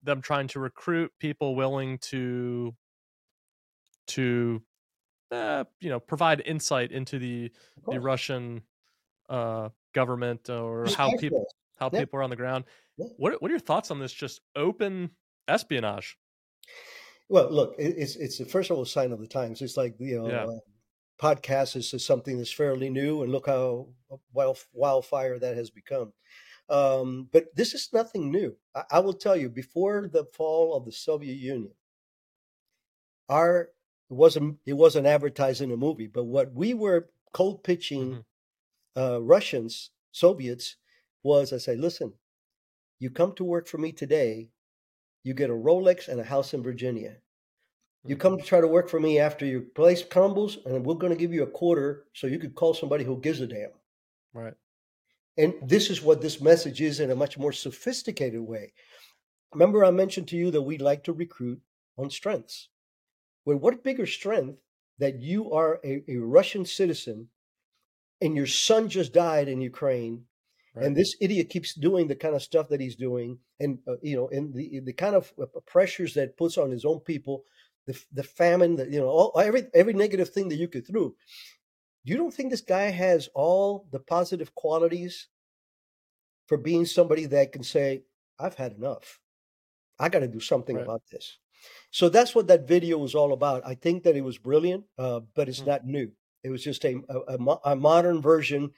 them 0.03 0.21
trying 0.21 0.47
to 0.49 0.59
recruit 0.59 1.11
people 1.19 1.55
willing 1.55 1.97
to 1.99 2.75
to 4.07 4.61
uh, 5.31 5.63
you 5.79 5.89
know 5.89 5.99
provide 5.99 6.41
insight 6.45 6.91
into 6.91 7.19
the 7.19 7.51
the. 7.87 7.99
Russian 7.99 8.63
uh, 9.29 9.69
government 9.93 10.49
or 10.49 10.87
how 10.97 11.15
people 11.17 11.45
how 11.79 11.89
Yeah. 11.93 11.99
people 12.01 12.19
are 12.19 12.23
on 12.23 12.29
the 12.29 12.35
ground. 12.35 12.65
Yeah. 12.97 13.05
What 13.17 13.41
what 13.41 13.49
are 13.49 13.53
your 13.53 13.59
thoughts 13.59 13.91
on 13.91 13.99
this? 13.99 14.11
Just 14.13 14.41
open 14.55 15.11
espionage. 15.47 16.17
Well, 17.29 17.49
look, 17.49 17.75
it- 17.79 17.95
it's 17.97 18.37
the 18.37 18.45
first 18.45 18.69
of 18.71 18.77
all 18.77 18.85
sign 18.85 19.11
of 19.11 19.19
the 19.19 19.27
times. 19.27 19.61
It's 19.61 19.77
like 19.77 19.95
you 19.99 20.19
know, 20.21 20.27
Yeah. 20.29 20.45
uh, 20.45 20.59
podcast 21.21 21.75
is, 21.75 21.93
is 21.93 22.03
something 22.05 22.37
that's 22.37 22.51
fairly 22.51 22.89
new, 22.89 23.21
and 23.23 23.31
look 23.31 23.45
how 23.47 23.87
wild, 24.33 24.57
wildfire 24.73 25.39
that 25.39 25.55
has 25.55 25.69
become. 25.69 26.11
Um, 26.71 27.27
but 27.33 27.53
this 27.53 27.73
is 27.73 27.89
nothing 27.93 28.31
new. 28.31 28.55
I, 28.73 28.83
I 28.91 28.99
will 28.99 29.13
tell 29.13 29.35
you, 29.35 29.49
before 29.49 30.09
the 30.11 30.23
fall 30.23 30.73
of 30.73 30.85
the 30.85 30.91
Soviet 30.93 31.35
Union, 31.35 31.73
our 33.29 33.69
it 34.09 34.13
wasn't 34.13 34.57
it 34.65 34.73
wasn't 34.73 35.07
advertised 35.07 35.61
in 35.61 35.71
a 35.71 35.77
movie, 35.77 36.07
but 36.07 36.23
what 36.23 36.53
we 36.53 36.73
were 36.73 37.09
cold 37.33 37.63
pitching 37.63 38.23
uh, 38.97 39.21
Russians, 39.21 39.91
Soviets, 40.11 40.77
was 41.23 41.51
I 41.53 41.57
say, 41.57 41.75
listen, 41.75 42.13
you 42.99 43.09
come 43.09 43.33
to 43.35 43.43
work 43.43 43.67
for 43.67 43.77
me 43.77 43.91
today, 43.91 44.49
you 45.23 45.33
get 45.33 45.49
a 45.49 45.53
Rolex 45.53 46.07
and 46.07 46.19
a 46.19 46.25
house 46.25 46.53
in 46.53 46.63
Virginia. 46.63 47.17
You 48.05 48.15
come 48.15 48.37
to 48.37 48.43
try 48.43 48.59
to 48.61 48.67
work 48.67 48.89
for 48.89 48.99
me 48.99 49.19
after 49.19 49.45
your 49.45 49.61
place 49.61 50.03
crumbles, 50.03 50.57
and 50.65 50.85
we're 50.85 50.95
going 50.95 51.13
to 51.13 51.19
give 51.19 51.33
you 51.33 51.43
a 51.43 51.47
quarter 51.47 52.05
so 52.13 52.25
you 52.27 52.39
could 52.39 52.55
call 52.55 52.73
somebody 52.73 53.03
who 53.03 53.19
gives 53.19 53.41
a 53.41 53.47
damn. 53.47 53.69
Right. 54.33 54.55
And 55.37 55.53
this 55.61 55.89
is 55.89 56.01
what 56.01 56.21
this 56.21 56.41
message 56.41 56.81
is 56.81 56.99
in 56.99 57.11
a 57.11 57.15
much 57.15 57.37
more 57.37 57.53
sophisticated 57.53 58.41
way. 58.41 58.73
remember 59.53 59.85
I 59.85 59.91
mentioned 59.91 60.27
to 60.29 60.37
you 60.37 60.51
that 60.51 60.61
we 60.61 60.77
like 60.77 61.03
to 61.05 61.13
recruit 61.13 61.61
on 61.97 62.09
strengths. 62.09 62.69
Well, 63.45 63.57
what 63.57 63.83
bigger 63.83 64.05
strength 64.05 64.59
that 64.99 65.21
you 65.21 65.51
are 65.51 65.79
a, 65.83 66.03
a 66.07 66.17
Russian 66.17 66.65
citizen 66.65 67.29
and 68.21 68.35
your 68.35 68.47
son 68.47 68.89
just 68.89 69.13
died 69.13 69.47
in 69.47 69.61
Ukraine 69.61 70.25
Right. 70.73 70.85
And 70.85 70.95
this 70.95 71.15
idiot 71.19 71.49
keeps 71.49 71.73
doing 71.73 72.07
the 72.07 72.15
kind 72.15 72.33
of 72.33 72.41
stuff 72.41 72.69
that 72.69 72.79
he's 72.79 72.95
doing, 72.95 73.39
and 73.59 73.79
uh, 73.87 73.95
you 74.01 74.15
know, 74.15 74.29
and 74.29 74.53
the 74.53 74.79
the 74.79 74.93
kind 74.93 75.15
of 75.15 75.33
uh, 75.41 75.45
pressures 75.67 76.13
that 76.13 76.37
puts 76.37 76.57
on 76.57 76.71
his 76.71 76.85
own 76.85 77.01
people, 77.01 77.43
the 77.87 78.01
the 78.13 78.23
famine, 78.23 78.77
that 78.77 78.89
you 78.89 78.99
know, 78.99 79.07
all 79.07 79.33
every 79.37 79.63
every 79.73 79.93
negative 79.93 80.29
thing 80.29 80.47
that 80.47 80.55
you 80.55 80.69
could 80.69 80.87
through. 80.87 81.15
You 82.03 82.17
don't 82.17 82.33
think 82.33 82.49
this 82.49 82.61
guy 82.61 82.89
has 82.89 83.29
all 83.33 83.87
the 83.91 83.99
positive 83.99 84.55
qualities 84.55 85.27
for 86.47 86.57
being 86.57 86.85
somebody 86.85 87.25
that 87.27 87.51
can 87.51 87.63
say, 87.63 88.03
"I've 88.39 88.55
had 88.55 88.73
enough. 88.73 89.19
I 89.99 90.09
got 90.09 90.19
to 90.19 90.27
do 90.27 90.39
something 90.39 90.75
right. 90.75 90.83
about 90.83 91.03
this." 91.11 91.37
So 91.91 92.09
that's 92.09 92.33
what 92.33 92.47
that 92.47 92.67
video 92.67 92.97
was 92.97 93.13
all 93.13 93.33
about. 93.33 93.65
I 93.65 93.75
think 93.75 94.03
that 94.03 94.15
it 94.15 94.21
was 94.21 94.37
brilliant, 94.37 94.85
uh, 94.97 95.21
but 95.35 95.47
it's 95.47 95.59
mm-hmm. 95.59 95.69
not 95.69 95.85
new. 95.85 96.11
It 96.43 96.49
was 96.49 96.63
just 96.63 96.83
a, 96.85 96.99
a, 97.07 97.57
a 97.65 97.75
modern 97.75 98.21
version 98.21 98.71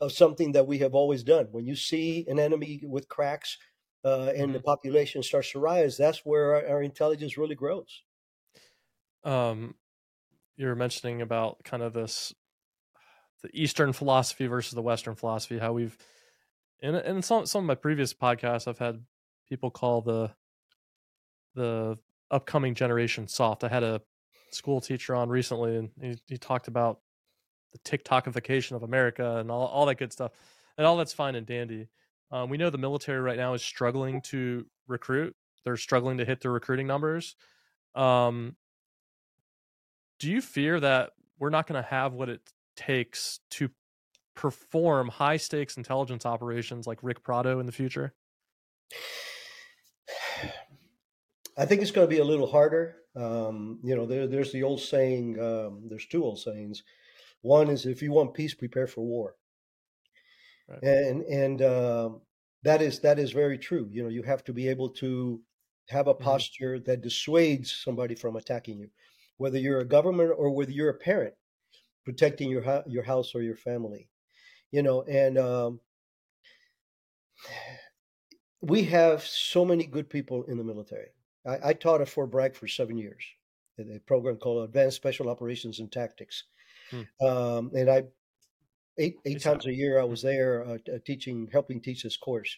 of 0.00 0.12
something 0.12 0.52
that 0.52 0.66
we 0.66 0.78
have 0.78 0.94
always 0.94 1.22
done. 1.22 1.48
When 1.52 1.66
you 1.66 1.76
see 1.76 2.26
an 2.28 2.40
enemy 2.40 2.82
with 2.84 3.08
cracks 3.08 3.56
uh, 4.04 4.32
and 4.34 4.46
mm-hmm. 4.46 4.52
the 4.54 4.60
population 4.60 5.22
starts 5.22 5.52
to 5.52 5.60
rise, 5.60 5.96
that's 5.96 6.22
where 6.24 6.56
our, 6.56 6.68
our 6.68 6.82
intelligence 6.82 7.38
really 7.38 7.54
grows. 7.54 8.02
Um, 9.22 9.76
you 10.56 10.66
were 10.66 10.74
mentioning 10.74 11.22
about 11.22 11.62
kind 11.64 11.82
of 11.82 11.92
this 11.92 12.34
the 13.42 13.50
Eastern 13.52 13.92
philosophy 13.92 14.46
versus 14.46 14.72
the 14.72 14.82
Western 14.82 15.14
philosophy. 15.14 15.58
How 15.58 15.72
we've 15.72 15.96
in 16.80 16.94
in 16.94 17.22
some 17.22 17.46
some 17.46 17.64
of 17.64 17.66
my 17.66 17.74
previous 17.74 18.14
podcasts, 18.14 18.66
I've 18.68 18.78
had 18.78 19.04
people 19.48 19.70
call 19.70 20.00
the 20.00 20.30
the 21.54 21.98
upcoming 22.30 22.74
generation 22.74 23.28
soft. 23.28 23.64
I 23.64 23.68
had 23.68 23.82
a 23.82 24.02
school 24.50 24.80
teacher 24.80 25.14
on 25.14 25.28
recently, 25.28 25.76
and 25.76 25.90
he, 26.00 26.18
he 26.26 26.38
talked 26.38 26.68
about 26.68 27.00
the 27.72 27.78
TikTokification 27.80 28.72
of 28.72 28.82
America 28.82 29.38
and 29.38 29.50
all, 29.50 29.66
all 29.66 29.86
that 29.86 29.96
good 29.96 30.12
stuff. 30.12 30.32
And 30.76 30.86
all 30.86 30.96
that's 30.96 31.12
fine 31.12 31.34
and 31.34 31.46
dandy. 31.46 31.88
Um, 32.30 32.48
we 32.48 32.56
know 32.56 32.70
the 32.70 32.78
military 32.78 33.20
right 33.20 33.36
now 33.36 33.54
is 33.54 33.62
struggling 33.62 34.20
to 34.22 34.66
recruit. 34.86 35.36
They're 35.64 35.76
struggling 35.76 36.18
to 36.18 36.24
hit 36.24 36.40
their 36.40 36.50
recruiting 36.50 36.86
numbers. 36.86 37.36
Um, 37.94 38.56
do 40.18 40.30
you 40.30 40.40
fear 40.40 40.80
that 40.80 41.12
we're 41.38 41.50
not 41.50 41.66
going 41.66 41.80
to 41.82 41.88
have 41.88 42.12
what 42.12 42.28
it 42.28 42.40
takes 42.76 43.40
to 43.50 43.70
perform 44.34 45.08
high 45.08 45.36
stakes 45.36 45.76
intelligence 45.76 46.26
operations 46.26 46.86
like 46.86 46.98
Ric 47.02 47.22
Prado 47.22 47.60
in 47.60 47.66
the 47.66 47.72
future? 47.72 48.14
I 51.56 51.66
think 51.66 51.82
it's 51.82 51.92
going 51.92 52.08
to 52.08 52.14
be 52.14 52.20
a 52.20 52.24
little 52.24 52.48
harder. 52.48 52.96
Um, 53.14 53.78
you 53.84 53.94
know, 53.94 54.06
there, 54.06 54.26
there's 54.26 54.50
the 54.50 54.64
old 54.64 54.80
saying, 54.80 55.38
um, 55.38 55.84
there's 55.88 56.06
two 56.06 56.24
old 56.24 56.40
sayings 56.40 56.82
one 57.44 57.68
is 57.68 57.84
if 57.84 58.00
you 58.00 58.10
want 58.10 58.32
peace, 58.32 58.54
prepare 58.54 58.86
for 58.86 59.02
war. 59.02 59.36
Right. 60.66 60.82
And 60.82 61.22
and 61.24 61.62
um, 61.62 62.20
that 62.62 62.80
is 62.80 63.00
that 63.00 63.18
is 63.18 63.32
very 63.32 63.58
true. 63.58 63.86
You 63.92 64.02
know, 64.02 64.08
you 64.08 64.22
have 64.22 64.42
to 64.44 64.54
be 64.54 64.66
able 64.68 64.88
to 65.00 65.42
have 65.90 66.06
a 66.06 66.14
mm-hmm. 66.14 66.24
posture 66.24 66.80
that 66.80 67.02
dissuades 67.02 67.70
somebody 67.70 68.14
from 68.14 68.36
attacking 68.36 68.78
you, 68.78 68.88
whether 69.36 69.58
you're 69.58 69.80
a 69.80 69.84
government 69.84 70.32
or 70.34 70.50
whether 70.50 70.70
you're 70.70 70.88
a 70.88 70.94
parent, 70.94 71.34
protecting 72.04 72.50
your 72.50 72.82
your 72.86 73.02
house 73.02 73.34
or 73.34 73.42
your 73.42 73.56
family. 73.56 74.08
You 74.70 74.82
know, 74.82 75.02
and 75.02 75.38
um, 75.38 75.80
we 78.60 78.84
have 78.84 79.22
so 79.22 79.64
many 79.64 79.86
good 79.86 80.10
people 80.10 80.44
in 80.44 80.58
the 80.58 80.64
military. 80.64 81.08
I, 81.46 81.70
I 81.70 81.72
taught 81.74 82.00
at 82.00 82.08
Fort 82.08 82.30
Bragg 82.30 82.56
for 82.56 82.66
seven 82.66 82.96
years, 82.98 83.22
a 83.78 84.00
program 84.00 84.36
called 84.36 84.64
Advanced 84.64 84.96
Special 84.96 85.28
Operations 85.28 85.78
and 85.78 85.92
Tactics 85.92 86.44
Hmm. 86.90 87.26
Um, 87.26 87.70
and 87.74 87.90
I 87.90 88.04
eight 88.98 89.16
eight 89.24 89.42
times 89.42 89.66
a 89.66 89.74
year 89.74 90.00
I 90.00 90.04
was 90.04 90.22
there 90.22 90.64
uh, 90.66 90.78
teaching, 91.04 91.48
helping 91.52 91.80
teach 91.80 92.02
this 92.02 92.16
course, 92.16 92.56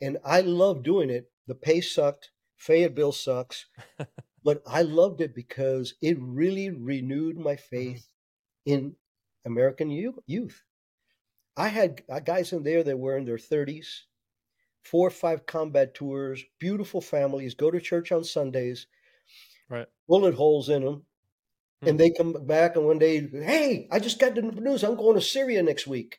and 0.00 0.18
I 0.24 0.40
love 0.40 0.82
doing 0.82 1.10
it. 1.10 1.30
The 1.46 1.54
pay 1.54 1.80
sucked, 1.80 2.30
Fayetteville 2.56 3.12
sucks, 3.12 3.66
but 4.44 4.62
I 4.66 4.82
loved 4.82 5.20
it 5.20 5.34
because 5.34 5.94
it 6.02 6.16
really 6.20 6.70
renewed 6.70 7.36
my 7.36 7.54
mm-hmm. 7.54 7.76
faith 7.76 8.06
in 8.64 8.96
American 9.44 9.90
youth. 9.90 10.62
I 11.56 11.68
had 11.68 12.02
uh, 12.08 12.20
guys 12.20 12.52
in 12.52 12.62
there 12.62 12.82
that 12.82 12.98
were 12.98 13.16
in 13.16 13.24
their 13.24 13.38
thirties, 13.38 14.06
four 14.82 15.08
or 15.08 15.10
five 15.10 15.46
combat 15.46 15.94
tours, 15.94 16.42
beautiful 16.58 17.00
families, 17.00 17.54
go 17.54 17.70
to 17.70 17.80
church 17.80 18.10
on 18.12 18.24
Sundays, 18.24 18.86
right? 19.68 19.86
Bullet 20.08 20.34
holes 20.34 20.68
in 20.68 20.84
them, 20.84 21.04
and 21.82 21.98
they 21.98 22.10
come 22.10 22.32
back 22.46 22.76
and 22.76 22.86
one 22.86 22.98
day, 22.98 23.28
hey, 23.28 23.88
I 23.90 23.98
just 23.98 24.18
got 24.18 24.34
the 24.34 24.42
news. 24.42 24.84
I'm 24.84 24.96
going 24.96 25.16
to 25.16 25.20
Syria 25.20 25.62
next 25.62 25.86
week. 25.86 26.18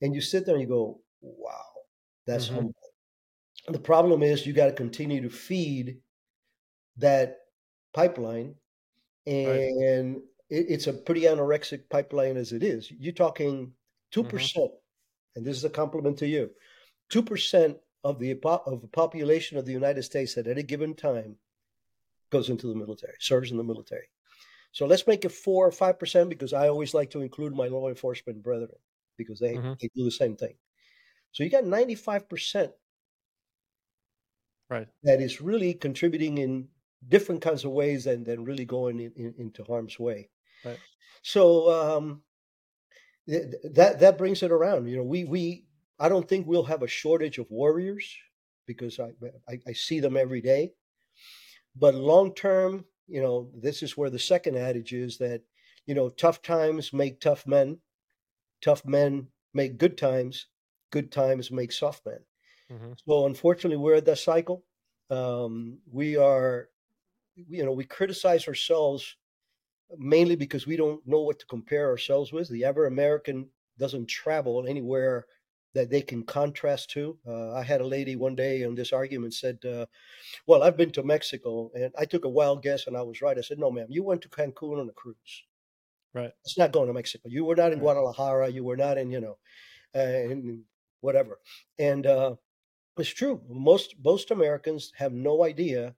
And 0.00 0.14
you 0.14 0.20
sit 0.20 0.46
there 0.46 0.54
and 0.54 0.62
you 0.62 0.68
go, 0.68 1.00
wow, 1.20 1.64
that's 2.26 2.46
mm-hmm. 2.46 2.54
humble. 2.54 2.74
The 3.68 3.78
problem 3.78 4.22
is 4.22 4.46
you 4.46 4.52
got 4.52 4.66
to 4.66 4.72
continue 4.72 5.22
to 5.22 5.30
feed 5.30 5.98
that 6.98 7.38
pipeline. 7.92 8.56
And 9.26 10.16
right. 10.16 10.22
It, 10.50 10.66
it's 10.68 10.86
a 10.86 10.92
pretty 10.92 11.22
anorexic 11.22 11.88
pipeline 11.88 12.36
as 12.36 12.52
it 12.52 12.62
is. 12.62 12.90
You're 12.90 13.12
talking 13.12 13.72
2%, 14.14 14.24
mm-hmm. 14.24 14.64
and 15.36 15.46
this 15.46 15.56
is 15.56 15.64
a 15.64 15.70
compliment 15.70 16.18
to 16.18 16.26
you 16.26 16.50
2% 17.12 17.76
of 18.04 18.18
the, 18.18 18.38
of 18.66 18.80
the 18.80 18.88
population 18.88 19.58
of 19.58 19.66
the 19.66 19.72
United 19.72 20.02
States 20.02 20.36
at 20.36 20.46
any 20.46 20.62
given 20.62 20.94
time 20.94 21.36
goes 22.30 22.50
into 22.50 22.66
the 22.66 22.74
military, 22.74 23.14
serves 23.20 23.50
in 23.50 23.56
the 23.56 23.64
military. 23.64 24.08
So 24.72 24.86
let's 24.86 25.06
make 25.06 25.24
it 25.24 25.30
four 25.30 25.68
or 25.68 25.70
five 25.70 26.00
percent 26.00 26.28
because 26.28 26.52
I 26.52 26.68
always 26.68 26.94
like 26.94 27.10
to 27.10 27.20
include 27.20 27.54
my 27.54 27.68
law 27.68 27.88
enforcement 27.88 28.42
brethren 28.42 28.76
because 29.16 29.38
they, 29.38 29.54
mm-hmm. 29.54 29.74
they 29.80 29.88
do 29.94 30.04
the 30.04 30.10
same 30.10 30.36
thing. 30.36 30.54
So 31.30 31.44
you 31.44 31.50
got 31.50 31.64
ninety 31.64 31.94
five 31.94 32.28
percent 32.28 32.72
right 34.68 34.88
that 35.04 35.20
is 35.20 35.40
really 35.40 35.74
contributing 35.74 36.38
in 36.38 36.66
different 37.06 37.42
kinds 37.42 37.64
of 37.64 37.70
ways 37.70 38.06
and 38.06 38.26
then 38.26 38.44
really 38.44 38.64
going 38.64 38.98
in, 38.98 39.12
in, 39.14 39.34
into 39.38 39.62
harm's 39.62 39.98
way. 39.98 40.28
Right. 40.64 40.78
So 41.22 41.70
um, 41.70 42.22
th- 43.28 43.44
that 43.74 44.00
that 44.00 44.18
brings 44.18 44.42
it 44.42 44.52
around. 44.52 44.88
You 44.88 44.98
know, 44.98 45.02
we 45.04 45.24
we 45.24 45.66
I 45.98 46.08
don't 46.08 46.28
think 46.28 46.46
we'll 46.46 46.64
have 46.64 46.82
a 46.82 46.88
shortage 46.88 47.38
of 47.38 47.50
warriors 47.50 48.16
because 48.66 48.98
I, 48.98 49.10
I, 49.48 49.60
I 49.66 49.72
see 49.72 50.00
them 50.00 50.16
every 50.16 50.40
day. 50.40 50.72
But 51.76 51.94
long 51.94 52.34
term, 52.34 52.84
you 53.08 53.20
know, 53.20 53.50
this 53.54 53.82
is 53.82 53.96
where 53.96 54.10
the 54.10 54.18
second 54.18 54.56
adage 54.56 54.92
is 54.92 55.18
that, 55.18 55.42
you 55.86 55.94
know, 55.94 56.08
tough 56.08 56.40
times 56.42 56.92
make 56.92 57.20
tough 57.20 57.46
men, 57.46 57.78
tough 58.62 58.84
men 58.84 59.28
make 59.52 59.78
good 59.78 59.98
times, 59.98 60.46
good 60.90 61.12
times 61.12 61.50
make 61.50 61.72
soft 61.72 62.06
men. 62.06 62.20
Mm-hmm. 62.72 62.92
So 63.06 63.26
unfortunately, 63.26 63.76
we're 63.76 63.96
at 63.96 64.06
that 64.06 64.18
cycle. 64.18 64.64
Um, 65.10 65.78
we 65.90 66.16
are, 66.16 66.68
you 67.36 67.64
know, 67.64 67.72
we 67.72 67.84
criticize 67.84 68.48
ourselves 68.48 69.16
mainly 69.98 70.36
because 70.36 70.66
we 70.66 70.76
don't 70.76 71.06
know 71.06 71.22
what 71.22 71.38
to 71.40 71.46
compare 71.46 71.88
ourselves 71.88 72.32
with. 72.32 72.48
The 72.48 72.64
average 72.64 72.92
American 72.92 73.48
doesn't 73.78 74.06
travel 74.08 74.66
anywhere 74.66 75.26
that 75.74 75.90
they 75.90 76.02
can 76.02 76.22
contrast 76.22 76.90
to. 76.90 77.18
Uh, 77.26 77.52
I 77.52 77.62
had 77.62 77.80
a 77.80 77.86
lady 77.86 78.14
one 78.14 78.36
day 78.36 78.64
on 78.64 78.74
this 78.74 78.92
argument 78.92 79.34
said, 79.34 79.58
uh, 79.64 79.86
"Well, 80.46 80.62
I've 80.62 80.76
been 80.76 80.92
to 80.92 81.02
Mexico," 81.02 81.70
and 81.74 81.92
I 81.98 82.04
took 82.04 82.24
a 82.24 82.28
wild 82.28 82.62
guess, 82.62 82.86
and 82.86 82.96
I 82.96 83.02
was 83.02 83.20
right. 83.20 83.36
I 83.36 83.40
said, 83.40 83.58
"No, 83.58 83.70
ma'am, 83.70 83.88
you 83.90 84.04
went 84.04 84.22
to 84.22 84.28
Cancun 84.28 84.80
on 84.80 84.88
a 84.88 84.92
cruise. 84.92 85.44
Right? 86.14 86.32
It's 86.44 86.56
not 86.56 86.72
going 86.72 86.86
to 86.86 86.94
Mexico. 86.94 87.28
You 87.28 87.44
were 87.44 87.56
not 87.56 87.72
in 87.72 87.78
right. 87.78 87.82
Guadalajara. 87.82 88.48
You 88.50 88.62
were 88.62 88.76
not 88.76 88.98
in, 88.98 89.10
you 89.10 89.20
know, 89.20 89.38
uh, 89.96 90.30
in 90.30 90.64
whatever." 91.00 91.40
And 91.78 92.06
uh, 92.06 92.36
it's 92.96 93.10
true. 93.10 93.42
Most 93.48 93.96
most 94.02 94.30
Americans 94.30 94.92
have 94.96 95.12
no 95.12 95.44
idea 95.44 95.96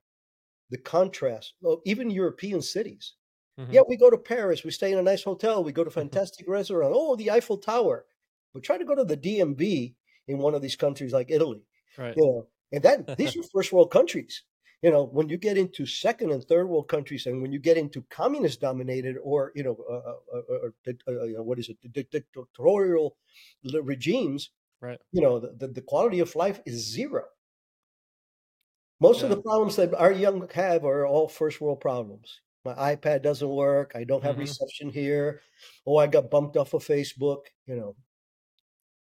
the 0.71 0.79
contrast. 0.79 1.55
Even 1.85 2.11
European 2.11 2.63
cities. 2.63 3.15
Mm-hmm. 3.59 3.73
Yeah, 3.73 3.81
we 3.89 3.97
go 3.97 4.11
to 4.11 4.19
Paris. 4.19 4.65
We 4.65 4.71
stay 4.71 4.93
in 4.93 4.99
a 4.99 5.03
nice 5.03 5.23
hotel. 5.23 5.65
We 5.65 5.73
go 5.73 5.85
to 5.85 5.91
fantastic 5.91 6.47
restaurant. 6.49 6.93
Oh, 6.95 7.17
the 7.17 7.31
Eiffel 7.31 7.59
Tower 7.59 8.05
but 8.57 8.63
try 8.63 8.79
to 8.79 8.87
go 8.87 8.95
to 8.95 9.05
the 9.05 9.19
DMV 9.19 9.93
in 10.29 10.39
one 10.39 10.55
of 10.55 10.63
these 10.63 10.77
countries 10.77 11.13
like 11.13 11.31
Italy. 11.31 11.61
Right. 11.99 12.17
You 12.17 12.25
know, 12.25 12.47
and 12.73 12.83
that 12.85 13.17
these 13.19 13.37
are 13.37 13.43
first 13.55 13.71
world 13.71 13.91
countries. 13.91 14.45
You 14.81 14.91
know, 14.91 15.05
when 15.05 15.29
you 15.29 15.37
get 15.37 15.59
into 15.59 15.85
second 15.85 16.31
and 16.31 16.43
third 16.43 16.67
world 16.67 16.89
countries, 16.89 17.27
and 17.27 17.43
when 17.43 17.53
you 17.53 17.59
get 17.59 17.77
into 17.77 18.07
communist 18.09 18.63
dominated 18.63 19.17
or 19.23 19.53
you 19.55 19.63
know, 19.63 19.77
uh, 19.91 20.39
uh, 20.39 20.71
uh, 21.07 21.39
uh, 21.39 21.43
what 21.43 21.59
is 21.59 21.69
it, 21.69 21.77
dictatorial 21.93 23.19
regimes, 23.83 24.49
right? 24.81 24.99
You 25.13 25.21
know, 25.21 25.39
the, 25.39 25.53
the, 25.59 25.69
the 25.69 25.83
quality 25.83 26.21
of 26.21 26.35
life 26.35 26.61
is 26.65 26.91
zero. 26.91 27.25
Most 29.01 29.19
yeah. 29.19 29.25
of 29.25 29.31
the 29.31 29.43
problems 29.43 29.77
that 29.77 29.93
our 29.95 30.13
young 30.13 30.49
have 30.55 30.87
are 30.87 31.07
all 31.07 31.29
first 31.29 31.61
world 31.61 31.83
problems. 31.83 32.41
My 32.67 32.97
iPad 32.97 33.23
doesn't 33.23 33.49
work. 33.49 33.93
I 33.95 34.05
don't 34.05 34.25
have 34.25 34.33
mm-hmm. 34.33 34.41
reception 34.41 34.91
here. 34.91 35.41
Oh, 35.87 35.97
I 35.97 36.09
got 36.09 36.31
bumped 36.31 36.57
off 36.57 36.75
of 36.75 36.85
Facebook. 36.85 37.45
You 37.67 37.77
know, 37.77 37.97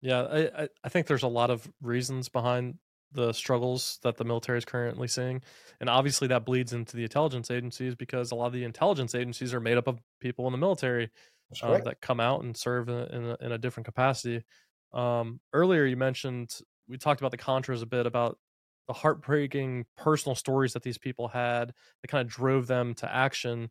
yeah, 0.01 0.23
I, 0.57 0.69
I 0.85 0.89
think 0.89 1.09
there's 1.09 1.25
a 1.25 1.29
lot 1.29 1.51
of 1.51 1.69
reasons 1.83 2.29
behind 2.29 2.79
the 3.13 3.33
struggles 3.33 3.99
that 4.03 4.17
the 4.17 4.25
military 4.25 4.59
is 4.59 4.65
currently 4.65 5.09
seeing, 5.09 5.43
and 5.81 5.91
obviously 5.91 6.29
that 6.29 6.45
bleeds 6.45 6.73
into 6.73 6.97
the 6.97 7.03
intelligence 7.03 7.51
agencies 7.51 7.97
because 7.97 8.31
a 8.31 8.37
lot 8.37 8.47
of 8.47 8.53
the 8.53 8.65
intelligence 8.65 9.15
agencies 9.15 9.53
are 9.53 9.61
made 9.61 9.79
up 9.79 9.89
of 9.89 9.99
people 10.21 10.47
in 10.47 10.53
the 10.53 10.59
military 10.59 11.11
uh, 11.63 11.79
that 11.79 12.01
come 12.01 12.21
out 12.21 12.45
and 12.45 12.57
serve 12.57 12.89
in, 12.89 12.95
in, 12.95 13.25
a, 13.25 13.37
in 13.41 13.53
a 13.53 13.59
different 13.59 13.85
capacity. 13.85 14.45
Um, 14.93 15.41
earlier, 15.53 15.85
you 15.85 15.97
mentioned 15.97 16.57
we 16.89 16.99
talked 16.99 17.21
about 17.21 17.33
the 17.33 17.39
Contras 17.39 17.83
a 17.83 17.87
bit 17.87 18.07
about 18.07 18.39
the 18.89 18.95
heartbreaking 18.95 19.87
personal 19.97 20.35
stories 20.35 20.73
that 20.75 20.83
these 20.83 20.99
people 20.99 21.29
had 21.29 21.73
that 22.03 22.09
kind 22.09 22.27
of 22.27 22.33
drove 22.33 22.67
them 22.67 22.95
to 22.95 23.13
action. 23.15 23.71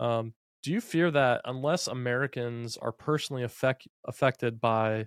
Um, 0.00 0.34
do 0.62 0.72
you 0.72 0.80
fear 0.80 1.10
that 1.12 1.42
unless 1.44 1.88
Americans 1.88 2.76
are 2.78 2.92
personally 2.92 3.42
affect, 3.44 3.88
affected 4.06 4.60
by 4.60 5.06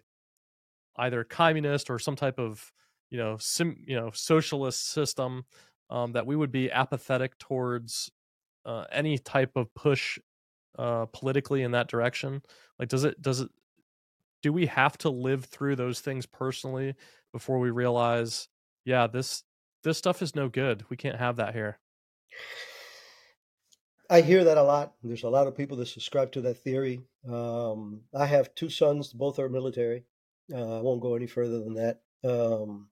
either 0.98 1.24
communist 1.24 1.90
or 1.90 2.00
some 2.00 2.16
type 2.16 2.40
of 2.40 2.72
you 3.10 3.18
know 3.18 3.38
sim, 3.38 3.78
you 3.88 3.96
know 3.96 4.12
socialist 4.14 4.90
system, 4.90 5.46
um, 5.90 6.12
that 6.14 6.26
we 6.26 6.36
would 6.36 6.52
be 6.52 6.72
apathetic 6.72 7.38
towards 7.38 8.12
uh, 8.66 8.86
any 8.92 9.18
type 9.18 9.52
of 9.56 9.74
push 9.76 10.20
uh, 10.80 11.06
politically 11.08 11.64
in 11.64 11.72
that 11.72 11.90
direction? 11.90 12.42
Like, 12.80 12.90
does 12.90 13.04
it 13.06 13.22
does 13.22 13.42
it 13.42 13.50
do 14.42 14.54
we 14.54 14.66
have 14.68 14.98
to 15.00 15.10
live 15.10 15.46
through 15.46 15.76
those 15.76 16.02
things 16.02 16.26
personally 16.26 16.96
before 17.34 17.60
we 17.60 17.72
realize, 17.72 18.50
yeah, 18.86 19.08
this 19.08 19.44
this 19.84 19.98
stuff 19.98 20.22
is 20.22 20.36
no 20.36 20.50
good. 20.50 20.86
We 20.90 20.98
can't 20.98 21.20
have 21.20 21.38
that 21.38 21.54
here. 21.54 21.80
I 24.10 24.22
hear 24.22 24.44
that 24.44 24.58
a 24.58 24.64
lot. 24.64 24.94
There's 25.04 25.24
a 25.24 25.30
lot 25.30 25.48
of 25.48 25.58
people 25.58 25.78
that 25.78 25.88
subscribe 25.88 26.32
to 26.34 26.42
that 26.42 26.64
theory. 26.64 27.02
Um, 27.28 28.02
I 28.14 28.26
have 28.26 28.54
two 28.56 28.70
sons, 28.70 29.14
both 29.14 29.40
are 29.40 29.50
military. 29.50 30.06
Uh, 30.54 30.80
I 30.80 30.82
won't 30.82 31.02
go 31.02 31.16
any 31.16 31.28
further 31.28 31.60
than 31.60 31.76
that. 31.76 32.02
Um, 32.24 32.90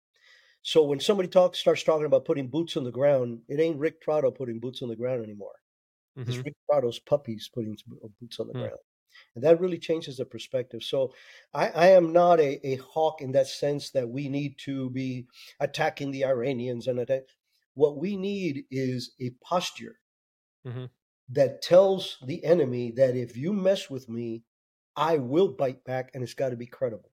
so 0.63 0.83
when 0.83 0.99
somebody 0.99 1.27
talks, 1.27 1.59
starts 1.59 1.83
talking 1.83 2.05
about 2.05 2.25
putting 2.25 2.47
boots 2.47 2.77
on 2.77 2.83
the 2.83 2.91
ground, 2.91 3.41
it 3.47 3.59
ain't 3.59 3.79
Ric 3.79 4.01
Prado 4.01 4.31
putting 4.31 4.59
boots 4.59 4.81
on 4.81 4.89
the 4.89 4.95
ground 4.95 5.23
anymore. 5.23 5.55
Mm-hmm. 6.17 6.29
It's 6.29 6.37
Ric 6.39 6.55
Prado's 6.69 6.99
puppies 6.99 7.49
putting 7.53 7.77
boots 8.19 8.39
on 8.39 8.47
the 8.47 8.53
mm-hmm. 8.53 8.61
ground. 8.61 8.79
And 9.35 9.43
that 9.43 9.59
really 9.59 9.77
changes 9.77 10.17
the 10.17 10.25
perspective. 10.25 10.83
So 10.83 11.13
I, 11.53 11.69
I 11.69 11.87
am 11.89 12.11
not 12.11 12.39
a, 12.39 12.65
a, 12.67 12.75
hawk 12.77 13.21
in 13.21 13.31
that 13.31 13.47
sense 13.47 13.91
that 13.91 14.09
we 14.09 14.27
need 14.27 14.55
to 14.65 14.89
be 14.89 15.27
attacking 15.59 16.11
the 16.11 16.25
Iranians 16.25 16.87
and 16.87 16.99
attack. 16.99 17.23
What 17.73 17.97
we 17.97 18.17
need 18.17 18.65
is 18.69 19.13
a 19.21 19.31
posture 19.41 19.99
mm-hmm. 20.67 20.85
that 21.29 21.61
tells 21.61 22.17
the 22.25 22.43
enemy 22.43 22.91
that 22.97 23.15
if 23.15 23.37
you 23.37 23.53
mess 23.53 23.89
with 23.89 24.09
me, 24.09 24.43
I 24.97 25.17
will 25.17 25.47
bite 25.47 25.85
back 25.85 26.11
and 26.13 26.23
it's 26.23 26.33
got 26.33 26.49
to 26.49 26.57
be 26.57 26.65
credible. 26.65 27.11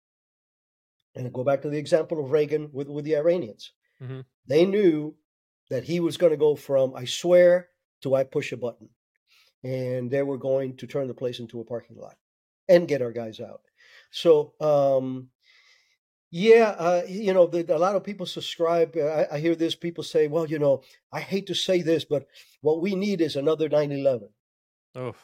And 1.14 1.26
I 1.26 1.30
go 1.30 1.44
back 1.44 1.62
to 1.62 1.70
the 1.70 1.78
example 1.78 2.22
of 2.22 2.30
Reagan 2.30 2.68
with, 2.72 2.88
with 2.88 3.06
the 3.06 3.16
Iranians. 3.16 3.72
Mm-hmm. 4.02 4.20
They 4.46 4.66
knew 4.66 5.14
that 5.70 5.84
he 5.84 6.00
was 6.00 6.18
going 6.18 6.32
to 6.32 6.36
go 6.36 6.56
from 6.56 6.94
I 6.94 7.06
swear 7.06 7.68
to 8.02 8.14
I 8.14 8.24
push 8.24 8.52
a 8.52 8.58
button 8.58 8.90
and 9.64 10.10
they 10.10 10.22
were 10.22 10.38
going 10.38 10.76
to 10.76 10.86
turn 10.86 11.08
the 11.08 11.14
place 11.14 11.38
into 11.38 11.60
a 11.60 11.64
parking 11.64 11.96
lot 11.96 12.16
and 12.68 12.88
get 12.88 13.02
our 13.02 13.12
guys 13.12 13.40
out. 13.40 13.62
So, 14.10 14.54
um, 14.60 15.28
yeah, 16.30 16.74
uh, 16.78 17.02
you 17.06 17.34
know, 17.34 17.46
the, 17.46 17.76
a 17.76 17.78
lot 17.78 17.94
of 17.94 18.04
people 18.04 18.24
subscribe. 18.24 18.96
Uh, 18.96 19.02
I, 19.02 19.34
I, 19.34 19.38
hear 19.38 19.54
this. 19.54 19.74
People 19.74 20.02
say, 20.02 20.28
"Well, 20.28 20.46
you 20.46 20.58
know, 20.58 20.82
I 21.12 21.20
hate 21.20 21.46
to 21.48 21.54
say 21.54 21.82
this, 21.82 22.06
but 22.06 22.26
what 22.62 22.80
we 22.80 22.94
need 22.94 23.20
is 23.20 23.36
another 23.36 23.68
9/11." 23.68 24.28
Oh, 24.94 25.14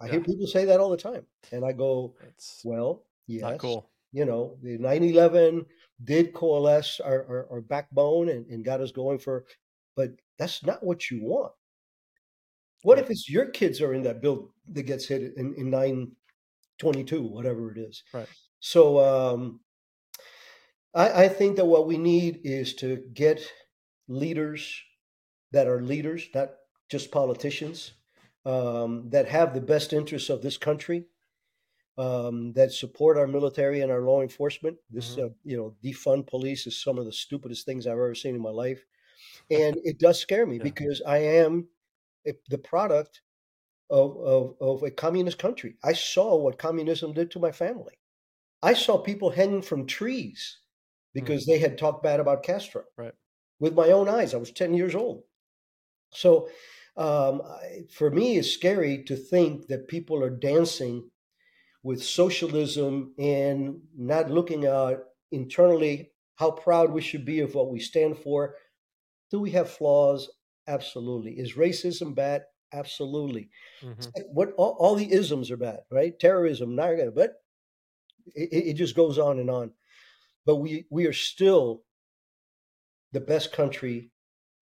I 0.00 0.06
yeah. 0.06 0.12
hear 0.12 0.20
people 0.20 0.48
say 0.48 0.64
that 0.64 0.80
all 0.80 0.90
the 0.90 0.96
time, 0.96 1.26
and 1.52 1.64
I 1.64 1.72
go, 1.72 2.16
it's 2.26 2.60
"Well, 2.64 3.04
yes, 3.28 3.60
cool. 3.60 3.88
You 4.10 4.24
know, 4.24 4.58
the 4.62 4.78
9/11 4.78 5.66
did 6.02 6.34
coalesce 6.34 6.98
our, 6.98 7.24
our, 7.28 7.48
our 7.52 7.60
backbone 7.60 8.30
and, 8.30 8.46
and 8.46 8.64
got 8.64 8.80
us 8.80 8.90
going 8.90 9.18
for, 9.18 9.44
but 9.94 10.10
that's 10.38 10.64
not 10.64 10.82
what 10.82 11.08
you 11.08 11.22
want. 11.22 11.52
What 12.84 12.98
if 12.98 13.08
it's 13.08 13.30
your 13.30 13.46
kids 13.46 13.80
are 13.80 13.94
in 13.94 14.02
that 14.02 14.20
building 14.20 14.50
that 14.72 14.82
gets 14.82 15.06
hit 15.06 15.22
in, 15.38 15.54
in 15.54 15.70
922, 15.70 17.22
whatever 17.22 17.72
it 17.72 17.78
is? 17.78 18.02
Right. 18.12 18.28
So 18.60 19.00
um, 19.00 19.60
I, 20.94 21.24
I 21.24 21.28
think 21.28 21.56
that 21.56 21.64
what 21.64 21.86
we 21.86 21.96
need 21.96 22.40
is 22.44 22.74
to 22.76 23.02
get 23.14 23.40
leaders 24.06 24.82
that 25.52 25.66
are 25.66 25.80
leaders, 25.80 26.28
not 26.34 26.50
just 26.90 27.10
politicians, 27.10 27.92
um, 28.44 29.08
that 29.08 29.28
have 29.28 29.54
the 29.54 29.62
best 29.62 29.94
interests 29.94 30.28
of 30.28 30.42
this 30.42 30.58
country, 30.58 31.06
um, 31.96 32.52
that 32.52 32.70
support 32.70 33.16
our 33.16 33.26
military 33.26 33.80
and 33.80 33.90
our 33.90 34.02
law 34.02 34.20
enforcement. 34.20 34.76
This, 34.90 35.12
mm-hmm. 35.12 35.24
uh, 35.24 35.28
you 35.42 35.56
know, 35.56 35.74
defund 35.82 36.26
police 36.26 36.66
is 36.66 36.82
some 36.82 36.98
of 36.98 37.06
the 37.06 37.12
stupidest 37.12 37.64
things 37.64 37.86
I've 37.86 37.92
ever 37.92 38.14
seen 38.14 38.34
in 38.34 38.42
my 38.42 38.50
life, 38.50 38.84
and 39.50 39.78
it 39.84 39.98
does 39.98 40.20
scare 40.20 40.44
me 40.44 40.58
yeah. 40.58 40.64
because 40.64 41.00
I 41.06 41.16
am 41.16 41.66
the 42.48 42.58
product 42.58 43.20
of, 43.90 44.16
of, 44.16 44.54
of 44.60 44.82
a 44.82 44.90
communist 44.90 45.38
country. 45.38 45.76
I 45.84 45.92
saw 45.92 46.36
what 46.36 46.58
communism 46.58 47.12
did 47.12 47.30
to 47.32 47.38
my 47.38 47.52
family. 47.52 47.94
I 48.62 48.74
saw 48.74 48.98
people 48.98 49.30
hanging 49.30 49.62
from 49.62 49.86
trees 49.86 50.58
because 51.12 51.44
mm. 51.44 51.46
they 51.46 51.58
had 51.58 51.76
talked 51.76 52.02
bad 52.02 52.20
about 52.20 52.42
Castro. 52.42 52.84
Right. 52.96 53.12
With 53.60 53.74
my 53.74 53.88
own 53.88 54.08
eyes, 54.08 54.34
I 54.34 54.38
was 54.38 54.50
10 54.50 54.74
years 54.74 54.94
old. 54.94 55.22
So 56.10 56.48
um, 56.96 57.42
for 57.90 58.10
me, 58.10 58.38
it's 58.38 58.50
scary 58.50 59.04
to 59.04 59.16
think 59.16 59.66
that 59.66 59.88
people 59.88 60.22
are 60.22 60.30
dancing 60.30 61.10
with 61.82 62.02
socialism 62.02 63.14
and 63.18 63.80
not 63.96 64.30
looking 64.30 64.64
at 64.64 65.00
internally 65.30 66.12
how 66.36 66.50
proud 66.50 66.90
we 66.90 67.02
should 67.02 67.24
be 67.24 67.40
of 67.40 67.54
what 67.54 67.70
we 67.70 67.78
stand 67.78 68.16
for. 68.16 68.54
Do 69.30 69.40
we 69.40 69.50
have 69.50 69.70
flaws? 69.70 70.30
Absolutely. 70.66 71.32
Is 71.32 71.54
racism 71.54 72.14
bad? 72.14 72.44
Absolutely. 72.72 73.50
Mm-hmm. 73.82 74.22
What 74.32 74.52
all, 74.56 74.76
all, 74.78 74.94
the 74.96 75.12
isms 75.12 75.50
are 75.50 75.56
bad, 75.56 75.80
right? 75.90 76.18
Terrorism, 76.18 76.74
not 76.74 76.96
gonna, 76.96 77.12
but 77.12 77.34
it, 78.34 78.48
it 78.52 78.74
just 78.74 78.96
goes 78.96 79.18
on 79.18 79.38
and 79.38 79.50
on. 79.50 79.72
But 80.46 80.56
we 80.56 80.86
we 80.90 81.06
are 81.06 81.12
still 81.12 81.84
the 83.12 83.20
best 83.20 83.52
country 83.52 84.10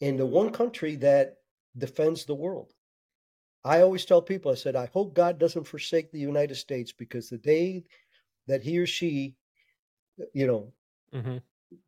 and 0.00 0.18
the 0.18 0.26
one 0.26 0.50
country 0.50 0.96
that 0.96 1.36
defends 1.76 2.24
the 2.24 2.34
world. 2.34 2.72
I 3.64 3.80
always 3.80 4.04
tell 4.04 4.20
people, 4.20 4.50
I 4.50 4.56
said, 4.56 4.76
I 4.76 4.90
hope 4.92 5.14
God 5.14 5.38
doesn't 5.38 5.68
forsake 5.68 6.10
the 6.10 6.18
United 6.18 6.56
States 6.56 6.92
because 6.92 7.28
the 7.28 7.38
day 7.38 7.84
that 8.48 8.62
he 8.62 8.78
or 8.78 8.86
she, 8.86 9.36
you 10.34 10.46
know, 10.48 10.72
mm-hmm. 11.14 11.38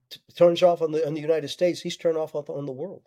t- 0.08 0.20
turns 0.36 0.62
off 0.62 0.80
on 0.80 0.92
the 0.92 1.06
on 1.06 1.14
the 1.14 1.20
United 1.20 1.48
States, 1.48 1.80
he's 1.80 1.96
turned 1.96 2.16
off 2.16 2.34
on 2.34 2.64
the 2.64 2.72
world 2.72 3.02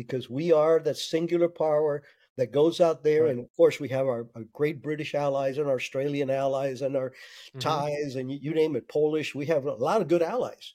because 0.00 0.30
we 0.30 0.50
are 0.50 0.80
that 0.80 0.96
singular 0.96 1.46
power 1.46 2.02
that 2.38 2.52
goes 2.52 2.80
out 2.80 3.04
there. 3.04 3.24
Right. 3.24 3.32
And 3.32 3.40
of 3.40 3.54
course, 3.54 3.78
we 3.78 3.90
have 3.90 4.06
our, 4.06 4.26
our, 4.34 4.44
great 4.50 4.80
British 4.80 5.14
allies 5.14 5.58
and 5.58 5.68
our 5.68 5.74
Australian 5.74 6.30
allies 6.30 6.80
and 6.80 6.96
our 6.96 7.10
mm-hmm. 7.10 7.58
ties 7.58 8.14
and 8.14 8.32
you, 8.32 8.38
you, 8.40 8.54
name 8.54 8.76
it, 8.76 8.88
Polish. 8.88 9.34
We 9.34 9.44
have 9.46 9.66
a 9.66 9.74
lot 9.74 10.00
of 10.00 10.08
good 10.08 10.22
allies. 10.22 10.72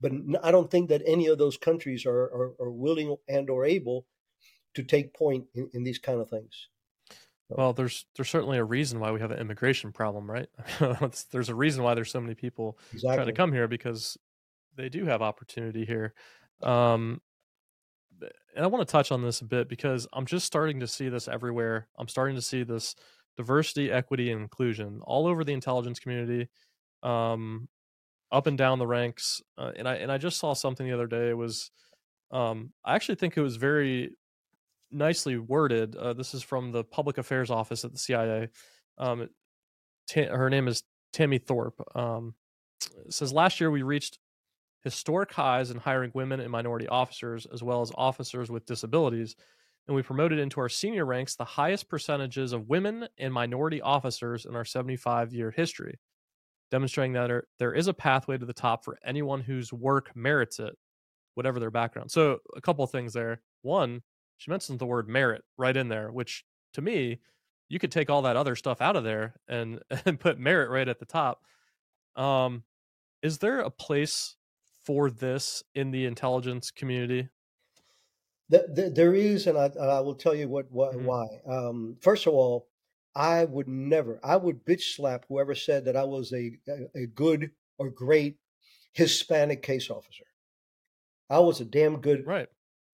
But 0.00 0.10
I 0.42 0.50
don't 0.50 0.68
think 0.68 0.88
that 0.88 1.02
any 1.06 1.28
of 1.28 1.38
those 1.38 1.56
countries 1.56 2.04
are, 2.04 2.24
are, 2.24 2.52
are 2.60 2.72
willing 2.72 3.14
and 3.28 3.48
or 3.48 3.64
able 3.64 4.06
to 4.74 4.82
take 4.82 5.14
point 5.14 5.44
in, 5.54 5.70
in 5.72 5.84
these 5.84 6.00
kind 6.00 6.20
of 6.20 6.28
things. 6.28 6.66
Well, 7.48 7.72
there's 7.72 8.06
there's 8.16 8.28
certainly 8.28 8.58
a 8.58 8.64
reason 8.64 8.98
why 8.98 9.12
we 9.12 9.20
have 9.20 9.30
an 9.30 9.38
immigration 9.38 9.92
problem, 9.92 10.28
right? 10.28 10.48
there's 11.30 11.48
a 11.48 11.54
reason 11.54 11.84
why 11.84 11.94
there's 11.94 12.10
so 12.10 12.20
many 12.20 12.34
people 12.34 12.76
exactly. 12.92 13.16
trying 13.16 13.26
to 13.28 13.32
come 13.32 13.52
here 13.52 13.68
because 13.68 14.18
they 14.76 14.88
do 14.88 15.04
have 15.06 15.22
opportunity 15.22 15.84
here. 15.84 16.12
Um, 16.60 17.20
and 18.20 18.64
I 18.64 18.68
want 18.68 18.86
to 18.86 18.90
touch 18.90 19.12
on 19.12 19.22
this 19.22 19.40
a 19.40 19.44
bit 19.44 19.68
because 19.68 20.06
I'm 20.12 20.26
just 20.26 20.46
starting 20.46 20.80
to 20.80 20.86
see 20.86 21.08
this 21.08 21.28
everywhere. 21.28 21.88
I'm 21.98 22.08
starting 22.08 22.36
to 22.36 22.42
see 22.42 22.62
this 22.62 22.94
diversity, 23.36 23.90
equity, 23.90 24.30
and 24.30 24.40
inclusion 24.40 25.00
all 25.04 25.26
over 25.26 25.44
the 25.44 25.52
intelligence 25.52 26.00
community, 26.00 26.48
um, 27.02 27.68
up 28.32 28.46
and 28.46 28.58
down 28.58 28.78
the 28.78 28.86
ranks. 28.86 29.40
Uh, 29.56 29.72
and 29.76 29.88
I 29.88 29.94
and 29.96 30.10
I 30.10 30.18
just 30.18 30.38
saw 30.38 30.54
something 30.54 30.86
the 30.86 30.94
other 30.94 31.06
day. 31.06 31.30
It 31.30 31.36
was, 31.36 31.70
um, 32.30 32.72
I 32.84 32.94
actually 32.94 33.16
think 33.16 33.36
it 33.36 33.42
was 33.42 33.56
very 33.56 34.16
nicely 34.90 35.36
worded. 35.36 35.96
Uh, 35.96 36.12
this 36.12 36.34
is 36.34 36.42
from 36.42 36.72
the 36.72 36.84
Public 36.84 37.18
Affairs 37.18 37.50
Office 37.50 37.84
at 37.84 37.92
the 37.92 37.98
CIA. 37.98 38.48
Um, 38.98 39.28
her 40.14 40.50
name 40.50 40.68
is 40.68 40.82
Tammy 41.12 41.38
Thorp. 41.38 41.74
Um, 41.94 42.34
says 43.10 43.32
last 43.32 43.60
year 43.60 43.70
we 43.70 43.82
reached 43.82 44.18
historic 44.84 45.32
highs 45.32 45.70
in 45.70 45.78
hiring 45.78 46.12
women 46.14 46.40
and 46.40 46.50
minority 46.50 46.86
officers, 46.88 47.46
as 47.52 47.62
well 47.62 47.80
as 47.80 47.92
officers 47.96 48.50
with 48.50 48.66
disabilities. 48.66 49.36
And 49.86 49.94
we 49.94 50.02
promoted 50.02 50.38
into 50.38 50.60
our 50.60 50.68
senior 50.68 51.06
ranks 51.06 51.34
the 51.34 51.44
highest 51.44 51.88
percentages 51.88 52.52
of 52.52 52.68
women 52.68 53.08
and 53.18 53.32
minority 53.32 53.80
officers 53.80 54.44
in 54.44 54.54
our 54.54 54.64
75 54.64 55.32
year 55.32 55.50
history, 55.50 55.98
demonstrating 56.70 57.14
that 57.14 57.44
there 57.58 57.74
is 57.74 57.88
a 57.88 57.94
pathway 57.94 58.38
to 58.38 58.46
the 58.46 58.52
top 58.52 58.84
for 58.84 58.98
anyone 59.04 59.40
whose 59.40 59.72
work 59.72 60.14
merits 60.14 60.58
it, 60.58 60.74
whatever 61.34 61.58
their 61.58 61.70
background. 61.70 62.10
So, 62.10 62.38
a 62.56 62.60
couple 62.60 62.86
things 62.86 63.12
there. 63.12 63.40
One, 63.62 64.02
she 64.36 64.50
mentions 64.50 64.78
the 64.78 64.86
word 64.86 65.08
merit 65.08 65.42
right 65.56 65.76
in 65.76 65.88
there, 65.88 66.12
which 66.12 66.44
to 66.74 66.82
me, 66.82 67.20
you 67.68 67.78
could 67.78 67.92
take 67.92 68.08
all 68.10 68.22
that 68.22 68.36
other 68.36 68.56
stuff 68.56 68.80
out 68.80 68.96
of 68.96 69.04
there 69.04 69.34
and, 69.48 69.80
and 70.06 70.20
put 70.20 70.38
merit 70.38 70.70
right 70.70 70.88
at 70.88 70.98
the 70.98 71.06
top. 71.06 71.42
Um, 72.16 72.62
is 73.22 73.38
there 73.38 73.60
a 73.60 73.70
place 73.70 74.36
for 74.88 75.10
this 75.10 75.62
in 75.74 75.90
the 75.90 76.06
intelligence 76.06 76.70
community? 76.70 77.28
There 78.48 79.14
is, 79.14 79.46
and 79.46 79.58
I, 79.58 79.66
I 79.78 80.00
will 80.00 80.14
tell 80.14 80.34
you 80.34 80.48
what, 80.48 80.72
what 80.72 80.94
Mhm. 80.94 81.02
why. 81.02 81.26
Um, 81.46 81.98
first 82.00 82.26
of 82.26 82.32
all, 82.32 82.70
I 83.14 83.44
would 83.44 83.68
never, 83.68 84.18
I 84.24 84.36
would 84.36 84.64
bitch 84.64 84.94
slap 84.96 85.26
whoever 85.28 85.54
said 85.54 85.84
that 85.84 85.96
I 85.96 86.04
was 86.04 86.32
a 86.32 86.52
a, 86.66 87.02
a 87.02 87.06
good 87.06 87.50
or 87.76 87.90
great 87.90 88.38
Hispanic 88.94 89.60
case 89.62 89.90
officer. 89.90 90.24
I 91.28 91.40
was 91.40 91.60
a 91.60 91.66
damn 91.66 92.00
good 92.00 92.26
Right. 92.26 92.48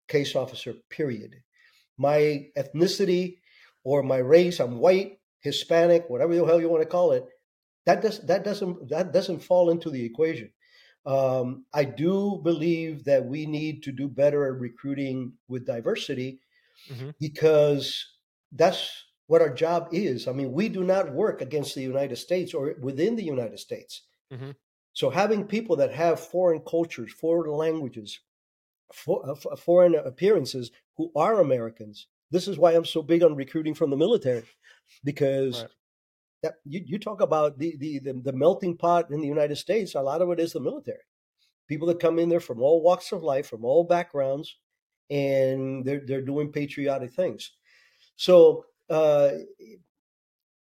case 0.09 0.35
officer, 0.35 0.75
period. 0.91 1.45
My 1.97 2.51
ethnicity 2.57 3.39
or 3.85 4.03
my 4.03 4.19
race, 4.19 4.59
I'm 4.59 4.81
white, 4.81 5.21
Hispanic, 5.43 6.11
whatever 6.11 6.35
the 6.35 6.45
hell 6.45 6.61
you 6.61 6.69
want 6.69 6.83
to 6.83 6.89
call 6.89 7.13
it, 7.13 7.25
that 7.87 8.03
does 8.03 8.19
that 8.27 8.43
doesn't 8.43 8.89
that 8.89 9.13
doesn't 9.13 9.45
fall 9.45 9.71
into 9.71 9.91
the 9.91 10.05
equation. 10.05 10.51
Um, 11.07 11.67
I 11.75 11.85
do 11.85 12.41
believe 12.43 13.05
that 13.05 13.27
we 13.27 13.47
need 13.47 13.83
to 13.85 13.93
do 13.93 14.09
better 14.09 14.47
at 14.47 14.61
recruiting 14.61 15.35
with 15.49 15.67
diversity 15.67 16.41
Mhm. 16.89 17.15
because 17.21 18.07
that's 18.53 19.05
what 19.27 19.43
our 19.43 19.53
job 19.55 19.89
is. 19.93 20.29
I 20.29 20.33
mean, 20.33 20.53
we 20.53 20.69
do 20.69 20.85
not 20.85 21.15
work 21.15 21.43
against 21.43 21.75
the 21.75 21.83
United 21.83 22.17
States 22.17 22.55
or 22.55 22.77
within 22.81 23.17
the 23.17 23.25
United 23.25 23.59
States. 23.59 24.03
Mhm. 24.31 24.55
So 24.93 25.11
having 25.11 25.47
people 25.47 25.77
that 25.77 25.93
have 25.93 26.21
foreign 26.21 26.61
cultures, 26.61 27.13
foreign 27.13 27.53
languages, 27.53 28.21
for, 28.93 29.29
uh, 29.29 29.35
foreign 29.57 29.95
appearances 29.95 30.71
who 30.97 31.13
are 31.17 31.41
Americans. 31.41 32.09
This 32.31 32.49
is 32.49 32.59
why 32.59 32.73
I'm 32.73 32.85
so 32.85 33.03
big 33.03 33.23
on 33.23 33.37
recruiting 33.37 33.75
from 33.75 33.91
the 33.91 33.97
military, 33.97 34.45
because 35.05 35.63
Right. 35.63 35.71
That 36.45 36.57
you, 36.67 36.83
you 36.87 37.01
talk 37.01 37.23
about 37.23 37.59
the, 37.59 37.77
the 37.79 38.01
the 38.01 38.15
the 38.15 38.35
melting 38.35 38.77
pot 38.79 39.11
in 39.11 39.21
the 39.23 39.29
United 39.29 39.57
States. 39.57 39.97
A 39.97 40.03
lot 40.03 40.23
of 40.23 40.31
it 40.31 40.41
is 40.41 40.55
the 40.55 40.61
military. 40.61 41.05
People 41.69 41.89
that 41.89 42.01
come 42.01 42.19
in 42.19 42.29
there 42.31 42.41
from 42.41 42.63
all 42.63 42.83
walks 42.83 43.13
of 43.13 43.23
life, 43.25 43.49
from 43.49 43.65
all 43.65 43.85
backgrounds, 43.85 44.59
and 45.11 45.85
they're 45.85 46.03
they're 46.07 46.23
doing 46.23 46.53
patriotic 46.53 47.13
things. 47.13 47.53
So 48.17 48.67
uh, 48.91 49.33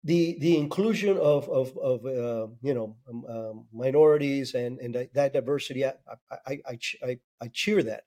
the 0.03 0.37
the 0.39 0.57
inclusion 0.57 1.17
of 1.17 1.49
of, 1.49 1.75
of 1.77 2.05
uh, 2.05 2.47
you 2.61 2.73
know 2.73 2.97
um, 3.09 3.25
um, 3.25 3.67
minorities 3.73 4.53
and 4.53 4.79
and 4.79 4.95
that- 5.13 5.33
diversity, 5.33 5.85
I, 5.85 5.93
I 6.47 6.61
I 6.67 6.79
I 7.03 7.19
I 7.41 7.47
cheer 7.47 7.81
that. 7.83 8.03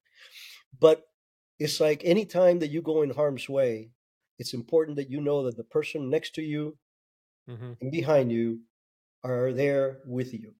But 0.79 1.09
it's 1.59 1.81
like 1.81 2.03
any 2.05 2.27
time 2.27 2.61
that 2.61 2.71
you 2.71 2.83
go 2.83 3.03
in 3.03 3.11
harm's 3.11 3.49
way, 3.49 3.91
it's 4.39 4.55
important 4.55 4.97
that 4.97 5.11
you 5.11 5.21
know 5.21 5.45
that 5.45 5.57
the 5.57 5.65
person 5.65 6.11
next 6.11 6.35
to 6.37 6.43
you 6.43 6.79
hmm 7.49 7.73
and 7.81 7.91
behind 7.93 8.33
you 8.33 8.61
are 9.25 9.53
there 9.53 10.01
with 10.07 10.35
you. 10.35 10.55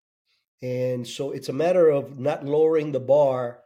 And 0.63 1.07
so 1.07 1.33
it's 1.33 1.49
a 1.49 1.55
matter 1.55 1.89
of 1.91 2.19
not 2.19 2.45
lowering 2.45 2.93
the 2.93 3.01
bar 3.01 3.63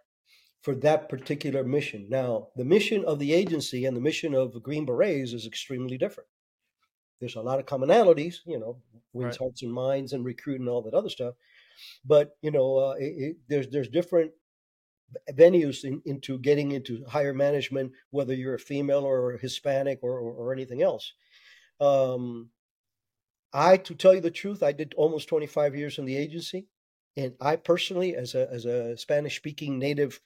for 0.63 0.75
that 0.77 1.09
particular 1.09 1.65
mission. 1.65 2.09
Now, 2.11 2.49
the 2.57 2.65
mission 2.65 3.05
of 3.05 3.19
the 3.19 3.33
agency 3.33 3.87
and 3.87 3.97
the 3.97 4.01
mission 4.03 4.35
of 4.35 4.63
Green 4.63 4.87
Berets 4.87 5.33
is 5.35 5.47
extremely 5.47 5.99
different. 5.99 6.29
There's 7.21 7.37
a 7.37 7.43
lot 7.43 7.61
of 7.61 7.67
commonalities, 7.67 8.37
you 8.47 8.59
know, 8.59 8.83
wins 9.13 9.37
Right. 9.37 9.39
hearts 9.39 9.63
and 9.63 9.73
minds 9.73 10.13
and 10.13 10.25
recruit 10.25 10.61
and 10.61 10.69
all 10.69 10.83
that 10.83 10.95
other 10.95 11.11
stuff. 11.11 11.35
But 12.05 12.37
you 12.43 12.51
know, 12.51 12.79
uh, 12.79 12.95
it, 12.99 13.05
it, 13.05 13.37
there's 13.49 13.69
there's 13.71 13.89
different 13.89 14.33
venues 15.33 15.85
in, 15.85 16.03
into 16.05 16.39
getting 16.39 16.73
into 16.73 17.05
higher 17.07 17.35
management, 17.35 17.93
whether 18.11 18.35
you're 18.35 18.55
a 18.55 18.59
female 18.59 19.05
or 19.05 19.37
Hispanic 19.39 20.01
or, 20.03 20.19
or, 20.19 20.33
or 20.33 20.53
anything 20.53 20.83
else. 20.83 21.13
Um, 21.81 22.51
I, 23.53 23.77
to 23.79 23.95
tell 23.95 24.15
you 24.15 24.21
the 24.21 24.31
truth, 24.31 24.63
I 24.63 24.73
did 24.73 24.95
almost 24.95 25.29
25 25.29 25.75
years 25.77 25.99
in 25.99 26.05
the 26.05 26.17
agency, 26.17 26.69
and 27.17 27.35
I 27.41 27.57
personally, 27.57 28.17
as 28.17 28.35
a 28.35 28.51
as 28.51 28.65
a 28.65 28.97
Spanish 28.97 29.37
speaking 29.37 29.79
native, 29.79 30.21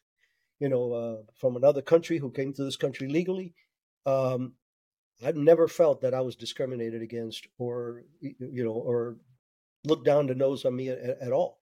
you 0.61 0.69
know, 0.69 0.93
uh, 0.93 1.16
from 1.35 1.57
another 1.57 1.82
country 1.82 2.19
who 2.19 2.31
came 2.31 2.53
to 2.55 2.65
this 2.65 2.77
country 2.77 3.09
legally, 3.09 3.55
um, 4.07 4.55
I've 5.24 5.36
never 5.36 5.69
felt 5.69 6.03
that 6.03 6.15
I 6.15 6.20
was 6.23 6.36
discriminated 6.36 7.03
against 7.03 7.48
or 7.59 8.05
you 8.20 8.65
know 8.65 8.73
or 8.73 9.19
looked 9.85 10.07
down 10.07 10.27
the 10.27 10.35
nose 10.35 10.65
on 10.65 10.77
me 10.77 10.89
at, 10.90 10.98
at 11.01 11.32
all. 11.32 11.61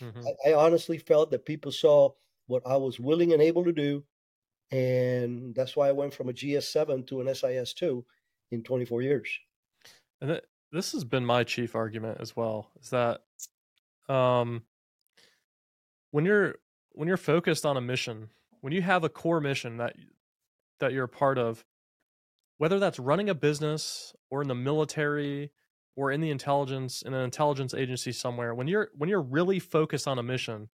hmm 0.00 0.36
I, 0.46 0.50
I 0.50 0.54
honestly 0.54 0.98
felt 0.98 1.30
that 1.32 1.46
people 1.46 1.72
saw 1.72 2.12
what 2.46 2.62
I 2.66 2.76
was 2.76 3.00
willing 3.00 3.32
and 3.32 3.42
able 3.42 3.64
to 3.64 3.72
do, 3.72 4.04
and 4.72 5.54
that's 5.54 5.76
why 5.76 5.88
I 5.88 5.92
went 5.92 6.14
from 6.14 6.28
a 6.28 6.34
GS7 6.34 7.04
to 7.08 7.20
an 7.20 7.28
SIS2 7.28 8.06
in 8.52 8.62
24 8.64 9.02
years. 9.02 9.28
And 10.20 10.30
th- 10.30 10.44
this 10.76 10.92
has 10.92 11.04
been 11.04 11.24
my 11.24 11.42
chief 11.42 11.74
argument 11.74 12.18
as 12.20 12.36
well 12.36 12.70
is 12.80 12.90
that 12.90 13.22
um, 14.08 14.62
when 16.10 16.24
you're 16.24 16.56
when 16.92 17.08
you're 17.08 17.16
focused 17.16 17.64
on 17.64 17.76
a 17.76 17.80
mission, 17.80 18.28
when 18.60 18.72
you 18.72 18.82
have 18.82 19.02
a 19.02 19.08
core 19.08 19.40
mission 19.40 19.78
that 19.78 19.94
that 20.80 20.92
you're 20.92 21.04
a 21.04 21.08
part 21.08 21.38
of, 21.38 21.64
whether 22.58 22.78
that's 22.78 22.98
running 22.98 23.30
a 23.30 23.34
business 23.34 24.14
or 24.30 24.42
in 24.42 24.48
the 24.48 24.54
military 24.54 25.50
or 25.96 26.12
in 26.12 26.20
the 26.20 26.30
intelligence 26.30 27.00
in 27.00 27.14
an 27.14 27.24
intelligence 27.24 27.72
agency 27.72 28.12
somewhere, 28.12 28.54
when 28.54 28.68
you're 28.68 28.90
when 28.94 29.08
you're 29.08 29.22
really 29.22 29.58
focused 29.58 30.06
on 30.06 30.18
a 30.18 30.22
mission, 30.22 30.68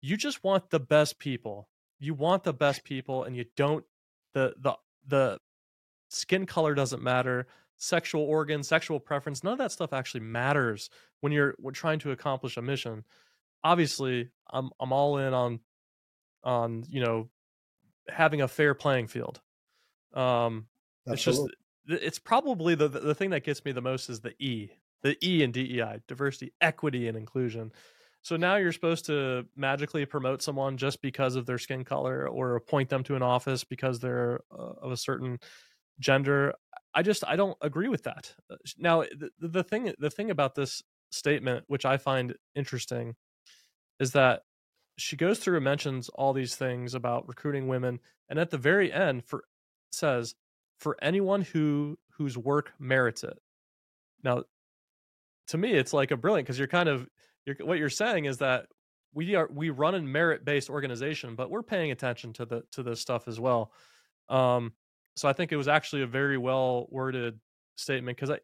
you 0.00 0.16
just 0.16 0.44
want 0.44 0.70
the 0.70 0.80
best 0.80 1.18
people. 1.18 1.68
You 1.98 2.14
want 2.14 2.44
the 2.44 2.52
best 2.52 2.84
people 2.84 3.24
and 3.24 3.36
you 3.36 3.46
don't 3.56 3.84
the 4.34 4.54
the 4.58 4.76
the 5.04 5.38
skin 6.10 6.46
color 6.46 6.74
doesn't 6.74 7.02
matter 7.02 7.48
sexual 7.78 8.22
organ, 8.22 8.62
sexual 8.62 9.00
preference 9.00 9.44
none 9.44 9.52
of 9.52 9.58
that 9.58 9.72
stuff 9.72 9.92
actually 9.92 10.20
matters 10.20 10.90
when 11.20 11.32
you're 11.32 11.54
trying 11.72 11.98
to 11.98 12.12
accomplish 12.12 12.56
a 12.56 12.62
mission. 12.62 13.04
Obviously 13.64 14.30
i'm 14.50 14.70
i'm 14.80 14.92
all 14.92 15.18
in 15.18 15.34
on 15.34 15.60
on 16.44 16.84
you 16.88 17.00
know 17.00 17.28
having 18.08 18.42
a 18.42 18.48
fair 18.48 18.74
playing 18.74 19.08
field. 19.08 19.40
Um 20.14 20.66
it's 21.06 21.22
just 21.22 21.42
it's 21.88 22.18
probably 22.18 22.74
the 22.74 22.88
the 22.88 23.14
thing 23.14 23.30
that 23.30 23.44
gets 23.44 23.64
me 23.64 23.72
the 23.72 23.80
most 23.80 24.08
is 24.08 24.20
the 24.20 24.34
e 24.42 24.70
the 25.02 25.16
e 25.24 25.42
in 25.42 25.52
dei 25.52 26.00
diversity 26.08 26.52
equity 26.60 27.08
and 27.08 27.16
inclusion. 27.16 27.72
So 28.22 28.36
now 28.36 28.56
you're 28.56 28.72
supposed 28.72 29.06
to 29.06 29.46
magically 29.54 30.04
promote 30.04 30.42
someone 30.42 30.76
just 30.76 31.00
because 31.00 31.36
of 31.36 31.46
their 31.46 31.58
skin 31.58 31.84
color 31.84 32.28
or 32.28 32.56
appoint 32.56 32.88
them 32.88 33.04
to 33.04 33.14
an 33.14 33.22
office 33.22 33.62
because 33.62 34.00
they're 34.00 34.40
uh, 34.50 34.72
of 34.82 34.90
a 34.90 34.96
certain 34.96 35.38
gender 36.00 36.52
i 36.94 37.02
just 37.02 37.24
i 37.26 37.36
don't 37.36 37.56
agree 37.62 37.88
with 37.88 38.02
that. 38.04 38.34
Uh, 38.50 38.56
now 38.78 39.02
the, 39.02 39.30
the 39.40 39.64
thing 39.64 39.92
the 39.98 40.10
thing 40.10 40.30
about 40.30 40.54
this 40.54 40.82
statement 41.10 41.64
which 41.68 41.84
i 41.84 41.96
find 41.96 42.34
interesting 42.54 43.14
is 44.00 44.12
that 44.12 44.42
she 44.98 45.16
goes 45.16 45.38
through 45.38 45.56
and 45.56 45.64
mentions 45.64 46.08
all 46.10 46.32
these 46.32 46.56
things 46.56 46.94
about 46.94 47.28
recruiting 47.28 47.68
women 47.68 47.98
and 48.28 48.38
at 48.38 48.50
the 48.50 48.58
very 48.58 48.92
end 48.92 49.24
for 49.24 49.44
says 49.90 50.34
for 50.78 50.96
anyone 51.02 51.42
who 51.42 51.98
whose 52.16 52.36
work 52.36 52.72
merits 52.78 53.22
it. 53.22 53.38
Now 54.22 54.44
to 55.48 55.58
me 55.58 55.72
it's 55.72 55.92
like 55.92 56.10
a 56.10 56.16
brilliant 56.16 56.46
because 56.46 56.58
you're 56.58 56.68
kind 56.68 56.88
of 56.88 57.06
you're, 57.44 57.56
what 57.60 57.78
you're 57.78 57.88
saying 57.88 58.24
is 58.24 58.38
that 58.38 58.66
we 59.14 59.34
are 59.34 59.48
we 59.52 59.70
run 59.70 59.94
a 59.94 60.00
merit 60.00 60.44
based 60.44 60.70
organization 60.70 61.34
but 61.34 61.50
we're 61.50 61.62
paying 61.62 61.90
attention 61.90 62.32
to 62.34 62.44
the 62.44 62.62
to 62.72 62.82
this 62.82 63.00
stuff 63.00 63.28
as 63.28 63.38
well. 63.38 63.70
Um 64.28 64.72
so 65.16 65.28
i 65.28 65.32
think 65.32 65.52
it 65.52 65.56
was 65.56 65.68
actually 65.68 66.02
a 66.02 66.06
very 66.06 66.38
well 66.38 66.86
worded 66.90 67.38
statement 67.76 68.16
because 68.16 68.30
i 68.30 68.38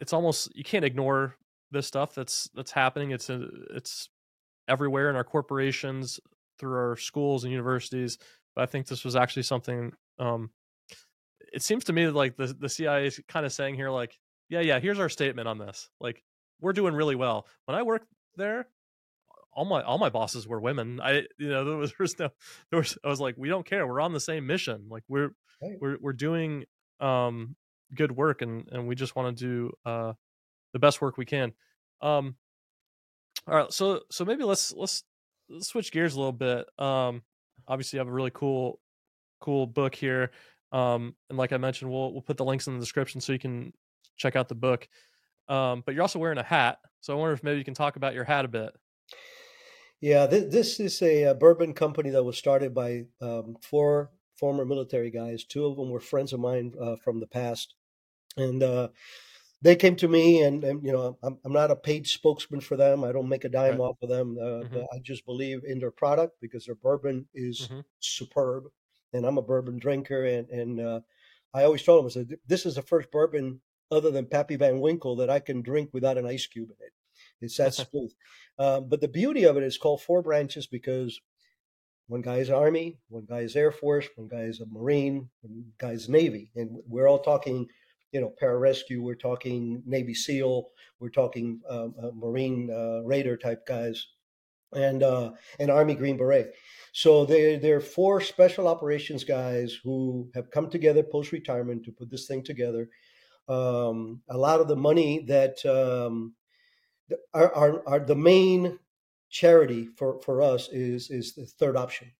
it's 0.00 0.12
almost 0.12 0.54
you 0.56 0.64
can't 0.64 0.84
ignore 0.84 1.36
this 1.70 1.86
stuff 1.86 2.14
that's 2.14 2.48
that's 2.54 2.72
happening. 2.72 3.12
It's 3.12 3.30
a, 3.30 3.46
it's 3.74 4.08
everywhere 4.68 5.10
in 5.10 5.16
our 5.16 5.24
corporations 5.24 6.20
through 6.58 6.76
our 6.76 6.96
schools 6.96 7.44
and 7.44 7.50
universities 7.50 8.18
but 8.54 8.62
i 8.62 8.66
think 8.66 8.86
this 8.86 9.04
was 9.04 9.16
actually 9.16 9.42
something 9.42 9.92
um 10.18 10.50
it 11.52 11.62
seems 11.62 11.84
to 11.84 11.92
me 11.92 12.06
like 12.08 12.36
the 12.36 12.46
the 12.46 12.68
cia 12.68 13.06
is 13.06 13.20
kind 13.28 13.46
of 13.46 13.52
saying 13.52 13.74
here 13.74 13.90
like 13.90 14.18
yeah 14.48 14.60
yeah 14.60 14.78
here's 14.78 15.00
our 15.00 15.08
statement 15.08 15.48
on 15.48 15.58
this. 15.58 15.88
Like 16.00 16.22
we're 16.60 16.74
doing 16.74 16.94
really 16.94 17.16
well. 17.16 17.46
When 17.64 17.76
i 17.76 17.82
worked 17.82 18.06
there 18.36 18.68
all 19.52 19.64
my 19.64 19.82
all 19.82 19.98
my 19.98 20.08
bosses 20.10 20.46
were 20.46 20.60
women. 20.60 21.00
I 21.00 21.24
you 21.38 21.48
know 21.48 21.64
there 21.64 21.76
was, 21.76 21.90
there 21.98 22.04
was 22.04 22.18
no 22.18 22.28
there 22.70 22.78
was 22.80 22.98
i 23.04 23.08
was 23.08 23.20
like 23.20 23.34
we 23.36 23.48
don't 23.48 23.66
care. 23.66 23.86
We're 23.86 24.00
on 24.00 24.12
the 24.12 24.20
same 24.20 24.46
mission. 24.46 24.86
Like 24.88 25.04
we're 25.08 25.30
Right. 25.62 25.76
we're 25.78 25.98
we're 26.00 26.12
doing 26.14 26.64
um 27.00 27.54
good 27.94 28.12
work 28.12 28.40
and 28.40 28.66
and 28.72 28.86
we 28.88 28.94
just 28.94 29.14
want 29.14 29.36
to 29.36 29.44
do 29.44 29.72
uh 29.84 30.14
the 30.72 30.78
best 30.78 31.02
work 31.02 31.18
we 31.18 31.26
can. 31.26 31.52
Um 32.00 32.36
all 33.46 33.56
right 33.56 33.72
so 33.72 34.00
so 34.10 34.24
maybe 34.24 34.44
let's 34.44 34.72
let's, 34.72 35.02
let's 35.50 35.68
switch 35.68 35.92
gears 35.92 36.14
a 36.14 36.18
little 36.18 36.32
bit. 36.32 36.66
Um 36.78 37.22
obviously 37.68 37.96
you 37.96 38.00
have 38.00 38.08
a 38.08 38.12
really 38.12 38.30
cool 38.32 38.80
cool 39.40 39.66
book 39.66 39.94
here. 39.94 40.30
Um 40.72 41.14
and 41.28 41.36
like 41.36 41.52
i 41.52 41.58
mentioned 41.58 41.90
we'll 41.90 42.12
we'll 42.12 42.22
put 42.22 42.38
the 42.38 42.44
links 42.44 42.66
in 42.66 42.72
the 42.74 42.80
description 42.80 43.20
so 43.20 43.32
you 43.32 43.38
can 43.38 43.72
check 44.16 44.36
out 44.36 44.48
the 44.48 44.54
book. 44.54 44.88
Um 45.48 45.82
but 45.84 45.94
you're 45.94 46.02
also 46.02 46.18
wearing 46.18 46.38
a 46.38 46.42
hat 46.42 46.78
so 47.00 47.12
i 47.12 47.16
wonder 47.16 47.34
if 47.34 47.42
maybe 47.42 47.58
you 47.58 47.64
can 47.64 47.74
talk 47.74 47.96
about 47.96 48.14
your 48.14 48.24
hat 48.24 48.46
a 48.46 48.48
bit 48.48 48.70
Yeah, 50.00 50.26
th- 50.26 50.50
this 50.50 50.80
is 50.80 51.02
a, 51.02 51.26
uh 51.26 51.34
bourbon 51.34 51.74
company 51.74 52.10
that 52.10 52.24
was 52.24 52.38
started 52.38 52.74
by 52.74 53.04
um, 53.20 53.56
four 53.62 54.10
former 54.38 54.64
military 54.64 55.10
guys. 55.10 55.44
Two 55.44 55.66
of 55.66 55.76
them 55.76 55.90
were 55.90 56.00
friends 56.00 56.32
of 56.32 56.40
mine 56.40 56.72
uh, 56.80 56.96
from 56.96 57.20
the 57.20 57.26
past, 57.26 57.74
and 58.36 58.62
uh, 58.62 58.88
they 59.62 59.76
came 59.76 59.96
to 59.96 60.08
me, 60.08 60.42
and, 60.42 60.64
and 60.64 60.84
you 60.84 60.92
know, 60.92 61.18
I'm, 61.22 61.38
I'm 61.44 61.52
not 61.52 61.70
a 61.70 61.76
paid 61.76 62.06
spokesman 62.06 62.60
for 62.60 62.76
them. 62.76 63.04
I 63.04 63.12
don't 63.12 63.28
make 63.28 63.44
a 63.44 63.50
dime 63.50 63.78
Right. 63.78 63.80
off 63.80 63.98
of 64.02 64.08
them. 64.08 64.38
Uh, 64.40 64.64
Mhm. 64.64 64.72
but 64.74 64.86
I 64.94 64.98
just 65.00 65.26
believe 65.26 65.62
in 65.64 65.78
their 65.80 65.90
product 65.90 66.40
because 66.40 66.64
their 66.66 66.74
bourbon 66.76 67.28
is 67.34 67.68
Mhm. 67.68 67.84
superb, 68.00 68.64
and 69.12 69.26
I'm 69.26 69.38
a 69.38 69.42
bourbon 69.42 69.78
drinker, 69.78 70.24
and 70.24 70.48
and 70.50 70.80
uh, 70.80 71.00
I 71.54 71.64
always 71.64 71.82
told 71.82 72.00
them, 72.00 72.06
I 72.06 72.14
said, 72.14 72.38
this 72.46 72.64
is 72.66 72.76
the 72.76 72.82
first 72.82 73.10
bourbon 73.10 73.60
other 73.90 74.10
than 74.10 74.26
Pappy 74.26 74.56
Van 74.56 74.80
Winkle 74.80 75.16
that 75.16 75.30
I 75.30 75.40
can 75.40 75.62
drink 75.62 75.90
without 75.92 76.16
an 76.18 76.26
ice 76.26 76.46
cube 76.46 76.70
in 76.70 76.86
it. 76.86 76.92
It's 77.40 77.56
that 77.56 77.74
smooth. 77.74 78.12
Um, 78.58 78.88
but 78.88 79.00
the 79.00 79.08
beauty 79.08 79.44
of 79.44 79.56
it 79.56 79.62
is 79.62 79.78
called 79.78 80.02
Four 80.02 80.22
Branches 80.22 80.66
because 80.66 81.20
one 82.10 82.22
guy 82.22 82.38
is 82.38 82.50
Army, 82.50 82.98
one 83.08 83.24
guy 83.28 83.40
is 83.40 83.54
Air 83.54 83.70
Force, 83.70 84.08
one 84.16 84.28
guy 84.28 84.42
is 84.42 84.60
a 84.60 84.66
Marine, 84.66 85.30
one 85.42 85.66
guy 85.78 85.92
is 85.92 86.08
Navy, 86.08 86.50
and 86.56 86.70
we're 86.86 87.06
all 87.08 87.20
talking, 87.20 87.68
you 88.10 88.20
know, 88.20 88.32
pararescue. 88.42 89.00
We're 89.00 89.14
talking 89.14 89.82
Navy 89.86 90.14
SEAL. 90.14 90.70
We're 90.98 91.10
talking 91.10 91.60
um, 91.70 91.94
uh, 92.02 92.10
Marine 92.12 92.68
uh, 92.68 93.06
Raider 93.06 93.36
type 93.36 93.64
guys, 93.64 94.08
and 94.72 95.02
uh, 95.02 95.30
and 95.58 95.70
Army 95.70 95.94
Green 95.94 96.16
Beret. 96.16 96.52
So 96.92 97.24
they 97.24 97.56
they're 97.56 97.80
four 97.80 98.20
special 98.20 98.66
operations 98.66 99.22
guys 99.22 99.78
who 99.84 100.28
have 100.34 100.50
come 100.50 100.68
together 100.68 101.04
post 101.04 101.30
retirement 101.30 101.84
to 101.84 101.92
put 101.92 102.10
this 102.10 102.26
thing 102.26 102.42
together. 102.42 102.88
Um, 103.48 104.22
a 104.28 104.36
lot 104.36 104.60
of 104.60 104.68
the 104.68 104.76
money 104.76 105.24
that 105.28 105.64
um, 105.64 106.34
the- 107.10 107.18
our, 107.34 107.52
our, 107.54 107.88
our 107.88 108.00
the 108.00 108.16
main 108.16 108.78
charity 109.30 109.86
for, 109.96 110.20
for 110.22 110.42
us 110.42 110.68
is 110.70 111.10
is 111.10 111.34
the 111.34 111.46
third 111.46 111.76
option. 111.76 112.12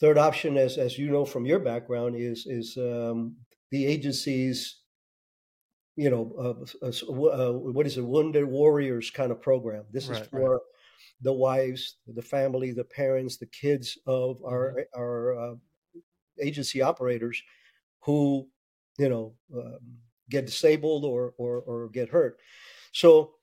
Third 0.00 0.18
option, 0.18 0.56
as 0.58 0.78
as 0.78 0.98
you 0.98 1.10
know 1.10 1.24
from 1.24 1.46
your 1.46 1.60
background, 1.60 2.16
is 2.16 2.46
is 2.46 2.76
um, 2.76 3.36
the 3.70 3.86
agency's 3.86 4.82
you 5.96 6.10
know 6.10 6.32
uh, 6.82 6.86
uh, 6.86 7.48
uh, 7.48 7.52
what 7.52 7.86
is 7.86 7.98
it 7.98 8.02
wounded 8.04 8.44
warriors 8.44 9.10
kind 9.10 9.30
of 9.30 9.40
program. 9.40 9.84
This 9.92 10.08
Right, 10.08 10.14
is 10.16 10.20
right. 10.20 10.30
for 10.30 10.60
the 11.22 11.32
wives, 11.32 11.98
the 12.06 12.22
family, 12.22 12.72
the 12.72 12.84
parents, 12.84 13.36
the 13.38 13.46
kids 13.46 13.98
of 14.06 14.42
our 14.44 14.86
our 14.96 15.38
uh, 15.38 15.54
agency 16.42 16.82
operators 16.82 17.42
who 18.02 18.48
you 18.98 19.08
know 19.08 19.34
um, 19.54 19.98
get 20.30 20.46
disabled 20.46 21.04
or, 21.04 21.34
or 21.38 21.60
or 21.62 21.88
get 21.90 22.08
hurt. 22.08 22.38
So 22.92 23.34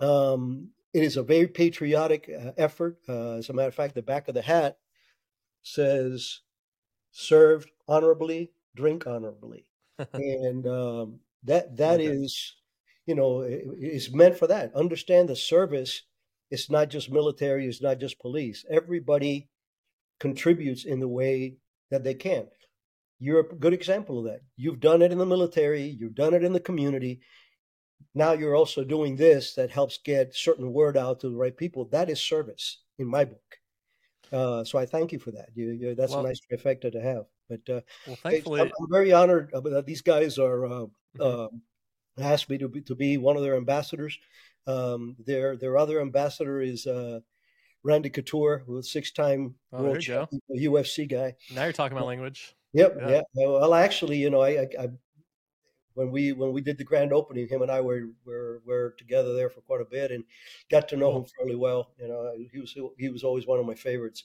um, 0.00 0.70
it 0.94 1.02
is 1.02 1.16
a 1.16 1.22
very 1.22 1.48
patriotic 1.48 2.28
uh, 2.30 2.52
effort. 2.56 2.98
Uh, 3.08 3.34
as 3.34 3.48
a 3.48 3.52
matter 3.52 3.68
of 3.68 3.74
fact, 3.74 3.94
the 3.94 4.02
back 4.02 4.28
of 4.28 4.34
the 4.34 4.42
hat 4.42 4.78
says 5.62 6.40
"served 7.12 7.70
honorably, 7.88 8.52
drink 8.76 9.06
honorably," 9.06 9.66
and 10.14 10.66
um, 10.66 11.20
that 11.44 11.76
that 11.76 12.00
Okay. 12.00 12.10
is, 12.12 12.56
you 13.06 13.14
know, 13.14 13.42
i- 13.42 13.62
is 13.78 14.12
meant 14.12 14.38
for 14.38 14.46
that. 14.48 14.74
Understand 14.74 15.28
the 15.28 15.36
service. 15.36 16.02
It's 16.50 16.70
not 16.70 16.90
just 16.90 17.10
military. 17.10 17.66
It's 17.66 17.82
not 17.82 17.98
just 18.00 18.20
police. 18.20 18.64
Everybody 18.70 19.48
contributes 20.20 20.84
in 20.84 21.00
the 21.00 21.08
way 21.08 21.58
that 21.90 22.04
they 22.04 22.14
can. 22.14 22.48
You're 23.18 23.40
a 23.40 23.56
good 23.56 23.72
example 23.72 24.18
of 24.18 24.24
that. 24.26 24.42
You've 24.56 24.80
done 24.80 25.02
it 25.02 25.12
in 25.12 25.18
the 25.18 25.26
military. 25.26 25.84
You've 25.84 26.14
done 26.14 26.34
it 26.34 26.44
in 26.44 26.52
the 26.52 26.60
community. 26.60 27.20
Now 28.14 28.32
you're 28.32 28.56
also 28.56 28.84
doing 28.84 29.16
this 29.16 29.54
that 29.54 29.70
helps 29.70 29.98
get 29.98 30.34
certain 30.34 30.72
word 30.72 30.96
out 30.96 31.20
to 31.20 31.28
the 31.30 31.36
right 31.36 31.56
people. 31.56 31.84
That 31.86 32.10
is 32.10 32.20
service 32.20 32.78
in 32.98 33.06
my 33.06 33.24
book. 33.24 33.58
Uh, 34.32 34.64
so 34.64 34.78
I 34.78 34.86
thank 34.86 35.12
you 35.12 35.18
for 35.18 35.30
that. 35.32 35.48
You, 35.54 35.70
you, 35.70 35.94
that's 35.94 36.12
Well- 36.12 36.24
a 36.24 36.28
nice 36.28 36.40
trifecta 36.50 36.90
to 36.92 37.00
have. 37.00 37.24
But 37.48 37.60
uh, 37.70 37.80
Well, 38.06 38.16
thankfully, 38.22 38.60
I'm, 38.60 38.66
I'm 38.78 38.90
very 38.90 39.10
honored 39.12 39.50
uh, 39.54 39.60
that 39.60 39.86
these 39.86 40.02
guys 40.02 40.38
are 40.38 40.66
uh, 40.66 40.86
Mhm. 41.18 41.44
um 41.46 41.62
asked 42.18 42.50
me 42.50 42.58
to 42.58 42.68
be, 42.68 42.80
to 42.82 42.94
be 42.94 43.16
one 43.16 43.36
of 43.36 43.42
their 43.42 43.56
ambassadors. 43.56 44.18
Um, 44.66 45.16
their 45.24 45.56
their 45.56 45.78
other 45.78 46.00
ambassador 46.02 46.60
is 46.60 46.86
uh, 46.86 47.20
Randy 47.84 48.10
Couture, 48.10 48.62
who's 48.66 48.86
a 48.86 48.88
six 48.90 49.12
time 49.12 49.54
Oh, 49.72 49.82
world 49.82 49.94
there 49.94 50.00
you 50.02 50.06
go. 50.08 50.26
champion, 50.26 50.72
UFC 50.72 51.08
guy. 51.08 51.36
now 51.54 51.64
you're 51.64 51.72
talking 51.72 51.96
my 51.96 52.02
language. 52.04 52.54
Yep. 52.74 52.96
Yeah. 53.00 53.08
Yeah. 53.10 53.22
Well, 53.46 53.72
actually, 53.72 54.18
you 54.18 54.28
know, 54.28 54.42
I, 54.42 54.68
I 54.78 54.88
when 55.98 56.12
we 56.12 56.32
when 56.32 56.52
we 56.52 56.60
did 56.60 56.78
the 56.78 56.84
grand 56.84 57.12
opening, 57.12 57.48
him 57.48 57.62
and 57.62 57.72
I 57.72 57.80
were 57.80 58.02
were 58.24 58.62
were 58.64 58.94
together 58.96 59.34
there 59.34 59.50
for 59.50 59.62
quite 59.62 59.80
a 59.80 59.84
bit 59.84 60.12
and 60.12 60.22
got 60.70 60.88
to 60.88 60.96
know 60.96 61.16
him 61.16 61.24
fairly 61.24 61.56
well. 61.56 61.90
You 62.00 62.06
know, 62.06 62.32
he 62.52 62.60
was 62.60 62.76
he 62.96 63.08
was 63.08 63.24
always 63.24 63.48
one 63.48 63.58
of 63.58 63.66
my 63.66 63.74
favorites. 63.74 64.22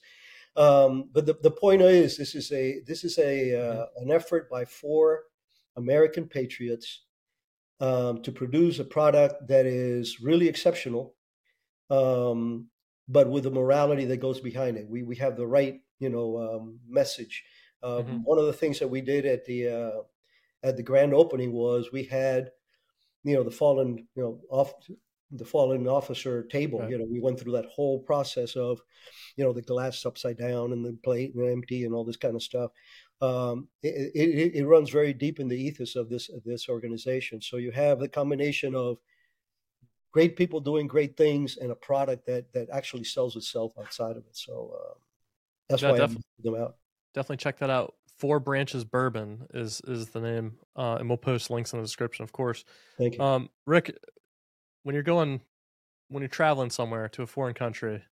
Um, 0.56 1.10
but 1.12 1.26
the, 1.26 1.36
the 1.42 1.50
point 1.50 1.82
is, 1.82 2.16
this 2.16 2.36
is 2.36 2.52
a 2.52 2.82
this 2.86 3.04
is 3.04 3.18
a 3.18 3.60
uh, 3.60 3.86
an 3.98 4.12
effort 4.12 4.52
by 4.52 4.66
four 4.66 5.24
American 5.76 6.28
patriots 6.28 7.06
um, 7.80 8.22
to 8.22 8.32
produce 8.32 8.78
a 8.78 8.86
product 8.86 9.48
that 9.48 9.66
is 9.66 10.22
really 10.22 10.48
exceptional, 10.48 11.16
um, 11.90 12.70
but 13.08 13.28
with 13.32 13.46
the 13.46 13.52
morality 13.52 14.06
that 14.06 14.18
goes 14.18 14.40
behind 14.40 14.78
it. 14.78 14.88
We 14.88 15.02
we 15.02 15.16
have 15.16 15.38
the 15.38 15.48
right 15.48 15.82
you 15.98 16.10
know 16.10 16.38
um, 16.38 16.80
message. 16.88 17.44
Um, 17.82 18.04
Mhm. 18.04 18.22
One 18.24 18.40
of 18.40 18.46
the 18.46 18.54
things 18.62 18.78
that 18.80 18.88
we 18.88 19.02
did 19.02 19.26
at 19.26 19.44
the 19.46 19.68
uh, 19.68 20.02
at 20.64 20.78
the 20.78 20.84
grand 20.84 21.14
opening 21.14 21.52
was 21.52 21.92
we 21.92 22.04
had 22.04 22.52
you 23.24 23.36
know 23.36 23.44
the 23.44 23.52
fallen 23.52 24.08
you 24.16 24.24
know 24.24 24.40
off 24.50 24.74
the 25.32 25.46
fallen 25.46 25.88
officer 25.88 26.44
table. 26.44 26.80
Right. 26.80 26.92
You 26.92 26.98
know 27.00 27.08
we 27.10 27.20
went 27.20 27.40
through 27.40 27.54
that 27.54 27.66
whole 27.66 28.00
process 28.00 28.56
of 28.56 28.80
you 29.36 29.44
know 29.44 29.54
the 29.54 29.62
glass 29.62 30.06
upside 30.06 30.38
down 30.38 30.72
and 30.74 30.86
the 30.86 30.98
plate 31.04 31.34
and 31.36 31.50
empty 31.50 31.86
and 31.86 31.94
all 31.94 32.04
this 32.06 32.18
kind 32.18 32.36
of 32.36 32.44
stuff. 32.44 32.72
Um, 33.22 33.70
it, 33.82 34.12
it, 34.14 34.56
it 34.56 34.66
runs 34.66 34.90
very 34.90 35.14
deep 35.14 35.40
in 35.40 35.48
the 35.48 35.58
ethos 35.58 35.96
of 35.96 36.10
this 36.10 36.30
of 36.30 36.44
this 36.44 36.70
organization. 36.70 37.42
So 37.42 37.58
you 37.58 37.72
have 37.72 38.00
the 38.00 38.10
combination 38.10 38.76
of 38.76 38.98
great 40.12 40.36
people 40.36 40.60
doing 40.60 40.88
great 40.88 41.18
things 41.18 41.58
and 41.58 41.72
a 41.72 41.76
product 41.76 42.26
that 42.28 42.52
that 42.54 42.70
actually 42.72 43.04
sells 43.04 43.36
itself 43.36 43.74
outside 43.80 44.18
of 44.18 44.26
it. 44.28 44.36
So 44.36 44.76
uh, 44.78 44.94
that's 45.70 45.82
Yeah, 45.82 45.92
why 45.92 45.98
def- 46.00 46.12
I'm 46.12 46.24
them 46.44 46.56
out. 46.62 46.76
Definitely 47.14 47.38
check 47.38 47.58
that 47.60 47.70
out. 47.70 47.96
Four 48.18 48.40
Branches 48.40 48.84
Bourbon 48.84 49.48
is 49.54 49.82
is 49.88 50.10
the 50.10 50.22
name, 50.22 50.58
uh, 50.76 50.98
and 51.00 51.10
we'll 51.10 51.18
post 51.18 51.50
links 51.50 51.74
in 51.74 51.80
the 51.80 51.86
description, 51.86 52.24
of 52.24 52.32
course. 52.32 52.64
Thank 52.98 53.16
you. 53.16 53.24
Um, 53.24 53.50
Ric, 53.66 53.98
when 54.84 54.94
you're 54.94 55.04
going, 55.04 55.42
when 56.10 56.22
you're 56.22 56.30
traveling 56.30 56.70
somewhere 56.70 57.10
to 57.10 57.24
a 57.24 57.28
foreign 57.28 57.54
country, 57.54 58.04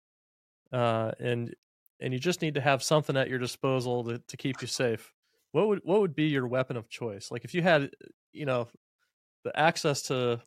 uh, 0.72 1.12
and 1.18 1.54
and 2.00 2.12
you 2.12 2.18
just 2.18 2.42
need 2.42 2.54
to 2.54 2.60
have 2.60 2.82
something 2.82 3.16
at 3.16 3.28
your 3.28 3.38
disposal 3.38 4.04
to, 4.04 4.18
to 4.18 4.36
keep 4.36 4.62
you 4.62 4.68
safe, 4.68 5.12
what 5.52 5.68
would 5.68 5.80
what 5.84 6.00
would 6.00 6.14
be 6.14 6.24
your 6.24 6.46
weapon 6.46 6.76
of 6.76 6.88
choice? 6.88 7.30
Like 7.30 7.44
if 7.44 7.54
you 7.54 7.62
had, 7.62 7.90
you 8.32 8.46
know, 8.46 8.68
the 9.44 9.58
access 9.58 10.02
to 10.02 10.40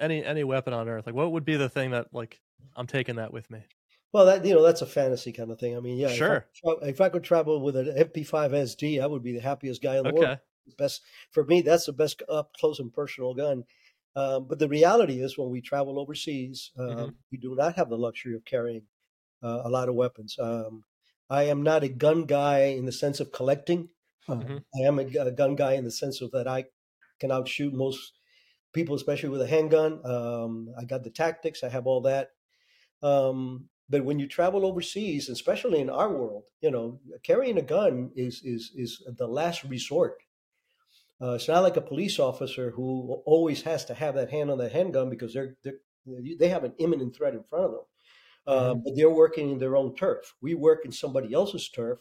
any 0.00 0.24
any 0.24 0.44
weapon 0.44 0.72
on 0.72 0.88
earth, 0.88 1.06
like 1.06 1.14
what 1.14 1.32
would 1.32 1.44
be 1.44 1.56
the 1.56 1.68
thing 1.68 1.90
that 1.90 2.06
like 2.12 2.40
I'm 2.76 2.86
taking 2.86 3.16
that 3.16 3.32
with 3.32 3.50
me? 3.50 3.60
Well, 4.12 4.24
that 4.26 4.44
you 4.44 4.54
know, 4.54 4.62
that's 4.62 4.82
a 4.82 4.86
fantasy 4.86 5.32
kind 5.32 5.50
of 5.50 5.58
thing. 5.60 5.76
I 5.76 5.80
mean, 5.80 5.98
yeah, 5.98 6.12
Sure. 6.12 6.48
If 6.54 6.82
I, 6.82 6.86
if 6.88 7.00
I 7.00 7.08
could 7.08 7.24
travel 7.24 7.60
with 7.62 7.76
an 7.76 7.88
MP5 7.96 8.54
SD, 8.54 9.00
I 9.00 9.06
would 9.06 9.22
be 9.22 9.32
the 9.32 9.40
happiest 9.40 9.82
guy 9.82 9.98
in 9.98 10.04
the 10.06 10.12
world. 10.12 10.28
Okay, 10.28 10.40
Best 10.76 11.02
for 11.30 11.44
me, 11.44 11.62
that's 11.62 11.86
the 11.86 11.92
best 11.92 12.22
up 12.28 12.52
close 12.54 12.78
and 12.78 12.92
personal 12.92 13.34
gun. 13.34 13.64
Um, 14.16 14.48
but 14.48 14.58
the 14.58 14.68
reality 14.68 15.20
is, 15.22 15.38
when 15.38 15.50
we 15.50 15.60
travel 15.60 15.98
overseas, 15.98 16.72
um, 16.78 17.06
Mhm. 17.06 17.10
we 17.30 17.38
do 17.38 17.54
not 17.54 17.76
have 17.76 17.88
the 17.90 17.98
luxury 17.98 18.34
of 18.34 18.44
carrying 18.44 18.86
uh, 19.42 19.62
a 19.64 19.70
lot 19.70 19.88
of 19.88 19.94
weapons. 19.96 20.38
Um, 20.38 20.84
I 21.30 21.44
am 21.44 21.62
not 21.62 21.84
a 21.84 21.88
gun 21.88 22.24
guy 22.26 22.60
in 22.66 22.86
the 22.86 22.92
sense 22.92 23.20
of 23.20 23.32
collecting. 23.32 23.90
Um, 24.28 24.44
Mhm. 24.44 24.64
I 24.76 24.86
am 24.88 24.98
a, 24.98 25.04
a 25.04 25.32
gun 25.32 25.56
guy 25.56 25.74
in 25.74 25.84
the 25.84 25.90
sense 25.92 26.20
of 26.22 26.30
that 26.32 26.48
I 26.48 26.66
can 27.20 27.32
outshoot 27.32 27.74
most 27.74 28.18
people, 28.72 28.96
especially 28.96 29.30
with 29.30 29.42
a 29.42 29.48
handgun. 29.48 30.04
Um, 30.06 30.74
I 30.78 30.84
got 30.84 31.04
the 31.04 31.10
tactics. 31.10 31.64
I 31.64 31.70
have 31.70 31.86
all 31.86 32.02
that. 32.02 32.32
Um, 33.02 33.68
but 33.88 34.04
when 34.04 34.18
you 34.18 34.26
travel 34.26 34.66
overseas, 34.66 35.28
especially 35.28 35.80
in 35.80 35.90
our 35.90 36.12
world, 36.12 36.44
you 36.60 36.70
know, 36.70 37.00
carrying 37.22 37.58
a 37.58 37.62
gun 37.62 38.10
is 38.16 38.42
is 38.44 38.72
is 38.74 39.02
the 39.16 39.26
last 39.26 39.64
resort. 39.64 40.18
Uh, 41.20 41.32
it's 41.32 41.48
not 41.48 41.62
like 41.62 41.76
a 41.76 41.80
police 41.80 42.18
officer 42.18 42.70
who 42.70 43.20
always 43.26 43.62
has 43.62 43.84
to 43.86 43.94
have 43.94 44.14
that 44.14 44.30
hand 44.30 44.50
on 44.50 44.58
that 44.58 44.72
handgun 44.72 45.10
because 45.10 45.32
they're, 45.34 45.56
they're 45.64 45.80
they 46.38 46.48
have 46.48 46.64
an 46.64 46.74
imminent 46.78 47.14
threat 47.14 47.34
in 47.34 47.42
front 47.42 47.64
of 47.66 47.70
them. 47.72 47.80
Uh, 48.46 48.74
But 48.74 48.96
they're 48.96 49.10
working 49.10 49.50
in 49.50 49.58
their 49.58 49.76
own 49.76 49.94
turf. 49.94 50.34
We 50.40 50.54
work 50.54 50.84
in 50.84 50.92
somebody 50.92 51.34
else's 51.34 51.68
turf. 51.68 51.98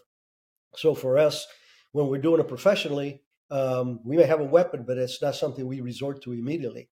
So 0.75 0.95
for 0.95 1.17
us, 1.17 1.47
when 1.91 2.07
we're 2.07 2.21
doing 2.21 2.39
it 2.41 2.47
professionally, 2.47 3.21
um, 3.51 3.99
we 4.05 4.17
may 4.17 4.25
have 4.25 4.39
a 4.41 4.45
weapon, 4.45 4.83
but 4.87 4.97
it's 4.97 5.21
not 5.21 5.35
something 5.35 5.65
we 5.65 5.81
resort 5.81 6.21
to 6.23 6.33
immediately. 6.33 6.89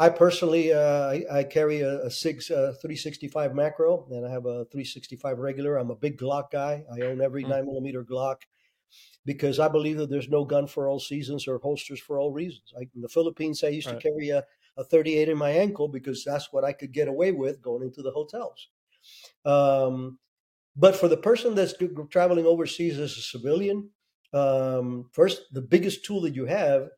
I 0.00 0.08
personally, 0.08 0.72
uh, 0.72 1.10
I, 1.10 1.24
I 1.30 1.44
carry 1.44 1.82
a, 1.82 2.06
a 2.06 2.10
SIG 2.10 2.38
uh, 2.50 2.72
365 2.80 3.54
macro, 3.54 4.08
and 4.10 4.26
I 4.26 4.30
have 4.30 4.46
a 4.46 4.64
365 4.72 5.38
regular. 5.38 5.76
I'm 5.76 5.90
a 5.90 5.94
big 5.94 6.18
Glock 6.18 6.50
guy. 6.50 6.84
I 6.90 7.02
own 7.02 7.20
every 7.20 7.44
Mm. 7.44 7.50
nine 7.50 7.66
millimeter 7.66 8.02
Glock 8.02 8.36
because 9.26 9.60
I 9.60 9.68
believe 9.68 9.98
that 9.98 10.08
there's 10.08 10.30
no 10.30 10.46
gun 10.46 10.66
for 10.66 10.88
all 10.88 11.00
seasons 11.00 11.46
or 11.46 11.58
holsters 11.58 12.00
for 12.00 12.18
all 12.18 12.32
reasons. 12.32 12.72
I, 12.78 12.88
in 12.94 13.02
the 13.02 13.10
Philippines, 13.10 13.62
I 13.62 13.68
used 13.68 13.88
Right. 13.88 14.00
to 14.00 14.08
carry 14.08 14.30
a, 14.30 14.42
a 14.78 14.84
38 14.84 15.28
in 15.28 15.36
my 15.36 15.50
ankle 15.50 15.86
because 15.86 16.24
that's 16.24 16.50
what 16.50 16.64
I 16.64 16.72
could 16.72 16.92
get 16.92 17.06
away 17.06 17.32
with 17.32 17.60
going 17.60 17.82
into 17.82 18.00
the 18.00 18.10
hotels. 18.10 18.68
Um, 19.44 20.18
but 20.76 20.96
for 20.96 21.08
the 21.08 21.18
person 21.18 21.54
that's 21.54 21.74
traveling 22.08 22.46
overseas 22.46 22.98
as 22.98 23.18
a 23.18 23.20
civilian, 23.20 23.90
um, 24.32 25.10
first, 25.12 25.42
the 25.52 25.60
biggest 25.60 26.06
tool 26.06 26.22
that 26.22 26.34
you 26.34 26.46
have 26.46 26.88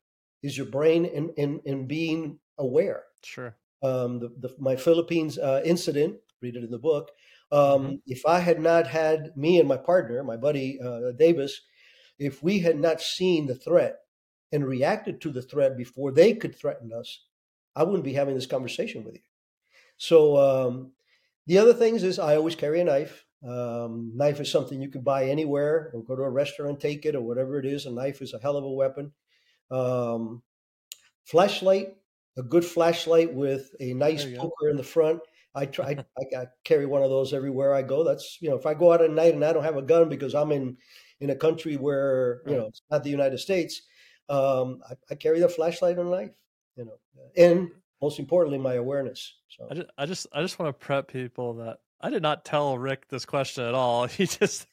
is 0.43 0.57
your 0.57 0.67
brain 0.67 1.05
and 1.05 1.31
in, 1.31 1.61
in, 1.65 1.81
in 1.81 1.87
being 1.89 2.39
aware. 2.59 3.05
Sure. 3.23 3.57
Um, 3.83 4.21
the, 4.21 4.29
the, 4.39 4.55
my 4.59 4.77
Philippines 4.77 5.39
uh, 5.39 5.63
incident, 5.65 6.17
read 6.41 6.57
it 6.57 6.65
in 6.65 6.71
the 6.71 6.79
book. 6.79 7.11
Um, 7.51 7.83
Mhm. 7.83 8.01
If 8.07 8.25
I 8.27 8.41
had 8.41 8.61
not 8.61 8.87
had 8.87 9.37
me 9.37 9.59
and 9.59 9.69
my 9.69 9.77
partner, 9.77 10.23
my 10.25 10.37
buddy 10.37 10.79
uh, 10.81 11.13
Davis, 11.19 11.61
if 12.19 12.43
we 12.43 12.61
had 12.61 12.79
not 12.79 13.01
seen 13.01 13.47
the 13.47 13.55
threat 13.55 13.97
and 14.53 14.67
reacted 14.67 15.21
to 15.21 15.31
the 15.31 15.43
threat 15.43 15.77
before 15.77 16.13
they 16.13 16.35
could 16.35 16.55
threaten 16.55 16.93
us, 16.93 17.25
I 17.75 17.83
wouldn't 17.85 18.05
be 18.05 18.15
having 18.15 18.35
this 18.35 18.47
conversation 18.47 19.05
with 19.05 19.15
you. 19.15 19.21
So 19.97 20.37
um, 20.37 20.93
the 21.47 21.59
other 21.59 21.75
things 21.75 22.03
is 22.03 22.19
I 22.19 22.37
always 22.37 22.55
carry 22.55 22.81
a 22.81 22.85
knife. 22.85 23.27
Um, 23.47 24.13
knife 24.15 24.41
is 24.41 24.51
something 24.51 24.81
you 24.81 24.91
can 24.91 25.03
buy 25.03 25.29
anywhere 25.29 25.91
or 25.93 26.05
go 26.05 26.15
to 26.17 26.23
a 26.23 26.31
restaurant, 26.31 26.81
take 26.81 27.05
it 27.07 27.15
or 27.15 27.23
whatever 27.23 27.59
it 27.59 27.67
is. 27.67 27.87
A 27.87 27.91
knife 27.91 28.23
is 28.23 28.35
a 28.35 28.39
hell 28.39 28.57
of 28.57 28.65
a 28.65 28.71
weapon. 28.71 29.13
Um, 29.71 30.43
flashlight, 31.25 31.97
a 32.37 32.43
good 32.43 32.65
flashlight 32.65 33.33
with 33.33 33.71
a 33.81 33.95
nice 33.95 34.25
you 34.25 34.37
go. 34.37 34.43
poker 34.43 34.69
in 34.71 34.77
the 34.77 34.83
front. 34.83 35.21
I 35.55 35.67
try. 35.67 35.97
I, 36.19 36.37
I 36.37 36.47
carry 36.65 36.87
one 36.87 37.03
of 37.03 37.11
those 37.11 37.33
everywhere 37.33 37.75
I 37.75 37.83
go. 37.83 38.05
That's 38.05 38.39
you 38.41 38.51
know, 38.51 38.57
if 38.57 38.67
I 38.67 38.75
go 38.75 38.93
out 38.93 39.03
at 39.03 39.11
night 39.11 39.35
and 39.35 39.45
I 39.45 39.53
don't 39.53 39.65
have 39.65 39.77
a 39.77 39.83
gun 39.83 40.09
because 40.09 40.35
I'm 40.35 40.53
in 40.53 40.77
in 41.21 41.31
a 41.31 41.37
country 41.37 41.77
where 41.77 42.43
you 42.47 42.57
know 42.57 42.67
it's 42.67 42.83
not 42.91 43.05
the 43.05 43.11
United 43.11 43.39
States, 43.39 43.83
um, 44.29 44.81
I, 44.89 44.95
I 45.11 45.15
carry 45.15 45.41
the 45.41 45.49
flashlight 45.49 45.99
and 45.99 46.09
a 46.09 46.11
knife. 46.11 46.31
You 46.77 46.87
know, 46.87 46.99
and 47.37 47.71
most 48.01 48.19
importantly, 48.19 48.59
my 48.59 48.75
awareness. 48.75 49.37
So 49.49 49.69
I 49.71 49.75
just, 49.75 49.91
I 49.97 50.07
just, 50.07 50.27
I 50.33 50.43
just 50.43 50.59
want 50.59 50.69
to 50.79 50.85
prep 50.85 51.09
people 51.09 51.55
that 51.55 51.79
I 52.01 52.11
did 52.11 52.23
not 52.23 52.45
tell 52.45 52.77
Ric 52.77 53.09
this 53.09 53.25
question 53.25 53.65
at 53.65 53.75
all. 53.75 54.07
He 54.09 54.27
just, 54.27 54.67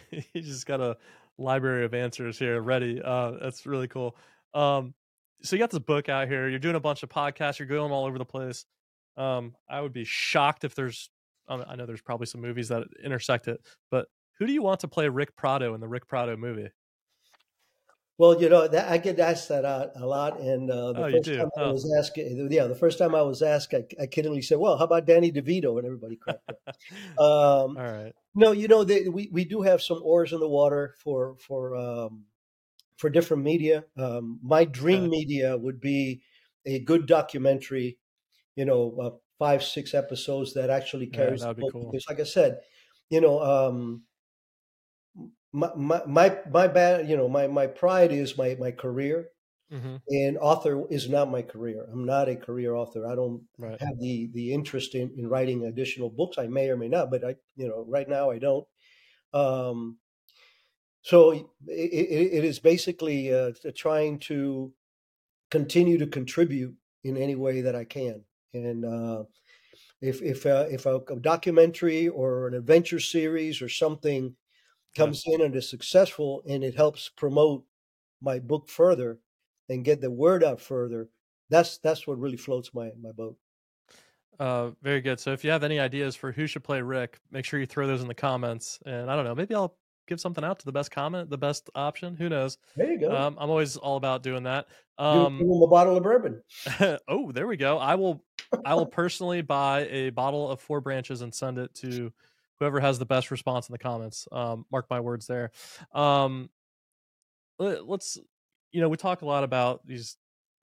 he 0.00 0.40
just 0.40 0.66
got 0.66 0.80
a 0.80 0.96
library 1.38 1.84
of 1.84 1.94
answers 1.94 2.38
here 2.38 2.60
ready. 2.60 3.00
Uh, 3.02 3.32
that's 3.40 3.66
really 3.66 3.88
cool. 3.88 4.16
Um, 4.54 4.94
so 5.42 5.56
you 5.56 5.60
got 5.60 5.70
this 5.70 5.78
book 5.80 6.08
out 6.08 6.28
here. 6.28 6.48
You're 6.48 6.58
doing 6.58 6.76
a 6.76 6.80
bunch 6.80 7.02
of 7.02 7.08
podcasts. 7.08 7.58
You're 7.58 7.68
going 7.68 7.92
all 7.92 8.06
over 8.06 8.18
the 8.18 8.24
place. 8.24 8.64
Um, 9.16 9.54
I 9.68 9.80
would 9.80 9.92
be 9.92 10.04
shocked 10.04 10.64
if 10.64 10.74
there's. 10.74 11.10
I 11.48 11.74
know 11.74 11.84
there's 11.84 12.02
probably 12.02 12.26
some 12.26 12.40
movies 12.40 12.68
that 12.68 12.84
intersect 13.02 13.48
it, 13.48 13.60
but 13.90 14.06
who 14.38 14.46
do 14.46 14.52
you 14.52 14.62
want 14.62 14.80
to 14.80 14.88
play 14.88 15.08
Ric 15.08 15.34
Prado 15.34 15.74
in 15.74 15.80
the 15.80 15.88
Ric 15.88 16.06
Prado 16.06 16.36
movie? 16.36 16.70
Well, 18.18 18.40
you 18.40 18.50
know, 18.50 18.68
that, 18.68 18.88
I 18.90 18.98
get 18.98 19.18
asked 19.18 19.48
that 19.48 19.64
a, 19.64 19.92
a 19.96 20.06
lot, 20.06 20.38
and 20.40 20.70
uh, 20.70 20.92
the 20.92 21.04
Oh, 21.04 21.10
first 21.10 21.30
time 21.38 21.48
I 21.56 21.62
Oh. 21.62 21.72
was 21.72 21.94
asked, 21.98 22.18
yeah, 22.18 22.66
the 22.66 22.74
first 22.74 22.98
time 22.98 23.14
I 23.14 23.22
was 23.22 23.40
asked, 23.40 23.72
I, 23.72 23.84
I 23.98 24.06
kiddingly 24.06 24.44
said, 24.44 24.58
"Well, 24.58 24.76
how 24.76 24.84
about 24.84 25.06
Danny 25.06 25.32
DeVito?" 25.32 25.78
And 25.78 25.86
everybody 25.86 26.16
cracked 26.20 26.50
up. 26.50 26.58
Um, 27.18 27.76
all 27.76 27.82
right. 27.90 28.14
no, 28.34 28.52
you 28.52 28.68
know, 28.68 28.84
they, 28.84 29.08
we 29.08 29.30
we 29.32 29.44
do 29.46 29.62
have 29.62 29.82
some 29.82 30.00
oars 30.02 30.32
in 30.34 30.40
the 30.40 30.48
water 30.48 30.94
for 30.98 31.36
for 31.38 31.76
um, 31.76 32.26
for 33.00 33.10
different 33.10 33.44
media. 33.44 33.86
Um, 33.98 34.40
my 34.42 34.64
dream 34.66 35.10
media 35.10 35.58
would 35.58 35.80
be 35.80 36.22
a 36.66 36.80
good 36.80 37.06
documentary, 37.06 37.98
you 38.56 38.64
know, 38.66 38.96
uh, 39.00 39.10
five 39.38 39.62
six 39.64 39.94
episodes 39.94 40.54
that 40.54 40.70
actually 40.70 41.08
carries 41.08 41.40
that 41.40 41.48
would 41.48 41.56
be 41.56 41.64
the 41.64 41.72
book. 41.72 41.76
cool. 41.78 41.92
Because, 41.92 42.06
like 42.08 42.20
I 42.20 42.24
said, 42.24 42.60
you 43.10 43.20
know, 43.20 43.42
um, 43.42 44.04
my 45.52 45.70
my 45.74 46.02
my 46.06 46.38
my 46.50 46.68
bad, 46.68 47.08
you 47.08 47.16
know, 47.16 47.28
my 47.28 47.46
my 47.46 47.66
pride 47.66 48.12
is 48.12 48.36
my 48.38 48.54
my 48.58 48.70
career 48.70 49.30
hmm 49.70 49.96
and 50.10 50.38
author 50.38 50.86
is 50.90 51.08
not 51.08 51.30
my 51.30 51.42
career. 51.42 51.88
I'm 51.92 52.06
not 52.06 52.28
a 52.28 52.36
career 52.36 52.74
author. 52.76 53.06
I 53.06 53.14
don't 53.16 53.46
Right. 53.58 53.80
have 53.80 53.98
the 54.00 54.30
the 54.34 54.52
interest 54.54 54.94
in, 54.94 55.12
in 55.18 55.28
writing 55.28 55.64
additional 55.66 56.10
books. 56.10 56.38
I 56.38 56.48
may 56.48 56.70
or 56.70 56.76
may 56.78 56.88
not, 56.88 57.10
but 57.10 57.24
I 57.24 57.36
you 57.56 57.68
know 57.68 57.84
right 57.88 58.08
now 58.08 58.30
I 58.30 58.38
don't. 58.38 58.66
Um, 59.34 59.98
so 61.02 61.30
it, 61.32 61.46
it, 61.66 62.32
it 62.38 62.44
is 62.44 62.58
basically 62.58 63.32
uh, 63.32 63.52
trying 63.74 64.18
to 64.20 64.72
continue 65.50 65.98
to 65.98 66.06
contribute 66.06 66.76
in 67.04 67.16
any 67.16 67.34
way 67.34 67.62
that 67.62 67.74
I 67.76 67.84
can. 67.84 68.24
And 68.54 68.84
uh, 68.84 69.24
if 70.00 70.22
if 70.22 70.46
uh, 70.46 70.66
if 70.70 70.86
a, 70.86 70.96
a 70.98 71.20
documentary 71.20 72.08
or 72.08 72.48
an 72.48 72.54
adventure 72.54 73.00
series 73.00 73.62
or 73.62 73.68
something 73.68 74.36
Yeah. 74.96 75.12
comes 75.12 75.24
in 75.26 75.42
and 75.42 75.56
is 75.56 75.70
successful 75.70 76.42
and 76.48 76.64
it 76.64 76.76
helps 76.76 77.10
promote 77.10 77.66
my 78.22 78.38
book 78.40 78.68
further 78.68 79.20
and 79.68 79.84
get 79.84 80.00
the 80.00 80.10
word 80.10 80.44
out 80.44 80.60
further, 80.60 81.10
that's 81.50 81.78
that's 81.78 82.06
what 82.06 82.18
really 82.20 82.38
floats 82.38 82.74
my 82.74 82.92
my 83.00 83.12
boat. 83.12 83.38
Uh, 84.38 84.70
very 84.80 85.00
good. 85.00 85.20
So 85.20 85.32
if 85.32 85.44
you 85.44 85.50
have 85.50 85.62
any 85.64 85.78
ideas 85.78 86.16
for 86.16 86.32
who 86.32 86.46
should 86.46 86.64
play 86.64 86.80
Ric, 86.80 87.20
make 87.30 87.44
sure 87.44 87.60
you 87.60 87.66
throw 87.66 87.86
those 87.86 88.00
in 88.00 88.08
the 88.08 88.14
comments. 88.14 88.80
And 88.86 89.10
I 89.10 89.16
don't 89.16 89.24
know, 89.24 89.34
maybe 89.34 89.54
I'll 89.54 89.76
give 90.10 90.20
something 90.20 90.44
out 90.44 90.58
to 90.58 90.66
the 90.66 90.72
best 90.72 90.90
comment, 90.90 91.30
the 91.30 91.38
best 91.38 91.70
option. 91.74 92.16
Who 92.16 92.28
knows? 92.28 92.58
There 92.76 92.92
you 92.92 92.98
go. 92.98 93.16
Um, 93.16 93.38
I'm 93.40 93.48
always 93.48 93.76
all 93.76 93.96
about 93.96 94.22
doing 94.22 94.42
that. 94.42 94.66
Um, 94.98 95.38
give 95.38 95.46
them 95.46 95.62
a 95.62 95.66
bottle 95.68 95.96
of 95.96 96.02
bourbon. 96.02 96.42
oh, 97.08 97.32
there 97.32 97.46
we 97.46 97.56
go. 97.56 97.78
I 97.78 97.94
will. 97.94 98.22
I 98.66 98.74
will 98.74 98.86
personally 99.00 99.40
buy 99.40 99.86
a 99.86 100.10
bottle 100.10 100.50
of 100.50 100.60
Four 100.60 100.80
Branches 100.82 101.22
and 101.22 101.32
send 101.32 101.58
it 101.58 101.72
to 101.76 102.12
whoever 102.58 102.80
has 102.80 102.98
the 102.98 103.06
best 103.06 103.30
response 103.30 103.68
in 103.68 103.72
the 103.72 103.78
comments. 103.78 104.28
Um, 104.30 104.66
mark 104.70 104.86
my 104.90 105.00
words 105.00 105.26
there. 105.26 105.52
Um, 105.94 106.50
let- 107.58 107.88
let's. 107.88 108.18
You 108.72 108.80
know, 108.80 108.88
we 108.88 108.96
talk 108.96 109.22
a 109.22 109.26
lot 109.26 109.42
about 109.42 109.84
these 109.86 110.16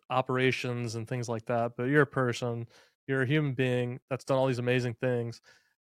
operations 0.09 0.95
and 0.95 1.07
things 1.07 1.27
like 1.27 1.45
that, 1.45 1.73
but 1.75 1.85
you're 1.85 2.03
a 2.03 2.07
person. 2.07 2.67
You're 3.07 3.23
a 3.23 3.27
human 3.27 3.53
being 3.53 3.99
that's 4.09 4.25
done 4.25 4.37
all 4.37 4.47
these 4.47 4.59
amazing 4.59 4.93
things. 4.95 5.41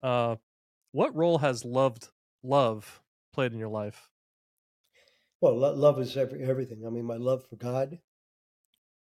Uh, 0.02 0.36
what 0.92 1.16
role 1.16 1.38
has 1.38 1.64
loved 1.64 2.10
love 2.44 3.02
played 3.34 3.52
in 3.52 3.60
your 3.60 3.70
life? 3.70 4.10
Well, 5.42 5.58
love 5.58 6.00
is 6.00 6.16
every, 6.16 6.42
everything. 6.44 6.86
I 6.86 6.90
mean, 6.90 7.04
my 7.06 7.18
love 7.18 7.46
for 7.48 7.58
God, 7.58 8.00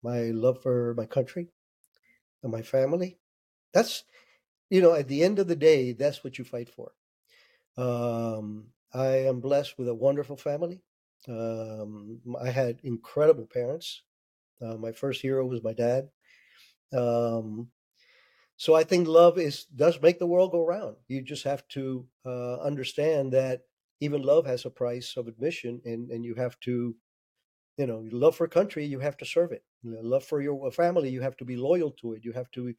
my 0.03 0.25
love 0.25 0.61
for 0.61 0.93
my 0.93 1.07
country, 1.07 1.49
and 2.43 2.51
my 2.51 2.61
family. 2.61 3.19
That's, 3.73 4.03
you 4.69 4.81
know, 4.81 4.93
at 4.93 5.07
the 5.07 5.23
end 5.23 5.39
of 5.39 5.47
the 5.47 5.55
day, 5.55 5.93
that's 5.93 6.23
what 6.23 6.37
you 6.37 6.45
fight 6.45 6.69
for. 6.69 6.91
Um, 7.77 8.67
I 8.93 9.27
am 9.27 9.39
blessed 9.39 9.77
with 9.77 9.87
a 9.87 9.95
wonderful 9.95 10.37
family. 10.37 10.83
Um, 11.27 12.21
I 12.39 12.49
had 12.49 12.79
incredible 12.83 13.47
parents. 13.47 14.03
Uh, 14.61 14.75
my 14.75 14.91
first 14.91 15.21
hero 15.21 15.45
was 15.45 15.63
my 15.63 15.73
dad. 15.73 16.09
Um, 16.93 17.69
so 18.57 18.73
I 18.73 18.83
think 18.83 19.07
love 19.07 19.37
is 19.37 19.65
does 19.65 20.01
make 20.01 20.19
the 20.19 20.27
world 20.27 20.51
go 20.51 20.65
round. 20.65 20.97
You 21.07 21.21
just 21.21 21.43
have 21.43 21.67
to 21.69 22.07
uh, 22.25 22.57
understand 22.59 23.33
that 23.33 23.66
even 23.99 24.21
love 24.21 24.45
has 24.45 24.65
a 24.65 24.69
price 24.69 25.15
of 25.17 25.27
admission, 25.27 25.81
and 25.85 26.11
and 26.11 26.25
you 26.25 26.35
have 26.35 26.59
to, 26.61 26.95
you 27.77 27.87
know, 27.87 28.05
love 28.11 28.35
for 28.35 28.47
country, 28.47 28.85
you 28.85 28.99
have 28.99 29.17
to 29.17 29.25
serve 29.25 29.51
it. 29.51 29.63
Love 29.83 30.23
for 30.25 30.41
your 30.41 30.71
family, 30.71 31.09
you 31.09 31.21
have 31.21 31.37
to 31.37 31.45
be 31.45 31.55
loyal 31.55 31.91
to 31.91 32.13
it. 32.13 32.25
You 32.25 32.33
have 32.33 32.51
to 32.51 32.73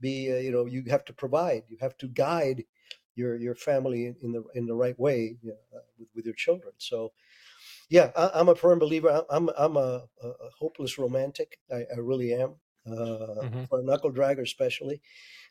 be, 0.00 0.32
uh, 0.32 0.36
you 0.36 0.50
know, 0.52 0.66
you 0.66 0.84
have 0.90 1.04
to 1.06 1.12
provide. 1.12 1.64
You 1.68 1.78
have 1.80 1.96
to 1.98 2.08
guide 2.08 2.64
your 3.16 3.36
your 3.36 3.54
family 3.54 4.06
in, 4.22 4.32
the 4.32 4.44
in 4.54 4.66
the 4.66 4.74
right 4.74 4.98
way 4.98 5.38
you 5.42 5.50
know, 5.50 5.78
uh, 5.78 5.82
with, 5.98 6.08
with 6.14 6.24
your 6.26 6.34
children. 6.34 6.74
So, 6.78 7.12
yeah, 7.90 8.10
I, 8.16 8.30
I'm 8.34 8.48
a 8.48 8.54
firm 8.54 8.78
believer. 8.78 9.10
I- 9.10 9.36
I'm 9.36 9.48
I'm 9.58 9.76
a, 9.76 10.06
a 10.22 10.32
hopeless 10.58 10.98
romantic. 10.98 11.58
I, 11.72 11.84
I 11.94 11.98
really 11.98 12.34
am. 12.34 12.56
Uh, 12.86 13.46
Mhm. 13.46 13.68
For 13.68 13.80
a 13.80 13.82
knuckle 13.82 14.12
dragger, 14.12 14.42
especially. 14.42 15.00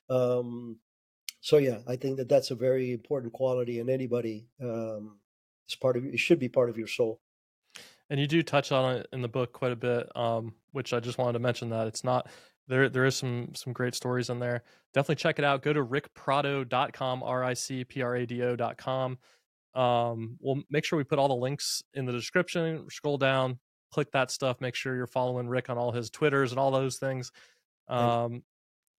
Um, 0.10 0.80
so 1.44 1.58
yeah, 1.58 1.80
I 1.88 1.96
think 1.98 2.18
that 2.18 2.30
that's 2.30 2.52
a 2.52 2.56
very 2.56 2.94
important 2.94 3.34
quality 3.34 3.80
in 3.80 3.90
anybody. 3.90 4.48
Um, 4.62 5.20
it's 5.68 5.76
part 5.76 5.98
of 5.98 6.06
it 6.06 6.18
should 6.20 6.40
be 6.40 6.50
part 6.50 6.70
of 6.70 6.78
your 6.78 6.88
soul. 6.88 7.20
and 8.10 8.20
you 8.20 8.28
do 8.28 8.42
touch 8.44 8.72
on 8.72 8.96
it 8.98 9.08
in 9.14 9.22
the 9.22 9.28
book 9.28 9.54
quite 9.54 9.72
a 9.72 9.76
bit 9.76 10.08
um 10.16 10.54
which 10.74 10.94
i 10.94 11.00
just 11.00 11.18
wanted 11.18 11.34
to 11.34 11.40
mention 11.40 11.70
that 11.70 11.88
it's 11.88 12.04
not 12.04 12.28
there 12.68 12.90
there 12.90 13.06
is 13.06 13.16
some 13.16 13.50
some 13.56 13.72
great 13.74 13.96
stories 13.96 14.30
in 14.30 14.40
there 14.40 14.62
definitely 14.94 15.16
check 15.16 15.40
it 15.40 15.46
out 15.46 15.62
go 15.64 15.72
to 15.74 15.84
ricprado.com 15.84 17.24
r-i-c-p-r-a-d-o.com 17.24 19.18
um 19.76 20.38
we'll 20.42 20.62
make 20.70 20.86
sure 20.86 20.98
we 20.98 21.04
put 21.04 21.18
all 21.20 21.28
the 21.30 21.34
links 21.36 21.82
in 21.94 22.06
the 22.06 22.12
description 22.12 22.86
scroll 22.90 23.18
down 23.18 23.58
click 23.92 24.12
that 24.12 24.30
stuff 24.32 24.62
make 24.62 24.76
sure 24.76 24.96
you're 24.96 25.08
following 25.08 25.48
ric 25.48 25.70
on 25.70 25.78
all 25.78 25.92
his 25.92 26.10
twitters 26.10 26.52
and 26.52 26.60
all 26.60 26.72
those 26.72 26.98
things 26.98 27.32
um 27.88 28.44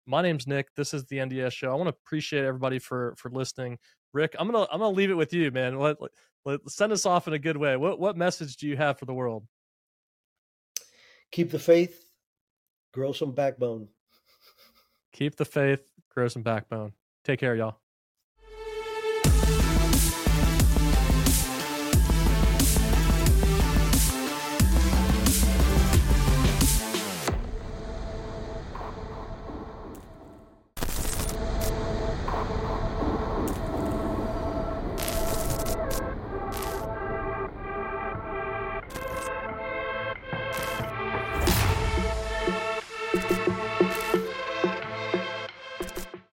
my 0.05 0.21
name's 0.21 0.47
nick 0.47 0.73
this 0.75 0.93
is 0.93 1.05
the 1.05 1.17
nds 1.17 1.51
show 1.51 1.71
i 1.71 1.75
want 1.75 1.87
to 1.87 1.95
appreciate 2.05 2.43
everybody 2.43 2.79
for 2.79 3.13
for 3.17 3.29
listening 3.31 3.77
ric 4.13 4.35
i'm 4.39 4.49
gonna 4.49 4.67
i'm 4.71 4.79
gonna 4.79 4.95
leave 4.95 5.09
it 5.09 5.15
with 5.15 5.33
you 5.33 5.51
man 5.51 5.79
let, 5.79 5.97
let 6.45 6.59
send 6.67 6.91
us 6.91 7.05
off 7.05 7.27
in 7.27 7.33
a 7.33 7.39
good 7.39 7.57
way 7.57 7.75
what 7.75 7.99
what 7.99 8.15
message 8.15 8.57
do 8.57 8.67
you 8.67 8.77
have 8.77 8.97
for 8.99 9.05
the 9.05 9.13
world 9.13 9.45
Keep 11.31 11.51
the 11.51 11.59
faith, 11.59 12.05
grow 12.93 13.11
some 13.11 13.33
backbone. 13.33 13.89
keep 15.11 15.35
the 15.35 15.43
faith, 15.43 15.81
grow 16.09 16.29
some 16.29 16.43
backbone. 16.43 16.93
Take 17.25 17.41
care, 17.41 17.55
y'all. 17.55 17.77